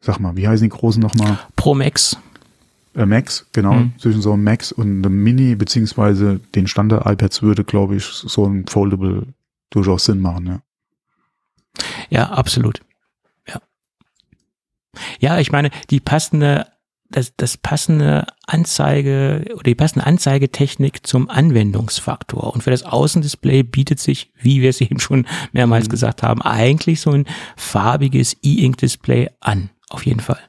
sag 0.00 0.18
mal, 0.20 0.36
wie 0.36 0.48
heißen 0.48 0.64
die 0.64 0.76
großen 0.76 1.02
nochmal? 1.02 1.38
Pro 1.56 1.74
Max. 1.74 2.18
Äh, 2.98 3.06
Max, 3.06 3.46
genau, 3.52 3.74
mhm. 3.74 3.92
zwischen 3.98 4.20
so 4.20 4.32
einem 4.32 4.42
Max 4.42 4.72
und 4.72 5.06
einem 5.06 5.22
Mini, 5.22 5.54
beziehungsweise 5.54 6.40
den 6.56 6.66
Standard-iPads 6.66 7.42
würde, 7.42 7.62
glaube 7.62 7.94
ich, 7.94 8.04
so 8.04 8.44
ein 8.44 8.66
Foldable 8.66 9.28
durchaus 9.70 10.06
Sinn 10.06 10.18
machen, 10.18 10.46
ja. 10.46 10.62
Ja, 12.10 12.30
absolut. 12.30 12.80
Ja. 13.46 13.60
Ja, 15.20 15.38
ich 15.38 15.52
meine, 15.52 15.70
die 15.90 16.00
passende, 16.00 16.66
das, 17.08 17.36
das 17.36 17.56
passende 17.56 18.26
Anzeige 18.48 19.44
oder 19.52 19.62
die 19.62 19.76
passende 19.76 20.04
Anzeigetechnik 20.04 21.06
zum 21.06 21.30
Anwendungsfaktor. 21.30 22.52
Und 22.52 22.62
für 22.62 22.72
das 22.72 22.82
Außendisplay 22.82 23.62
bietet 23.62 24.00
sich, 24.00 24.32
wie 24.40 24.60
wir 24.60 24.70
es 24.70 24.80
eben 24.80 24.98
schon 24.98 25.24
mehrmals 25.52 25.84
mhm. 25.84 25.90
gesagt 25.90 26.24
haben, 26.24 26.42
eigentlich 26.42 27.00
so 27.00 27.12
ein 27.12 27.26
farbiges 27.56 28.36
E-Ink-Display 28.42 29.30
an. 29.38 29.70
Auf 29.88 30.04
jeden 30.04 30.20
Fall. 30.20 30.47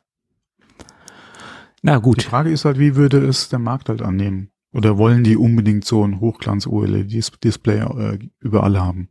Na 1.82 1.98
gut. 1.98 2.22
Die 2.22 2.26
Frage 2.26 2.50
ist 2.50 2.66
halt, 2.66 2.80
wie 2.80 2.96
würde 2.96 3.26
es 3.26 3.50
der 3.50 3.60
Markt 3.60 3.90
halt 3.90 4.02
annehmen? 4.02 4.52
Oder 4.72 4.98
wollen 4.98 5.24
die 5.24 5.38
unbedingt 5.38 5.86
so 5.86 6.06
ein 6.06 6.20
Hochglanz-OLED-Display 6.20 7.80
äh, 7.80 8.20
überall 8.40 8.80
haben? 8.80 9.10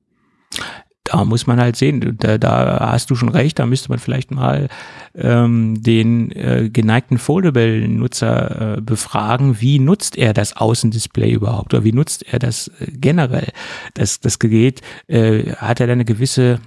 da 1.09 1.25
muss 1.25 1.47
man 1.47 1.59
halt 1.59 1.77
sehen, 1.77 2.16
da, 2.19 2.39
da 2.39 2.91
hast 2.93 3.11
du 3.11 3.14
schon 3.14 3.31
recht, 3.31 3.59
da 3.59 3.66
müsste 3.66 3.89
man 3.89 3.99
vielleicht 3.99 4.31
mal 4.31 4.69
ähm, 5.14 5.83
den 5.83 6.31
äh, 6.33 6.69
geneigten 6.71 7.19
Foldable-Nutzer 7.19 8.77
äh, 8.77 8.81
befragen, 8.81 9.61
wie 9.61 9.79
nutzt 9.79 10.16
er 10.19 10.35
das 10.35 10.57
Außendisplay 10.57 11.33
überhaupt 11.33 11.73
oder 11.73 11.85
wie 11.85 11.93
nutzt 11.93 12.25
er 12.31 12.39
das 12.39 12.69
äh, 12.81 12.91
generell, 12.93 13.53
das, 13.95 14.21
das 14.21 14.39
Gerät, 14.39 14.83
äh, 15.07 15.53
hat 15.53 15.81
er 15.81 15.87
da 15.87 15.95
eine 15.95 16.05
gewisse 16.05 16.61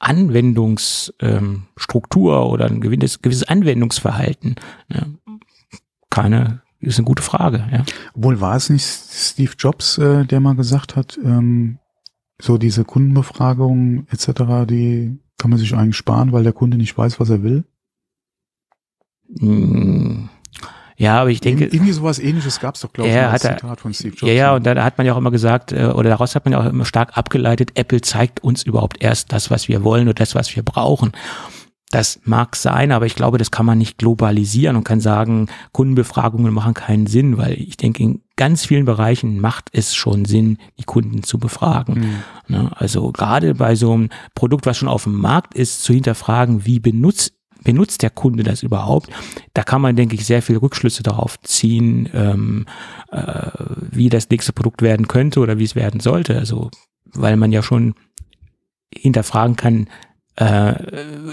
Anwendungsstruktur 0.00 2.36
ähm, 2.36 2.48
oder 2.48 2.66
ein 2.66 2.80
gewisses, 2.80 3.22
gewisses 3.22 3.44
Anwendungsverhalten? 3.44 4.56
Ja, 4.88 5.06
keine, 6.10 6.62
ist 6.80 6.98
eine 6.98 7.04
gute 7.04 7.22
Frage, 7.22 7.68
ja. 7.70 7.84
Obwohl 8.14 8.40
war 8.40 8.56
es 8.56 8.70
nicht 8.70 8.84
Steve 8.84 9.52
Jobs, 9.56 9.98
äh, 9.98 10.24
der 10.24 10.40
mal 10.40 10.56
gesagt 10.56 10.96
hat, 10.96 11.18
ähm, 11.22 11.78
so 12.40 12.58
diese 12.58 12.84
Kundenbefragungen 12.84 14.06
etc., 14.10 14.66
die 14.68 15.18
kann 15.38 15.50
man 15.50 15.58
sich 15.58 15.74
eigentlich 15.74 15.96
sparen, 15.96 16.32
weil 16.32 16.42
der 16.42 16.52
Kunde 16.52 16.76
nicht 16.76 16.96
weiß, 16.96 17.20
was 17.20 17.30
er 17.30 17.42
will? 17.42 17.64
Hm. 19.38 20.28
Ja, 21.00 21.18
aber 21.22 21.30
ich 21.30 21.40
denke. 21.40 21.64
Irgendwie 21.64 21.92
sowas 21.92 22.18
ähnliches 22.18 22.60
gab 22.60 22.74
es 22.74 22.82
doch, 22.82 22.92
glaube 22.92 23.08
ich, 23.08 23.16
als 23.16 23.40
Zitat 23.40 23.80
von 23.80 23.94
Steve 23.94 24.10
Jobs. 24.10 24.30
Ja, 24.30 24.32
ja, 24.32 24.54
und 24.54 24.66
da 24.66 24.84
hat 24.84 24.98
man 24.98 25.06
ja 25.06 25.14
auch 25.14 25.16
immer 25.16 25.30
gesagt, 25.30 25.72
äh, 25.72 25.86
oder 25.86 26.10
daraus 26.10 26.34
hat 26.34 26.44
man 26.44 26.52
ja 26.52 26.60
auch 26.60 26.66
immer 26.66 26.84
stark 26.84 27.16
abgeleitet, 27.16 27.70
Apple 27.74 28.02
zeigt 28.02 28.44
uns 28.44 28.64
überhaupt 28.64 29.02
erst 29.02 29.32
das, 29.32 29.50
was 29.50 29.66
wir 29.66 29.82
wollen 29.82 30.08
oder 30.08 30.14
das, 30.14 30.34
was 30.34 30.54
wir 30.54 30.62
brauchen. 30.62 31.12
Das 31.90 32.20
mag 32.24 32.54
sein, 32.54 32.92
aber 32.92 33.06
ich 33.06 33.14
glaube, 33.14 33.38
das 33.38 33.50
kann 33.50 33.64
man 33.64 33.78
nicht 33.78 33.96
globalisieren 33.96 34.76
und 34.76 34.84
kann 34.84 35.00
sagen, 35.00 35.48
Kundenbefragungen 35.72 36.52
machen 36.52 36.74
keinen 36.74 37.06
Sinn, 37.06 37.38
weil 37.38 37.54
ich 37.54 37.78
denke, 37.78 38.02
in 38.02 38.20
ganz 38.36 38.66
vielen 38.66 38.84
Bereichen 38.84 39.40
macht 39.40 39.70
es 39.72 39.94
schon 39.94 40.26
Sinn, 40.26 40.58
die 40.78 40.84
Kunden 40.84 41.22
zu 41.22 41.38
befragen. 41.38 42.22
Mhm. 42.46 42.68
Also 42.74 43.10
gerade 43.10 43.54
bei 43.54 43.74
so 43.74 43.92
einem 43.94 44.10
Produkt, 44.34 44.66
was 44.66 44.76
schon 44.76 44.88
auf 44.88 45.04
dem 45.04 45.18
Markt 45.18 45.54
ist, 45.54 45.82
zu 45.82 45.94
hinterfragen, 45.94 46.66
wie 46.66 46.78
benutzt 46.78 47.32
benutzt 47.62 48.02
der 48.02 48.10
Kunde 48.10 48.42
das 48.42 48.62
überhaupt? 48.62 49.10
Da 49.54 49.62
kann 49.62 49.82
man, 49.82 49.96
denke 49.96 50.14
ich, 50.14 50.26
sehr 50.26 50.42
viel 50.42 50.56
Rückschlüsse 50.56 51.02
darauf 51.02 51.40
ziehen, 51.40 52.08
ähm, 52.12 52.66
äh, 53.10 53.50
wie 53.90 54.08
das 54.08 54.28
nächste 54.30 54.52
Produkt 54.52 54.82
werden 54.82 55.08
könnte 55.08 55.40
oder 55.40 55.58
wie 55.58 55.64
es 55.64 55.74
werden 55.74 56.00
sollte. 56.00 56.38
Also, 56.38 56.70
weil 57.04 57.36
man 57.36 57.52
ja 57.52 57.62
schon 57.62 57.94
hinterfragen 58.92 59.56
kann, 59.56 59.88
äh, 60.36 60.74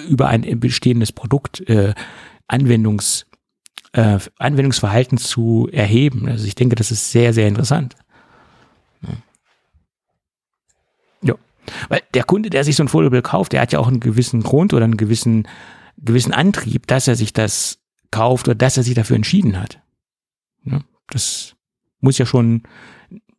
über 0.07 0.27
ein 0.27 0.59
bestehendes 0.59 1.11
Produkt 1.11 1.67
äh, 1.69 1.93
Anwendungs, 2.47 3.25
äh, 3.93 4.19
Anwendungsverhalten 4.37 5.17
zu 5.17 5.69
erheben. 5.71 6.27
Also 6.27 6.45
ich 6.45 6.55
denke, 6.55 6.75
das 6.75 6.91
ist 6.91 7.11
sehr, 7.11 7.33
sehr 7.33 7.47
interessant. 7.47 7.95
Ja. 9.01 9.09
Weil 11.89 12.01
der 12.13 12.23
Kunde, 12.23 12.49
der 12.49 12.63
sich 12.63 12.75
so 12.75 12.83
ein 12.83 12.87
Foldable 12.87 13.21
kauft, 13.21 13.53
der 13.53 13.61
hat 13.61 13.71
ja 13.71 13.79
auch 13.79 13.87
einen 13.87 13.99
gewissen 13.99 14.43
Grund 14.43 14.73
oder 14.73 14.85
einen 14.85 14.97
gewissen, 14.97 15.47
gewissen 15.97 16.33
Antrieb, 16.33 16.87
dass 16.87 17.07
er 17.07 17.15
sich 17.15 17.33
das 17.33 17.79
kauft 18.11 18.47
oder 18.47 18.55
dass 18.55 18.77
er 18.77 18.83
sich 18.83 18.95
dafür 18.95 19.15
entschieden 19.15 19.59
hat. 19.59 19.79
Ja, 20.63 20.81
das 21.09 21.55
muss 21.99 22.17
ja 22.17 22.25
schon 22.25 22.63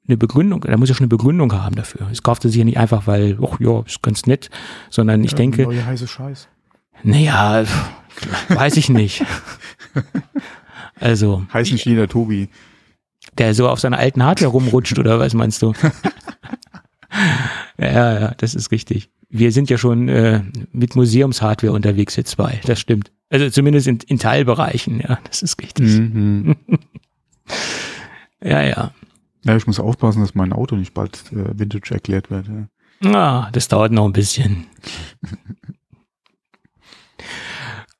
eine 0.07 0.17
Begründung, 0.17 0.63
da 0.63 0.77
muss 0.77 0.89
ja 0.89 0.95
schon 0.95 1.05
eine 1.05 1.09
Begründung 1.09 1.53
haben 1.53 1.77
dafür. 1.77 2.09
Es 2.11 2.23
kauft 2.23 2.45
er 2.45 2.51
sich 2.51 2.59
ja 2.59 2.65
nicht 2.65 2.79
einfach, 2.79 3.07
weil, 3.07 3.39
ach 3.43 3.61
ja, 3.61 3.81
ist 3.83 4.03
ganz 4.03 4.27
nett, 4.27 4.51
sondern 4.91 5.23
ich 5.23 5.33
ja, 5.33 5.37
denke. 5.37 5.63
Neue 5.63 5.85
heiße 5.85 6.09
Scheiß. 6.09 6.49
Naja, 7.03 7.65
weiß 8.49 8.77
ich 8.77 8.89
nicht. 8.89 9.25
Also. 11.01 11.47
Heißen 11.53 11.79
China 11.79 12.09
Tobi. 12.09 12.49
Der 13.37 13.55
so 13.55 13.69
auf 13.69 13.79
seiner 13.79 13.99
alten 13.99 14.25
Hardware 14.25 14.51
rumrutscht, 14.51 14.99
oder 14.99 15.21
was 15.21 15.33
meinst 15.33 15.63
du? 15.63 15.73
ja, 17.81 18.21
ja, 18.21 18.35
das 18.37 18.55
ist 18.55 18.71
richtig. 18.71 19.11
Wir 19.31 19.53
sind 19.53 19.71
ja 19.71 19.79
schon 19.79 20.09
äh, 20.09 20.43
mit 20.73 20.97
Museumshardware 20.97 21.73
unterwegs 21.73 22.17
jetzt 22.17 22.31
zwei, 22.31 22.61
das 22.65 22.81
stimmt. 22.81 23.13
Also 23.31 23.51
zumindest 23.51 23.87
in, 23.87 23.99
in 24.07 24.19
Teilbereichen, 24.19 25.01
ja, 25.01 25.19
das 25.25 25.43
ist 25.43 25.61
richtig. 25.61 25.87
Mhm. 25.87 26.57
ja, 28.43 28.63
ja. 28.63 28.93
Ja, 29.45 29.57
ich 29.57 29.67
muss 29.67 29.81
aufpassen, 29.81 30.21
dass 30.21 30.35
mein 30.35 30.53
Auto 30.53 30.77
nicht 30.77 30.95
bald 30.95 31.33
äh, 31.33 31.59
Vintage 31.59 31.95
erklärt 31.95 32.31
wird. 32.31 32.49
Ja. 32.49 32.69
Ah, 33.15 33.51
das 33.53 33.69
dauert 33.69 33.93
noch 33.93 34.07
ein 34.07 34.13
bisschen. 34.13 34.67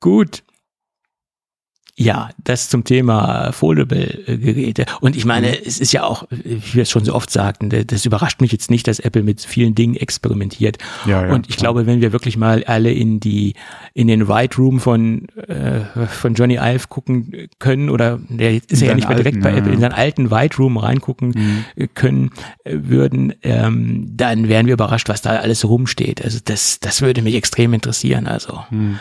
Gut. 0.01 0.43
Ja, 2.01 2.31
das 2.45 2.69
zum 2.69 2.85
Thema 2.85 3.51
Foldable-Geräte. 3.51 4.87
Und 5.01 5.17
ich 5.17 5.25
meine, 5.25 5.49
mhm. 5.49 5.57
es 5.67 5.81
ist 5.81 5.93
ja 5.93 6.05
auch, 6.05 6.29
wie 6.31 6.75
wir 6.75 6.83
es 6.83 6.91
schon 6.91 7.05
so 7.05 7.13
oft 7.13 7.29
sagten, 7.29 7.71
das 7.71 8.07
überrascht 8.07 8.41
mich 8.41 8.53
jetzt 8.53 8.71
nicht, 8.71 8.87
dass 8.87 9.01
Apple 9.01 9.25
mit 9.25 9.41
vielen 9.41 9.75
Dingen 9.75 9.97
experimentiert. 9.97 10.79
Ja, 11.07 11.27
ja, 11.27 11.35
und 11.35 11.49
ich 11.49 11.57
ja. 11.57 11.63
glaube, 11.63 11.87
wenn 11.87 12.01
wir 12.01 12.13
wirklich 12.13 12.37
mal 12.37 12.63
alle 12.63 12.93
in 12.93 13.19
die, 13.19 13.55
in 13.95 14.07
den 14.07 14.29
White 14.29 14.59
Room 14.59 14.79
von, 14.79 15.27
äh, 15.49 16.07
von 16.07 16.35
Johnny 16.35 16.55
Ive 16.55 16.87
gucken 16.89 17.49
können, 17.59 17.91
oder 17.91 18.21
der 18.29 18.55
ist 18.55 18.81
ja 18.81 18.95
nicht 18.95 19.09
mehr 19.09 19.17
direkt 19.17 19.39
alten, 19.39 19.43
bei 19.43 19.59
Apple, 19.59 19.73
in 19.73 19.81
seinen 19.81 19.93
alten 19.93 20.31
White 20.31 20.59
Room 20.59 20.77
reingucken 20.77 21.65
mhm. 21.75 21.89
können 21.95 22.31
äh, 22.63 22.77
würden, 22.81 23.35
ähm, 23.43 24.13
dann 24.17 24.49
wären 24.49 24.67
wir 24.67 24.75
überrascht, 24.75 25.09
was 25.09 25.21
da 25.21 25.31
alles 25.31 25.65
rumsteht. 25.65 26.23
Also 26.23 26.39
das, 26.45 26.79
das 26.79 27.03
würde 27.03 27.23
mich 27.23 27.35
extrem 27.35 27.73
interessieren. 27.73 28.29
Also, 28.29 28.61
mhm. 28.71 29.01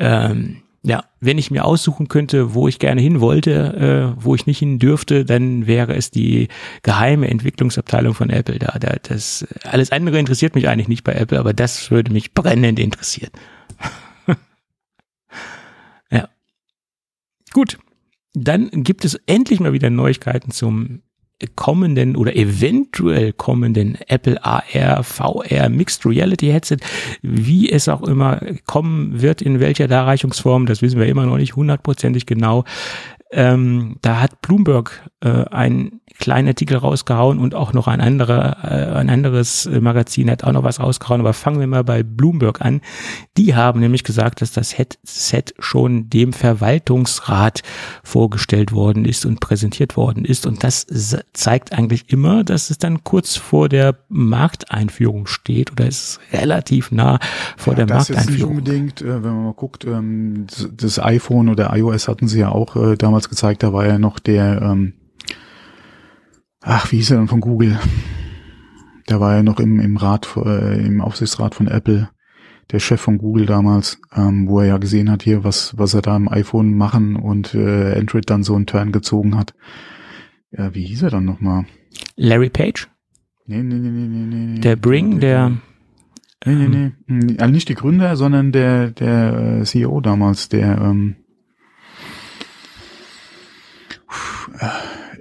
ähm, 0.00 0.61
ja, 0.84 1.04
wenn 1.20 1.38
ich 1.38 1.52
mir 1.52 1.64
aussuchen 1.64 2.08
könnte, 2.08 2.54
wo 2.54 2.66
ich 2.66 2.80
gerne 2.80 3.00
hin 3.00 3.20
wollte, 3.20 4.14
äh, 4.18 4.22
wo 4.22 4.34
ich 4.34 4.46
nicht 4.46 4.58
hin 4.58 4.80
dürfte, 4.80 5.24
dann 5.24 5.68
wäre 5.68 5.94
es 5.94 6.10
die 6.10 6.48
geheime 6.82 7.28
Entwicklungsabteilung 7.28 8.14
von 8.14 8.30
Apple 8.30 8.58
da. 8.58 8.78
da. 8.80 8.96
Das 9.02 9.46
alles 9.64 9.92
andere 9.92 10.18
interessiert 10.18 10.56
mich 10.56 10.68
eigentlich 10.68 10.88
nicht 10.88 11.04
bei 11.04 11.12
Apple, 11.12 11.38
aber 11.38 11.52
das 11.52 11.92
würde 11.92 12.12
mich 12.12 12.34
brennend 12.34 12.80
interessieren. 12.80 13.30
ja. 16.10 16.28
Gut. 17.52 17.78
Dann 18.34 18.70
gibt 18.70 19.04
es 19.04 19.14
endlich 19.26 19.60
mal 19.60 19.74
wieder 19.74 19.90
Neuigkeiten 19.90 20.50
zum 20.52 21.02
kommenden 21.54 22.16
oder 22.16 22.36
eventuell 22.36 23.32
kommenden 23.32 23.98
Apple 24.08 24.42
AR, 24.44 25.02
VR, 25.02 25.68
Mixed 25.68 26.06
Reality 26.06 26.48
Headset, 26.48 26.78
wie 27.22 27.70
es 27.70 27.88
auch 27.88 28.02
immer 28.02 28.40
kommen 28.66 29.20
wird, 29.20 29.42
in 29.42 29.60
welcher 29.60 29.88
Darreichungsform, 29.88 30.66
das 30.66 30.82
wissen 30.82 30.98
wir 30.98 31.06
immer 31.06 31.26
noch 31.26 31.38
nicht 31.38 31.56
hundertprozentig 31.56 32.26
genau. 32.26 32.64
Ähm, 33.30 33.96
da 34.02 34.20
hat 34.20 34.42
Bloomberg 34.42 35.10
äh, 35.22 35.44
ein 35.50 36.00
kleinen 36.18 36.48
Artikel 36.48 36.76
rausgehauen 36.76 37.38
und 37.38 37.54
auch 37.54 37.72
noch 37.72 37.88
ein 37.88 38.00
anderer, 38.00 38.58
äh, 38.64 38.96
ein 38.96 39.08
anderes 39.08 39.68
Magazin 39.80 40.30
hat 40.30 40.44
auch 40.44 40.52
noch 40.52 40.62
was 40.62 40.80
rausgehauen. 40.80 41.20
Aber 41.20 41.32
fangen 41.32 41.60
wir 41.60 41.66
mal 41.66 41.84
bei 41.84 42.02
Bloomberg 42.02 42.60
an. 42.60 42.80
Die 43.36 43.54
haben 43.54 43.80
nämlich 43.80 44.04
gesagt, 44.04 44.40
dass 44.40 44.52
das 44.52 44.76
Headset 44.76 45.44
schon 45.58 46.10
dem 46.10 46.32
Verwaltungsrat 46.32 47.62
vorgestellt 48.02 48.72
worden 48.72 49.04
ist 49.04 49.24
und 49.24 49.40
präsentiert 49.40 49.96
worden 49.96 50.24
ist. 50.24 50.46
Und 50.46 50.64
das 50.64 50.86
zeigt 51.32 51.72
eigentlich 51.72 52.12
immer, 52.12 52.44
dass 52.44 52.70
es 52.70 52.78
dann 52.78 53.04
kurz 53.04 53.36
vor 53.36 53.68
der 53.68 53.96
Markteinführung 54.08 55.26
steht 55.26 55.72
oder 55.72 55.86
ist 55.86 56.20
relativ 56.32 56.90
nah 56.90 57.18
vor 57.56 57.72
ja, 57.72 57.84
der 57.84 57.86
das 57.86 58.10
Markteinführung. 58.10 58.64
Das 58.64 58.74
ist 58.74 58.76
nicht 58.76 58.98
unbedingt, 58.98 59.02
äh, 59.02 59.24
wenn 59.24 59.34
man 59.34 59.44
mal 59.44 59.54
guckt, 59.54 59.84
ähm, 59.84 60.46
das 60.76 60.98
iPhone 60.98 61.48
oder 61.48 61.74
iOS 61.76 62.08
hatten 62.08 62.28
sie 62.28 62.40
ja 62.40 62.50
auch 62.50 62.76
äh, 62.76 62.96
damals 62.96 63.28
gezeigt, 63.28 63.62
da 63.62 63.72
war 63.72 63.86
ja 63.86 63.98
noch 63.98 64.18
der 64.18 64.60
ähm, 64.62 64.94
ach, 66.62 66.90
wie 66.90 66.96
hieß 66.96 67.12
er 67.12 67.18
denn 67.18 67.28
von 67.28 67.40
Google? 67.40 67.78
Der 69.08 69.20
war 69.20 69.36
ja 69.36 69.42
noch 69.42 69.60
im, 69.60 69.80
im 69.80 69.96
Rat, 69.96 70.28
äh, 70.36 70.86
im 70.86 71.00
Aufsichtsrat 71.00 71.54
von 71.54 71.66
Apple, 71.66 72.08
der 72.70 72.78
Chef 72.78 73.00
von 73.00 73.18
Google 73.18 73.46
damals, 73.46 74.00
ähm, 74.14 74.48
wo 74.48 74.60
er 74.60 74.66
ja 74.66 74.78
gesehen 74.78 75.10
hat 75.10 75.22
hier, 75.22 75.44
was, 75.44 75.76
was 75.76 75.94
er 75.94 76.02
da 76.02 76.16
im 76.16 76.28
iPhone 76.28 76.74
machen 76.74 77.16
und 77.16 77.54
äh, 77.54 77.98
Android 77.98 78.30
dann 78.30 78.42
so 78.42 78.54
einen 78.54 78.66
Turn 78.66 78.92
gezogen 78.92 79.36
hat. 79.36 79.54
Ja, 80.50 80.74
wie 80.74 80.84
hieß 80.84 81.02
er 81.02 81.10
dann 81.10 81.24
nochmal? 81.24 81.66
Larry 82.16 82.50
Page? 82.50 82.88
Nee, 83.46 83.62
nee, 83.62 83.74
nee, 83.74 83.90
nee, 83.90 84.06
nee, 84.06 84.46
nee. 84.54 84.60
Der 84.60 84.76
Bring, 84.76 85.20
der. 85.20 85.50
Nee, 86.44 86.54
nee, 86.54 86.68
nee. 86.68 86.92
Hm, 87.06 87.36
also 87.38 87.52
nicht 87.52 87.68
die 87.68 87.74
Gründer, 87.74 88.16
sondern 88.16 88.52
der, 88.52 88.90
der 88.90 89.60
äh, 89.60 89.64
CEO 89.64 90.00
damals, 90.00 90.48
der, 90.48 90.78
ähm, 90.78 91.16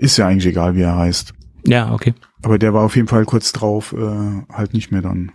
ist 0.02 0.18
ja 0.18 0.28
eigentlich 0.28 0.48
egal, 0.48 0.76
wie 0.76 0.82
er 0.82 0.98
heißt. 0.98 1.34
Ja, 1.66 1.94
okay. 1.94 2.14
Aber 2.42 2.58
der 2.58 2.74
war 2.74 2.84
auf 2.84 2.96
jeden 2.96 3.08
Fall 3.08 3.24
kurz 3.26 3.52
drauf, 3.52 3.94
äh, 3.94 4.44
halt 4.52 4.74
nicht 4.74 4.92
mehr 4.92 5.02
dann 5.02 5.32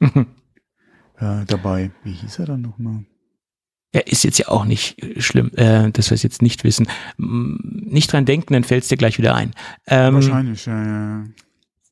äh, 0.00 1.44
dabei. 1.46 1.90
Wie 2.04 2.12
hieß 2.12 2.38
er 2.38 2.46
dann 2.46 2.62
nochmal? 2.62 3.04
Ja, 3.94 4.00
ist 4.02 4.24
jetzt 4.24 4.38
ja 4.38 4.48
auch 4.48 4.64
nicht 4.64 4.96
schlimm, 5.18 5.50
äh, 5.56 5.90
dass 5.90 6.10
wir 6.10 6.14
es 6.14 6.22
jetzt 6.22 6.42
nicht 6.42 6.64
wissen. 6.64 6.88
Nicht 7.18 8.12
dran 8.12 8.24
denken, 8.24 8.54
dann 8.54 8.64
fällt 8.64 8.84
es 8.84 8.88
dir 8.88 8.96
gleich 8.96 9.18
wieder 9.18 9.34
ein. 9.34 9.50
Ähm, 9.86 10.14
Wahrscheinlich, 10.14 10.64
ja, 10.64 10.84
ja. 10.84 11.24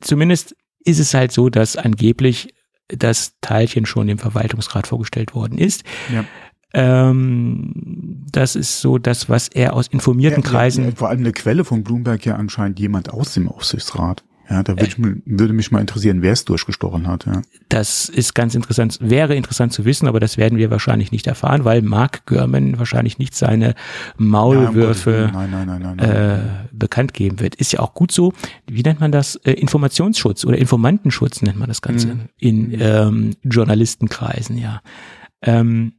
Zumindest 0.00 0.56
ist 0.84 0.98
es 0.98 1.12
halt 1.12 1.32
so, 1.32 1.50
dass 1.50 1.76
angeblich 1.76 2.54
das 2.88 3.34
Teilchen 3.40 3.84
schon 3.84 4.06
dem 4.06 4.18
Verwaltungsrat 4.18 4.86
vorgestellt 4.86 5.34
worden 5.34 5.58
ist. 5.58 5.84
Ja. 6.12 6.24
Ähm, 6.72 7.72
das 8.30 8.56
ist 8.56 8.80
so 8.80 8.98
das, 8.98 9.28
was 9.28 9.48
er 9.48 9.74
aus 9.74 9.88
informierten 9.88 10.42
ja, 10.42 10.48
Kreisen. 10.48 10.84
Ja, 10.84 10.90
vor 10.94 11.08
allem 11.08 11.20
eine 11.20 11.32
Quelle 11.32 11.64
von 11.64 11.82
Bloomberg 11.82 12.24
ja 12.24 12.36
anscheinend 12.36 12.78
jemand 12.78 13.12
aus 13.12 13.34
dem 13.34 13.48
Aufsichtsrat. 13.48 14.24
Ja, 14.50 14.64
da 14.64 14.76
würde, 14.76 14.84
äh, 14.84 15.22
würde 15.26 15.52
mich 15.52 15.70
mal 15.70 15.78
interessieren, 15.78 16.22
wer 16.22 16.32
es 16.32 16.44
durchgestochen 16.44 17.06
hat. 17.06 17.24
Ja. 17.24 17.42
Das 17.68 18.08
ist 18.08 18.34
ganz 18.34 18.56
interessant, 18.56 18.98
wäre 19.00 19.36
interessant 19.36 19.72
zu 19.72 19.84
wissen, 19.84 20.08
aber 20.08 20.18
das 20.18 20.38
werden 20.38 20.58
wir 20.58 20.72
wahrscheinlich 20.72 21.12
nicht 21.12 21.28
erfahren, 21.28 21.64
weil 21.64 21.82
Mark 21.82 22.26
Gurman 22.26 22.76
wahrscheinlich 22.76 23.18
nicht 23.18 23.36
seine 23.36 23.74
Maulwürfe 24.18 25.30
nein, 25.32 25.50
nein, 25.52 25.80
nein, 25.80 25.98
äh, 26.00 26.38
bekannt 26.72 27.14
geben 27.14 27.38
wird. 27.38 27.54
Ist 27.54 27.72
ja 27.72 27.78
auch 27.78 27.94
gut 27.94 28.10
so. 28.10 28.32
Wie 28.66 28.82
nennt 28.82 28.98
man 28.98 29.12
das? 29.12 29.36
Äh, 29.36 29.52
Informationsschutz 29.52 30.44
oder 30.44 30.58
Informantenschutz 30.58 31.42
nennt 31.42 31.58
man 31.58 31.68
das 31.68 31.80
Ganze 31.80 32.08
mhm. 32.08 32.20
in 32.38 32.76
ähm, 32.80 33.36
Journalistenkreisen, 33.44 34.58
ja. 34.58 34.80
Ähm, 35.42 35.92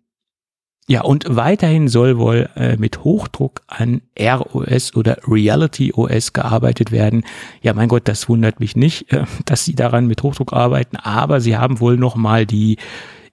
ja, 0.87 1.01
und 1.01 1.25
weiterhin 1.29 1.87
soll 1.87 2.17
wohl 2.17 2.49
äh, 2.55 2.75
mit 2.75 3.03
Hochdruck 3.03 3.61
an 3.67 4.01
ROS 4.19 4.95
oder 4.95 5.19
Reality 5.27 5.93
OS 5.93 6.33
gearbeitet 6.33 6.91
werden. 6.91 7.23
Ja, 7.61 7.73
mein 7.73 7.87
Gott, 7.87 8.07
das 8.07 8.27
wundert 8.27 8.59
mich 8.59 8.75
nicht, 8.75 9.11
äh, 9.13 9.25
dass 9.45 9.65
sie 9.65 9.75
daran 9.75 10.07
mit 10.07 10.23
Hochdruck 10.23 10.53
arbeiten, 10.53 10.97
aber 10.97 11.39
sie 11.39 11.57
haben 11.57 11.79
wohl 11.79 11.97
nochmal 11.97 12.45
die 12.45 12.77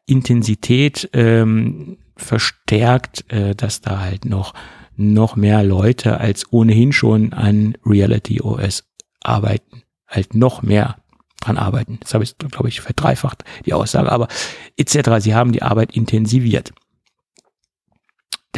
Intensität 0.07 1.11
ähm, 1.13 1.99
verstärkt, 2.17 3.25
äh, 3.33 3.55
dass 3.55 3.81
da 3.81 4.01
halt 4.01 4.25
noch, 4.25 4.55
noch 4.97 5.37
mehr 5.37 5.63
Leute 5.63 6.21
als 6.21 6.53
ohnehin 6.53 6.93
schon 6.93 7.33
an 7.33 7.77
Reality 7.85 8.41
OS 8.41 8.85
arbeiten, 9.23 9.83
halt 10.07 10.35
noch 10.35 10.63
mehr 10.63 10.97
dran 11.41 11.57
arbeiten. 11.57 11.99
Das 12.03 12.15
habe 12.15 12.25
ich, 12.25 12.37
glaube 12.39 12.69
ich, 12.69 12.81
verdreifacht, 12.81 13.45
die 13.67 13.73
Aussage, 13.73 14.11
aber 14.11 14.29
etc. 14.77 15.11
Sie 15.19 15.35
haben 15.35 15.53
die 15.53 15.63
Arbeit 15.63 15.95
intensiviert. 15.95 16.73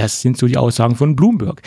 Das 0.01 0.23
sind 0.23 0.39
so 0.39 0.47
die 0.47 0.57
Aussagen 0.57 0.97
von 0.97 1.15
Bloomberg. 1.15 1.61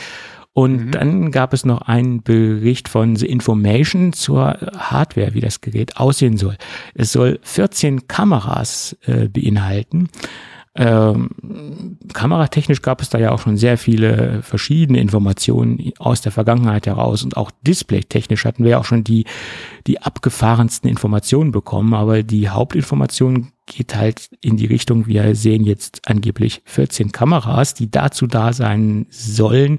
Und 0.54 0.86
mhm. 0.88 0.92
dann 0.92 1.32
gab 1.32 1.54
es 1.54 1.66
noch 1.66 1.84
einen 1.84 2.24
Bericht 2.24 2.90
von 2.90 3.16
The 3.16 3.28
Information 3.28 4.12
zur 4.12 4.58
Hardware, 4.76 5.36
wie 5.36 5.42
das 5.42 5.62
Gerät 5.62 5.98
aussehen 5.98 6.38
soll. 6.38 6.58
Es 6.96 7.12
soll 7.12 7.40
14 7.44 8.08
Kameras 8.08 8.98
äh, 9.06 9.28
beinhalten. 9.30 10.10
Ähm, 10.76 11.30
kameratechnisch 12.14 12.82
gab 12.82 13.02
es 13.02 13.10
da 13.10 13.20
ja 13.20 13.32
auch 13.32 13.40
schon 13.40 13.58
sehr 13.58 13.78
viele 13.78 14.42
verschiedene 14.42 15.00
Informationen 15.00 15.94
aus 16.00 16.22
der 16.22 16.32
Vergangenheit 16.32 16.88
heraus 16.88 17.24
und 17.24 17.38
auch 17.38 17.52
displaytechnisch 17.62 18.44
hatten 18.44 18.64
wir 18.64 18.72
ja 18.72 18.80
auch 18.80 18.86
schon 18.86 19.04
die, 19.04 19.26
die 19.86 20.02
abgefahrensten 20.02 20.90
Informationen 20.90 21.52
bekommen, 21.52 21.94
aber 21.94 22.24
die 22.24 22.50
Hauptinformation 22.50 23.52
geht 23.68 23.96
halt 23.96 24.30
in 24.42 24.58
die 24.58 24.66
Richtung, 24.66 25.06
wir 25.06 25.36
sehen 25.36 25.64
jetzt 25.64 26.02
angeblich 26.08 26.64
14 26.66 27.12
Kameras, 27.12 27.76
die 27.76 27.92
dazu 27.92 28.26
da 28.26 28.52
sein 28.52 29.06
sollen, 29.12 29.78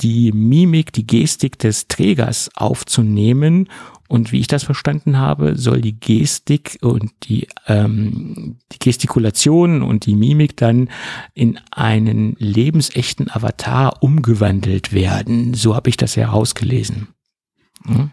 die 0.00 0.32
Mimik, 0.32 0.92
die 0.92 1.06
Gestik 1.06 1.58
des 1.58 1.86
Trägers 1.86 2.50
aufzunehmen 2.56 3.68
und 4.08 4.32
wie 4.32 4.40
ich 4.40 4.46
das 4.46 4.62
verstanden 4.64 5.18
habe, 5.18 5.56
soll 5.56 5.80
die 5.80 5.98
Gestik 5.98 6.78
und 6.82 7.10
die, 7.24 7.48
ähm, 7.66 8.58
die 8.72 8.78
Gestikulation 8.78 9.82
und 9.82 10.06
die 10.06 10.14
Mimik 10.14 10.56
dann 10.56 10.90
in 11.32 11.58
einen 11.70 12.36
lebensechten 12.38 13.30
Avatar 13.30 14.02
umgewandelt 14.02 14.92
werden. 14.92 15.54
So 15.54 15.74
habe 15.74 15.88
ich 15.88 15.96
das 15.96 16.16
herausgelesen. 16.16 17.08
Hm? 17.86 18.10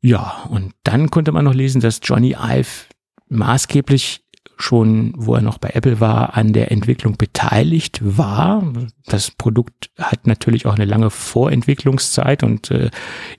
Ja, 0.00 0.44
und 0.50 0.74
dann 0.82 1.10
konnte 1.10 1.32
man 1.32 1.44
noch 1.44 1.54
lesen, 1.54 1.80
dass 1.80 2.00
Johnny 2.02 2.36
Ive 2.38 2.86
maßgeblich 3.28 4.21
schon, 4.62 5.12
wo 5.16 5.34
er 5.34 5.42
noch 5.42 5.58
bei 5.58 5.70
Apple 5.70 5.98
war, 5.98 6.36
an 6.36 6.52
der 6.52 6.70
Entwicklung 6.70 7.16
beteiligt 7.16 8.00
war. 8.02 8.62
Das 9.06 9.30
Produkt 9.32 9.90
hat 9.98 10.26
natürlich 10.26 10.66
auch 10.66 10.74
eine 10.74 10.84
lange 10.84 11.10
Vorentwicklungszeit 11.10 12.44
und 12.44 12.70
äh, 12.70 12.90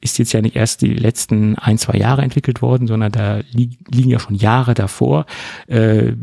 ist 0.01 0.19
jetzt 0.19 0.33
ja 0.33 0.41
nicht 0.41 0.57
erst 0.57 0.81
die 0.81 0.93
letzten 0.93 1.57
ein, 1.57 1.77
zwei 1.77 1.97
Jahre 1.97 2.23
entwickelt 2.23 2.61
worden, 2.61 2.87
sondern 2.87 3.11
da 3.13 3.41
li 3.51 3.77
liegen 3.89 4.09
ja 4.09 4.19
schon 4.19 4.35
Jahre 4.35 4.73
davor 4.73 5.25
äh, 5.67 6.13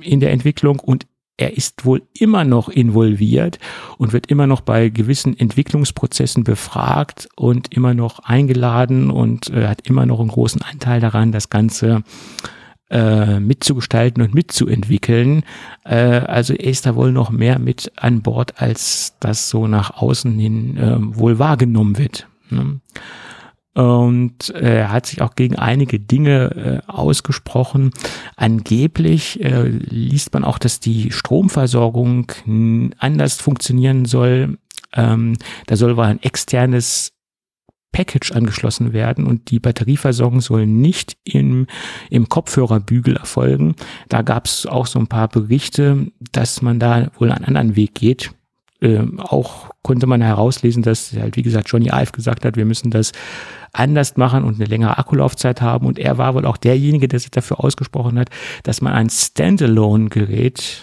in 0.00 0.20
der 0.20 0.32
Entwicklung 0.32 0.80
und 0.80 1.06
er 1.36 1.56
ist 1.56 1.84
wohl 1.86 2.02
immer 2.12 2.44
noch 2.44 2.68
involviert 2.68 3.58
und 3.96 4.12
wird 4.12 4.26
immer 4.26 4.46
noch 4.46 4.60
bei 4.60 4.90
gewissen 4.90 5.38
Entwicklungsprozessen 5.38 6.44
befragt 6.44 7.28
und 7.36 7.72
immer 7.72 7.94
noch 7.94 8.18
eingeladen 8.18 9.10
und 9.10 9.48
äh, 9.50 9.68
hat 9.68 9.86
immer 9.86 10.04
noch 10.04 10.20
einen 10.20 10.28
großen 10.28 10.60
Anteil 10.62 11.00
daran, 11.00 11.32
das 11.32 11.48
Ganze 11.48 12.02
äh, 12.90 13.40
mitzugestalten 13.40 14.22
und 14.22 14.34
mitzuentwickeln. 14.34 15.44
Äh, 15.84 15.96
also 15.96 16.54
er 16.54 16.70
ist 16.70 16.86
da 16.86 16.96
wohl 16.96 17.12
noch 17.12 17.30
mehr 17.30 17.58
mit 17.58 17.92
an 17.96 18.22
Bord, 18.22 18.60
als 18.60 19.14
das 19.20 19.48
so 19.48 19.66
nach 19.66 19.96
außen 20.02 20.38
hin 20.38 20.76
äh, 20.76 20.96
wohl 20.98 21.38
wahrgenommen 21.38 21.98
wird. 21.98 22.26
Ne? 22.50 22.80
Und 23.74 24.52
äh, 24.54 24.78
er 24.80 24.92
hat 24.92 25.06
sich 25.06 25.22
auch 25.22 25.36
gegen 25.36 25.56
einige 25.56 26.00
Dinge 26.00 26.82
äh, 26.86 26.90
ausgesprochen. 26.90 27.92
Angeblich 28.36 29.42
äh, 29.42 29.68
liest 29.68 30.34
man 30.34 30.42
auch, 30.42 30.58
dass 30.58 30.80
die 30.80 31.12
Stromversorgung 31.12 32.32
anders 32.98 33.40
funktionieren 33.40 34.06
soll. 34.06 34.58
Ähm, 34.92 35.36
da 35.66 35.76
soll 35.76 35.96
wohl 35.96 36.04
ein 36.04 36.22
externes 36.22 37.12
Package 37.92 38.32
angeschlossen 38.32 38.92
werden 38.92 39.26
und 39.26 39.50
die 39.50 39.58
Batterieversorgung 39.58 40.40
soll 40.40 40.66
nicht 40.66 41.16
im, 41.24 41.66
im 42.08 42.28
Kopfhörerbügel 42.28 43.16
erfolgen. 43.16 43.74
Da 44.08 44.22
gab 44.22 44.46
es 44.46 44.66
auch 44.66 44.86
so 44.86 44.98
ein 44.98 45.08
paar 45.08 45.28
Berichte, 45.28 46.06
dass 46.32 46.62
man 46.62 46.78
da 46.78 47.10
wohl 47.18 47.32
einen 47.32 47.44
anderen 47.44 47.76
Weg 47.76 47.94
geht. 47.94 48.32
Ähm, 48.82 49.20
auch 49.20 49.70
konnte 49.82 50.06
man 50.06 50.22
herauslesen, 50.22 50.82
dass 50.82 51.12
halt, 51.12 51.36
wie 51.36 51.42
gesagt, 51.42 51.68
Johnny 51.68 51.88
Ive 51.88 52.12
gesagt 52.12 52.44
hat, 52.44 52.56
wir 52.56 52.64
müssen 52.64 52.90
das 52.90 53.12
anders 53.72 54.16
machen 54.16 54.44
und 54.44 54.54
eine 54.54 54.64
längere 54.64 54.98
Akkulaufzeit 54.98 55.60
haben. 55.60 55.86
Und 55.86 55.98
er 55.98 56.16
war 56.16 56.34
wohl 56.34 56.46
auch 56.46 56.56
derjenige, 56.56 57.08
der 57.08 57.20
sich 57.20 57.30
dafür 57.30 57.62
ausgesprochen 57.62 58.18
hat, 58.18 58.30
dass 58.62 58.80
man 58.80 58.92
ein 58.92 59.10
Standalone-Gerät 59.10 60.82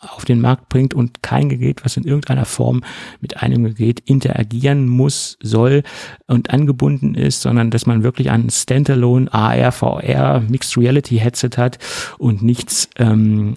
auf 0.00 0.24
den 0.24 0.40
Markt 0.40 0.68
bringt 0.68 0.94
und 0.94 1.22
kein 1.22 1.48
Gerät, 1.48 1.84
was 1.84 1.96
in 1.96 2.04
irgendeiner 2.04 2.44
Form 2.44 2.82
mit 3.20 3.42
einem 3.42 3.64
Gerät 3.64 4.00
interagieren 4.00 4.88
muss, 4.88 5.38
soll 5.42 5.82
und 6.26 6.50
angebunden 6.50 7.14
ist, 7.14 7.42
sondern 7.42 7.70
dass 7.70 7.86
man 7.86 8.02
wirklich 8.02 8.30
ein 8.30 8.50
Standalone 8.50 9.32
AR, 9.32 9.72
VR, 9.72 10.40
Mixed 10.40 10.76
Reality 10.76 11.18
Headset 11.18 11.50
hat 11.56 11.78
und 12.18 12.42
nichts 12.42 12.88
ähm, 12.96 13.56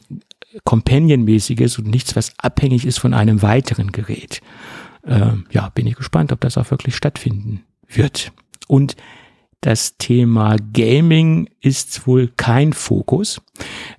Companion-mäßiges 0.63 1.77
und 1.77 1.87
nichts, 1.87 2.15
was 2.15 2.33
abhängig 2.37 2.85
ist 2.85 2.99
von 2.99 3.13
einem 3.13 3.41
weiteren 3.41 3.91
Gerät. 3.91 4.41
Ähm, 5.05 5.45
ja, 5.51 5.69
bin 5.69 5.87
ich 5.87 5.95
gespannt, 5.95 6.31
ob 6.31 6.41
das 6.41 6.57
auch 6.57 6.71
wirklich 6.71 6.95
stattfinden 6.95 7.63
wird. 7.87 8.31
Und 8.67 8.95
das 9.61 9.97
Thema 9.97 10.55
Gaming 10.73 11.49
ist 11.59 12.07
wohl 12.07 12.31
kein 12.37 12.71
Fokus. 12.71 13.41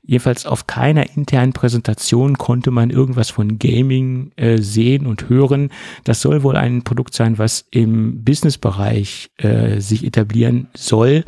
Jedenfalls 0.02 0.46
auf 0.46 0.66
keiner 0.66 1.14
internen 1.16 1.52
Präsentation 1.52 2.38
konnte 2.38 2.70
man 2.70 2.88
irgendwas 2.88 3.28
von 3.28 3.58
Gaming 3.58 4.32
äh, 4.36 4.58
sehen 4.58 5.06
und 5.06 5.28
hören. 5.28 5.70
Das 6.04 6.22
soll 6.22 6.42
wohl 6.42 6.56
ein 6.56 6.82
Produkt 6.82 7.14
sein, 7.14 7.38
was 7.38 7.66
im 7.70 8.24
Businessbereich 8.24 9.30
äh, 9.36 9.80
sich 9.80 10.04
etablieren 10.04 10.68
soll. 10.74 11.24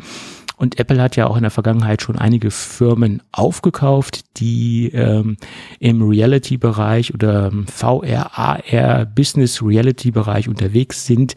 Und 0.57 0.79
Apple 0.79 1.03
hat 1.03 1.17
ja 1.17 1.27
auch 1.27 1.37
in 1.37 1.43
der 1.43 1.51
Vergangenheit 1.51 2.03
schon 2.03 2.17
einige 2.17 2.51
Firmen 2.51 3.21
aufgekauft, 3.33 4.39
die 4.39 4.91
ähm, 4.95 5.37
im 5.81 6.03
Reality-Bereich 6.03 7.13
oder 7.13 7.51
VR, 7.67 8.39
AR, 8.39 9.05
Business 9.07 9.63
Reality-Bereich 9.63 10.49
unterwegs 10.49 11.05
sind. 11.05 11.35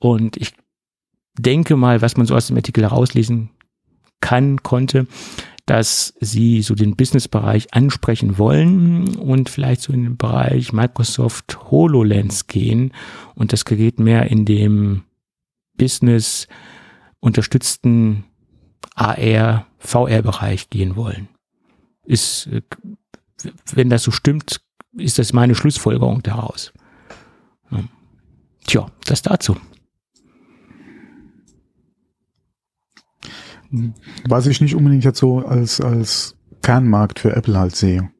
Und 0.00 0.36
ich 0.36 0.54
denke 1.38 1.76
mal, 1.76 2.02
was 2.02 2.16
man 2.16 2.26
so 2.26 2.34
aus 2.34 2.48
dem 2.48 2.56
Artikel 2.56 2.82
herauslesen 2.82 3.50
kann, 4.20 4.62
konnte, 4.62 5.06
dass 5.66 6.14
sie 6.20 6.62
so 6.62 6.74
den 6.74 6.96
Business-Bereich 6.96 7.74
ansprechen 7.74 8.38
wollen 8.38 9.16
und 9.16 9.48
vielleicht 9.48 9.82
so 9.82 9.92
in 9.92 10.02
den 10.02 10.16
Bereich 10.16 10.72
Microsoft 10.72 11.70
HoloLens 11.70 12.46
gehen 12.46 12.92
und 13.34 13.52
das 13.52 13.64
Gerät 13.64 14.00
mehr 14.00 14.30
in 14.30 14.44
dem 14.44 15.04
Business 15.76 16.48
unterstützten 17.20 18.24
AR, 18.94 19.66
VR-Bereich 19.78 20.70
gehen 20.70 20.96
wollen. 20.96 21.28
Ist, 22.04 22.48
wenn 23.72 23.90
das 23.90 24.02
so 24.02 24.10
stimmt, 24.10 24.60
ist 24.96 25.18
das 25.18 25.32
meine 25.32 25.54
Schlussfolgerung 25.54 26.22
daraus. 26.22 26.72
Tja, 28.66 28.86
das 29.04 29.22
dazu. 29.22 29.56
Was 34.26 34.46
ich 34.46 34.60
nicht 34.60 34.74
unbedingt 34.74 35.04
jetzt 35.04 35.18
so 35.18 35.38
als, 35.38 35.80
als 35.80 36.36
Kernmarkt 36.62 37.20
für 37.20 37.34
Apple 37.34 37.58
halt 37.58 37.76
sehe. 37.76 38.10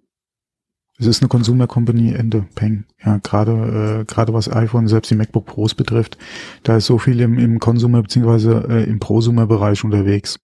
Es 0.98 1.06
ist 1.06 1.22
eine 1.22 1.28
Consumer 1.28 1.68
Company, 1.68 2.12
Ende, 2.12 2.46
Peng. 2.56 2.84
Ja, 3.04 3.18
gerade, 3.18 4.00
äh, 4.00 4.04
gerade 4.04 4.34
was 4.34 4.50
iPhone, 4.50 4.88
selbst 4.88 5.10
die 5.10 5.14
MacBook 5.14 5.46
Pros 5.46 5.74
betrifft, 5.74 6.18
da 6.64 6.76
ist 6.76 6.86
so 6.86 6.98
viel 6.98 7.20
im, 7.20 7.38
im 7.38 7.60
Consumer 7.60 8.02
beziehungsweise 8.02 8.66
äh, 8.68 8.84
im 8.84 8.98
Prosumer-Bereich 8.98 9.84
unterwegs. 9.84 10.40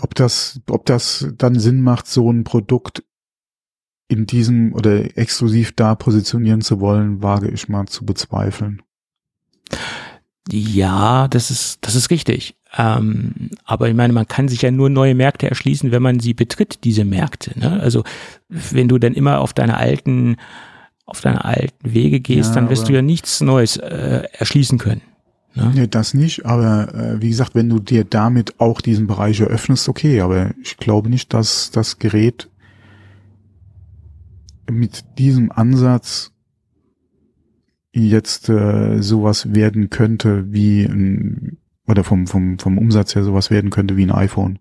Ob 0.00 0.14
das, 0.14 0.60
ob 0.70 0.86
das 0.86 1.28
dann 1.36 1.58
Sinn 1.58 1.82
macht, 1.82 2.06
so 2.06 2.30
ein 2.30 2.44
Produkt 2.44 3.02
in 4.06 4.26
diesem 4.26 4.74
oder 4.74 5.18
exklusiv 5.18 5.72
da 5.72 5.96
positionieren 5.96 6.60
zu 6.60 6.78
wollen, 6.80 7.22
wage 7.22 7.50
ich 7.50 7.68
mal 7.68 7.86
zu 7.86 8.04
bezweifeln. 8.04 8.82
Ja, 10.50 11.28
das 11.28 11.50
ist, 11.50 11.78
das 11.80 11.94
ist 11.94 12.10
richtig. 12.10 12.54
Ähm, 12.76 13.50
aber 13.64 13.88
ich 13.88 13.94
meine, 13.94 14.12
man 14.12 14.26
kann 14.26 14.48
sich 14.48 14.62
ja 14.62 14.70
nur 14.70 14.90
neue 14.90 15.14
Märkte 15.14 15.48
erschließen, 15.48 15.90
wenn 15.90 16.02
man 16.02 16.20
sie 16.20 16.34
betritt, 16.34 16.84
diese 16.84 17.04
Märkte. 17.04 17.58
Ne? 17.58 17.80
Also 17.80 18.04
wenn 18.48 18.88
du 18.88 18.98
dann 18.98 19.14
immer 19.14 19.40
auf 19.40 19.52
deine 19.52 19.76
alten, 19.76 20.36
auf 21.06 21.20
deine 21.20 21.44
alten 21.44 21.94
Wege 21.94 22.20
gehst, 22.20 22.50
ja, 22.50 22.54
dann 22.56 22.70
wirst 22.70 22.88
du 22.88 22.92
ja 22.92 23.02
nichts 23.02 23.40
Neues 23.40 23.76
äh, 23.76 24.24
erschließen 24.32 24.78
können. 24.78 25.02
Ne? 25.54 25.70
Nee, 25.74 25.86
das 25.86 26.14
nicht, 26.14 26.44
aber 26.44 26.92
äh, 26.94 27.22
wie 27.22 27.28
gesagt, 27.28 27.54
wenn 27.54 27.68
du 27.68 27.78
dir 27.78 28.04
damit 28.04 28.58
auch 28.60 28.80
diesen 28.80 29.06
Bereich 29.06 29.40
eröffnest, 29.40 29.88
okay, 29.88 30.20
aber 30.20 30.50
ich 30.62 30.76
glaube 30.76 31.08
nicht, 31.08 31.32
dass 31.32 31.70
das 31.70 31.98
Gerät 31.98 32.48
mit 34.68 35.04
diesem 35.18 35.52
Ansatz 35.52 36.32
jetzt 37.94 38.48
äh, 38.48 39.00
sowas 39.00 39.54
werden 39.54 39.90
könnte 39.90 40.52
wie 40.52 40.84
ein, 40.84 41.58
oder 41.86 42.04
vom, 42.04 42.26
vom, 42.26 42.58
vom 42.58 42.78
Umsatz 42.78 43.14
her 43.14 43.24
sowas 43.24 43.50
werden 43.50 43.70
könnte 43.70 43.96
wie 43.96 44.04
ein 44.04 44.12
iPhone 44.12 44.58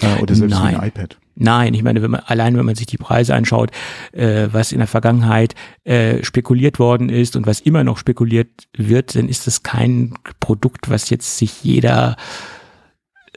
äh, 0.00 0.20
oder 0.22 0.34
selbst 0.34 0.54
Nein. 0.54 0.74
wie 0.74 0.78
ein 0.78 0.88
iPad. 0.88 1.18
Nein, 1.40 1.74
ich 1.74 1.84
meine, 1.84 2.02
wenn 2.02 2.10
man, 2.10 2.22
allein 2.26 2.56
wenn 2.56 2.66
man 2.66 2.74
sich 2.74 2.86
die 2.86 2.96
Preise 2.96 3.34
anschaut, 3.34 3.70
äh, 4.12 4.48
was 4.50 4.72
in 4.72 4.78
der 4.78 4.88
Vergangenheit 4.88 5.54
äh, 5.84 6.24
spekuliert 6.24 6.80
worden 6.80 7.10
ist 7.10 7.36
und 7.36 7.46
was 7.46 7.60
immer 7.60 7.84
noch 7.84 7.96
spekuliert 7.96 8.68
wird, 8.76 9.14
dann 9.14 9.28
ist 9.28 9.46
das 9.46 9.62
kein 9.62 10.14
Produkt, 10.40 10.90
was 10.90 11.10
jetzt 11.10 11.38
sich 11.38 11.62
jeder 11.62 12.16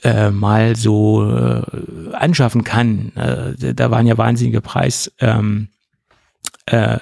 äh, 0.04 0.32
mal 0.32 0.76
so 0.76 1.30
äh, 1.30 1.62
anschaffen 2.14 2.64
kann. 2.64 3.12
Äh, 3.16 3.76
da 3.76 3.92
waren 3.92 4.08
ja 4.08 4.18
wahnsinnige 4.18 4.62
Preis. 4.62 5.12
Ähm, 5.20 5.68
äh, 6.72 7.00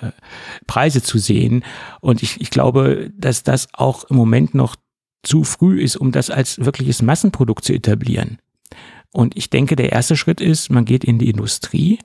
Preise 0.67 1.01
zu 1.01 1.17
sehen. 1.17 1.63
Und 2.01 2.23
ich, 2.23 2.41
ich 2.41 2.49
glaube, 2.49 3.11
dass 3.17 3.43
das 3.43 3.67
auch 3.73 4.03
im 4.05 4.15
Moment 4.15 4.55
noch 4.55 4.75
zu 5.23 5.43
früh 5.43 5.81
ist, 5.81 5.95
um 5.95 6.11
das 6.11 6.29
als 6.29 6.59
wirkliches 6.59 7.01
Massenprodukt 7.01 7.63
zu 7.63 7.73
etablieren. 7.73 8.39
Und 9.11 9.37
ich 9.37 9.49
denke, 9.49 9.75
der 9.75 9.91
erste 9.91 10.15
Schritt 10.15 10.39
ist, 10.41 10.69
man 10.69 10.85
geht 10.85 11.03
in 11.03 11.19
die 11.19 11.29
Industrie. 11.29 11.99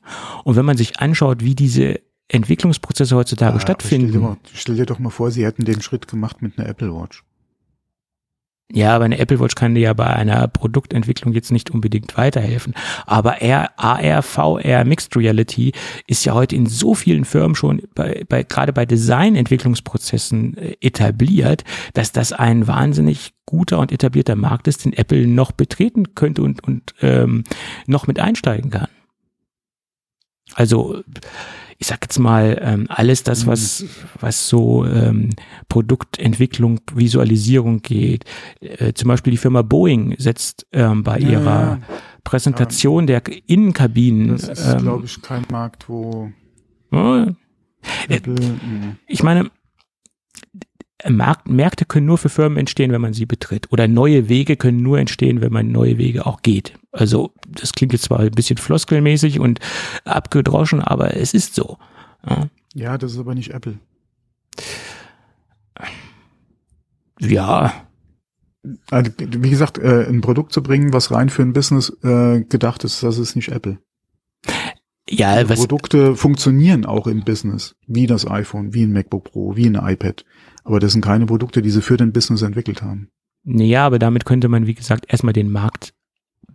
Und 0.45 0.57
wenn 0.57 0.65
man 0.65 0.77
sich 0.77 1.01
anschaut, 1.01 1.45
wie 1.45 1.55
diese 1.55 2.01
Entwicklungsprozesse 2.29 3.15
heutzutage 3.15 3.57
ah, 3.57 3.61
stattfinden. 3.61 4.09
Stell 4.09 4.21
dir, 4.21 4.27
mal, 4.27 4.37
stell 4.55 4.77
dir 4.77 4.87
doch 4.87 4.99
mal 4.99 5.11
vor, 5.11 5.31
sie 5.31 5.45
hätten 5.45 5.65
den 5.65 5.83
Schritt 5.83 6.09
gemacht 6.09 6.41
mit 6.41 6.59
einer 6.59 6.69
Apple 6.69 6.93
Watch. 6.95 7.23
Ja, 8.73 8.97
aber 8.97 9.05
eine 9.05 9.19
Apple 9.19 9.39
Watch 9.41 9.55
kann 9.55 9.75
dir 9.75 9.83
ja 9.83 9.93
bei 9.93 10.07
einer 10.07 10.49
Produktentwicklung 10.49 11.35
jetzt 11.35 11.53
nicht 11.53 11.71
unbedingt 11.71 12.17
weiterhelfen. 12.17 12.75
Aber 13.05 13.37
AR, 13.43 14.23
VR, 14.23 14.85
Mixed 14.85 15.15
Reality 15.17 15.73
ist 16.07 16.25
ja 16.25 16.33
heute 16.33 16.57
in 16.57 16.67
so 16.67 16.95
vielen 16.95 17.27
Firmen 17.27 17.55
schon 17.55 17.83
bei, 17.95 18.25
bei 18.27 18.43
gerade 18.43 18.73
bei 18.73 18.87
Designentwicklungsprozessen 18.87 20.57
äh, 20.57 20.77
etabliert, 20.81 21.63
dass 21.93 22.13
das 22.13 22.33
ein 22.33 22.67
wahnsinnig 22.67 23.35
guter 23.45 23.79
und 23.79 23.93
etablierter 23.93 24.35
Markt 24.35 24.67
ist, 24.67 24.87
den 24.87 24.95
Apple 24.95 25.27
noch 25.27 25.53
betreten 25.53 26.15
könnte 26.15 26.43
und, 26.43 26.65
und 26.65 26.95
ähm, 27.03 27.45
noch 27.87 28.07
mit 28.07 28.19
einsteigen 28.19 28.71
kann. 28.71 28.89
Also 30.55 31.03
ich 31.79 31.87
sag 31.87 32.03
jetzt 32.03 32.19
mal, 32.19 32.59
ähm, 32.63 32.87
alles 32.89 33.23
das, 33.23 33.47
was, 33.47 33.83
mhm. 33.83 33.89
was 34.21 34.49
so 34.49 34.85
ähm, 34.85 35.31
Produktentwicklung, 35.69 36.81
Visualisierung 36.95 37.83
geht. 37.83 38.25
Äh, 38.61 38.93
zum 38.95 39.09
Beispiel 39.09 39.33
die 39.33 39.37
Firma 39.37 39.63
Boeing 39.63 40.15
setzt 40.19 40.67
ähm, 40.73 41.03
bei 41.03 41.19
ja, 41.19 41.31
ihrer 41.31 41.61
ja. 41.61 41.81
Präsentation 42.23 43.07
ja. 43.09 43.21
der 43.21 43.23
Innenkabinen. 43.47 44.29
Das 44.29 44.49
ist, 44.49 44.67
ähm, 44.67 44.79
glaube 44.83 45.05
ich, 45.07 45.21
kein 45.23 45.45
Markt, 45.51 45.89
wo 45.89 46.31
äh, 46.93 47.27
ich 49.07 49.23
meine, 49.23 49.51
Markt, 51.09 51.49
Märkte 51.49 51.85
können 51.85 52.07
nur 52.07 52.19
für 52.19 52.29
Firmen 52.29 52.59
entstehen, 52.59 52.93
wenn 52.93 53.01
man 53.01 53.13
sie 53.13 53.27
betritt. 53.27 53.71
Oder 53.73 53.89
neue 53.89 54.29
Wege 54.29 54.57
können 54.57 54.83
nur 54.83 54.99
entstehen, 54.99 55.41
wenn 55.41 55.53
man 55.53 55.71
neue 55.73 55.99
Wege 55.99 56.25
auch 56.27 56.43
geht. 56.43 56.79
Also 56.93 57.33
das 57.49 57.73
klingt 57.73 57.93
jetzt 57.93 58.05
zwar 58.05 58.21
ein 58.21 58.31
bisschen 58.31 58.57
floskelmäßig 58.57 59.41
und 59.41 59.59
abgedroschen, 60.05 60.81
aber 60.81 61.17
es 61.17 61.35
ist 61.35 61.55
so. 61.55 61.79
Ja, 62.27 62.49
ja 62.75 62.99
das 62.99 63.13
ist 63.13 63.19
aber 63.19 63.35
nicht 63.35 63.51
Apple. 63.51 63.79
Ja, 67.21 67.85
Also, 68.91 69.11
wie 69.19 69.51
gesagt, 69.51 69.79
äh, 69.79 70.07
ein 70.09 70.21
Produkt 70.21 70.53
zu 70.53 70.63
bringen, 70.63 70.93
was 70.93 71.11
rein 71.11 71.29
für 71.29 71.43
ein 71.43 71.53
Business 71.53 71.91
äh, 72.03 72.41
gedacht 72.43 72.85
ist, 72.85 73.03
das 73.03 73.19
ist 73.19 73.37
nicht 73.37 73.51
Apple. 73.51 73.79
Ja, 75.09 75.31
Also 75.31 75.51
was, 75.51 75.59
Produkte 75.59 76.17
funktionieren 76.17 76.87
auch 76.87 77.07
im 77.07 77.25
Business, 77.25 77.77
wie 77.87 78.07
das 78.07 78.27
iPhone, 78.27 78.73
wie 78.73 78.85
ein 78.85 78.93
MacBook 78.93 79.25
Pro, 79.25 79.57
wie 79.57 79.67
ein 79.67 79.75
iPad. 79.75 80.25
Aber 80.65 80.81
das 80.81 80.93
sind 80.93 81.05
keine 81.05 81.27
Produkte, 81.27 81.63
die 81.63 81.71
sie 81.71 81.83
für 81.83 81.97
den 81.97 82.13
Business 82.13 82.43
entwickelt 82.43 82.83
haben. 82.83 83.11
ja, 83.45 83.87
aber 83.87 83.99
damit 83.99 84.25
könnte 84.25 84.49
man, 84.49 84.67
wie 84.67 84.75
gesagt, 84.75 85.07
erstmal 85.09 85.35
den 85.35 85.51
Markt 85.53 85.95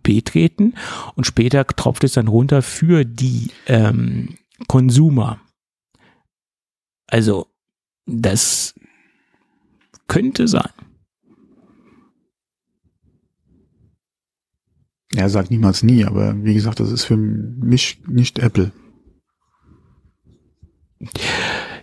betreten 0.02 0.74
und 1.14 1.26
später 1.26 1.66
tropft 1.66 2.04
es 2.04 2.12
dann 2.12 2.28
runter 2.28 2.62
für 2.62 3.04
die 3.04 3.50
ähm, 3.66 4.36
Konsumer. 4.66 5.40
Also, 7.06 7.46
das 8.06 8.74
könnte 10.06 10.48
sein. 10.48 10.70
Er 15.14 15.28
sagt 15.28 15.50
niemals 15.50 15.82
nie, 15.82 16.04
aber 16.04 16.44
wie 16.44 16.54
gesagt, 16.54 16.78
das 16.78 16.92
ist 16.92 17.04
für 17.04 17.16
mich 17.16 18.00
nicht 18.06 18.38
Apple. 18.38 18.70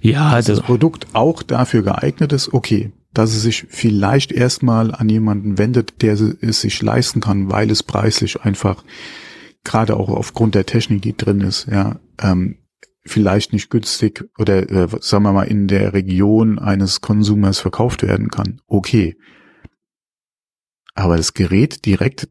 Ja, 0.08 0.32
Dass 0.32 0.50
also, 0.50 0.56
das 0.56 0.62
Produkt 0.62 1.08
auch 1.14 1.44
dafür 1.44 1.84
geeignet 1.84 2.32
ist, 2.32 2.54
okay. 2.54 2.92
Dass 3.14 3.32
es 3.32 3.42
sich 3.42 3.66
vielleicht 3.70 4.32
erstmal 4.32 4.94
an 4.94 5.10
jemanden 5.10 5.58
wendet, 5.58 6.02
der 6.02 6.14
es 6.14 6.62
sich 6.62 6.82
leisten 6.82 7.20
kann, 7.20 7.52
weil 7.52 7.70
es 7.72 7.84
preislich 7.84 8.42
einfach, 8.42 8.84
gerade 9.64 9.98
auch 9.98 10.10
aufgrund 10.10 10.56
der 10.56 10.66
Technik, 10.66 11.02
die 11.02 11.18
drin 11.18 11.42
ist, 11.42 11.68
ja, 11.70 12.00
ähm, 12.22 12.60
vielleicht 13.06 13.54
nicht 13.54 13.70
günstig 13.70 14.30
oder 14.38 14.70
äh, 14.70 14.88
sagen 15.02 15.24
wir 15.24 15.34
mal 15.34 15.44
in 15.44 15.68
der 15.68 15.94
Region 15.94 16.60
eines 16.60 17.02
Konsumers 17.02 17.60
verkauft 17.60 18.04
werden 18.04 18.30
kann. 18.30 18.62
Okay. 18.68 19.18
Aber 20.94 21.18
das 21.18 21.34
Gerät 21.34 21.86
direkt 21.86 22.30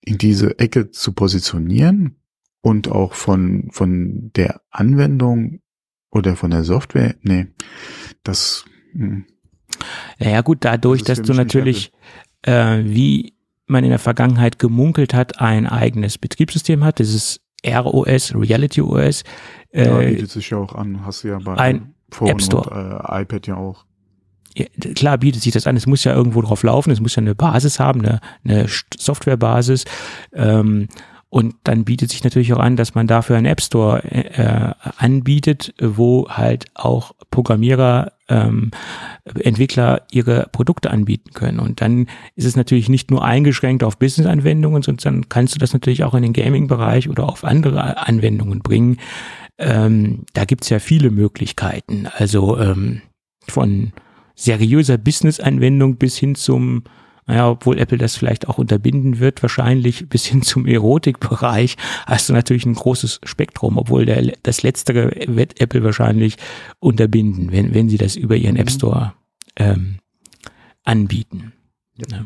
in 0.00 0.18
diese 0.18 0.58
Ecke 0.58 0.90
zu 0.90 1.12
positionieren 1.12 2.20
und 2.60 2.88
auch 2.88 3.14
von, 3.14 3.68
von 3.70 4.30
der 4.34 4.60
Anwendung 4.70 5.60
oder 6.10 6.36
von 6.36 6.50
der 6.50 6.64
Software, 6.64 7.14
nee, 7.22 7.46
das, 8.22 8.64
hm, 8.92 9.24
naja 10.18 10.40
gut, 10.40 10.58
dadurch, 10.62 11.02
Das 11.04 11.18
dass 11.18 11.26
du 11.26 11.34
natürlich, 11.34 11.92
äh, 12.42 12.78
wie 12.84 13.34
man 13.66 13.84
in 13.84 13.90
der 13.90 13.98
Vergangenheit 13.98 14.58
gemunkelt 14.58 15.12
hat, 15.14 15.40
ein 15.40 15.66
eigenes 15.66 16.16
Betriebssystem 16.18 16.82
hat, 16.84 16.98
dieses 16.98 17.40
ROS, 17.66 18.34
Reality 18.34 18.80
OS, 18.80 19.24
ja, 19.72 20.00
äh, 20.00 20.10
bietet 20.14 20.30
sich 20.30 20.50
ja 20.50 20.56
auch 20.58 20.74
an, 20.74 21.04
hast 21.04 21.22
du 21.24 21.28
ja 21.28 21.38
bei 21.38 21.54
ein 21.58 21.94
Phone 22.10 22.28
App 22.30 22.42
Store. 22.42 22.70
und 22.70 23.10
äh, 23.16 23.22
iPad 23.22 23.46
ja 23.46 23.56
auch. 23.56 23.84
ja, 24.56 24.64
klar 24.94 25.18
bietet 25.18 25.42
sich 25.42 25.52
das 25.52 25.66
an, 25.66 25.76
es 25.76 25.86
muss 25.86 26.04
ja 26.04 26.14
irgendwo 26.14 26.40
drauf 26.40 26.62
laufen, 26.62 26.90
es 26.90 27.00
muss 27.00 27.14
ja 27.16 27.20
eine 27.20 27.34
Basis 27.34 27.78
haben, 27.78 28.00
eine, 28.00 28.20
eine 28.44 28.66
St- 28.66 28.98
Softwarebasis. 28.98 29.84
Ähm, 30.32 30.88
und 31.30 31.54
dann 31.64 31.84
bietet 31.84 32.10
sich 32.10 32.24
natürlich 32.24 32.54
auch 32.54 32.58
an, 32.58 32.76
dass 32.76 32.94
man 32.94 33.06
dafür 33.06 33.36
einen 33.36 33.46
App 33.46 33.60
Store 33.60 34.02
äh, 34.02 34.72
anbietet, 34.96 35.74
wo 35.78 36.28
halt 36.28 36.66
auch 36.74 37.12
Programmierer, 37.30 38.12
ähm, 38.28 38.70
Entwickler 39.38 40.06
ihre 40.10 40.48
Produkte 40.52 40.90
anbieten 40.90 41.32
können. 41.34 41.60
Und 41.60 41.82
dann 41.82 42.06
ist 42.34 42.46
es 42.46 42.56
natürlich 42.56 42.88
nicht 42.88 43.10
nur 43.10 43.24
eingeschränkt 43.24 43.84
auf 43.84 43.98
Business-Anwendungen, 43.98 44.82
sondern 44.82 45.28
kannst 45.28 45.54
du 45.54 45.58
das 45.58 45.74
natürlich 45.74 46.04
auch 46.04 46.14
in 46.14 46.22
den 46.22 46.32
Gaming-Bereich 46.32 47.10
oder 47.10 47.28
auf 47.28 47.44
andere 47.44 48.06
Anwendungen 48.06 48.60
bringen. 48.60 48.98
Ähm, 49.58 50.24
da 50.32 50.46
gibt's 50.46 50.70
ja 50.70 50.78
viele 50.78 51.10
Möglichkeiten. 51.10 52.06
Also 52.16 52.58
ähm, 52.58 53.02
von 53.46 53.92
seriöser 54.34 54.96
Business-Anwendung 54.96 55.96
bis 55.96 56.16
hin 56.16 56.36
zum, 56.36 56.84
naja, 57.28 57.50
obwohl 57.50 57.78
Apple 57.78 57.98
das 57.98 58.16
vielleicht 58.16 58.48
auch 58.48 58.58
unterbinden 58.58 59.20
wird, 59.20 59.42
wahrscheinlich 59.42 60.08
bis 60.10 60.26
hin 60.26 60.42
zum 60.42 60.66
Erotikbereich, 60.66 61.76
hast 62.06 62.28
du 62.28 62.32
natürlich 62.32 62.66
ein 62.66 62.74
großes 62.74 63.20
Spektrum, 63.24 63.78
obwohl 63.78 64.06
der, 64.06 64.32
das 64.42 64.62
Letztere 64.62 65.12
wird 65.28 65.60
Apple 65.60 65.84
wahrscheinlich 65.84 66.36
unterbinden, 66.80 67.52
wenn, 67.52 67.74
wenn 67.74 67.88
sie 67.88 67.98
das 67.98 68.16
über 68.16 68.34
ihren 68.34 68.56
App 68.56 68.70
Store 68.70 69.12
ähm, 69.56 69.98
anbieten. 70.84 71.52
Ja. 72.10 72.24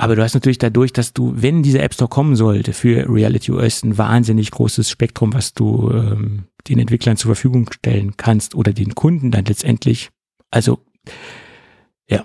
Aber 0.00 0.16
du 0.16 0.22
hast 0.22 0.32
natürlich 0.32 0.56
dadurch, 0.56 0.94
dass 0.94 1.12
du, 1.12 1.34
wenn 1.36 1.62
dieser 1.62 1.82
App 1.82 1.92
Store 1.92 2.08
kommen 2.08 2.34
sollte 2.34 2.72
für 2.72 3.06
Reality 3.06 3.52
OS, 3.52 3.82
ein 3.82 3.98
wahnsinnig 3.98 4.50
großes 4.50 4.88
Spektrum, 4.88 5.34
was 5.34 5.52
du 5.52 5.90
ähm, 5.90 6.44
den 6.68 6.78
Entwicklern 6.78 7.18
zur 7.18 7.28
Verfügung 7.28 7.70
stellen 7.70 8.16
kannst 8.16 8.54
oder 8.54 8.72
den 8.72 8.94
Kunden 8.94 9.30
dann 9.30 9.44
letztendlich. 9.44 10.08
Also, 10.50 10.78
ja. 12.08 12.24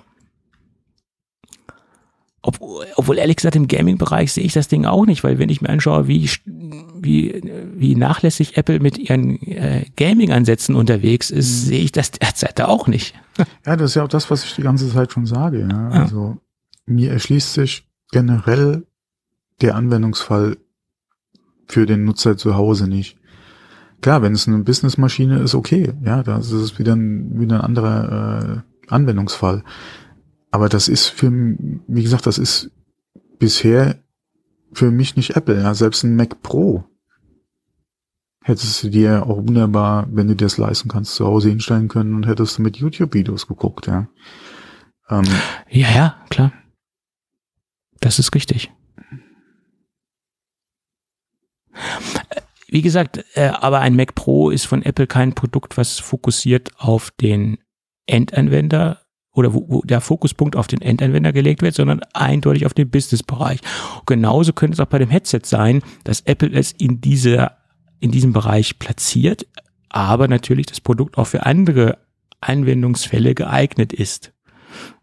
Ob, 2.46 2.60
obwohl 2.94 3.18
ehrlich 3.18 3.36
gesagt 3.36 3.56
im 3.56 3.66
Gaming-Bereich 3.66 4.32
sehe 4.32 4.44
ich 4.44 4.52
das 4.52 4.68
Ding 4.68 4.84
auch 4.84 5.04
nicht, 5.04 5.24
weil 5.24 5.40
wenn 5.40 5.48
ich 5.48 5.62
mir 5.62 5.68
anschaue, 5.68 6.06
wie, 6.06 6.30
wie, 6.44 7.42
wie 7.74 7.96
nachlässig 7.96 8.56
Apple 8.56 8.78
mit 8.78 8.98
ihren 8.98 9.42
äh, 9.42 9.84
Gaming-Ansätzen 9.96 10.76
unterwegs 10.76 11.30
ist, 11.30 11.64
sehe 11.66 11.80
ich 11.80 11.90
das 11.90 12.12
derzeit 12.12 12.60
auch 12.60 12.86
nicht. 12.86 13.14
Ja, 13.66 13.76
das 13.76 13.90
ist 13.90 13.94
ja 13.96 14.04
auch 14.04 14.08
das, 14.08 14.30
was 14.30 14.44
ich 14.44 14.54
die 14.54 14.62
ganze 14.62 14.90
Zeit 14.90 15.12
schon 15.12 15.26
sage. 15.26 15.60
Ja. 15.60 15.68
Ja. 15.68 16.02
Also 16.02 16.38
mir 16.86 17.10
erschließt 17.10 17.52
sich 17.52 17.86
generell 18.10 18.86
der 19.60 19.74
Anwendungsfall 19.74 20.56
für 21.66 21.84
den 21.84 22.04
Nutzer 22.04 22.38
zu 22.38 22.54
Hause 22.54 22.88
nicht. 22.88 23.18
Klar, 24.00 24.22
wenn 24.22 24.32
es 24.32 24.48
eine 24.48 24.60
Businessmaschine 24.60 25.40
ist, 25.40 25.54
okay, 25.54 25.92
ja, 26.02 26.22
das 26.22 26.50
ist 26.50 26.78
wieder 26.78 26.94
ein, 26.94 27.38
wieder 27.38 27.56
ein 27.56 27.60
anderer 27.62 28.62
äh, 28.88 28.90
Anwendungsfall. 28.90 29.64
Aber 30.50 30.68
das 30.68 30.88
ist 30.88 31.08
für, 31.08 31.30
wie 31.30 32.02
gesagt, 32.02 32.26
das 32.26 32.38
ist 32.38 32.70
bisher 33.38 34.02
für 34.72 34.90
mich 34.90 35.16
nicht 35.16 35.36
Apple. 35.36 35.60
Ja, 35.60 35.74
selbst 35.74 36.02
ein 36.02 36.16
Mac 36.16 36.42
Pro 36.42 36.84
hättest 38.42 38.84
du 38.84 38.90
dir 38.90 39.26
auch 39.26 39.38
wunderbar, 39.38 40.06
wenn 40.10 40.28
du 40.28 40.36
dir 40.36 40.44
das 40.44 40.56
leisten 40.56 40.88
kannst, 40.88 41.16
zu 41.16 41.26
Hause 41.26 41.48
hinstellen 41.48 41.88
können 41.88 42.14
und 42.14 42.26
hättest 42.26 42.58
du 42.58 42.62
mit 42.62 42.76
YouTube-Videos 42.76 43.48
geguckt, 43.48 43.88
ja. 43.88 44.08
Ähm, 45.10 45.24
Ja, 45.68 45.90
ja, 45.90 46.24
klar. 46.30 46.52
Das 48.00 48.20
ist 48.20 48.34
richtig. 48.34 48.70
Äh, 51.72 52.40
Wie 52.68 52.82
gesagt, 52.82 53.24
äh, 53.34 53.48
aber 53.48 53.80
ein 53.80 53.96
Mac 53.96 54.14
Pro 54.14 54.50
ist 54.50 54.66
von 54.66 54.82
Apple 54.82 55.06
kein 55.06 55.34
Produkt, 55.34 55.76
was 55.76 55.98
fokussiert 55.98 56.70
auf 56.78 57.10
den 57.10 57.58
Endanwender 58.06 59.05
oder 59.36 59.52
wo, 59.52 59.66
wo 59.68 59.82
der 59.82 60.00
Fokuspunkt 60.00 60.56
auf 60.56 60.66
den 60.66 60.80
Endanwender 60.80 61.32
gelegt 61.32 61.62
wird, 61.62 61.74
sondern 61.74 62.00
eindeutig 62.14 62.64
auf 62.66 62.74
den 62.74 62.90
Businessbereich. 62.90 63.60
Genauso 64.06 64.52
könnte 64.52 64.74
es 64.74 64.80
auch 64.80 64.90
bei 64.90 64.98
dem 64.98 65.10
Headset 65.10 65.42
sein, 65.44 65.82
dass 66.04 66.22
Apple 66.22 66.50
es 66.52 66.72
in 66.72 67.00
dieser 67.00 67.58
in 68.00 68.10
diesem 68.10 68.32
Bereich 68.32 68.78
platziert, 68.78 69.46
aber 69.88 70.28
natürlich 70.28 70.66
das 70.66 70.80
Produkt 70.80 71.16
auch 71.18 71.26
für 71.26 71.46
andere 71.46 71.98
Anwendungsfälle 72.40 73.34
geeignet 73.34 73.92
ist. 73.92 74.32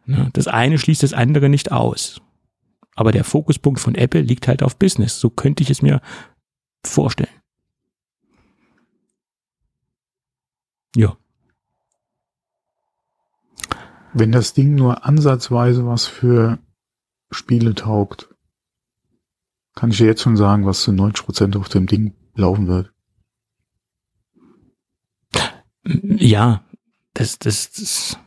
Ne, 0.05 0.29
Das 0.33 0.47
eine 0.47 0.77
schließt 0.77 1.03
das 1.03 1.13
andere 1.13 1.49
nicht 1.49 1.71
aus. 1.71 2.21
Aber 2.95 3.11
der 3.11 3.23
Fokuspunkt 3.23 3.79
von 3.79 3.95
Apple 3.95 4.21
liegt 4.21 4.47
halt 4.47 4.61
auf 4.61 4.77
Business. 4.77 5.19
So 5.19 5.31
könnte 5.31 5.63
ich 5.63 5.71
es 5.71 5.81
mir 5.81 6.01
vorstellen. 6.85 7.29
Ja. 10.95 11.17
Wenn 14.13 14.31
das 14.31 14.53
Ding 14.53 14.75
nur 14.75 15.05
ansatzweise 15.05 15.85
was 15.85 16.05
für 16.05 16.59
Spiele 17.31 17.73
taugt, 17.73 18.29
kann 19.75 19.89
ich 19.89 19.97
dir 19.97 20.05
jetzt 20.05 20.21
schon 20.21 20.37
sagen, 20.37 20.65
was 20.65 20.81
zu 20.81 20.91
90% 20.91 21.57
auf 21.57 21.69
dem 21.69 21.87
Ding 21.87 22.13
laufen 22.35 22.67
wird. 22.67 22.91
Ja, 25.83 26.63
das, 27.13 27.39
das, 27.39 27.71
das 27.71 28.19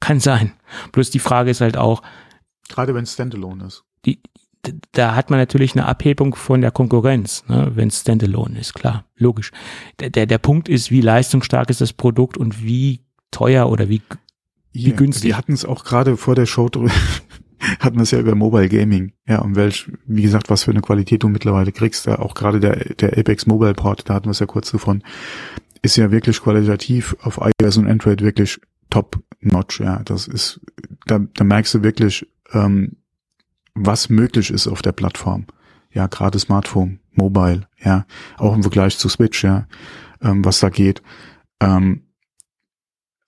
kann 0.00 0.20
sein. 0.20 0.52
Bloß 0.92 1.10
die 1.10 1.18
Frage 1.18 1.50
ist 1.50 1.60
halt 1.60 1.76
auch, 1.76 2.02
Gerade 2.68 2.94
wenn 2.94 3.04
es 3.04 3.12
Standalone 3.12 3.66
ist. 3.66 3.84
die, 4.04 4.20
da 4.92 5.14
hat 5.14 5.30
man 5.30 5.38
natürlich 5.38 5.74
eine 5.74 5.86
Abhebung 5.86 6.34
von 6.34 6.60
der 6.60 6.72
Konkurrenz, 6.72 7.44
ne, 7.46 7.70
wenn 7.74 7.88
es 7.88 8.00
Standalone 8.00 8.58
ist, 8.58 8.74
klar, 8.74 9.04
logisch. 9.14 9.52
Der, 10.00 10.10
der, 10.10 10.26
der 10.26 10.38
Punkt 10.38 10.68
ist, 10.68 10.90
wie 10.90 11.00
leistungsstark 11.00 11.70
ist 11.70 11.80
das 11.80 11.92
Produkt 11.92 12.36
und 12.36 12.62
wie 12.64 13.06
teuer 13.30 13.70
oder 13.70 13.88
wie 13.88 14.02
Hier, 14.76 14.94
günstig. 14.94 15.30
Die 15.30 15.34
hatten 15.34 15.52
es 15.52 15.64
auch 15.64 15.84
gerade 15.84 16.16
vor 16.16 16.34
der 16.34 16.46
Show 16.46 16.66
drü- 16.66 16.90
hatten 17.80 17.96
wir 17.96 18.02
es 18.02 18.10
ja 18.10 18.18
über 18.20 18.34
Mobile 18.34 18.68
Gaming. 18.68 19.12
Ja, 19.26 19.40
und 19.40 19.56
welch, 19.56 19.90
wie 20.06 20.22
gesagt, 20.22 20.50
was 20.50 20.64
für 20.64 20.70
eine 20.70 20.82
Qualität 20.82 21.22
du 21.22 21.28
mittlerweile 21.28 21.72
kriegst. 21.72 22.06
Da 22.06 22.16
auch 22.16 22.34
gerade 22.34 22.60
der, 22.60 22.76
der 22.94 23.18
Apex 23.18 23.46
Mobile 23.46 23.74
Port, 23.74 24.08
da 24.08 24.14
hatten 24.14 24.26
wir 24.26 24.32
es 24.32 24.38
ja 24.40 24.46
kurz 24.46 24.70
davon, 24.70 25.02
ist 25.82 25.96
ja 25.96 26.10
wirklich 26.10 26.40
qualitativ 26.40 27.16
auf 27.22 27.40
iOS 27.60 27.76
und 27.78 27.86
Android 27.86 28.22
wirklich 28.22 28.60
top 28.90 29.22
notch. 29.40 29.80
Ja, 29.80 30.02
das 30.04 30.28
ist, 30.28 30.60
da, 31.06 31.18
da 31.18 31.44
merkst 31.44 31.74
du 31.74 31.82
wirklich, 31.82 32.26
ähm, 32.52 32.96
was 33.74 34.08
möglich 34.08 34.50
ist 34.50 34.68
auf 34.68 34.82
der 34.82 34.92
Plattform. 34.92 35.46
Ja, 35.92 36.06
gerade 36.06 36.38
Smartphone, 36.38 37.00
Mobile, 37.12 37.68
ja, 37.82 38.06
auch 38.36 38.54
im 38.54 38.62
Vergleich 38.62 38.98
zu 38.98 39.08
Switch, 39.08 39.42
ja, 39.44 39.66
ähm, 40.22 40.44
was 40.44 40.60
da 40.60 40.68
geht. 40.68 41.02
Ähm, 41.60 42.02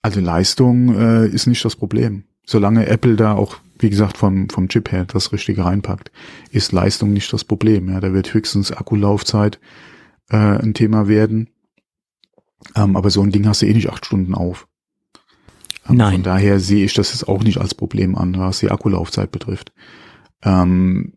also 0.01 0.19
Leistung 0.19 0.95
äh, 0.95 1.27
ist 1.27 1.47
nicht 1.47 1.63
das 1.63 1.75
Problem. 1.75 2.23
Solange 2.45 2.87
Apple 2.87 3.15
da 3.15 3.33
auch 3.33 3.57
wie 3.79 3.89
gesagt, 3.89 4.17
vom, 4.17 4.49
vom 4.49 4.67
Chip 4.67 4.91
her 4.91 5.05
das 5.05 5.31
Richtige 5.31 5.65
reinpackt, 5.65 6.11
ist 6.51 6.71
Leistung 6.71 7.13
nicht 7.13 7.31
das 7.31 7.45
Problem. 7.45 7.89
Ja, 7.89 7.99
da 8.01 8.13
wird 8.13 8.33
höchstens 8.33 8.71
Akkulaufzeit 8.71 9.59
äh, 10.29 10.37
ein 10.37 10.73
Thema 10.73 11.07
werden. 11.07 11.49
Ähm, 12.75 12.97
aber 12.97 13.09
so 13.09 13.21
ein 13.21 13.31
Ding 13.31 13.47
hast 13.47 13.61
du 13.61 13.65
eh 13.65 13.73
nicht 13.73 13.89
acht 13.89 14.05
Stunden 14.05 14.35
auf. 14.35 14.67
Ähm, 15.87 15.95
Nein. 15.95 16.13
Von 16.15 16.23
daher 16.23 16.59
sehe 16.59 16.83
ich 16.83 16.93
das 16.93 17.13
jetzt 17.13 17.27
auch 17.29 17.41
nicht 17.41 17.57
als 17.57 17.73
Problem 17.73 18.15
an, 18.15 18.37
was 18.37 18.59
die 18.59 18.69
Akkulaufzeit 18.69 19.31
betrifft. 19.31 19.71
Ähm, 20.43 21.13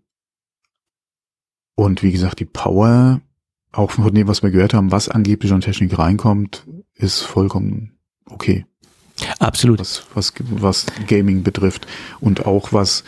und 1.75 2.03
wie 2.05 2.13
gesagt, 2.13 2.39
die 2.39 2.45
Power, 2.45 3.21
auch 3.73 3.91
von 3.91 4.15
dem, 4.15 4.29
was 4.29 4.43
wir 4.45 4.51
gehört 4.51 4.73
haben, 4.73 4.93
was 4.93 5.09
angeblich 5.09 5.53
an 5.53 5.63
Technik 5.63 5.99
reinkommt, 5.99 6.67
ist 6.95 7.23
vollkommen 7.23 7.99
okay. 8.27 8.67
Absolut. 9.39 9.81
Was, 9.81 10.05
was, 10.15 10.33
was 10.51 10.87
Gaming 11.07 11.43
betrifft. 11.43 11.87
Und 12.21 12.47
auch 12.47 12.73
was, 12.73 13.05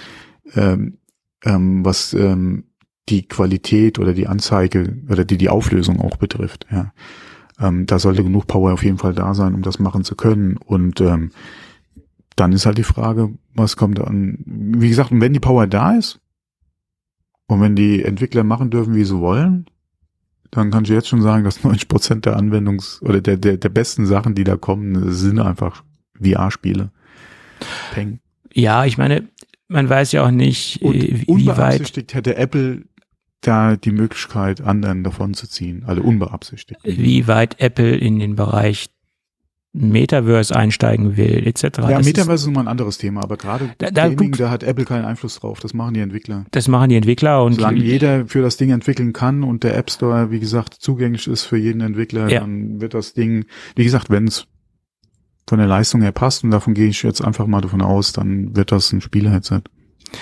ähm, 0.54 0.98
ähm, 1.44 1.84
was 1.84 2.12
ähm, 2.14 2.64
die 3.08 3.26
Qualität 3.28 3.98
oder 3.98 4.14
die 4.14 4.26
Anzeige 4.26 4.96
oder 5.08 5.24
die, 5.24 5.38
die 5.38 5.48
Auflösung 5.48 6.00
auch 6.00 6.16
betrifft. 6.16 6.66
Ja. 6.70 6.92
Ähm, 7.60 7.86
da 7.86 7.98
sollte 7.98 8.24
genug 8.24 8.46
Power 8.46 8.72
auf 8.72 8.84
jeden 8.84 8.98
Fall 8.98 9.14
da 9.14 9.34
sein, 9.34 9.54
um 9.54 9.62
das 9.62 9.78
machen 9.78 10.04
zu 10.04 10.16
können. 10.16 10.56
Und 10.56 11.00
ähm, 11.00 11.30
dann 12.36 12.52
ist 12.52 12.66
halt 12.66 12.78
die 12.78 12.84
Frage, 12.84 13.32
was 13.54 13.76
kommt 13.76 14.00
an? 14.00 14.38
Wie 14.46 14.88
gesagt, 14.88 15.12
und 15.12 15.20
wenn 15.20 15.32
die 15.32 15.40
Power 15.40 15.66
da 15.66 15.96
ist 15.96 16.20
und 17.46 17.60
wenn 17.60 17.76
die 17.76 18.02
Entwickler 18.02 18.42
machen 18.42 18.70
dürfen, 18.70 18.94
wie 18.94 19.04
sie 19.04 19.18
wollen, 19.18 19.66
dann 20.50 20.70
kann 20.70 20.84
ich 20.84 20.90
jetzt 20.90 21.08
schon 21.08 21.22
sagen, 21.22 21.44
dass 21.44 21.62
90 21.64 21.88
Prozent 21.88 22.26
der 22.26 22.38
Anwendungs- 22.38 23.02
oder 23.02 23.20
der, 23.20 23.36
der, 23.36 23.56
der 23.56 23.68
besten 23.68 24.06
Sachen, 24.06 24.34
die 24.34 24.44
da 24.44 24.56
kommen, 24.56 25.12
sind 25.12 25.38
einfach 25.38 25.82
VR-Spiele. 26.22 26.90
Peng. 27.92 28.20
Ja, 28.52 28.84
ich 28.84 28.98
meine, 28.98 29.28
man 29.68 29.88
weiß 29.88 30.12
ja 30.12 30.24
auch 30.24 30.30
nicht, 30.30 30.82
Und 30.82 30.94
äh, 30.96 31.00
wie 31.00 31.18
weit. 31.20 31.28
unbeabsichtigt 31.28 32.14
hätte 32.14 32.36
Apple 32.36 32.82
da 33.40 33.76
die 33.76 33.90
Möglichkeit, 33.92 34.60
anderen 34.62 35.04
davon 35.04 35.34
zu 35.34 35.46
ziehen. 35.48 35.84
Also 35.86 36.02
unbeabsichtigt. 36.02 36.80
wie 36.84 37.26
weit 37.26 37.60
Apple 37.60 37.94
in 37.96 38.18
den 38.18 38.36
Bereich 38.36 38.88
Metaverse 39.76 40.54
einsteigen 40.54 41.16
will, 41.16 41.44
etc. 41.48 41.62
Ja, 41.64 41.68
Das 41.70 42.00
ist- 42.00 42.06
Metaverse 42.06 42.44
ist 42.44 42.46
immer 42.48 42.60
ein 42.60 42.68
anderes 42.68 42.96
Thema, 42.96 43.24
aber 43.24 43.36
gerade 43.36 43.70
Da- 43.78 43.90
da 43.90 44.08
Gaming, 44.08 44.30
da 44.32 44.48
hat 44.48 44.62
Apple 44.62 44.84
keinen 44.84 45.04
Einfluss 45.04 45.40
drauf. 45.40 45.58
Das 45.58 45.74
machen 45.74 45.94
die 45.94 46.00
Entwickler. 46.00 46.44
Das 46.52 46.68
machen 46.68 46.90
die 46.90 46.96
Entwickler 46.96 47.42
und 47.42 47.54
Solange 47.54 47.80
jeder 47.80 48.24
für 48.26 48.40
das 48.40 48.56
Ding 48.56 48.70
entwickeln 48.70 49.12
kann 49.12 49.42
und 49.42 49.64
der 49.64 49.76
App 49.76 49.90
Store, 49.90 50.30
wie 50.30 50.38
gesagt, 50.38 50.74
zugänglich 50.74 51.26
ist 51.26 51.42
für 51.42 51.56
jeden 51.56 51.80
Entwickler, 51.80 52.28
Ja. 52.30 52.40
dann 52.40 52.80
wird 52.80 52.94
das 52.94 53.14
Ding, 53.14 53.46
wie 53.74 53.82
gesagt, 53.82 54.10
wenn 54.10 54.28
es 54.28 54.46
von 55.46 55.58
der 55.58 55.68
Leistung 55.68 56.02
her 56.02 56.12
passt, 56.12 56.44
und 56.44 56.50
davon 56.50 56.74
gehe 56.74 56.88
ich 56.88 57.02
jetzt 57.02 57.20
einfach 57.20 57.46
mal 57.46 57.60
davon 57.60 57.82
aus, 57.82 58.12
dann 58.12 58.56
wird 58.56 58.72
das 58.72 58.92
ein 58.92 59.00
Spieler-Headset. 59.00 59.62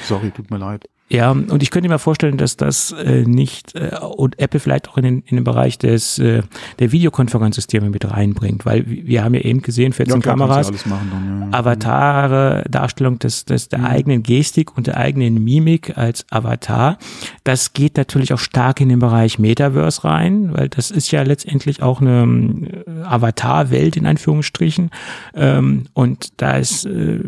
Sorry, 0.05 0.31
tut 0.31 0.51
mir 0.51 0.59
leid. 0.59 0.89
Ja, 1.13 1.31
und 1.31 1.63
ich 1.63 1.71
könnte 1.71 1.91
mir 1.91 1.99
vorstellen, 1.99 2.39
dass 2.39 2.57
das 2.57 2.93
äh, 2.93 3.25
nicht 3.27 3.75
äh, 3.75 3.91
und 4.01 4.39
Apple 4.39 4.61
vielleicht 4.61 4.89
auch 4.89 4.97
in 4.97 5.03
den, 5.03 5.23
in 5.27 5.37
den 5.37 5.45
Bereich 5.45 5.77
des 5.77 6.19
äh, 6.19 6.43
der 6.79 6.91
Videokonferenzsysteme 6.91 7.91
mit 7.91 8.11
reinbringt, 8.11 8.65
weil 8.65 8.85
wir 8.87 9.23
haben 9.23 9.35
ja 9.35 9.43
eben 9.43 9.61
gesehen, 9.61 9.93
14 9.93 10.23
klar, 10.23 10.39
kannst 10.39 10.71
du 10.71 10.73
Kameras, 10.73 11.11
dann, 11.11 11.41
ja, 11.41 11.47
ja. 11.47 11.53
Avatare, 11.59 12.65
Darstellung 12.71 13.19
des, 13.19 13.45
des 13.45 13.69
der 13.69 13.81
Mhm. 13.81 13.87
eigenen 13.87 14.23
Gestik 14.23 14.77
und 14.77 14.87
der 14.87 14.97
eigenen 14.97 15.43
Mimik 15.45 15.99
als 15.99 16.25
Avatar. 16.31 16.99
Das 17.45 17.75
geht 17.75 17.97
natürlich 17.97 18.33
auch 18.33 18.39
stark 18.39 18.81
in 18.81 18.89
den 18.89 18.99
Bereich 18.99 19.39
Metaverse 19.39 20.05
rein, 20.05 20.55
weil 20.55 20.69
das 20.69 20.91
ist 20.91 21.11
ja 21.11 21.23
letztendlich 21.23 21.83
auch 21.83 22.01
eine 22.01 22.85
äh, 22.87 23.03
Avatar-Welt 23.03 23.97
in 23.97 24.07
Anführungsstrichen. 24.07 24.91
Ähm, 25.35 25.85
und 25.93 26.41
da 26.41 26.53
ist, 26.53 26.87
äh, 26.87 27.21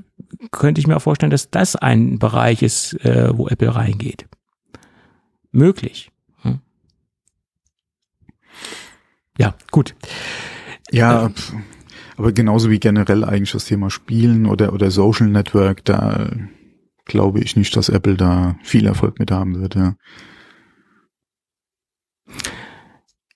könnte 0.50 0.80
ich 0.80 0.86
mir 0.86 0.96
auch 0.96 1.02
vorstellen, 1.02 1.30
dass 1.30 1.50
das 1.50 1.76
ein 1.76 2.18
Bereich 2.18 2.62
ist, 2.62 2.94
äh, 3.04 3.36
wo 3.36 3.48
Apple 3.48 3.74
reingeht. 3.74 4.26
Möglich. 5.50 6.10
Hm. 6.42 6.60
Ja, 9.38 9.54
gut. 9.70 9.94
Ja, 10.90 11.28
pf, 11.30 11.54
aber 12.16 12.32
genauso 12.32 12.70
wie 12.70 12.78
generell 12.78 13.24
eigentlich 13.24 13.52
das 13.52 13.64
Thema 13.64 13.90
Spielen 13.90 14.46
oder, 14.46 14.72
oder 14.72 14.90
Social 14.90 15.28
Network, 15.28 15.84
da 15.84 16.26
äh, 16.26 16.36
glaube 17.04 17.40
ich 17.40 17.56
nicht, 17.56 17.76
dass 17.76 17.88
Apple 17.88 18.16
da 18.16 18.56
viel 18.62 18.86
Erfolg 18.86 19.18
mit 19.18 19.30
haben 19.30 19.60
wird, 19.60 19.74
ja. 19.74 19.96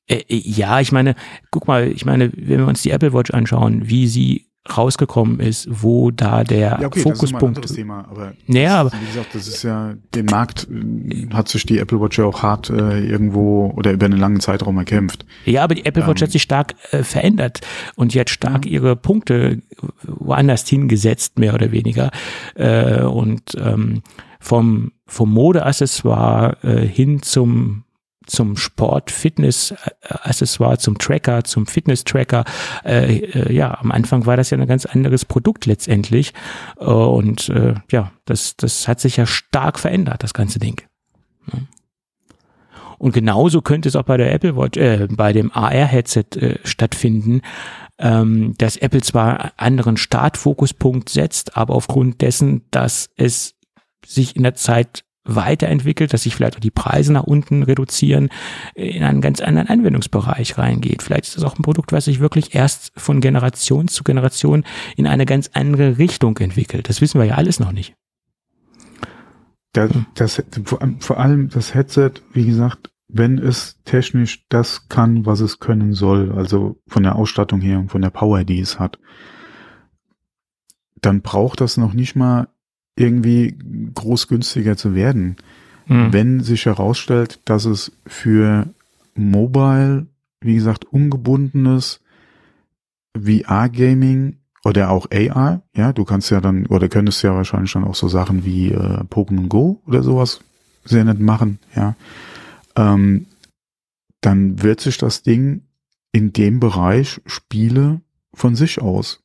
Äh, 0.06 0.24
ja, 0.28 0.80
ich 0.80 0.92
meine, 0.92 1.14
guck 1.50 1.66
mal, 1.66 1.88
ich 1.88 2.04
meine, 2.04 2.32
wenn 2.34 2.60
wir 2.60 2.66
uns 2.66 2.82
die 2.82 2.90
Apple 2.90 3.12
Watch 3.12 3.32
anschauen, 3.32 3.88
wie 3.88 4.06
sie 4.06 4.47
rausgekommen 4.76 5.40
ist, 5.40 5.68
wo 5.70 6.10
da 6.10 6.44
der 6.44 6.78
Ja, 6.80 6.86
okay, 6.86 6.88
das 6.88 6.96
ist 6.96 7.04
mal 7.04 7.10
ein 7.10 7.14
Fokuspunkt. 7.16 7.44
anderes 7.56 7.72
Thema, 7.72 8.06
aber 8.10 8.32
Naja, 8.46 8.80
aber 8.80 8.92
wie 8.92 9.06
gesagt, 9.06 9.34
das 9.34 9.48
ist 9.48 9.62
ja, 9.62 9.94
den 10.14 10.26
Markt 10.26 10.66
äh, 10.70 11.28
hat 11.32 11.48
sich 11.48 11.64
die 11.66 11.78
Apple 11.78 12.00
Watch 12.00 12.18
ja 12.18 12.24
auch 12.24 12.42
hart 12.42 12.70
äh, 12.70 13.00
irgendwo 13.04 13.72
oder 13.76 13.92
über 13.92 14.06
einen 14.06 14.18
langen 14.18 14.40
Zeitraum 14.40 14.76
erkämpft. 14.78 15.24
ja, 15.44 15.64
aber 15.64 15.74
die 15.74 15.84
Apple 15.86 16.06
Watch 16.06 16.20
Ähm. 16.22 16.26
hat 16.26 16.32
sich 16.32 16.42
stark 16.42 16.74
äh, 16.90 17.02
verändert 17.02 17.60
und 17.96 18.14
hat 18.14 18.30
stark 18.30 18.66
ihre 18.66 18.96
Punkte 18.96 19.62
woanders 20.02 20.68
hingesetzt, 20.68 21.38
mehr 21.38 21.54
oder 21.54 21.72
weniger. 21.72 22.10
Äh, 22.54 23.02
und 23.02 23.56
ähm, 23.58 24.02
vom, 24.40 24.92
vom 25.06 25.32
Modeaccessoire 25.32 26.56
äh, 26.62 26.86
hin 26.86 27.22
zum 27.22 27.84
zum 28.28 28.56
Sport, 28.56 29.10
Fitness, 29.10 29.72
äh, 29.72 30.14
Accessoire, 30.22 30.78
zum 30.78 30.98
Tracker, 30.98 31.44
zum 31.44 31.66
Fitness-Tracker. 31.66 32.44
Äh, 32.84 33.16
äh, 33.16 33.52
ja, 33.52 33.78
am 33.78 33.90
Anfang 33.90 34.26
war 34.26 34.36
das 34.36 34.50
ja 34.50 34.58
ein 34.58 34.66
ganz 34.66 34.86
anderes 34.86 35.24
Produkt 35.24 35.66
letztendlich. 35.66 36.32
Äh, 36.78 36.84
und 36.84 37.48
äh, 37.48 37.74
ja, 37.90 38.12
das, 38.24 38.56
das 38.56 38.86
hat 38.86 39.00
sich 39.00 39.16
ja 39.16 39.26
stark 39.26 39.78
verändert, 39.78 40.22
das 40.22 40.34
ganze 40.34 40.58
Ding. 40.58 40.80
Und 42.98 43.12
genauso 43.12 43.62
könnte 43.62 43.88
es 43.88 43.96
auch 43.96 44.02
bei 44.02 44.16
der 44.16 44.32
Apple 44.32 44.56
Watch, 44.56 44.76
äh, 44.76 45.06
bei 45.10 45.32
dem 45.32 45.52
AR-Headset 45.52 46.36
äh, 46.36 46.58
stattfinden, 46.64 47.42
ähm, 47.98 48.54
dass 48.58 48.76
Apple 48.76 49.02
zwar 49.02 49.40
einen 49.40 49.52
anderen 49.56 49.96
Startfokuspunkt 49.96 51.08
setzt, 51.08 51.56
aber 51.56 51.74
aufgrund 51.74 52.20
dessen, 52.20 52.66
dass 52.70 53.10
es 53.16 53.54
sich 54.04 54.36
in 54.36 54.42
der 54.42 54.54
Zeit 54.54 55.04
weiterentwickelt, 55.28 56.12
dass 56.12 56.24
sich 56.24 56.34
vielleicht 56.34 56.56
auch 56.56 56.60
die 56.60 56.70
Preise 56.70 57.12
nach 57.12 57.24
unten 57.24 57.62
reduzieren, 57.62 58.30
in 58.74 59.04
einen 59.04 59.20
ganz 59.20 59.40
anderen 59.40 59.68
Anwendungsbereich 59.68 60.58
reingeht. 60.58 61.02
Vielleicht 61.02 61.26
ist 61.26 61.36
das 61.36 61.44
auch 61.44 61.58
ein 61.58 61.62
Produkt, 61.62 61.92
was 61.92 62.06
sich 62.06 62.18
wirklich 62.18 62.54
erst 62.54 62.92
von 62.96 63.20
Generation 63.20 63.86
zu 63.88 64.02
Generation 64.02 64.64
in 64.96 65.06
eine 65.06 65.26
ganz 65.26 65.50
andere 65.52 65.98
Richtung 65.98 66.36
entwickelt. 66.38 66.88
Das 66.88 67.00
wissen 67.00 67.20
wir 67.20 67.26
ja 67.26 67.34
alles 67.34 67.60
noch 67.60 67.72
nicht. 67.72 67.94
Da, 69.72 69.88
das, 70.14 70.42
allem- 70.80 71.00
vor 71.00 71.20
allem 71.20 71.50
das 71.50 71.74
Headset, 71.74 72.12
wie 72.32 72.46
gesagt, 72.46 72.90
wenn 73.08 73.38
es 73.38 73.80
technisch 73.84 74.44
das 74.48 74.88
kann, 74.88 75.24
was 75.26 75.40
es 75.40 75.60
können 75.60 75.94
soll, 75.94 76.32
also 76.32 76.80
von 76.86 77.02
der 77.02 77.16
Ausstattung 77.16 77.60
her 77.60 77.78
und 77.78 77.90
von 77.90 78.02
der 78.02 78.10
Power, 78.10 78.44
die 78.44 78.60
es 78.60 78.78
hat, 78.78 78.98
dann 81.00 81.22
braucht 81.22 81.60
das 81.60 81.76
noch 81.76 81.92
nicht 81.92 82.16
mal 82.16 82.48
irgendwie 82.98 83.56
groß 83.94 84.28
günstiger 84.28 84.76
zu 84.76 84.94
werden. 84.94 85.36
Hm. 85.86 86.12
Wenn 86.12 86.40
sich 86.40 86.66
herausstellt, 86.66 87.40
dass 87.44 87.64
es 87.64 87.92
für 88.06 88.68
Mobile, 89.14 90.06
wie 90.40 90.54
gesagt, 90.54 90.84
ungebundenes 90.84 92.00
VR-Gaming 93.16 94.36
oder 94.64 94.90
auch 94.90 95.06
AR, 95.10 95.62
ja, 95.74 95.92
du 95.92 96.04
kannst 96.04 96.30
ja 96.30 96.40
dann, 96.40 96.66
oder 96.66 96.88
könntest 96.88 97.22
ja 97.22 97.34
wahrscheinlich 97.34 97.72
dann 97.72 97.84
auch 97.84 97.94
so 97.94 98.08
Sachen 98.08 98.44
wie 98.44 98.68
äh, 98.72 99.04
Pokémon 99.10 99.48
Go 99.48 99.80
oder 99.86 100.02
sowas 100.02 100.40
sehr 100.84 101.04
nett 101.04 101.20
machen, 101.20 101.58
ja, 101.74 101.96
ähm, 102.76 103.26
dann 104.20 104.62
wird 104.62 104.80
sich 104.80 104.98
das 104.98 105.22
Ding 105.22 105.62
in 106.12 106.32
dem 106.32 106.60
Bereich 106.60 107.20
Spiele 107.26 108.00
von 108.34 108.56
sich 108.56 108.80
aus 108.80 109.22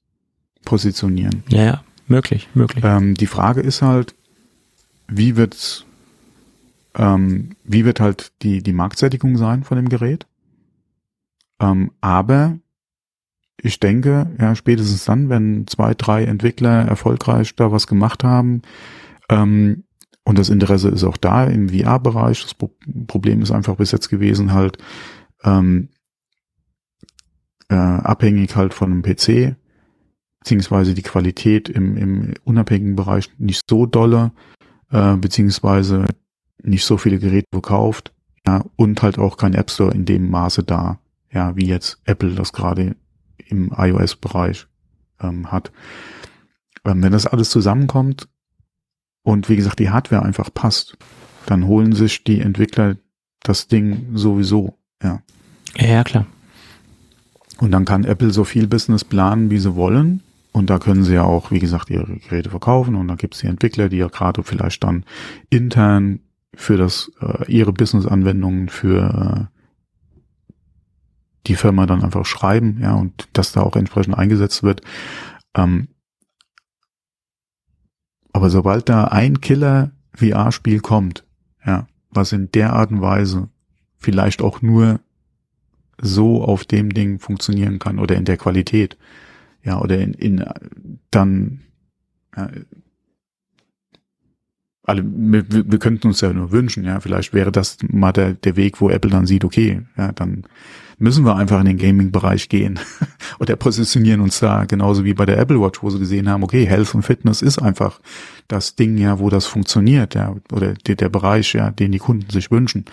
positionieren. 0.66 1.44
Ja, 1.50 1.64
ja, 1.64 1.84
möglich, 2.14 2.50
möglich. 2.54 2.84
Ähm, 2.86 3.16
die 3.16 3.28
Frage 3.28 3.62
ist 3.62 3.82
halt, 3.82 4.16
wie 5.08 5.36
wird's, 5.36 5.86
ähm, 6.96 7.56
wie 7.64 7.86
wird 7.86 8.00
halt 8.00 8.32
die, 8.42 8.62
die 8.62 8.74
Marktsättigung 8.74 9.38
sein 9.38 9.64
von 9.64 9.78
dem 9.78 9.90
Gerät? 9.90 10.28
Ähm, 11.60 11.92
aber 12.02 12.58
ich 13.62 13.80
denke, 13.80 14.30
ja, 14.40 14.56
spätestens 14.56 15.06
dann, 15.06 15.30
wenn 15.30 15.66
zwei, 15.68 15.94
drei 15.94 16.26
Entwickler 16.26 16.86
erfolgreich 16.86 17.56
da 17.56 17.72
was 17.72 17.88
gemacht 17.88 18.24
haben, 18.24 18.62
ähm, 19.30 19.84
und 20.26 20.40
das 20.40 20.50
Interesse 20.50 20.90
ist 20.90 21.04
auch 21.04 21.18
da 21.18 21.46
im 21.46 21.70
VR-Bereich. 21.70 22.44
Das 22.44 22.54
Pro 22.54 22.72
Problem 23.08 23.42
ist 23.42 23.52
einfach 23.52 23.76
bis 23.76 23.92
jetzt 23.92 24.10
gewesen 24.10 24.54
halt 24.54 24.78
ähm, 25.44 25.90
äh, 27.70 27.76
abhängig 27.76 28.56
halt 28.56 28.74
von 28.74 28.92
einem 28.92 29.02
PC, 29.02 29.58
beziehungsweise 30.44 30.94
die 30.94 31.02
Qualität 31.02 31.70
im, 31.70 31.96
im 31.96 32.34
unabhängigen 32.44 32.98
Bereich 32.98 33.32
nicht 33.38 33.62
so 33.70 33.86
dolle, 33.86 34.32
äh, 34.92 35.16
beziehungsweise 35.16 36.08
nicht 36.62 36.84
so 36.84 36.98
viele 36.98 37.18
Geräte 37.18 37.48
verkauft, 37.52 38.14
ja, 38.46 38.66
und 38.76 39.02
halt 39.02 39.18
auch 39.18 39.38
kein 39.38 39.54
App 39.54 39.72
Store 39.72 39.94
in 39.94 40.04
dem 40.04 40.30
Maße 40.30 40.64
da, 40.64 41.00
ja, 41.32 41.56
wie 41.56 41.66
jetzt 41.66 42.02
Apple 42.04 42.36
das 42.36 42.52
gerade 42.52 42.98
im 43.48 43.72
iOS-Bereich 43.76 44.68
ähm, 45.22 45.50
hat. 45.50 45.72
Ähm, 46.84 47.02
wenn 47.02 47.14
das 47.14 47.26
alles 47.26 47.50
zusammenkommt, 47.50 48.28
und 49.26 49.48
wie 49.48 49.56
gesagt 49.56 49.80
die 49.80 49.90
Hardware 49.90 50.24
einfach 50.24 50.54
passt, 50.54 50.98
dann 51.46 51.66
holen 51.66 51.94
sich 51.94 52.26
die 52.26 52.42
Entwickler 52.42 52.98
das 53.42 53.70
Ding 53.70 54.08
sowieso. 54.14 54.78
Ja. 55.02 55.22
Ja, 55.78 56.04
klar. 56.04 56.26
Und 57.60 57.72
dann 57.72 57.86
kann 57.86 58.04
Apple 58.04 58.32
so 58.32 58.44
viel 58.44 58.68
Business 58.68 59.06
planen, 59.06 59.50
wie 59.50 59.60
sie 59.60 59.76
wollen. 59.76 60.22
Und 60.54 60.70
da 60.70 60.78
können 60.78 61.04
sie 61.04 61.16
ja 61.16 61.24
auch, 61.24 61.50
wie 61.50 61.60
gesagt, 61.60 61.90
ihre 61.90 62.06
Geräte 62.06 62.52
verkaufen. 62.52 62.96
Und 62.96 63.08
da 63.08 63.16
gibt 63.16 63.34
es 63.34 63.42
die 63.42 63.48
Entwickler, 63.48 63.90
die 63.90 63.98
ja 63.98 64.08
gerade 64.08 64.44
vielleicht 64.44 64.84
dann 64.84 65.04
intern 65.50 66.20
für 66.54 66.78
das 66.78 67.12
äh, 67.20 67.52
ihre 67.52 67.74
Business-Anwendungen 67.74 68.70
für 68.70 69.50
äh, 69.50 69.60
die 71.48 71.56
Firma 71.56 71.88
dann 71.88 72.04
einfach 72.04 72.26
schreiben, 72.26 72.80
ja, 72.82 72.94
und 72.94 73.28
dass 73.34 73.52
da 73.52 73.62
auch 73.62 73.76
entsprechend 73.76 74.16
eingesetzt 74.16 74.62
wird. 74.62 74.82
Ähm, 75.56 75.90
aber 78.32 78.50
sobald 78.50 78.88
da 78.90 79.06
ein 79.06 79.42
Killer 79.42 79.92
VR-Spiel 80.14 80.80
kommt, 80.80 81.26
ja, 81.66 81.88
was 82.12 82.32
in 82.32 82.52
der 82.52 82.74
Art 82.74 82.92
und 82.92 83.02
Weise 83.02 83.50
vielleicht 83.98 84.44
auch 84.44 84.62
nur 84.62 85.00
so 86.00 86.44
auf 86.44 86.64
dem 86.64 86.94
Ding 86.94 87.20
funktionieren 87.20 87.80
kann 87.80 88.00
oder 88.00 88.16
in 88.16 88.26
der 88.26 88.38
Qualität, 88.38 88.98
ja, 89.64 89.80
oder 89.80 89.98
in, 90.00 90.14
in 90.14 90.46
dann 91.12 91.62
ja, 92.36 92.50
alle, 94.86 95.04
wir, 95.06 95.46
wir 95.50 95.80
könnten 95.80 96.08
uns 96.08 96.22
ja 96.22 96.34
nur 96.34 96.52
wünschen, 96.52 96.84
ja, 96.84 97.00
vielleicht 97.00 97.34
wäre 97.34 97.52
das 97.52 97.78
mal 97.88 98.12
der, 98.12 98.34
der 98.34 98.58
Weg, 98.58 98.82
wo 98.82 98.90
Apple 98.90 99.12
dann 99.12 99.26
sieht, 99.26 99.46
okay, 99.46 99.84
ja, 99.98 100.12
dann 100.12 100.44
müssen 100.98 101.26
wir 101.26 101.38
einfach 101.38 101.60
in 101.62 101.68
den 101.68 101.78
Gaming-Bereich 101.78 102.50
gehen 102.50 102.80
oder 103.40 103.56
positionieren 103.56 104.20
uns 104.20 104.40
da 104.40 104.66
genauso 104.66 105.06
wie 105.06 105.14
bei 105.14 105.26
der 105.26 105.38
Apple 105.38 105.60
Watch, 105.62 105.82
wo 105.82 105.90
sie 105.90 106.00
gesehen 106.00 106.28
haben, 106.28 106.44
okay, 106.44 106.66
Health 106.66 106.94
und 106.96 107.04
Fitness 107.04 107.42
ist 107.42 107.60
einfach 107.60 108.02
das 108.50 108.76
Ding, 108.76 108.98
ja, 108.98 109.20
wo 109.20 109.30
das 109.30 109.46
funktioniert, 109.46 110.16
ja, 110.16 110.36
oder 110.52 110.74
der, 110.74 110.96
der 110.96 111.10
Bereich, 111.10 111.54
ja, 111.54 111.72
den 111.72 111.94
die 111.94 112.00
Kunden 112.00 112.30
sich 112.30 112.52
wünschen. 112.52 112.86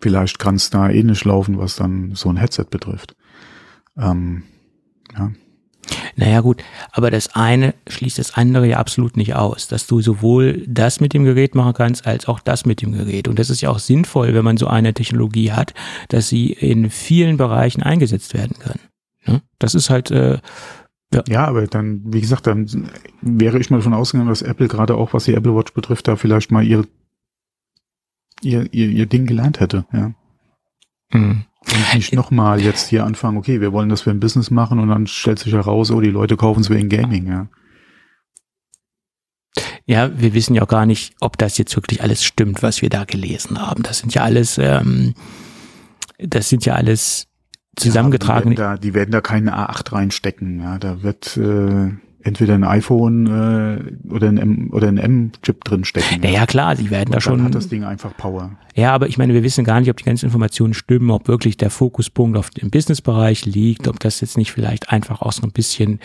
Vielleicht 0.00 0.38
kann 0.38 0.56
es 0.56 0.70
da 0.70 0.90
ähnlich 0.90 1.24
laufen, 1.24 1.58
was 1.58 1.76
dann 1.76 2.14
so 2.14 2.28
ein 2.28 2.36
Headset 2.36 2.66
betrifft. 2.70 3.16
Ähm, 3.96 4.44
ja. 5.16 5.30
Naja 6.16 6.40
gut, 6.40 6.62
aber 6.90 7.10
das 7.10 7.34
eine 7.34 7.74
schließt 7.88 8.18
das 8.18 8.34
andere 8.34 8.66
ja 8.66 8.78
absolut 8.78 9.16
nicht 9.16 9.36
aus, 9.36 9.68
dass 9.68 9.86
du 9.86 10.00
sowohl 10.00 10.64
das 10.66 11.00
mit 11.00 11.14
dem 11.14 11.24
Gerät 11.24 11.54
machen 11.54 11.74
kannst, 11.74 12.06
als 12.06 12.26
auch 12.26 12.40
das 12.40 12.66
mit 12.66 12.82
dem 12.82 12.92
Gerät. 12.92 13.28
Und 13.28 13.38
das 13.38 13.50
ist 13.50 13.60
ja 13.60 13.70
auch 13.70 13.78
sinnvoll, 13.78 14.34
wenn 14.34 14.44
man 14.44 14.56
so 14.56 14.66
eine 14.66 14.92
Technologie 14.94 15.52
hat, 15.52 15.74
dass 16.08 16.28
sie 16.28 16.52
in 16.52 16.90
vielen 16.90 17.36
Bereichen 17.36 17.82
eingesetzt 17.82 18.34
werden 18.34 18.58
kann. 18.58 18.80
Ne? 19.26 19.42
Das 19.58 19.74
ist 19.74 19.90
halt 19.90 20.10
äh, 20.10 20.38
ja. 21.14 21.22
ja, 21.26 21.44
aber 21.46 21.66
dann, 21.66 22.02
wie 22.12 22.20
gesagt, 22.20 22.46
dann 22.46 22.90
wäre 23.22 23.58
ich 23.58 23.70
mal 23.70 23.78
davon 23.78 23.94
ausgegangen, 23.94 24.28
dass 24.28 24.42
Apple 24.42 24.68
gerade 24.68 24.94
auch, 24.94 25.14
was 25.14 25.24
die 25.24 25.34
Apple 25.34 25.54
Watch 25.54 25.72
betrifft, 25.72 26.06
da 26.06 26.16
vielleicht 26.16 26.50
mal 26.50 26.64
ihr, 26.64 26.84
ihr, 28.42 28.72
ihr, 28.74 28.88
ihr 28.88 29.06
Ding 29.06 29.24
gelernt 29.26 29.60
hätte, 29.60 29.86
ja. 29.92 30.12
Mhm. 31.12 31.44
Und 31.66 31.94
nicht 31.94 32.14
nochmal 32.14 32.60
jetzt 32.60 32.88
hier 32.88 33.04
anfangen, 33.04 33.36
okay, 33.36 33.60
wir 33.60 33.72
wollen 33.72 33.88
das 33.88 34.02
für 34.02 34.10
ein 34.10 34.20
Business 34.20 34.50
machen 34.50 34.78
und 34.78 34.88
dann 34.88 35.06
stellt 35.06 35.38
sich 35.38 35.52
heraus, 35.52 35.90
oh, 35.90 36.00
die 36.00 36.10
Leute 36.10 36.36
kaufen 36.36 36.60
es 36.60 36.70
wegen 36.70 36.88
Gaming, 36.88 37.26
ja. 37.26 37.48
Ja, 39.86 40.20
wir 40.20 40.34
wissen 40.34 40.54
ja 40.54 40.62
auch 40.62 40.68
gar 40.68 40.86
nicht, 40.86 41.14
ob 41.20 41.38
das 41.38 41.56
jetzt 41.58 41.74
wirklich 41.74 42.02
alles 42.02 42.22
stimmt, 42.22 42.62
was 42.62 42.82
wir 42.82 42.90
da 42.90 43.04
gelesen 43.04 43.60
haben. 43.60 43.82
Das 43.82 43.98
sind 43.98 44.14
ja 44.14 44.22
alles, 44.22 44.58
ähm, 44.58 45.14
das 46.18 46.48
sind 46.48 46.64
ja 46.66 46.74
alles 46.74 47.26
zusammengetragen. 47.74 48.52
Ja, 48.52 48.54
die, 48.54 48.58
werden 48.58 48.76
da, 48.76 48.80
die 48.80 48.94
werden 48.94 49.10
da 49.10 49.20
keinen 49.20 49.48
A8 49.48 49.92
reinstecken, 49.92 50.60
ja. 50.60 50.78
Da 50.78 51.02
wird 51.02 51.36
äh, 51.38 51.90
entweder 52.20 52.54
ein 52.54 52.64
iPhone 52.64 53.26
äh, 53.26 54.12
oder 54.12 54.28
ein 54.28 54.38
M 54.38 54.70
oder 54.72 54.88
ein 54.88 54.98
M-Chip 54.98 55.64
drin 55.64 55.84
stecken. 55.84 56.22
Ja, 56.22 56.30
ja 56.30 56.46
klar, 56.46 56.74
die 56.74 56.90
werden 56.90 57.12
da 57.12 57.20
schon. 57.20 57.42
hat 57.42 57.54
das 57.54 57.68
Ding 57.68 57.84
einfach 57.84 58.16
Power. 58.16 58.50
Ja, 58.74 58.92
aber 58.92 59.08
ich 59.08 59.18
meine, 59.18 59.34
wir 59.34 59.42
wissen 59.42 59.64
gar 59.64 59.80
nicht, 59.80 59.90
ob 59.90 59.96
die 59.96 60.04
ganzen 60.04 60.26
Informationen 60.26 60.74
stimmen, 60.74 61.10
ob 61.10 61.28
wirklich 61.28 61.56
der 61.56 61.70
Fokuspunkt 61.70 62.36
auf 62.36 62.50
dem 62.50 62.70
Businessbereich 62.70 63.46
liegt, 63.46 63.88
ob 63.88 64.00
das 64.00 64.20
jetzt 64.20 64.36
nicht 64.36 64.52
vielleicht 64.52 64.90
einfach 64.90 65.22
auch 65.22 65.32
so 65.32 65.42
ein 65.42 65.52
bisschen 65.52 66.00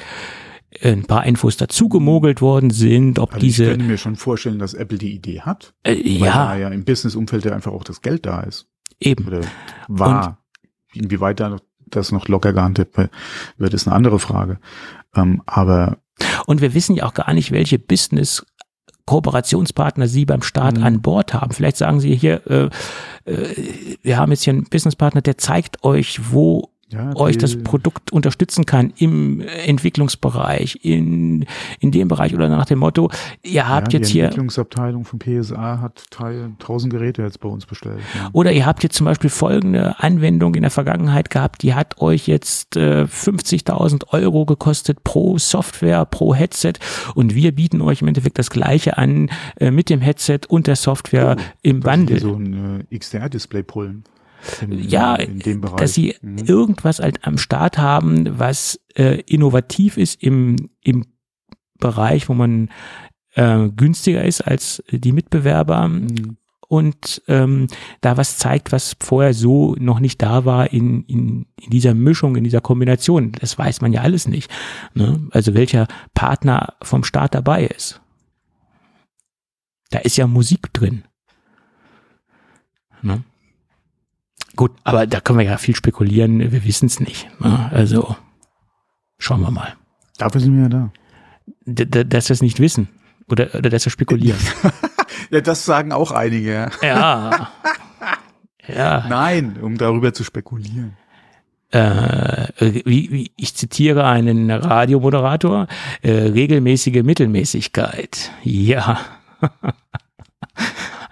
äh, 0.82 0.92
ein 0.92 1.06
paar 1.06 1.26
Infos 1.26 1.58
dazu 1.58 1.90
gemogelt 1.90 2.42
worden 2.42 2.70
sind, 2.70 3.20
ob 3.20 3.34
also 3.34 3.46
diese. 3.46 3.64
Ich 3.64 3.70
könnte 3.70 3.86
mir 3.86 3.98
schon 3.98 4.16
vorstellen, 4.16 4.60
dass 4.60 4.74
Apple 4.74 4.98
die 4.98 5.14
Idee 5.14 5.42
hat. 5.42 5.74
Äh, 5.84 5.96
weil 5.96 6.28
ja. 6.28 6.46
Da 6.46 6.58
ja 6.58 6.70
im 6.70 6.84
Businessumfeld 6.84 7.46
ja 7.46 7.54
einfach 7.54 7.72
auch 7.72 7.84
das 7.84 8.02
Geld 8.02 8.26
da 8.26 8.42
ist. 8.42 8.68
Eben. 9.00 9.28
Oder 9.28 9.42
war. 9.88 10.28
Und 10.28 10.38
Inwieweit 10.96 11.40
da 11.40 11.58
das 11.88 12.12
noch 12.12 12.28
locker 12.28 12.54
gehandelt 12.54 12.90
wird, 13.58 13.74
ist 13.74 13.88
eine 13.88 13.96
andere 13.96 14.20
Frage. 14.20 14.60
Ähm, 15.16 15.42
aber 15.46 15.98
und 16.46 16.62
wir 16.62 16.74
wissen 16.74 16.96
ja 16.96 17.06
auch 17.06 17.14
gar 17.14 17.34
nicht, 17.34 17.52
welche 17.52 17.80
Business 17.80 18.46
Kooperationspartner 19.06 20.08
Sie 20.08 20.26
beim 20.26 20.42
Staat 20.42 20.78
mhm. 20.78 20.84
an 20.84 21.02
Bord 21.02 21.34
haben. 21.34 21.52
Vielleicht 21.52 21.78
sagen 21.78 22.00
Sie 22.00 22.16
hier, 22.16 22.42
äh, 22.48 22.70
äh, 23.30 23.98
wir 24.02 24.18
haben 24.18 24.32
jetzt 24.32 24.44
hier 24.44 24.54
einen 24.54 24.64
Businesspartner, 24.64 25.22
der 25.22 25.38
zeigt 25.38 25.84
euch, 25.84 26.32
wo 26.32 26.73
ja, 26.90 27.16
euch 27.16 27.38
das 27.38 27.62
Produkt 27.64 28.12
unterstützen 28.12 28.66
kann 28.66 28.94
im 28.98 29.42
Entwicklungsbereich, 29.42 30.80
in, 30.84 31.46
in 31.80 31.92
dem 31.92 32.08
Bereich 32.08 32.34
oder 32.34 32.50
nach 32.50 32.66
dem 32.66 32.80
Motto, 32.80 33.10
ihr 33.42 33.68
habt 33.68 33.94
ja, 33.94 34.00
jetzt 34.00 34.10
hier. 34.10 34.24
Die 34.24 34.26
Entwicklungsabteilung 34.28 35.06
von 35.06 35.20
PSA 35.20 35.82
hat 35.82 36.04
1000 36.16 36.94
Geräte 36.94 37.24
jetzt 37.24 37.40
bei 37.40 37.50
uns 37.50 37.66
bestellt. 37.66 38.00
Ja. 38.16 38.30
Oder 38.34 38.52
ihr 38.52 38.66
habt 38.66 38.84
jetzt 38.84 38.96
zum 38.96 39.06
Beispiel 39.06 39.30
folgende 39.30 40.00
Anwendung 40.00 40.56
in 40.56 40.62
der 40.62 40.72
Vergangenheit 40.72 41.30
gehabt, 41.30 41.64
die 41.64 41.74
hat 41.74 42.00
euch 42.00 42.28
jetzt 42.28 42.76
äh, 42.76 43.04
50.000 43.04 44.10
Euro 44.10 44.46
gekostet 44.46 45.04
pro 45.04 45.38
Software, 45.38 46.06
pro 46.06 46.36
Headset 46.36 46.74
und 47.16 47.34
wir 47.34 47.54
bieten 47.54 47.82
euch 47.82 48.02
im 48.02 48.08
Endeffekt 48.08 48.38
das 48.38 48.50
Gleiche 48.50 48.98
an 48.98 49.30
äh, 49.60 49.72
mit 49.72 49.90
dem 49.90 50.02
Headset 50.02 50.42
und 50.48 50.68
der 50.68 50.76
Software 50.76 51.38
oh, 51.40 51.44
im 51.64 51.80
Bundle. 51.80 52.20
So 52.20 52.36
ein 52.36 52.86
äh, 52.92 52.98
XDR-Display 52.98 53.64
pullen. 53.64 54.04
In, 54.62 54.90
ja, 54.90 55.18
dass 55.78 55.94
sie 55.94 56.16
mhm. 56.22 56.40
irgendwas 56.46 57.00
halt 57.00 57.26
am 57.26 57.38
Start 57.38 57.78
haben, 57.78 58.40
was 58.40 58.80
äh, 58.96 59.22
innovativ 59.22 59.98
ist 59.98 60.22
im, 60.22 60.70
im 60.82 61.06
Bereich, 61.80 62.30
wo 62.30 62.34
man 62.34 62.70
äh, 63.36 63.70
günstiger 63.70 64.24
ist 64.24 64.42
als 64.42 64.84
die 64.90 65.12
Mitbewerber 65.12 65.88
mhm. 65.88 66.38
und 66.68 67.22
ähm, 67.28 67.68
da 68.02 68.18
was 68.18 68.38
zeigt, 68.38 68.72
was 68.72 68.96
vorher 69.00 69.34
so 69.34 69.76
noch 69.80 70.00
nicht 70.00 70.22
da 70.22 70.46
war 70.46 70.72
in, 70.72 71.04
in, 71.06 71.46
in 71.60 71.70
dieser 71.70 71.94
Mischung, 71.94 72.36
in 72.36 72.44
dieser 72.44 72.62
Kombination. 72.62 73.32
Das 73.34 73.58
weiß 73.58 73.82
man 73.82 73.94
ja 73.94 74.02
alles 74.02 74.28
nicht. 74.28 74.52
Ne? 74.94 75.28
Also 75.32 75.54
welcher 75.54 75.88
Partner 76.14 76.74
vom 76.82 77.04
Start 77.04 77.36
dabei 77.36 77.66
ist. 77.66 78.02
Da 79.90 80.00
ist 80.00 80.18
ja 80.18 80.26
Musik 80.26 80.74
drin. 80.74 81.04
Ne? 83.02 83.24
Gut, 84.56 84.72
aber 84.84 85.08
da 85.08 85.20
können 85.20 85.40
wir 85.40 85.46
ja 85.46 85.58
viel 85.58 85.76
spekulieren. 85.76 86.40
Wir 86.52 86.64
wissen 86.64 86.86
es 86.86 87.00
nicht. 87.00 87.28
Ne? 87.40 87.72
Also 87.72 88.16
schauen 89.18 89.42
wir 89.42 89.52
mal. 89.52 89.76
Dafür 90.18 90.42
sind 90.42 90.56
wir 90.56 90.64
ja 90.64 90.70
da. 90.70 90.92
D 91.66 91.86
dass 92.06 92.30
wir 92.30 92.34
es 92.34 92.42
nicht 92.42 92.60
wissen. 92.60 92.90
Oder, 93.30 93.56
oder 93.56 93.70
dass 93.70 93.86
wir 93.86 93.92
spekulieren. 93.92 94.40
ja, 95.32 95.42
das 95.42 95.66
sagen 95.66 95.92
auch 95.92 96.12
einige. 96.12 96.70
Ja. 96.82 97.50
ja. 98.68 99.06
Nein, 99.10 99.58
um 99.62 99.78
darüber 99.78 100.14
zu 100.14 100.24
spekulieren. 100.24 100.98
Äh, 101.72 102.50
wie, 102.60 103.12
wie, 103.12 103.32
ich 103.36 103.56
zitiere 103.56 104.06
einen 104.06 104.52
Radiomoderator, 104.52 105.68
äh, 106.04 106.12
regelmäßige 106.12 107.02
Mittelmäßigkeit. 107.02 108.32
Ja. 108.44 109.00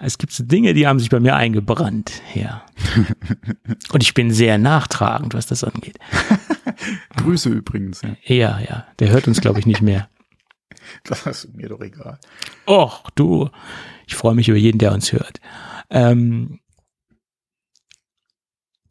Es 0.04 0.18
gibt 0.18 0.32
so 0.32 0.42
Dinge, 0.42 0.74
die 0.74 0.88
haben 0.88 0.98
sich 0.98 1.10
bei 1.10 1.20
mir 1.20 1.36
eingebrannt, 1.36 2.22
ja. 2.34 2.66
Und 3.92 4.02
ich 4.02 4.14
bin 4.14 4.32
sehr 4.32 4.58
nachtragend, 4.58 5.32
was 5.32 5.46
das 5.46 5.62
angeht. 5.62 5.96
Grüße 7.16 7.48
übrigens. 7.48 8.02
Ja, 8.02 8.16
ja, 8.24 8.60
ja. 8.60 8.86
Der 8.98 9.10
hört 9.10 9.28
uns, 9.28 9.40
glaube 9.40 9.60
ich, 9.60 9.66
nicht 9.66 9.80
mehr. 9.80 10.08
Das 11.04 11.26
ist 11.26 11.54
mir 11.54 11.68
doch 11.68 11.80
egal. 11.80 12.18
Och, 12.66 13.08
du. 13.14 13.48
Ich 14.06 14.16
freue 14.16 14.34
mich 14.34 14.48
über 14.48 14.58
jeden, 14.58 14.78
der 14.78 14.92
uns 14.92 15.12
hört. 15.12 15.40
Ähm, 15.90 16.58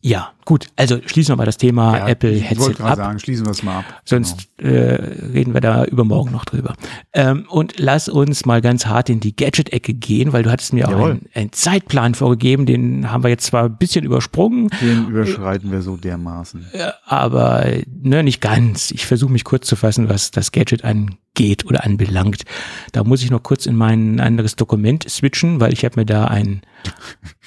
ja, 0.03 0.31
gut. 0.45 0.67
Also 0.77 0.99
schließen 1.05 1.33
wir 1.33 1.37
mal 1.37 1.45
das 1.45 1.57
Thema 1.57 1.97
ja, 1.97 2.07
Apple 2.07 2.31
ich 2.31 2.49
Headset 2.49 2.81
ab. 2.81 2.97
sagen, 2.97 3.19
schließen 3.19 3.45
wir 3.45 3.51
es 3.51 3.61
mal 3.61 3.79
ab. 3.79 4.01
Sonst 4.03 4.47
genau. 4.57 4.73
äh, 4.73 4.95
reden 5.31 5.53
wir 5.53 5.61
da 5.61 5.85
übermorgen 5.85 6.31
noch 6.31 6.43
drüber. 6.43 6.75
Ähm, 7.13 7.45
und 7.49 7.75
lass 7.77 8.09
uns 8.09 8.45
mal 8.45 8.61
ganz 8.61 8.87
hart 8.87 9.09
in 9.09 9.19
die 9.19 9.35
Gadget-Ecke 9.35 9.93
gehen, 9.93 10.33
weil 10.33 10.41
du 10.41 10.51
hattest 10.51 10.73
mir 10.73 10.89
auch 10.89 11.05
einen, 11.05 11.27
einen, 11.35 11.51
Zeitplan 11.51 12.15
vorgegeben, 12.15 12.65
den 12.65 13.11
haben 13.11 13.23
wir 13.23 13.29
jetzt 13.29 13.45
zwar 13.45 13.65
ein 13.65 13.77
bisschen 13.77 14.03
übersprungen. 14.03 14.69
Den 14.81 15.07
überschreiten 15.09 15.71
wir 15.71 15.83
so 15.83 15.97
dermaßen. 15.97 16.65
Äh, 16.73 16.89
aber 17.05 17.65
ne, 18.01 18.23
nicht 18.23 18.41
ganz. 18.41 18.89
Ich 18.89 19.05
versuche 19.05 19.31
mich 19.31 19.43
kurz 19.43 19.67
zu 19.67 19.75
fassen, 19.75 20.09
was 20.09 20.31
das 20.31 20.51
Gadget 20.51 20.83
angeht 20.83 21.65
oder 21.67 21.83
anbelangt. 21.83 22.43
Da 22.91 23.03
muss 23.03 23.21
ich 23.21 23.29
noch 23.29 23.43
kurz 23.43 23.67
in 23.67 23.75
mein 23.75 24.19
anderes 24.19 24.55
Dokument 24.55 25.07
switchen, 25.07 25.59
weil 25.59 25.73
ich 25.73 25.85
habe 25.85 25.99
mir 25.99 26.05
da 26.07 26.25
ein, 26.25 26.61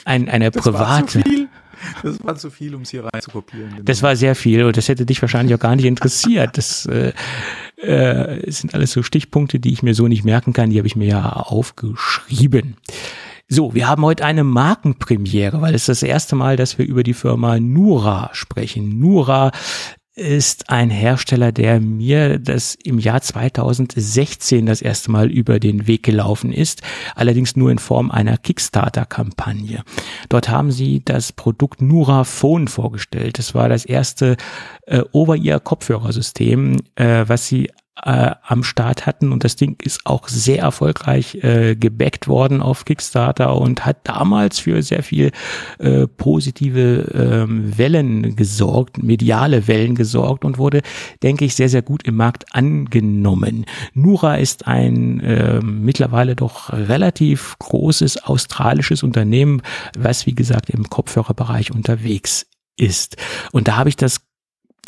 ein 0.05 0.29
eine 0.29 0.53
das 0.53 0.63
private. 0.63 1.25
Das 2.03 2.23
war 2.25 2.37
zu 2.37 2.51
viel, 2.51 2.75
um 2.75 2.83
es 2.83 2.91
hier 2.91 3.05
rein 3.05 3.21
zu 3.21 3.31
kopieren. 3.31 3.71
Genau. 3.71 3.83
Das 3.83 4.03
war 4.03 4.17
sehr 4.17 4.35
viel 4.35 4.65
und 4.65 4.77
das 4.77 4.89
hätte 4.89 5.07
dich 5.07 5.21
wahrscheinlich 5.23 5.55
auch 5.55 5.61
gar 5.61 5.77
nicht 5.77 5.85
interessiert. 5.85 6.57
Das, 6.57 6.87
äh, 6.87 7.13
äh, 7.77 8.51
sind 8.51 8.75
alles 8.75 8.93
so 8.93 9.03
Stichpunkte, 9.03 9.61
die 9.61 9.73
ich 9.73 9.83
mir 9.83 9.95
so 9.95 10.09
nicht 10.09 10.25
merken 10.25 10.53
kann, 10.53 10.71
die 10.71 10.79
habe 10.79 10.87
ich 10.87 10.97
mir 10.97 11.09
ja 11.09 11.33
aufgeschrieben. 11.33 12.77
So, 13.49 13.75
wir 13.75 13.89
haben 13.89 14.03
heute 14.05 14.25
eine 14.25 14.43
Markenpremiere, 14.43 15.61
weil 15.61 15.75
es 15.75 15.83
ist 15.83 16.01
das 16.01 16.03
erste 16.03 16.35
Mal, 16.35 16.57
dass 16.57 16.79
wir 16.79 16.87
über 16.87 17.03
die 17.03 17.13
Firma 17.13 17.61
Nura 17.61 18.31
sprechen. 18.33 18.99
Nura 18.99 19.53
ist 20.17 20.71
ein 20.71 20.91
Hersteller, 20.91 21.51
der 21.51 21.81
mir 21.81 22.39
das 22.39 22.77
im 22.77 22.99
Jahr 22.99 23.21
2016 23.21 24.65
das 24.67 24.81
erste 24.81 25.11
Mal 25.11 25.31
über 25.31 25.59
den 25.59 25.87
Weg 25.87 26.05
gelaufen 26.05 26.53
ist, 26.53 26.83
allerdings 27.17 27.57
nur 27.57 27.71
in 27.71 27.79
Form 27.79 28.11
einer 28.11 28.37
Kickstarter-Kampagne. 28.37 29.83
Dort 30.29 30.49
haben 30.49 30.71
sie 30.71 31.03
das 31.05 31.33
Produkt 31.33 31.83
Nura 31.83 32.25
Phone 32.25 32.69
vorgestellt. 32.69 33.39
Das 33.39 33.55
war 33.55 33.69
das 33.69 33.85
erste 33.85 34.37
äh, 34.87 35.03
Over-Ear-Kopfhörersystem, 35.13 36.77
äh, 36.95 37.25
was 37.27 37.49
sie 37.49 37.71
äh, 38.03 38.33
am 38.43 38.65
Start 38.65 39.07
hatten 39.07 39.33
und 39.33 39.45
das 39.45 39.57
Ding 39.57 39.77
ist 39.83 40.01
auch 40.05 40.29
sehr 40.29 40.61
erfolgreich 40.61 41.37
äh, 41.45 41.77
gebackt 41.77 42.27
worden 42.27 42.61
auf 42.61 42.85
Kickstarter 42.85 43.57
und 43.57 43.87
hat 43.87 43.99
damals 44.05 44.59
für 44.59 44.83
sehr 44.83 45.03
viel 45.03 45.31
äh, 45.79 46.07
positive 46.07 47.11
ähm, 47.15 47.79
Wellen 47.79 48.35
gesorgt, 48.35 49.03
mediale 49.03 49.69
Wellen 49.69 49.95
gesorgt 49.95 50.45
und 50.45 50.59
wurde, 50.59 50.83
denke 51.23 51.45
ich, 51.45 51.55
sehr, 51.55 51.69
sehr 51.69 51.83
gut 51.83 52.03
im 52.03 52.17
Markt 52.17 52.55
angenommen. 52.55 53.65
Nura 53.95 54.37
ist 54.37 54.67
ein 54.67 55.21
äh, 55.21 55.61
mittlerweile 55.61 56.35
doch 56.35 56.73
relativ 56.73 57.57
großes 57.61 58.25
australisches 58.25 59.03
Unternehmen, 59.03 59.63
was 59.97 60.27
wie 60.27 60.35
gesagt 60.35 60.69
im 60.71 60.91
Kopfhörerbereich 60.91 61.71
unterwegs 61.71 62.47
ist. 62.77 63.17
Und 63.53 63.69
da 63.69 63.77
habe 63.77 63.89
ich 63.89 63.97
das 63.97 64.21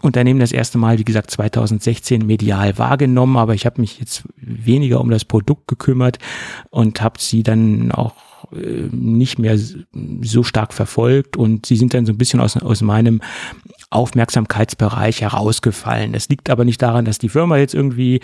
Unternehmen 0.03 0.41
das 0.41 0.53
erste 0.53 0.79
Mal, 0.79 0.99
wie 0.99 1.05
gesagt, 1.05 1.31
2016 1.31 2.25
medial 2.25 2.79
wahrgenommen, 2.79 3.37
aber 3.37 3.55
ich 3.55 3.67
habe 3.67 3.81
mich 3.81 3.99
jetzt 3.99 4.25
weniger 4.37 5.01
um 5.01 5.11
das 5.11 5.25
Produkt 5.25 5.69
gekümmert 5.69 6.19
und 6.71 7.01
habe 7.01 7.21
sie 7.21 7.43
dann 7.43 7.93
auch 7.93 8.15
äh, 8.53 8.89
nicht 8.91 9.39
mehr 9.39 9.59
so 9.59 10.43
stark 10.43 10.75
verfolgt 10.75 11.37
und 11.37 11.67
sie 11.67 11.77
sind 11.77 11.95
dann 11.95 12.07
so 12.07 12.13
ein 12.13 12.19
bisschen 12.19 12.41
aus, 12.41 12.57
aus 12.57 12.83
meinem 12.83 13.23
Aufmerksamkeitsbereich 13.91 15.23
herausgefallen. 15.23 16.13
Das 16.13 16.29
liegt 16.29 16.51
aber 16.51 16.65
nicht 16.65 16.83
daran, 16.83 17.05
dass 17.05 17.19
die 17.19 17.29
Firma 17.29 17.57
jetzt 17.57 17.75
irgendwie 17.75 18.21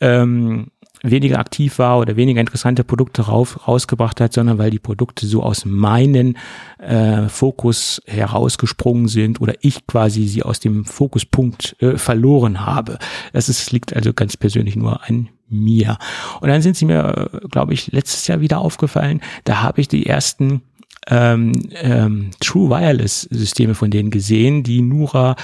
ähm, 0.00 0.68
weniger 1.02 1.38
aktiv 1.38 1.78
war 1.78 1.98
oder 1.98 2.16
weniger 2.16 2.40
interessante 2.40 2.84
Produkte 2.84 3.22
rauf, 3.22 3.66
rausgebracht 3.66 4.20
hat, 4.20 4.32
sondern 4.32 4.58
weil 4.58 4.70
die 4.70 4.78
Produkte 4.78 5.26
so 5.26 5.42
aus 5.42 5.64
meinen 5.64 6.36
äh, 6.78 7.28
Fokus 7.28 8.02
herausgesprungen 8.06 9.08
sind 9.08 9.40
oder 9.40 9.54
ich 9.60 9.86
quasi 9.86 10.26
sie 10.26 10.42
aus 10.42 10.60
dem 10.60 10.84
Fokuspunkt 10.84 11.76
äh, 11.80 11.96
verloren 11.96 12.66
habe. 12.66 12.98
Das 13.32 13.48
ist, 13.48 13.72
liegt 13.72 13.94
also 13.94 14.12
ganz 14.12 14.36
persönlich 14.36 14.76
nur 14.76 15.08
an 15.08 15.28
mir. 15.48 15.98
Und 16.40 16.48
dann 16.48 16.62
sind 16.62 16.76
sie 16.76 16.84
mir, 16.84 17.30
äh, 17.32 17.48
glaube 17.48 17.72
ich, 17.72 17.92
letztes 17.92 18.26
Jahr 18.26 18.40
wieder 18.40 18.58
aufgefallen. 18.58 19.20
Da 19.44 19.62
habe 19.62 19.80
ich 19.80 19.88
die 19.88 20.06
ersten 20.06 20.62
ähm, 21.08 21.52
ähm, 21.74 22.30
True 22.40 22.70
Wireless 22.70 23.22
Systeme 23.22 23.74
von 23.74 23.90
denen 23.90 24.10
gesehen, 24.10 24.62
die 24.62 24.82
Nura, 24.82 25.36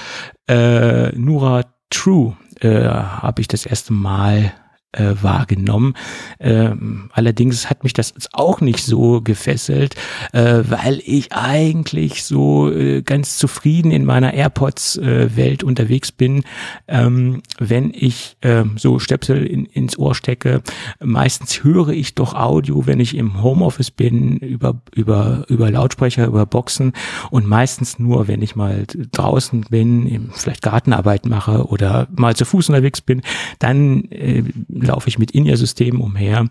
äh, 0.47 1.09
Nura 1.17 1.63
True 1.89 2.37
äh, 2.59 2.85
habe 2.85 3.41
ich 3.41 3.47
das 3.47 3.65
erste 3.65 3.93
Mal 3.93 4.53
äh, 4.97 5.15
wahrgenommen. 5.21 5.93
Ähm, 6.39 7.09
allerdings 7.13 7.69
hat 7.69 7.83
mich 7.83 7.93
das 7.93 8.13
auch 8.33 8.61
nicht 8.61 8.83
so 8.83 9.21
gefesselt, 9.21 9.95
äh, 10.33 10.63
weil 10.67 11.01
ich 11.05 11.33
eigentlich 11.33 12.23
so 12.23 12.71
äh, 12.71 13.01
ganz 13.01 13.37
zufrieden 13.37 13.91
in 13.91 14.05
meiner 14.05 14.33
AirPods-Welt 14.33 15.63
äh, 15.63 15.65
unterwegs 15.65 16.11
bin, 16.11 16.43
ähm, 16.87 17.41
wenn 17.59 17.91
ich 17.93 18.37
ähm, 18.41 18.77
so 18.77 18.99
Stöpsel 18.99 19.45
in, 19.45 19.65
ins 19.65 19.97
Ohr 19.97 20.15
stecke. 20.15 20.61
Meistens 21.03 21.63
höre 21.63 21.89
ich 21.89 22.15
doch 22.15 22.33
Audio, 22.33 22.85
wenn 22.87 22.99
ich 22.99 23.15
im 23.15 23.41
Homeoffice 23.41 23.91
bin, 23.91 24.37
über, 24.37 24.81
über, 24.95 25.45
über 25.47 25.69
Lautsprecher, 25.69 26.25
über 26.25 26.45
Boxen 26.45 26.93
und 27.31 27.47
meistens 27.47 27.99
nur, 27.99 28.27
wenn 28.27 28.41
ich 28.41 28.55
mal 28.55 28.85
draußen 29.11 29.65
bin, 29.69 30.29
vielleicht 30.33 30.61
Gartenarbeit 30.61 31.25
mache 31.25 31.67
oder 31.67 32.07
mal 32.15 32.35
zu 32.35 32.45
Fuß 32.45 32.69
unterwegs 32.69 33.01
bin, 33.01 33.21
dann 33.59 34.05
äh, 34.05 34.43
laufe 34.87 35.07
ich 35.07 35.19
mit 35.19 35.31
In-Ear-Systemen 35.31 36.01
umher. 36.01 36.45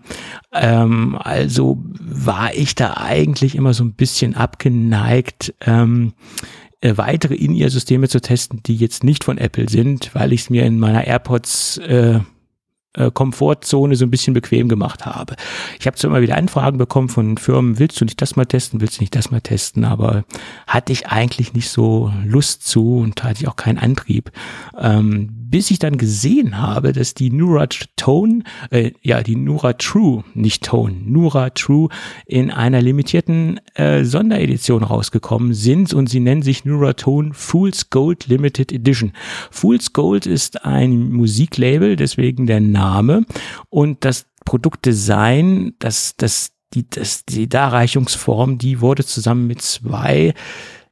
Ähm, 0.52 1.18
also 1.18 1.82
war 2.00 2.54
ich 2.54 2.74
da 2.74 2.94
eigentlich 2.96 3.54
immer 3.56 3.74
so 3.74 3.84
ein 3.84 3.94
bisschen 3.94 4.34
abgeneigt, 4.34 5.54
ähm, 5.60 6.12
äh, 6.80 6.96
weitere 6.96 7.34
In-Ear-Systeme 7.34 8.08
zu 8.08 8.20
testen, 8.20 8.62
die 8.64 8.76
jetzt 8.76 9.02
nicht 9.02 9.24
von 9.24 9.38
Apple 9.38 9.68
sind, 9.68 10.14
weil 10.14 10.32
ich 10.32 10.42
es 10.42 10.50
mir 10.50 10.64
in 10.64 10.78
meiner 10.78 11.06
AirPods 11.06 11.78
äh, 11.78 12.20
äh, 12.96 13.10
Komfortzone 13.10 13.94
so 13.94 14.04
ein 14.04 14.10
bisschen 14.10 14.34
bequem 14.34 14.68
gemacht 14.68 15.06
habe. 15.06 15.36
Ich 15.78 15.86
habe 15.86 15.96
zwar 15.96 16.10
immer 16.10 16.22
wieder 16.22 16.36
Anfragen 16.36 16.78
bekommen 16.78 17.08
von 17.08 17.36
Firmen, 17.36 17.78
willst 17.78 18.00
du 18.00 18.04
nicht 18.04 18.20
das 18.20 18.36
mal 18.36 18.46
testen, 18.46 18.80
willst 18.80 18.98
du 18.98 19.02
nicht 19.02 19.14
das 19.14 19.30
mal 19.30 19.40
testen, 19.40 19.84
aber 19.84 20.24
hatte 20.66 20.92
ich 20.92 21.06
eigentlich 21.08 21.52
nicht 21.52 21.68
so 21.68 22.12
Lust 22.24 22.66
zu 22.66 22.98
und 22.98 23.22
hatte 23.22 23.42
ich 23.42 23.48
auch 23.48 23.56
keinen 23.56 23.78
Antrieb. 23.78 24.32
Ähm, 24.78 25.35
bis 25.50 25.70
ich 25.70 25.78
dann 25.78 25.96
gesehen 25.96 26.58
habe, 26.58 26.92
dass 26.92 27.14
die 27.14 27.30
Nura 27.30 27.66
Tone, 27.96 28.42
äh, 28.70 28.92
ja, 29.02 29.22
die 29.22 29.36
Nura 29.36 29.74
True, 29.74 30.24
nicht 30.34 30.64
Tone, 30.64 30.94
Nura 31.04 31.50
True 31.50 31.88
in 32.26 32.50
einer 32.50 32.82
limitierten 32.82 33.60
äh, 33.74 34.04
Sonderedition 34.04 34.82
rausgekommen 34.82 35.54
sind 35.54 35.94
und 35.94 36.08
sie 36.08 36.20
nennen 36.20 36.42
sich 36.42 36.64
Nura 36.64 36.94
Tone 36.94 37.32
Fool's 37.34 37.90
Gold 37.90 38.26
Limited 38.26 38.72
Edition. 38.72 39.12
Fool's 39.50 39.92
Gold 39.92 40.26
ist 40.26 40.64
ein 40.64 41.12
Musiklabel, 41.12 41.96
deswegen 41.96 42.46
der 42.46 42.60
Name 42.60 43.24
und 43.68 44.04
das 44.04 44.26
Produktdesign, 44.44 45.74
das, 45.78 46.14
das, 46.16 46.52
die, 46.74 46.88
das, 46.88 47.24
die 47.24 47.48
Darreichungsform, 47.48 48.58
die 48.58 48.80
wurde 48.80 49.04
zusammen 49.04 49.46
mit 49.46 49.60
zwei 49.62 50.34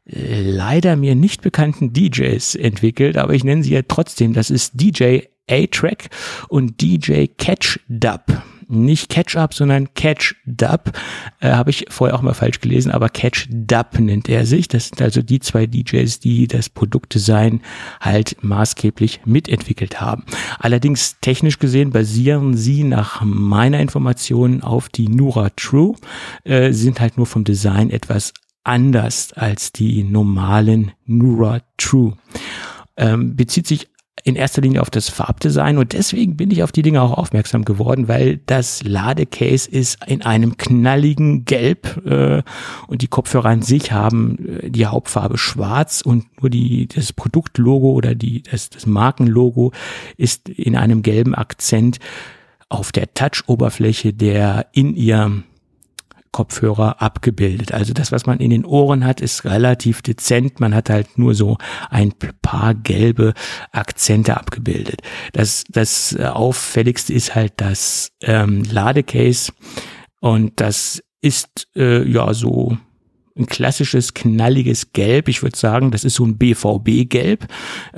leider 0.06 0.96
mir 0.96 1.14
nicht 1.14 1.42
bekannten 1.42 1.92
DJs 1.92 2.54
entwickelt, 2.56 3.16
aber 3.16 3.34
ich 3.34 3.44
nenne 3.44 3.62
sie 3.62 3.72
ja 3.72 3.82
trotzdem. 3.82 4.32
Das 4.32 4.50
ist 4.50 4.72
DJ 4.74 5.20
A-Track 5.50 6.10
und 6.48 6.80
DJ 6.80 7.26
Catch 7.26 7.80
Dub. 7.88 8.22
Nicht 8.66 9.10
Catch 9.10 9.36
Up, 9.36 9.52
sondern 9.52 9.92
Catch 9.92 10.36
Dub. 10.46 10.92
Äh, 11.40 11.50
Habe 11.50 11.68
ich 11.68 11.84
vorher 11.90 12.16
auch 12.16 12.22
mal 12.22 12.32
falsch 12.32 12.60
gelesen, 12.60 12.92
aber 12.92 13.10
Catch 13.10 13.46
Dub 13.50 13.98
nennt 13.98 14.28
er 14.30 14.46
sich. 14.46 14.68
Das 14.68 14.88
sind 14.88 15.02
also 15.02 15.20
die 15.20 15.40
zwei 15.40 15.66
DJs, 15.66 16.18
die 16.20 16.48
das 16.48 16.70
Produktdesign 16.70 17.60
halt 18.00 18.36
maßgeblich 18.42 19.20
mitentwickelt 19.26 20.00
haben. 20.00 20.24
Allerdings 20.58 21.16
technisch 21.20 21.58
gesehen 21.58 21.90
basieren 21.90 22.56
sie 22.56 22.84
nach 22.84 23.22
meiner 23.22 23.80
Information 23.80 24.62
auf 24.62 24.88
die 24.88 25.08
Nura 25.08 25.50
True, 25.50 25.96
äh, 26.44 26.72
sind 26.72 27.00
halt 27.00 27.18
nur 27.18 27.26
vom 27.26 27.44
Design 27.44 27.90
etwas 27.90 28.32
anders 28.64 29.32
als 29.32 29.72
die 29.72 30.02
normalen 30.02 30.92
Nura 31.06 31.60
True. 31.76 32.16
Ähm, 32.96 33.36
bezieht 33.36 33.66
sich 33.66 33.88
in 34.22 34.36
erster 34.36 34.62
Linie 34.62 34.80
auf 34.80 34.90
das 34.90 35.10
Farbdesign 35.10 35.76
und 35.76 35.92
deswegen 35.92 36.36
bin 36.36 36.50
ich 36.50 36.62
auf 36.62 36.72
die 36.72 36.80
Dinge 36.82 37.02
auch 37.02 37.12
aufmerksam 37.12 37.64
geworden, 37.64 38.08
weil 38.08 38.40
das 38.46 38.82
Ladecase 38.82 39.70
ist 39.70 39.98
in 40.06 40.22
einem 40.22 40.56
knalligen 40.56 41.44
Gelb 41.44 42.06
äh, 42.06 42.42
und 42.86 43.02
die 43.02 43.08
Kopfhörer 43.08 43.50
an 43.50 43.62
sich 43.62 43.92
haben 43.92 44.38
äh, 44.62 44.70
die 44.70 44.86
Hauptfarbe 44.86 45.36
schwarz 45.36 46.00
und 46.00 46.24
nur 46.40 46.48
die 46.48 46.88
das 46.88 47.12
Produktlogo 47.12 47.92
oder 47.92 48.14
die 48.14 48.42
das, 48.42 48.70
das 48.70 48.86
Markenlogo 48.86 49.72
ist 50.16 50.48
in 50.48 50.74
einem 50.74 51.02
gelben 51.02 51.34
Akzent 51.34 51.98
auf 52.70 52.92
der 52.92 53.12
Touch-Oberfläche 53.12 54.14
der 54.14 54.68
in 54.72 54.96
ihr 54.96 55.42
Kopfhörer 56.34 57.00
abgebildet. 57.00 57.72
Also 57.72 57.92
das, 57.92 58.10
was 58.10 58.26
man 58.26 58.40
in 58.40 58.50
den 58.50 58.64
Ohren 58.64 59.04
hat, 59.06 59.20
ist 59.20 59.44
relativ 59.44 60.02
dezent. 60.02 60.58
Man 60.58 60.74
hat 60.74 60.90
halt 60.90 61.16
nur 61.16 61.36
so 61.36 61.58
ein 61.90 62.12
paar 62.42 62.74
gelbe 62.74 63.34
Akzente 63.70 64.36
abgebildet. 64.36 65.00
Das, 65.32 65.62
das 65.68 66.16
auffälligste 66.16 67.12
ist 67.12 67.36
halt 67.36 67.52
das 67.58 68.10
ähm, 68.20 68.64
Ladecase 68.64 69.52
und 70.20 70.60
das 70.60 71.04
ist 71.20 71.68
äh, 71.76 72.02
ja 72.02 72.34
so 72.34 72.76
ein 73.36 73.46
klassisches 73.46 74.14
knalliges 74.14 74.92
Gelb. 74.92 75.28
Ich 75.28 75.42
würde 75.42 75.58
sagen, 75.58 75.90
das 75.90 76.04
ist 76.04 76.14
so 76.14 76.24
ein 76.24 76.38
BVB-Gelb. 76.38 77.48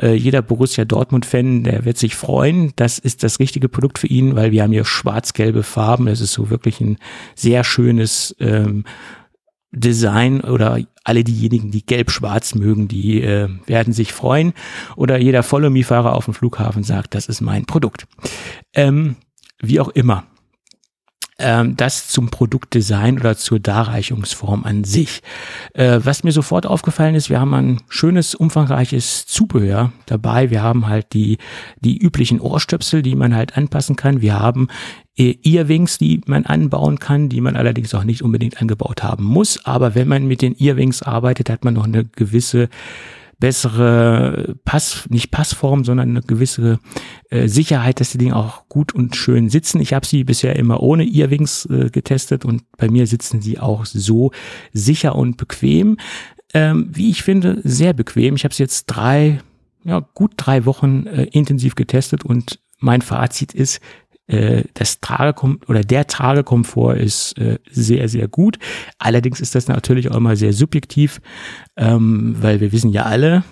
Äh, 0.00 0.14
jeder 0.14 0.40
Borussia 0.40 0.84
Dortmund-Fan, 0.84 1.64
der 1.64 1.84
wird 1.84 1.98
sich 1.98 2.14
freuen. 2.14 2.72
Das 2.76 2.98
ist 2.98 3.22
das 3.22 3.38
richtige 3.38 3.68
Produkt 3.68 3.98
für 3.98 4.06
ihn, 4.06 4.34
weil 4.34 4.52
wir 4.52 4.62
haben 4.62 4.72
hier 4.72 4.86
schwarz-gelbe 4.86 5.62
Farben. 5.62 6.06
Das 6.06 6.20
ist 6.20 6.32
so 6.32 6.48
wirklich 6.48 6.80
ein 6.80 6.96
sehr 7.34 7.64
schönes 7.64 8.34
ähm, 8.40 8.84
Design 9.72 10.40
oder 10.40 10.80
alle 11.04 11.22
diejenigen, 11.22 11.70
die 11.70 11.84
gelb-schwarz 11.84 12.54
mögen, 12.54 12.88
die 12.88 13.20
äh, 13.20 13.48
werden 13.66 13.92
sich 13.92 14.14
freuen. 14.14 14.54
Oder 14.96 15.18
jeder 15.18 15.42
Follow-Me-Fahrer 15.42 16.14
auf 16.14 16.24
dem 16.24 16.34
Flughafen 16.34 16.82
sagt, 16.82 17.14
das 17.14 17.26
ist 17.26 17.42
mein 17.42 17.66
Produkt. 17.66 18.06
Ähm, 18.74 19.16
wie 19.60 19.80
auch 19.80 19.90
immer. 19.90 20.24
Ähm, 21.38 21.76
das 21.76 22.08
zum 22.08 22.30
Produktdesign 22.30 23.18
oder 23.18 23.36
zur 23.36 23.60
Darreichungsform 23.60 24.64
an 24.64 24.84
sich. 24.84 25.22
Äh, 25.74 26.00
was 26.02 26.24
mir 26.24 26.32
sofort 26.32 26.66
aufgefallen 26.66 27.14
ist, 27.14 27.28
wir 27.28 27.40
haben 27.40 27.54
ein 27.54 27.82
schönes, 27.88 28.34
umfangreiches 28.34 29.26
Zubehör 29.26 29.92
dabei. 30.06 30.50
Wir 30.50 30.62
haben 30.62 30.86
halt 30.86 31.12
die, 31.12 31.38
die 31.80 31.98
üblichen 31.98 32.40
Ohrstöpsel, 32.40 33.02
die 33.02 33.16
man 33.16 33.34
halt 33.34 33.56
anpassen 33.56 33.96
kann. 33.96 34.22
Wir 34.22 34.38
haben 34.38 34.68
äh, 35.18 35.36
Earwings, 35.42 35.98
die 35.98 36.20
man 36.26 36.46
anbauen 36.46 36.98
kann, 36.98 37.28
die 37.28 37.40
man 37.40 37.56
allerdings 37.56 37.94
auch 37.94 38.04
nicht 38.04 38.22
unbedingt 38.22 38.60
angebaut 38.60 39.02
haben 39.02 39.24
muss. 39.24 39.64
Aber 39.66 39.94
wenn 39.94 40.08
man 40.08 40.26
mit 40.26 40.40
den 40.42 40.56
Earwings 40.58 41.02
arbeitet, 41.02 41.50
hat 41.50 41.64
man 41.64 41.74
noch 41.74 41.84
eine 41.84 42.04
gewisse 42.04 42.68
bessere 43.38 44.56
Pass, 44.64 45.06
nicht 45.10 45.30
Passform, 45.30 45.84
sondern 45.84 46.10
eine 46.10 46.22
gewisse 46.22 46.78
äh, 47.30 47.48
Sicherheit, 47.48 48.00
dass 48.00 48.12
die 48.12 48.18
Dinge 48.18 48.36
auch 48.36 48.68
gut 48.68 48.94
und 48.94 49.14
schön 49.14 49.50
sitzen. 49.50 49.80
Ich 49.80 49.92
habe 49.92 50.06
sie 50.06 50.24
bisher 50.24 50.56
immer 50.56 50.82
ohne 50.82 51.04
Earwings 51.04 51.66
äh, 51.66 51.90
getestet 51.90 52.44
und 52.44 52.62
bei 52.78 52.88
mir 52.88 53.06
sitzen 53.06 53.42
sie 53.42 53.58
auch 53.58 53.84
so 53.84 54.32
sicher 54.72 55.14
und 55.16 55.36
bequem. 55.36 55.98
Ähm, 56.54 56.88
wie 56.92 57.10
ich 57.10 57.22
finde, 57.22 57.60
sehr 57.64 57.92
bequem. 57.92 58.36
Ich 58.36 58.44
habe 58.44 58.54
sie 58.54 58.62
jetzt 58.62 58.86
drei, 58.86 59.40
ja, 59.84 60.00
gut 60.14 60.32
drei 60.36 60.64
Wochen 60.64 61.06
äh, 61.06 61.24
intensiv 61.24 61.74
getestet 61.74 62.24
und 62.24 62.60
mein 62.78 63.02
Fazit 63.02 63.52
ist, 63.52 63.80
äh, 64.26 64.64
das 64.74 65.00
Tragekom 65.00 65.60
oder 65.68 65.82
der 65.82 66.06
Tragekomfort 66.06 66.96
ist 66.96 67.38
äh, 67.38 67.58
sehr, 67.70 68.08
sehr 68.08 68.28
gut. 68.28 68.58
Allerdings 68.98 69.40
ist 69.40 69.54
das 69.54 69.68
natürlich 69.68 70.10
auch 70.10 70.16
immer 70.16 70.36
sehr 70.36 70.52
subjektiv, 70.52 71.20
ähm, 71.76 72.36
weil 72.40 72.60
wir 72.60 72.72
wissen 72.72 72.90
ja 72.90 73.04
alle, 73.04 73.44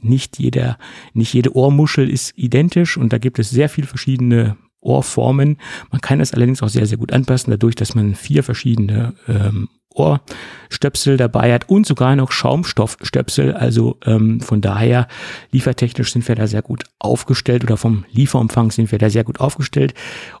nicht 0.00 0.38
jeder, 0.38 0.78
nicht 1.12 1.34
jede 1.34 1.54
Ohrmuschel 1.56 2.08
ist 2.08 2.32
identisch 2.36 2.96
und 2.96 3.12
da 3.12 3.18
gibt 3.18 3.38
es 3.38 3.50
sehr 3.50 3.68
viele 3.68 3.86
verschiedene 3.86 4.56
Ohrformen. 4.80 5.58
Man 5.90 6.00
kann 6.00 6.20
es 6.20 6.32
allerdings 6.32 6.62
auch 6.62 6.68
sehr, 6.68 6.86
sehr 6.86 6.98
gut 6.98 7.12
anpassen, 7.12 7.50
dadurch, 7.50 7.74
dass 7.74 7.94
man 7.94 8.14
vier 8.14 8.42
verschiedene 8.44 9.14
ähm, 9.26 9.68
Ohrstöpsel 9.98 11.16
dabei 11.16 11.52
hat 11.52 11.68
und 11.68 11.86
sogar 11.86 12.16
noch 12.16 12.32
Schaumstoffstöpsel. 12.32 13.54
Also 13.54 13.98
ähm, 14.04 14.40
von 14.40 14.60
daher 14.60 15.08
liefertechnisch 15.50 16.12
sind 16.12 16.26
wir 16.28 16.34
da 16.34 16.46
sehr 16.46 16.62
gut 16.62 16.84
aufgestellt 16.98 17.64
oder 17.64 17.76
vom 17.76 18.04
Lieferumfang 18.12 18.70
sind 18.70 18.92
wir 18.92 18.98
da 18.98 19.10
sehr 19.10 19.24
gut 19.24 19.40
aufgestellt. 19.40 19.94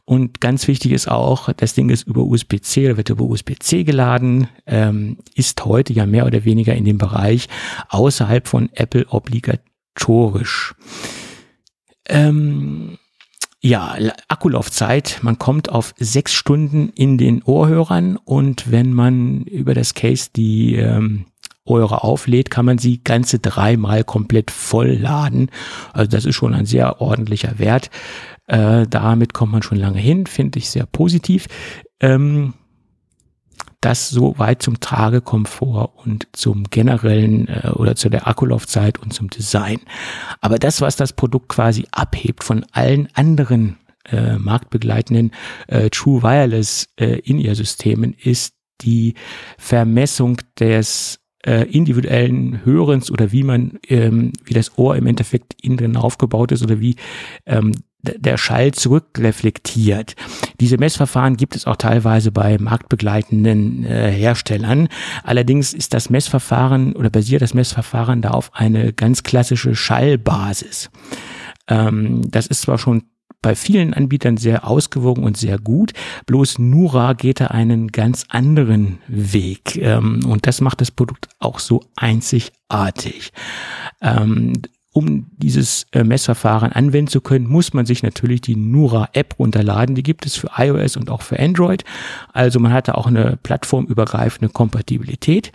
Und 0.04 0.40
ganz 0.40 0.68
wichtig 0.68 0.92
ist 0.92 1.08
auch, 1.08 1.52
das 1.52 1.74
Ding 1.74 1.90
ist 1.90 2.06
über 2.06 2.22
USB-C 2.22 2.86
oder 2.86 2.96
wird 2.96 3.10
über 3.10 3.24
USB-C 3.24 3.84
geladen, 3.84 4.48
ähm, 4.66 5.18
ist 5.34 5.64
heute 5.64 5.92
ja 5.92 6.06
mehr 6.06 6.26
oder 6.26 6.44
weniger 6.44 6.74
in 6.74 6.84
dem 6.84 6.98
Bereich 6.98 7.48
außerhalb 7.88 8.48
von 8.48 8.70
Apple 8.74 9.06
obligatorisch. 9.08 10.74
Ähm, 12.08 12.98
ja, 13.60 13.96
Akkulaufzeit, 14.28 15.18
man 15.22 15.38
kommt 15.38 15.68
auf 15.68 15.94
sechs 15.98 16.32
Stunden 16.32 16.90
in 16.90 17.18
den 17.18 17.42
Ohrhörern 17.42 18.16
und 18.16 18.70
wenn 18.70 18.92
man 18.92 19.42
über 19.42 19.74
das 19.74 19.94
Case 19.94 20.30
die 20.34 20.76
ähm, 20.76 21.26
Ohrhörer 21.64 22.04
auflädt, 22.04 22.50
kann 22.50 22.64
man 22.64 22.78
sie 22.78 23.02
ganze 23.02 23.40
dreimal 23.40 24.04
komplett 24.04 24.50
voll 24.50 24.92
laden. 24.92 25.50
Also 25.92 26.08
das 26.10 26.24
ist 26.24 26.36
schon 26.36 26.54
ein 26.54 26.66
sehr 26.66 27.00
ordentlicher 27.00 27.58
Wert. 27.58 27.90
Äh, 28.46 28.86
damit 28.88 29.34
kommt 29.34 29.52
man 29.52 29.62
schon 29.62 29.78
lange 29.78 29.98
hin, 29.98 30.26
finde 30.26 30.58
ich 30.58 30.70
sehr 30.70 30.86
positiv. 30.86 31.46
Ähm, 32.00 32.54
das 33.80 34.08
so 34.08 34.38
weit 34.38 34.62
zum 34.62 34.80
Tragekomfort 34.80 35.92
und 36.04 36.28
zum 36.32 36.64
generellen 36.64 37.48
äh, 37.48 37.70
oder 37.74 37.94
zu 37.94 38.08
der 38.08 38.26
Akkulaufzeit 38.26 38.98
und 38.98 39.12
zum 39.12 39.30
Design. 39.30 39.80
Aber 40.40 40.58
das, 40.58 40.80
was 40.80 40.96
das 40.96 41.12
Produkt 41.12 41.48
quasi 41.48 41.86
abhebt 41.92 42.42
von 42.42 42.64
allen 42.72 43.08
anderen 43.14 43.76
äh, 44.10 44.36
marktbegleitenden 44.36 45.32
äh, 45.68 45.90
True 45.90 46.22
Wireless 46.22 46.88
äh, 46.96 47.18
In-Ear-Systemen, 47.20 48.14
ist 48.14 48.54
die 48.80 49.14
Vermessung 49.58 50.40
des 50.58 51.20
äh, 51.46 51.64
individuellen 51.70 52.64
Hörens 52.64 53.10
oder 53.10 53.32
wie 53.32 53.42
man, 53.42 53.78
ähm, 53.88 54.32
wie 54.44 54.54
das 54.54 54.76
Ohr 54.76 54.96
im 54.96 55.06
Endeffekt 55.06 55.54
innen 55.62 55.96
aufgebaut 55.96 56.52
ist 56.52 56.62
oder 56.62 56.80
wie 56.80 56.96
ähm, 57.46 57.72
der 58.02 58.36
Schall 58.36 58.72
zurückreflektiert. 58.72 60.14
Diese 60.60 60.78
Messverfahren 60.78 61.36
gibt 61.36 61.56
es 61.56 61.66
auch 61.66 61.76
teilweise 61.76 62.30
bei 62.30 62.56
marktbegleitenden 62.58 63.84
äh, 63.84 64.10
Herstellern. 64.10 64.88
Allerdings 65.24 65.74
ist 65.74 65.94
das 65.94 66.08
Messverfahren 66.08 66.94
oder 66.94 67.10
basiert 67.10 67.42
das 67.42 67.54
Messverfahren 67.54 68.22
da 68.22 68.30
auf 68.30 68.50
eine 68.54 68.92
ganz 68.92 69.22
klassische 69.24 69.74
Schallbasis. 69.74 70.90
Ähm, 71.66 72.22
das 72.30 72.46
ist 72.46 72.62
zwar 72.62 72.78
schon 72.78 73.02
bei 73.40 73.54
vielen 73.54 73.94
Anbietern 73.94 74.36
sehr 74.36 74.66
ausgewogen 74.66 75.22
und 75.22 75.36
sehr 75.36 75.58
gut. 75.58 75.92
Bloß 76.26 76.58
Nura 76.58 77.12
geht 77.12 77.40
da 77.40 77.48
einen 77.48 77.88
ganz 77.88 78.26
anderen 78.28 78.98
Weg. 79.06 79.76
Ähm, 79.76 80.20
und 80.26 80.46
das 80.46 80.60
macht 80.60 80.80
das 80.80 80.90
Produkt 80.90 81.28
auch 81.38 81.58
so 81.58 81.82
einzigartig. 81.96 83.32
Ähm, 84.00 84.54
um 84.98 85.30
dieses 85.36 85.86
äh, 85.92 86.02
Messverfahren 86.02 86.72
anwenden 86.72 87.06
zu 87.06 87.20
können, 87.20 87.46
muss 87.46 87.72
man 87.72 87.86
sich 87.86 88.02
natürlich 88.02 88.40
die 88.40 88.56
Nura-App 88.56 89.38
runterladen. 89.38 89.94
Die 89.94 90.02
gibt 90.02 90.26
es 90.26 90.34
für 90.34 90.50
iOS 90.56 90.96
und 90.96 91.08
auch 91.08 91.22
für 91.22 91.38
Android. 91.38 91.84
Also 92.32 92.58
man 92.58 92.72
hat 92.72 92.88
da 92.88 92.94
auch 92.94 93.06
eine 93.06 93.38
plattformübergreifende 93.40 94.52
Kompatibilität. 94.52 95.52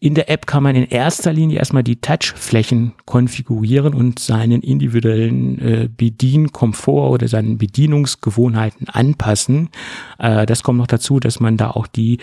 In 0.00 0.14
der 0.14 0.30
App 0.30 0.46
kann 0.46 0.62
man 0.62 0.74
in 0.74 0.84
erster 0.84 1.34
Linie 1.34 1.58
erstmal 1.58 1.82
die 1.82 2.00
Touchflächen 2.00 2.94
konfigurieren 3.04 3.92
und 3.92 4.20
seinen 4.20 4.62
individuellen 4.62 5.58
äh, 5.58 5.88
Bedienkomfort 5.94 7.10
oder 7.10 7.28
seinen 7.28 7.58
Bedienungsgewohnheiten 7.58 8.88
anpassen. 8.88 9.68
Äh, 10.18 10.46
das 10.46 10.62
kommt 10.62 10.78
noch 10.78 10.86
dazu, 10.86 11.20
dass 11.20 11.40
man 11.40 11.58
da 11.58 11.72
auch 11.72 11.86
die 11.86 12.18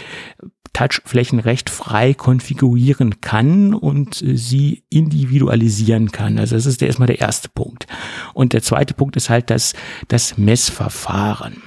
Touchflächen 0.76 1.40
recht 1.40 1.70
frei 1.70 2.14
konfigurieren 2.14 3.22
kann 3.22 3.74
und 3.74 4.22
äh, 4.22 4.36
sie 4.36 4.84
individualisieren 4.90 6.12
kann. 6.12 6.38
Also 6.38 6.56
das 6.56 6.66
ist 6.66 6.82
erstmal 6.82 7.08
der 7.08 7.22
erste 7.22 7.48
Punkt. 7.48 7.88
Und 8.34 8.52
der 8.52 8.62
zweite 8.62 8.94
Punkt 8.94 9.16
ist 9.16 9.30
halt 9.30 9.50
das, 9.50 9.74
das 10.10 10.38
Messverfahren. 10.38 11.64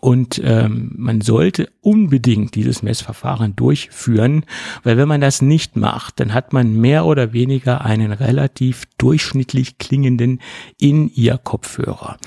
Und 0.00 0.40
ähm, 0.44 0.92
man 0.96 1.20
sollte 1.20 1.68
unbedingt 1.80 2.54
dieses 2.54 2.82
Messverfahren 2.82 3.56
durchführen, 3.56 4.44
weil 4.84 4.98
wenn 4.98 5.08
man 5.08 5.20
das 5.20 5.42
nicht 5.42 5.74
macht, 5.74 6.20
dann 6.20 6.32
hat 6.32 6.52
man 6.52 6.74
mehr 6.74 7.06
oder 7.06 7.32
weniger 7.32 7.84
einen 7.84 8.12
relativ 8.12 8.84
durchschnittlich 8.98 9.78
klingenden 9.78 10.40
In-Ear-Kopfhörer. 10.78 12.18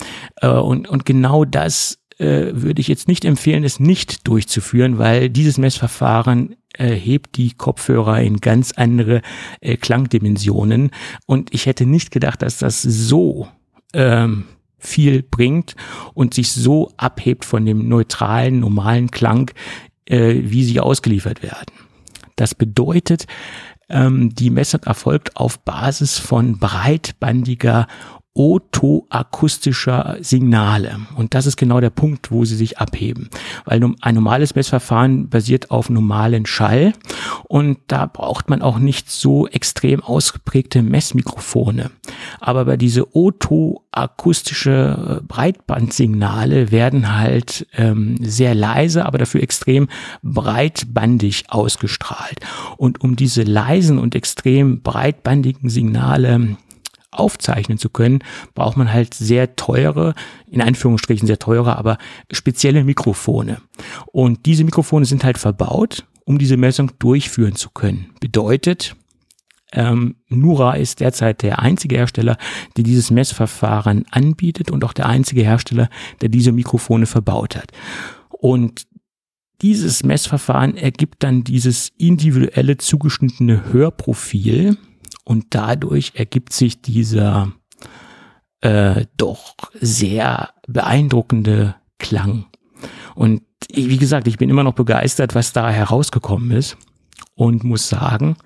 Äh, 0.41 0.49
und, 0.49 0.89
und 0.89 1.05
genau 1.05 1.45
das 1.45 1.99
äh, 2.19 2.51
würde 2.53 2.81
ich 2.81 2.87
jetzt 2.87 3.07
nicht 3.07 3.25
empfehlen, 3.25 3.63
es 3.63 3.79
nicht 3.79 4.27
durchzuführen, 4.27 4.97
weil 4.97 5.29
dieses 5.29 5.57
Messverfahren 5.57 6.55
äh, 6.73 6.93
hebt 6.93 7.37
die 7.37 7.53
Kopfhörer 7.53 8.21
in 8.21 8.37
ganz 8.37 8.73
andere 8.73 9.21
äh, 9.61 9.77
Klangdimensionen. 9.77 10.91
Und 11.25 11.53
ich 11.53 11.65
hätte 11.65 11.85
nicht 11.85 12.11
gedacht, 12.11 12.41
dass 12.41 12.57
das 12.57 12.81
so 12.81 13.47
ähm, 13.93 14.45
viel 14.77 15.23
bringt 15.23 15.75
und 16.13 16.33
sich 16.33 16.51
so 16.51 16.91
abhebt 16.97 17.45
von 17.45 17.65
dem 17.65 17.87
neutralen, 17.87 18.59
normalen 18.59 19.11
Klang, 19.11 19.51
äh, 20.05 20.35
wie 20.43 20.63
sie 20.63 20.79
ausgeliefert 20.79 21.41
werden. 21.41 21.73
Das 22.35 22.55
bedeutet, 22.55 23.27
ähm, 23.89 24.33
die 24.35 24.49
Messung 24.49 24.83
erfolgt 24.83 25.35
auf 25.35 25.59
Basis 25.59 26.17
von 26.17 26.59
breitbandiger 26.59 27.87
otoakustischer 28.39 30.15
Signale. 30.21 31.01
Und 31.17 31.33
das 31.33 31.45
ist 31.45 31.57
genau 31.57 31.81
der 31.81 31.89
Punkt, 31.89 32.31
wo 32.31 32.45
sie 32.45 32.55
sich 32.55 32.77
abheben. 32.77 33.29
Weil 33.65 33.83
ein 33.99 34.15
normales 34.15 34.55
Messverfahren 34.55 35.27
basiert 35.27 35.71
auf 35.71 35.89
normalen 35.89 36.45
Schall 36.45 36.93
und 37.49 37.79
da 37.87 38.05
braucht 38.05 38.49
man 38.49 38.61
auch 38.61 38.79
nicht 38.79 39.11
so 39.11 39.45
extrem 39.49 40.01
ausgeprägte 40.01 40.81
Messmikrofone. 40.81 41.91
Aber 42.39 42.63
bei 42.63 42.77
diese 42.77 43.13
otoakustische 43.13 45.21
Breitbandsignale 45.27 46.71
werden 46.71 47.17
halt 47.17 47.67
ähm, 47.73 48.15
sehr 48.21 48.55
leise, 48.55 49.05
aber 49.05 49.17
dafür 49.17 49.43
extrem 49.43 49.89
breitbandig 50.23 51.43
ausgestrahlt. 51.49 52.39
Und 52.77 53.01
um 53.01 53.17
diese 53.17 53.43
leisen 53.43 53.99
und 53.99 54.15
extrem 54.15 54.81
breitbandigen 54.81 55.69
Signale 55.69 56.55
aufzeichnen 57.19 57.77
zu 57.77 57.89
können, 57.89 58.19
braucht 58.55 58.77
man 58.77 58.91
halt 58.91 59.13
sehr 59.13 59.55
teure, 59.55 60.13
in 60.47 60.61
Anführungsstrichen 60.61 61.27
sehr 61.27 61.39
teure, 61.39 61.77
aber 61.77 61.97
spezielle 62.31 62.83
Mikrofone. 62.83 63.61
Und 64.07 64.45
diese 64.45 64.63
Mikrofone 64.63 65.05
sind 65.05 65.23
halt 65.23 65.37
verbaut, 65.37 66.05
um 66.25 66.37
diese 66.37 66.57
Messung 66.57 66.91
durchführen 66.99 67.55
zu 67.55 67.69
können. 67.69 68.11
Bedeutet, 68.19 68.95
ähm, 69.71 70.15
Nura 70.29 70.73
ist 70.73 70.99
derzeit 70.99 71.43
der 71.43 71.59
einzige 71.59 71.97
Hersteller, 71.97 72.37
der 72.75 72.83
dieses 72.83 73.11
Messverfahren 73.11 74.05
anbietet 74.09 74.71
und 74.71 74.83
auch 74.83 74.93
der 74.93 75.07
einzige 75.07 75.43
Hersteller, 75.43 75.89
der 76.21 76.29
diese 76.29 76.51
Mikrofone 76.51 77.05
verbaut 77.05 77.55
hat. 77.55 77.71
Und 78.29 78.87
dieses 79.61 80.03
Messverfahren 80.03 80.77
ergibt 80.77 81.23
dann 81.23 81.43
dieses 81.43 81.91
individuelle 81.97 82.77
zugeschnittene 82.77 83.73
Hörprofil, 83.73 84.77
und 85.29 85.45
dadurch 85.51 86.13
ergibt 86.15 86.53
sich 86.53 86.81
dieser 86.81 87.51
äh, 88.61 89.05
doch 89.15 89.53
sehr 89.79 90.49
beeindruckende 90.67 91.75
Klang. 91.99 92.47
Und 93.13 93.43
wie 93.71 93.99
gesagt, 93.99 94.27
ich 94.27 94.39
bin 94.39 94.49
immer 94.49 94.63
noch 94.63 94.73
begeistert, 94.73 95.35
was 95.35 95.53
da 95.53 95.69
herausgekommen 95.69 96.49
ist 96.49 96.77
und 97.35 97.63
muss 97.63 97.87
sagen, 97.87 98.37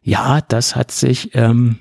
ja, 0.00 0.40
das 0.40 0.76
hat 0.76 0.92
sich 0.92 1.34
ähm, 1.34 1.80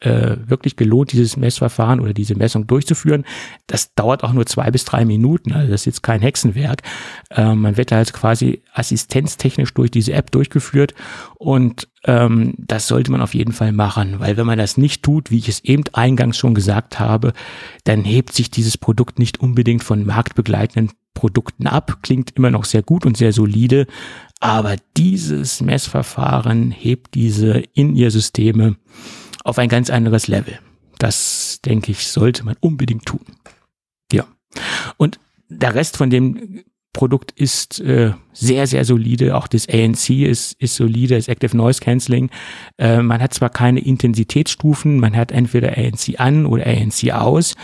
äh, 0.00 0.36
wirklich 0.46 0.76
gelohnt, 0.76 1.12
dieses 1.12 1.36
Messverfahren 1.36 2.00
oder 2.00 2.12
diese 2.12 2.34
Messung 2.34 2.66
durchzuführen. 2.66 3.24
Das 3.66 3.94
dauert 3.94 4.24
auch 4.24 4.32
nur 4.32 4.46
zwei 4.46 4.70
bis 4.70 4.84
drei 4.84 5.04
Minuten, 5.04 5.52
also 5.52 5.70
das 5.70 5.82
ist 5.82 5.86
jetzt 5.86 6.02
kein 6.02 6.20
Hexenwerk. 6.20 6.82
Äh, 7.30 7.54
man 7.54 7.76
wird 7.76 7.92
halt 7.92 8.12
quasi 8.12 8.62
assistenztechnisch 8.72 9.74
durch 9.74 9.90
diese 9.90 10.12
App 10.12 10.30
durchgeführt 10.30 10.94
und 11.36 11.88
ähm, 12.04 12.54
das 12.56 12.86
sollte 12.86 13.12
man 13.12 13.20
auf 13.20 13.34
jeden 13.34 13.52
Fall 13.52 13.72
machen, 13.72 14.20
weil 14.20 14.36
wenn 14.36 14.46
man 14.46 14.58
das 14.58 14.78
nicht 14.78 15.02
tut, 15.02 15.30
wie 15.30 15.38
ich 15.38 15.48
es 15.48 15.62
eben 15.64 15.84
eingangs 15.92 16.38
schon 16.38 16.54
gesagt 16.54 16.98
habe, 16.98 17.32
dann 17.84 18.04
hebt 18.04 18.32
sich 18.32 18.50
dieses 18.50 18.78
Produkt 18.78 19.18
nicht 19.18 19.40
unbedingt 19.40 19.84
von 19.84 20.06
marktbegleitenden 20.06 20.92
Produkten 21.12 21.66
ab. 21.66 21.98
Klingt 22.02 22.30
immer 22.36 22.50
noch 22.50 22.64
sehr 22.64 22.82
gut 22.82 23.04
und 23.04 23.16
sehr 23.16 23.32
solide, 23.32 23.86
aber 24.40 24.76
dieses 24.96 25.60
Messverfahren 25.60 26.70
hebt 26.70 27.14
diese 27.14 27.62
In-Ear-Systeme 27.74 28.76
auf 29.44 29.58
ein 29.58 29.68
ganz 29.68 29.90
anderes 29.90 30.28
Level. 30.28 30.58
Das, 30.98 31.60
denke 31.64 31.92
ich, 31.92 32.08
sollte 32.08 32.44
man 32.44 32.56
unbedingt 32.60 33.06
tun. 33.06 33.24
Ja. 34.12 34.26
Und 34.96 35.18
der 35.48 35.74
Rest 35.74 35.96
von 35.96 36.10
dem 36.10 36.64
Produkt 36.92 37.32
ist 37.32 37.80
äh, 37.80 38.12
sehr, 38.32 38.66
sehr 38.66 38.84
solide. 38.84 39.36
Auch 39.36 39.46
das 39.46 39.68
ANC 39.68 40.10
ist, 40.10 40.60
ist 40.60 40.74
solide, 40.74 41.14
das 41.14 41.28
Active 41.28 41.56
Noise 41.56 41.80
Cancelling. 41.80 42.30
Äh, 42.78 43.00
man 43.02 43.22
hat 43.22 43.32
zwar 43.32 43.48
keine 43.48 43.78
Intensitätsstufen, 43.78 44.98
man 44.98 45.16
hat 45.16 45.30
entweder 45.30 45.78
ANC 45.78 46.18
an 46.18 46.46
oder 46.46 46.66
ANC 46.66 47.12
aus, 47.12 47.54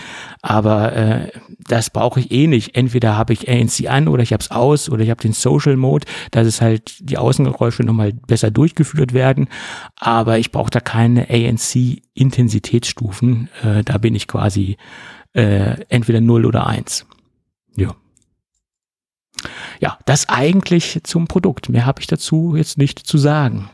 aber 0.42 0.92
äh, 0.94 1.32
das 1.66 1.90
brauche 1.90 2.20
ich 2.20 2.30
eh 2.30 2.46
nicht. 2.46 2.76
Entweder 2.76 3.16
habe 3.16 3.32
ich 3.32 3.48
ANC 3.48 3.90
an 3.90 4.06
oder 4.06 4.22
ich 4.22 4.32
habe 4.32 4.42
es 4.42 4.52
aus 4.52 4.88
oder 4.88 5.02
ich 5.02 5.10
habe 5.10 5.22
den 5.22 5.32
Social 5.32 5.74
Mode, 5.76 6.06
dass 6.30 6.46
es 6.46 6.60
halt 6.60 6.98
die 7.00 7.18
Außengeräusche 7.18 7.82
nochmal 7.82 8.12
besser 8.12 8.52
durchgeführt 8.52 9.12
werden. 9.12 9.48
Aber 9.96 10.38
ich 10.38 10.52
brauche 10.52 10.70
da 10.70 10.78
keine 10.78 11.28
ANC-Intensitätsstufen. 11.28 13.48
Äh, 13.64 13.82
da 13.82 13.98
bin 13.98 14.14
ich 14.14 14.28
quasi 14.28 14.76
äh, 15.32 15.80
entweder 15.88 16.20
0 16.20 16.46
oder 16.46 16.68
1. 16.68 17.06
Ja 17.76 17.96
ja, 19.80 19.98
das 20.06 20.28
eigentlich 20.28 21.00
zum 21.04 21.26
Produkt. 21.26 21.68
Mehr 21.68 21.86
habe 21.86 22.00
ich 22.00 22.06
dazu 22.06 22.56
jetzt 22.56 22.78
nicht 22.78 22.98
zu 22.98 23.18
sagen. 23.18 23.70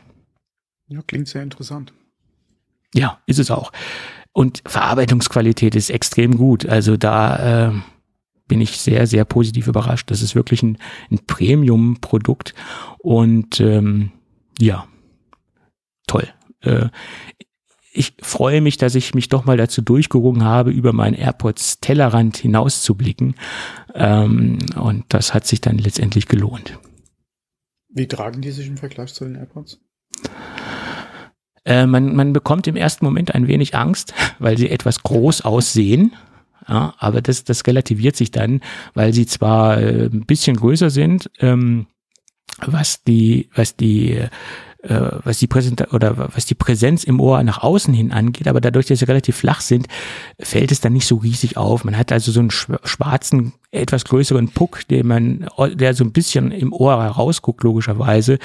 Ja, 0.87 1.01
klingt 1.01 1.27
sehr 1.27 1.43
interessant. 1.43 1.93
Ja, 2.93 3.19
ist 3.25 3.39
es 3.39 3.49
auch. 3.49 3.71
Und 4.33 4.61
Verarbeitungsqualität 4.65 5.75
ist 5.75 5.89
extrem 5.89 6.37
gut. 6.37 6.65
Also 6.65 6.97
da 6.97 7.69
äh, 7.69 7.71
bin 8.47 8.61
ich 8.61 8.79
sehr, 8.79 9.07
sehr 9.07 9.25
positiv 9.25 9.67
überrascht. 9.67 10.11
Das 10.11 10.21
ist 10.21 10.35
wirklich 10.35 10.63
ein, 10.63 10.77
ein 11.11 11.19
Premium-Produkt. 11.25 12.53
Und 12.99 13.59
ähm, 13.59 14.11
ja, 14.59 14.87
toll. 16.07 16.27
Äh, 16.61 16.89
ich 17.93 18.13
freue 18.21 18.59
mich, 18.61 18.77
dass 18.77 18.95
ich 18.95 19.13
mich 19.13 19.29
doch 19.29 19.45
mal 19.45 19.55
dazu 19.55 19.81
durchgerungen 19.81 20.43
habe, 20.43 20.71
über 20.71 20.93
meinen 20.93 21.13
AirPods 21.13 21.79
Tellerrand 21.79 22.37
hinauszublicken. 22.37 23.35
Ähm, 23.93 24.57
und 24.75 25.05
das 25.09 25.33
hat 25.33 25.45
sich 25.45 25.61
dann 25.61 25.77
letztendlich 25.77 26.27
gelohnt. 26.27 26.79
Wie 27.89 28.07
tragen 28.07 28.41
die 28.41 28.51
sich 28.51 28.67
im 28.67 28.77
Vergleich 28.77 29.13
zu 29.13 29.25
den 29.25 29.35
AirPods? 29.35 29.79
Äh, 31.65 31.85
man, 31.85 32.15
man 32.15 32.33
bekommt 32.33 32.65
im 32.67 32.75
ersten 32.75 33.05
Moment 33.05 33.35
ein 33.35 33.47
wenig 33.47 33.75
Angst, 33.75 34.13
weil 34.39 34.57
sie 34.57 34.69
etwas 34.69 35.03
groß 35.03 35.41
aussehen. 35.41 36.13
Ja, 36.67 36.95
aber 36.97 37.21
das, 37.21 37.43
das 37.43 37.65
relativiert 37.67 38.15
sich 38.15 38.31
dann, 38.31 38.61
weil 38.93 39.13
sie 39.13 39.27
zwar 39.27 39.79
äh, 39.79 40.05
ein 40.05 40.25
bisschen 40.25 40.55
größer 40.55 40.89
sind, 40.89 41.29
ähm, 41.39 41.87
was 42.65 43.03
die, 43.03 43.49
was 43.53 43.75
die 43.75 44.27
äh, 44.83 45.19
was 45.23 45.37
die 45.37 45.47
Präsent 45.47 45.93
oder 45.93 46.29
was 46.35 46.45
die 46.45 46.55
Präsenz 46.55 47.03
im 47.05 47.19
Ohr 47.19 47.41
nach 47.43 47.63
außen 47.63 47.93
hin 47.93 48.11
angeht, 48.11 48.47
aber 48.47 48.59
dadurch, 48.59 48.85
dass 48.87 48.99
sie 48.99 49.05
relativ 49.05 49.37
flach 49.37 49.61
sind, 49.61 49.87
fällt 50.39 50.71
es 50.71 50.81
dann 50.81 50.93
nicht 50.93 51.07
so 51.07 51.15
riesig 51.15 51.55
auf. 51.55 51.85
Man 51.85 51.97
hat 51.97 52.11
also 52.11 52.31
so 52.31 52.41
einen 52.41 52.51
schwarzen, 52.51 53.53
etwas 53.71 54.03
größeren 54.03 54.49
Puck, 54.49 54.87
den 54.89 55.07
man, 55.07 55.47
der 55.73 55.93
so 55.93 56.03
ein 56.03 56.11
bisschen 56.11 56.51
im 56.51 56.73
Ohr 56.73 57.01
herausguckt, 57.01 57.63
logischerweise. 57.63 58.39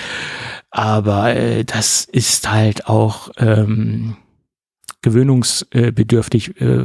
Aber 0.70 1.34
äh, 1.34 1.64
das 1.64 2.04
ist 2.04 2.50
halt 2.50 2.86
auch 2.86 3.30
ähm, 3.38 4.16
gewöhnungsbedürftig. 5.02 6.60
Äh, 6.60 6.84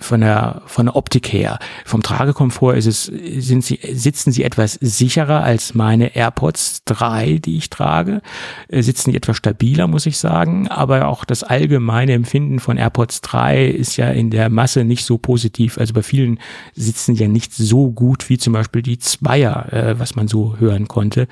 von 0.00 0.20
der, 0.20 0.62
von 0.66 0.86
der 0.86 0.96
Optik 0.96 1.32
her. 1.32 1.58
Vom 1.84 2.02
Tragekomfort 2.02 2.76
ist 2.76 2.86
es, 2.86 3.04
sind 3.04 3.64
sie, 3.64 3.78
sitzen 3.92 4.32
sie 4.32 4.44
etwas 4.44 4.74
sicherer 4.74 5.42
als 5.42 5.74
meine 5.74 6.14
AirPods 6.14 6.84
3, 6.84 7.38
die 7.44 7.56
ich 7.56 7.70
trage. 7.70 8.22
Äh, 8.68 8.82
sitzen 8.82 9.10
sie 9.10 9.16
etwas 9.16 9.36
stabiler, 9.36 9.86
muss 9.86 10.06
ich 10.06 10.18
sagen. 10.18 10.68
Aber 10.68 11.08
auch 11.08 11.24
das 11.24 11.42
allgemeine 11.42 12.12
Empfinden 12.12 12.60
von 12.60 12.76
AirPods 12.76 13.20
3 13.22 13.66
ist 13.66 13.96
ja 13.96 14.08
in 14.10 14.30
der 14.30 14.50
Masse 14.50 14.84
nicht 14.84 15.04
so 15.04 15.18
positiv. 15.18 15.78
Also 15.78 15.94
bei 15.94 16.02
vielen 16.02 16.38
sitzen 16.74 17.14
ja 17.14 17.28
nicht 17.28 17.52
so 17.52 17.90
gut 17.90 18.28
wie 18.28 18.38
zum 18.38 18.52
Beispiel 18.52 18.82
die 18.82 18.98
Zweier, 18.98 19.72
äh, 19.72 19.98
was 19.98 20.16
man 20.16 20.28
so 20.28 20.56
hören 20.58 20.88
konnte. 20.88 21.28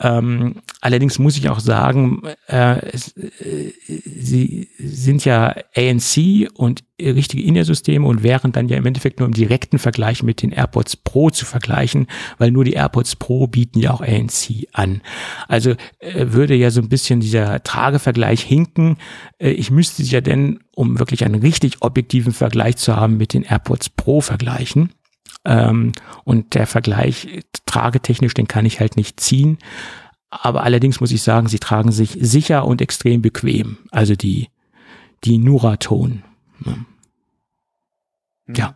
Ähm, 0.00 0.56
allerdings 0.80 1.18
muss 1.18 1.36
ich 1.36 1.48
auch 1.48 1.58
sagen, 1.58 2.22
äh, 2.46 2.78
es, 2.92 3.16
äh, 3.16 3.72
sie 3.86 4.68
sind 4.78 5.24
ja 5.24 5.56
ANC 5.74 6.48
und 6.54 6.84
richtige 7.00 7.42
In-Ear-Systeme 7.42 8.06
und 8.06 8.22
wären 8.22 8.52
dann 8.52 8.68
ja 8.68 8.76
im 8.76 8.86
Endeffekt 8.86 9.18
nur 9.18 9.26
im 9.26 9.34
direkten 9.34 9.78
Vergleich 9.78 10.22
mit 10.22 10.42
den 10.42 10.52
AirPods 10.52 10.96
Pro 10.96 11.30
zu 11.30 11.44
vergleichen, 11.46 12.06
weil 12.38 12.50
nur 12.50 12.64
die 12.64 12.74
AirPods 12.74 13.16
Pro 13.16 13.46
bieten 13.48 13.80
ja 13.80 13.92
auch 13.92 14.00
ANC 14.00 14.68
an. 14.72 15.00
Also 15.48 15.74
äh, 15.98 16.26
würde 16.28 16.54
ja 16.54 16.70
so 16.70 16.80
ein 16.80 16.88
bisschen 16.88 17.20
dieser 17.20 17.62
Tragevergleich 17.62 18.42
hinken. 18.42 18.98
Äh, 19.38 19.50
ich 19.50 19.70
müsste 19.70 20.04
sie 20.04 20.12
ja 20.12 20.20
denn, 20.20 20.60
um 20.74 20.98
wirklich 20.98 21.24
einen 21.24 21.40
richtig 21.40 21.82
objektiven 21.82 22.32
Vergleich 22.32 22.76
zu 22.76 22.94
haben, 22.94 23.16
mit 23.16 23.32
den 23.32 23.42
AirPods 23.42 23.90
Pro 23.90 24.20
vergleichen. 24.20 24.90
Ähm, 25.44 25.92
und 26.24 26.54
der 26.54 26.66
Vergleich 26.66 27.44
tragetechnisch, 27.66 28.34
den 28.34 28.48
kann 28.48 28.66
ich 28.66 28.80
halt 28.80 28.96
nicht 28.96 29.20
ziehen. 29.20 29.58
Aber 30.30 30.62
allerdings 30.62 31.00
muss 31.00 31.12
ich 31.12 31.22
sagen, 31.22 31.48
sie 31.48 31.58
tragen 31.58 31.92
sich 31.92 32.18
sicher 32.20 32.66
und 32.66 32.82
extrem 32.82 33.22
bequem. 33.22 33.78
Also 33.90 34.14
die, 34.14 34.48
die 35.24 35.38
Nuraton. 35.38 36.22
Ne? 36.64 36.84
Mhm. 38.46 38.54
Ja. 38.54 38.74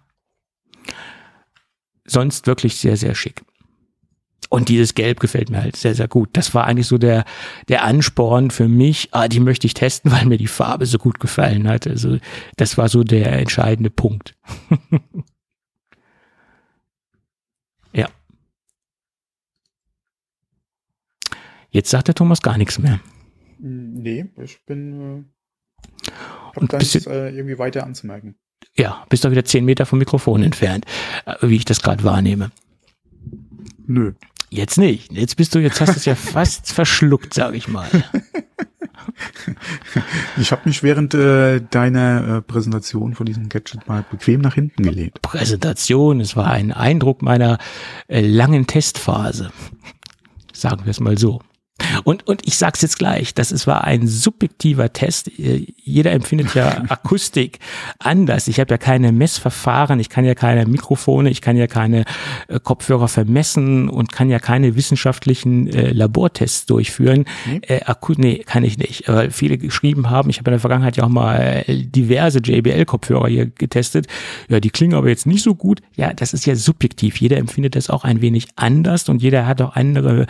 Sonst 2.05 2.47
wirklich 2.47 2.77
sehr, 2.77 2.97
sehr 2.97 3.15
schick. 3.15 3.43
Und 4.49 4.69
dieses 4.69 4.95
Gelb 4.95 5.19
gefällt 5.19 5.49
mir 5.49 5.63
halt 5.63 5.77
sehr, 5.77 5.95
sehr 5.95 6.09
gut. 6.09 6.29
Das 6.35 6.55
war 6.55 6.67
eigentlich 6.67 6.87
so 6.87 6.99
der, 6.99 7.25
der 7.69 7.85
Ansporn 7.85 8.51
für 8.51 8.69
mich. 8.69 9.09
Ah, 9.13 9.27
die 9.27 9.41
möchte 9.41 9.67
ich 9.67 9.73
testen, 9.73 10.13
weil 10.13 10.27
mir 10.27 10.37
die 10.37 10.47
Farbe 10.47 10.85
so 10.85 10.99
gut 10.99 11.21
gefallen 11.21 11.69
hat. 11.69 11.87
Also, 11.87 12.19
das 12.57 12.77
war 12.77 12.89
so 12.89 13.03
der 13.03 13.33
entscheidende 13.33 13.91
Punkt. 13.91 14.35
Jetzt 21.73 21.91
sagt 21.91 22.09
der 22.09 22.15
Thomas 22.15 22.43
gar 22.43 22.59
nichts 22.59 22.79
mehr. 22.79 23.01
Nee, 23.59 24.27
ich 24.43 24.65
bin 24.67 25.27
äh, 26.07 26.11
hab 26.55 26.69
da 26.69 26.79
nichts 26.79 27.07
äh, 27.07 27.31
irgendwie 27.31 27.59
weiter 27.59 27.85
anzumerken. 27.85 28.37
Ja, 28.77 29.05
bist 29.09 29.25
doch 29.25 29.31
wieder 29.31 29.45
zehn 29.45 29.65
Meter 29.65 29.87
vom 29.87 29.99
Mikrofon 29.99 30.43
entfernt, 30.43 30.85
äh, 31.25 31.35
wie 31.41 31.57
ich 31.57 31.65
das 31.65 31.81
gerade 31.81 32.05
wahrnehme. 32.05 32.51
Nö. 33.87 34.13
Jetzt 34.51 34.77
nicht. 34.77 35.13
Jetzt 35.13 35.37
bist 35.37 35.55
du, 35.55 35.61
jetzt 35.61 35.81
hast 35.81 35.95
du 35.95 35.97
es 35.97 36.05
ja 36.05 36.15
fast 36.15 36.73
verschluckt, 36.73 37.33
sage 37.33 37.57
ich 37.57 37.69
mal. 37.69 37.89
Ich 40.37 40.53
habe 40.53 40.63
mich 40.67 40.83
während 40.83 41.15
äh, 41.15 41.61
deiner 41.71 42.37
äh, 42.37 42.43
Präsentation 42.43 43.15
von 43.15 43.27
diesem 43.27 43.49
Gadget 43.49 43.89
mal 43.89 44.05
bequem 44.11 44.41
nach 44.41 44.55
hinten 44.55 44.83
gelegt. 44.83 45.23
Präsentation, 45.23 46.21
es 46.21 46.37
war 46.37 46.49
ein 46.51 46.73
Eindruck 46.73 47.23
meiner 47.23 47.59
äh, 48.09 48.21
langen 48.21 48.67
Testphase. 48.67 49.51
Sagen 50.53 50.85
wir 50.85 50.91
es 50.91 51.01
mal 51.01 51.17
so. 51.19 51.41
Und, 52.05 52.27
und 52.27 52.47
ich 52.47 52.57
sag's 52.57 52.83
jetzt 52.83 52.99
gleich, 52.99 53.35
das 53.35 53.53
ist, 53.53 53.67
war 53.67 53.85
ein 53.85 54.07
subjektiver 54.07 54.93
Test. 54.93 55.31
Jeder 55.37 56.13
empfindet 56.13 56.55
ja 56.55 56.83
Akustik 56.89 57.59
anders. 57.99 58.49
Ich 58.49 58.61
habe 58.61 58.73
ja 58.73 58.79
keine 58.79 59.13
Messverfahren, 59.13 60.01
ich 60.01 60.09
kann 60.09 60.25
ja 60.25 60.35
keine 60.35 60.67
Mikrofone, 60.67 61.31
ich 61.31 61.41
kann 61.41 61.57
ja 61.57 61.67
keine 61.67 62.05
äh, 62.49 62.61
Kopfhörer 62.61 63.09
vermessen 63.09 63.89
und 63.89 64.13
kann 64.13 64.31
ja 64.31 64.39
keine 64.39 64.77
wissenschaftlichen 64.77 65.69
äh, 65.69 65.93
Labortests 65.93 66.67
durchführen. 66.67 67.25
Nee. 67.47 67.61
Äh, 67.67 67.85
Akku 67.85 68.15
nee, 68.17 68.39
kann 68.39 68.65
ich 68.65 68.79
nicht. 68.79 69.09
Weil 69.09 69.31
viele 69.31 69.59
geschrieben 69.59 70.11
haben, 70.11 70.31
ich 70.31 70.39
habe 70.39 70.51
in 70.51 70.53
der 70.53 70.61
Vergangenheit 70.61 70.97
ja 70.97 71.05
auch 71.05 71.09
mal 71.09 71.65
äh, 71.67 71.85
diverse 71.85 72.41
JBL-Kopfhörer 72.41 73.29
hier 73.29 73.47
getestet. 73.47 74.07
Ja, 74.49 74.61
die 74.61 74.71
klingen 74.71 74.95
aber 74.95 75.09
jetzt 75.09 75.27
nicht 75.27 75.43
so 75.43 75.55
gut. 75.55 75.81
Ja, 75.97 76.13
das 76.13 76.33
ist 76.33 76.47
ja 76.47 76.55
subjektiv. 76.55 77.21
Jeder 77.21 77.39
empfindet 77.39 77.77
das 77.77 77.91
auch 77.91 78.05
ein 78.05 78.21
wenig 78.21 78.49
anders 78.57 79.09
und 79.09 79.23
jeder 79.23 79.47
hat 79.47 79.61
auch 79.61 79.77
andere 79.77 80.27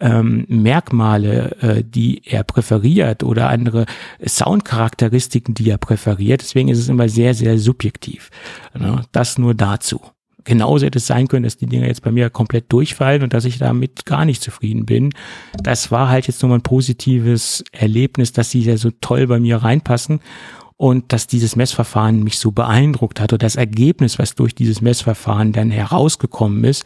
ähm, 0.00 0.44
Merkmale, 0.48 0.93
äh, 1.00 1.84
die 1.84 2.22
er 2.24 2.44
präferiert 2.44 3.22
oder 3.22 3.48
andere 3.48 3.86
Soundcharakteristiken, 4.24 5.54
die 5.54 5.70
er 5.70 5.78
präferiert. 5.78 6.42
Deswegen 6.42 6.68
ist 6.68 6.78
es 6.78 6.88
immer 6.88 7.08
sehr, 7.08 7.34
sehr 7.34 7.58
subjektiv. 7.58 8.30
Ne? 8.78 9.02
Das 9.12 9.38
nur 9.38 9.54
dazu. 9.54 10.00
genauso 10.44 10.84
hätte 10.86 10.98
es 10.98 11.06
sein 11.06 11.28
können, 11.28 11.44
dass 11.44 11.56
die 11.56 11.66
Dinger 11.66 11.86
jetzt 11.86 12.02
bei 12.02 12.12
mir 12.12 12.30
komplett 12.30 12.70
durchfallen 12.70 13.22
und 13.22 13.32
dass 13.32 13.46
ich 13.46 13.58
damit 13.58 14.04
gar 14.04 14.24
nicht 14.24 14.42
zufrieden 14.42 14.84
bin. 14.84 15.10
Das 15.62 15.90
war 15.90 16.08
halt 16.08 16.26
jetzt 16.26 16.42
nochmal 16.42 16.58
ein 16.58 16.62
positives 16.62 17.64
Erlebnis, 17.72 18.32
dass 18.32 18.50
sie 18.50 18.60
ja 18.60 18.76
so 18.76 18.90
toll 19.00 19.26
bei 19.26 19.40
mir 19.40 19.56
reinpassen 19.56 20.20
und 20.76 21.12
dass 21.12 21.26
dieses 21.26 21.56
Messverfahren 21.56 22.22
mich 22.22 22.38
so 22.38 22.52
beeindruckt 22.52 23.20
hat 23.20 23.32
und 23.32 23.42
das 23.42 23.56
Ergebnis, 23.56 24.18
was 24.18 24.34
durch 24.34 24.54
dieses 24.54 24.80
Messverfahren 24.80 25.52
dann 25.52 25.70
herausgekommen 25.70 26.64
ist, 26.64 26.84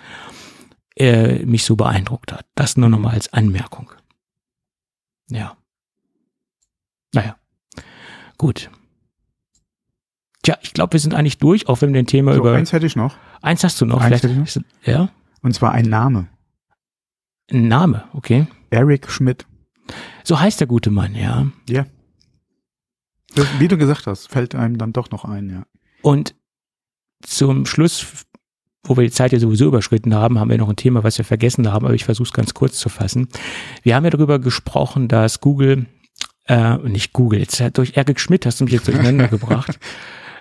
äh, 0.96 1.44
mich 1.44 1.64
so 1.64 1.76
beeindruckt 1.76 2.32
hat. 2.32 2.44
Das 2.54 2.76
nur 2.76 2.88
nochmal 2.88 3.14
als 3.14 3.32
Anmerkung. 3.32 3.90
Ja. 5.30 5.56
Naja. 7.14 7.36
Gut. 8.36 8.70
Tja, 10.42 10.56
ich 10.62 10.72
glaube, 10.72 10.92
wir 10.94 11.00
sind 11.00 11.14
eigentlich 11.14 11.38
durch, 11.38 11.68
auch 11.68 11.80
wenn 11.82 11.92
wir 11.92 12.00
ein 12.00 12.06
Thema 12.06 12.32
So, 12.34 12.40
über. 12.40 12.54
eins 12.54 12.72
hätte 12.72 12.86
ich 12.86 12.96
noch. 12.96 13.16
Eins 13.42 13.64
hast 13.64 13.80
du 13.80 13.86
noch, 13.86 14.00
Eins 14.00 14.20
vielleicht. 14.20 14.24
hätte 14.24 14.64
Ja? 14.90 15.10
Und 15.42 15.54
zwar 15.54 15.72
ein 15.72 15.86
Name. 15.86 16.28
Ein 17.50 17.68
Name, 17.68 18.04
okay. 18.12 18.46
Eric 18.70 19.10
Schmidt. 19.10 19.46
So 20.24 20.38
heißt 20.38 20.60
der 20.60 20.66
gute 20.66 20.90
Mann, 20.90 21.14
ja. 21.14 21.46
Ja. 21.68 21.86
Wie 23.58 23.68
du 23.68 23.76
gesagt 23.78 24.06
hast, 24.06 24.28
fällt 24.28 24.54
einem 24.54 24.78
dann 24.78 24.92
doch 24.92 25.10
noch 25.10 25.24
ein, 25.24 25.48
ja. 25.50 25.66
Und 26.02 26.34
zum 27.22 27.66
Schluss, 27.66 28.26
wo 28.88 28.96
wir 28.96 29.04
die 29.04 29.10
Zeit 29.10 29.32
ja 29.32 29.38
sowieso 29.38 29.66
überschritten 29.66 30.14
haben, 30.14 30.38
haben 30.38 30.50
wir 30.50 30.58
noch 30.58 30.68
ein 30.68 30.76
Thema, 30.76 31.04
was 31.04 31.18
wir 31.18 31.24
vergessen 31.24 31.70
haben, 31.70 31.84
aber 31.84 31.94
ich 31.94 32.04
versuche 32.04 32.28
es 32.28 32.32
ganz 32.32 32.54
kurz 32.54 32.78
zu 32.78 32.88
fassen. 32.88 33.28
Wir 33.82 33.94
haben 33.94 34.04
ja 34.04 34.10
darüber 34.10 34.38
gesprochen, 34.38 35.08
dass 35.08 35.40
Google, 35.40 35.86
äh, 36.46 36.76
nicht 36.78 37.12
Google, 37.12 37.40
jetzt 37.40 37.62
durch 37.74 37.96
Eric 37.96 38.20
Schmidt 38.20 38.46
hast 38.46 38.60
du 38.60 38.64
mich 38.64 38.72
jetzt 38.72 38.88
durcheinander 38.88 39.28
gebracht, 39.28 39.78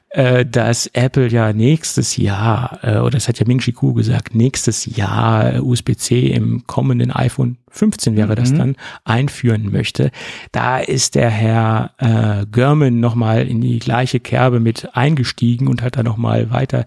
äh, 0.10 0.46
dass 0.46 0.88
Apple 0.88 1.28
ja 1.28 1.52
nächstes 1.54 2.18
Jahr, 2.18 2.80
äh, 2.82 2.98
oder 3.00 3.12
das 3.12 3.28
hat 3.28 3.40
ja 3.40 3.46
Ming 3.46 3.60
Chi 3.60 3.74
Kuo 3.74 3.94
gesagt, 3.94 4.36
nächstes 4.36 4.86
Jahr 4.86 5.56
äh, 5.56 5.60
USB-C 5.60 6.28
im 6.28 6.66
kommenden 6.66 7.12
iPhone 7.12 7.58
15 7.70 8.16
wäre 8.16 8.36
das 8.36 8.52
Mhm. 8.52 8.58
dann, 8.58 8.76
einführen 9.04 9.72
möchte. 9.72 10.12
Da 10.52 10.80
ist 10.80 11.16
der 11.16 11.30
Herr 11.30 11.92
äh, 11.98 12.46
Görman 12.50 13.00
nochmal 13.00 13.48
in 13.48 13.62
die 13.62 13.80
gleiche 13.80 14.20
Kerbe 14.20 14.60
mit 14.60 14.96
eingestiegen 14.96 15.68
und 15.68 15.82
hat 15.82 15.98
da 15.98 16.04
nochmal 16.04 16.50
weiter 16.52 16.86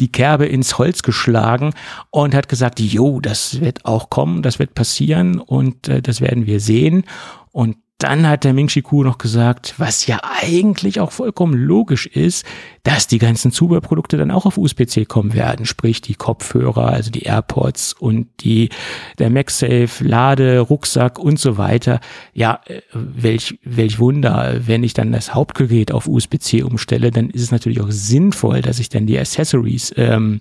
die 0.00 0.10
Kerbe 0.10 0.46
ins 0.46 0.78
Holz 0.78 1.02
geschlagen 1.02 1.74
und 2.10 2.34
hat 2.34 2.48
gesagt, 2.48 2.80
jo, 2.80 3.20
das 3.20 3.60
wird 3.60 3.84
auch 3.84 4.10
kommen, 4.10 4.42
das 4.42 4.58
wird 4.58 4.74
passieren 4.74 5.38
und 5.38 5.88
äh, 5.88 6.02
das 6.02 6.20
werden 6.20 6.46
wir 6.46 6.58
sehen. 6.58 7.04
Und 7.52 7.76
dann 8.02 8.28
hat 8.28 8.44
der 8.44 8.52
Ming 8.52 8.68
Chi 8.68 8.82
Kuo 8.82 9.04
noch 9.04 9.18
gesagt, 9.18 9.74
was 9.78 10.06
ja 10.06 10.20
eigentlich 10.22 11.00
auch 11.00 11.12
vollkommen 11.12 11.54
logisch 11.54 12.06
ist, 12.06 12.44
dass 12.84 13.06
die 13.06 13.18
ganzen 13.18 13.52
Zubehörprodukte 13.52 14.16
dann 14.16 14.32
auch 14.32 14.44
auf 14.44 14.58
USB-C 14.58 15.04
kommen 15.04 15.34
werden, 15.34 15.66
sprich 15.66 16.00
die 16.00 16.16
Kopfhörer, 16.16 16.88
also 16.88 17.12
die 17.12 17.22
AirPods 17.22 17.92
und 17.92 18.26
die 18.40 18.70
der 19.18 19.30
MagSafe, 19.30 19.88
Lade, 20.00 20.58
Rucksack 20.58 21.18
und 21.18 21.38
so 21.38 21.56
weiter. 21.58 22.00
Ja, 22.34 22.60
äh, 22.66 22.80
welch 22.92 23.58
welch 23.62 24.00
Wunder, 24.00 24.66
wenn 24.66 24.82
ich 24.82 24.94
dann 24.94 25.12
das 25.12 25.32
Hauptgerät 25.32 25.92
auf 25.92 26.08
USB-C 26.08 26.64
umstelle, 26.64 27.12
dann 27.12 27.30
ist 27.30 27.42
es 27.42 27.50
natürlich 27.52 27.80
auch 27.80 27.90
sinnvoll, 27.90 28.62
dass 28.62 28.80
ich 28.80 28.88
dann 28.88 29.06
die 29.06 29.18
Accessories 29.18 29.94
ähm, 29.96 30.40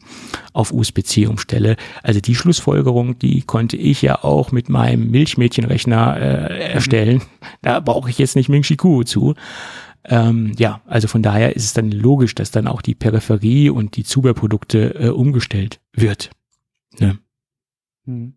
auf 0.54 0.74
USB-C 0.74 1.28
umstelle. 1.28 1.76
Also 2.02 2.22
die 2.22 2.36
Schlussfolgerung, 2.36 3.20
die 3.20 3.44
konnte 3.44 3.78
ich 3.78 4.02
ja 4.02 4.24
auch 4.24 4.52
mit 4.52 4.68
meinem 4.68 5.12
Milchmädchenrechner 5.12 6.18
äh, 6.18 6.72
erstellen. 6.72 7.22
Da 7.62 7.80
brauche 7.80 8.10
ich 8.10 8.18
jetzt 8.18 8.36
nicht 8.36 8.50
Ming 8.50 8.64
Chi 8.64 8.78
Kuo 8.78 9.04
zu. 9.04 9.36
Ähm, 10.06 10.54
ja, 10.58 10.82
also 10.86 11.08
von 11.08 11.22
daher 11.22 11.56
ist 11.56 11.64
es 11.64 11.74
dann 11.74 11.92
logisch, 11.92 12.36
dass 12.36 12.52
dann 12.52 12.68
auch 12.68 12.82
die 12.82 12.96
Peripherie 12.96 13.70
und 13.70 13.96
die 13.98 14.04
Zubehörprodukte 14.04 14.96
äh, 14.96 15.10
umgestellt 15.10 15.80
wird. 15.94 16.32
Ne? 17.00 17.20
Mhm. 18.06 18.34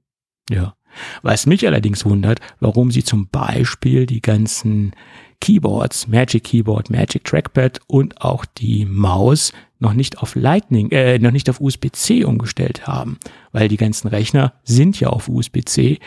Ja. 0.51 0.74
Was 1.23 1.47
mich 1.47 1.66
allerdings 1.66 2.05
wundert, 2.05 2.41
warum 2.61 2.91
sie 2.91 3.03
zum 3.03 3.28
Beispiel 3.28 4.07
die 4.07 4.23
ganzen 4.23 4.93
Keyboards, 5.41 6.07
Magic 6.09 6.45
Keyboard, 6.45 6.91
Magic 6.91 7.24
Trackpad 7.24 7.81
und 7.86 8.20
auch 8.23 8.45
die 8.45 8.85
Maus 8.86 9.53
noch 9.78 9.93
nicht 9.93 10.19
auf 10.19 10.35
Lightning, 10.35 10.91
äh, 10.91 11.19
noch 11.19 11.32
nicht 11.32 11.51
auf 11.51 11.61
USB-C 11.61 12.24
umgestellt 12.24 12.86
haben, 12.86 13.19
weil 13.53 13.69
die 13.69 13.77
ganzen 13.77 14.09
Rechner 14.09 14.55
sind 14.62 14.99
ja 14.99 15.09
auf 15.09 15.28
USB-C. 15.28 15.99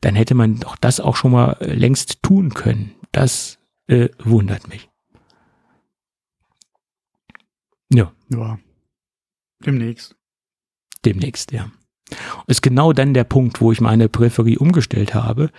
Dann 0.00 0.16
hätte 0.16 0.34
man 0.34 0.58
doch 0.58 0.76
das 0.76 0.98
auch 0.98 1.16
schon 1.16 1.32
mal 1.32 1.56
äh, 1.60 1.74
längst 1.74 2.22
tun 2.22 2.54
können. 2.54 2.92
Das 3.12 3.58
äh, 3.86 4.08
wundert 4.18 4.68
mich. 4.68 4.89
Ja, 7.92 8.12
Ja. 8.28 8.58
Demnächst. 9.64 10.16
demnächst, 11.04 11.52
ja. 11.52 11.70
Ist 12.46 12.62
genau 12.62 12.92
dann 12.92 13.14
der 13.14 13.24
Punkt, 13.24 13.60
wo 13.60 13.72
ich 13.72 13.80
meine 13.80 14.08
Peripherie 14.08 14.58
umgestellt 14.58 15.14
habe. 15.14 15.50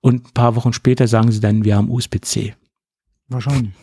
Und 0.00 0.28
ein 0.28 0.32
paar 0.32 0.54
Wochen 0.54 0.72
später 0.72 1.08
sagen 1.08 1.32
sie 1.32 1.40
dann, 1.40 1.64
wir 1.64 1.76
haben 1.76 1.90
USB-C. 1.90 2.54
Wahrscheinlich. 3.28 3.74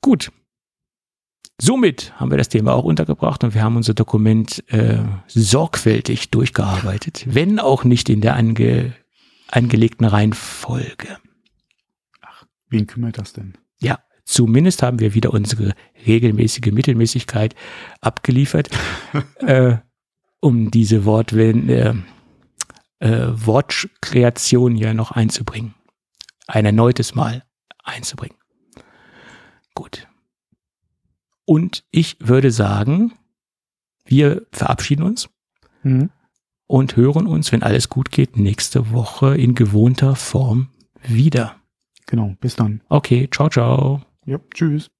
Gut. 0.00 0.32
Somit 1.60 2.12
haben 2.18 2.30
wir 2.30 2.38
das 2.38 2.48
Thema 2.48 2.74
auch 2.74 2.84
untergebracht 2.84 3.42
und 3.44 3.54
wir 3.54 3.62
haben 3.62 3.76
unser 3.76 3.94
Dokument 3.94 4.62
äh, 4.70 5.02
sorgfältig 5.26 6.30
durchgearbeitet, 6.30 7.24
wenn 7.28 7.58
auch 7.58 7.84
nicht 7.84 8.08
in 8.10 8.20
der 8.20 8.36
ange, 8.36 8.94
angelegten 9.50 10.06
Reihenfolge. 10.06 11.18
Wen 12.68 12.86
kümmert 12.86 13.16
das 13.16 13.32
denn? 13.32 13.56
Zumindest 14.26 14.82
haben 14.82 14.98
wir 14.98 15.14
wieder 15.14 15.32
unsere 15.32 15.72
regelmäßige 16.04 16.72
Mittelmäßigkeit 16.72 17.54
abgeliefert, 18.00 18.68
äh, 19.38 19.76
um 20.40 20.70
diese 20.72 21.04
Wortwende, 21.04 22.02
äh, 23.00 23.08
äh, 23.08 23.46
Wortkreation 23.46 24.74
hier 24.74 24.94
noch 24.94 25.12
einzubringen. 25.12 25.74
Ein 26.48 26.66
erneutes 26.66 27.14
Mal 27.14 27.44
einzubringen. 27.84 28.36
Gut. 29.74 30.08
Und 31.44 31.84
ich 31.92 32.16
würde 32.18 32.50
sagen, 32.50 33.12
wir 34.04 34.46
verabschieden 34.50 35.02
uns 35.04 35.28
Mhm. 35.84 36.10
und 36.66 36.96
hören 36.96 37.28
uns, 37.28 37.52
wenn 37.52 37.62
alles 37.62 37.88
gut 37.88 38.10
geht, 38.10 38.36
nächste 38.36 38.90
Woche 38.90 39.36
in 39.36 39.54
gewohnter 39.54 40.16
Form 40.16 40.68
wieder. 41.02 41.54
Genau. 42.06 42.34
Bis 42.40 42.56
dann. 42.56 42.80
Okay, 42.88 43.28
ciao, 43.30 43.48
ciao. 43.48 44.02
Ja. 44.26 44.38
Tschüss. 44.52 44.90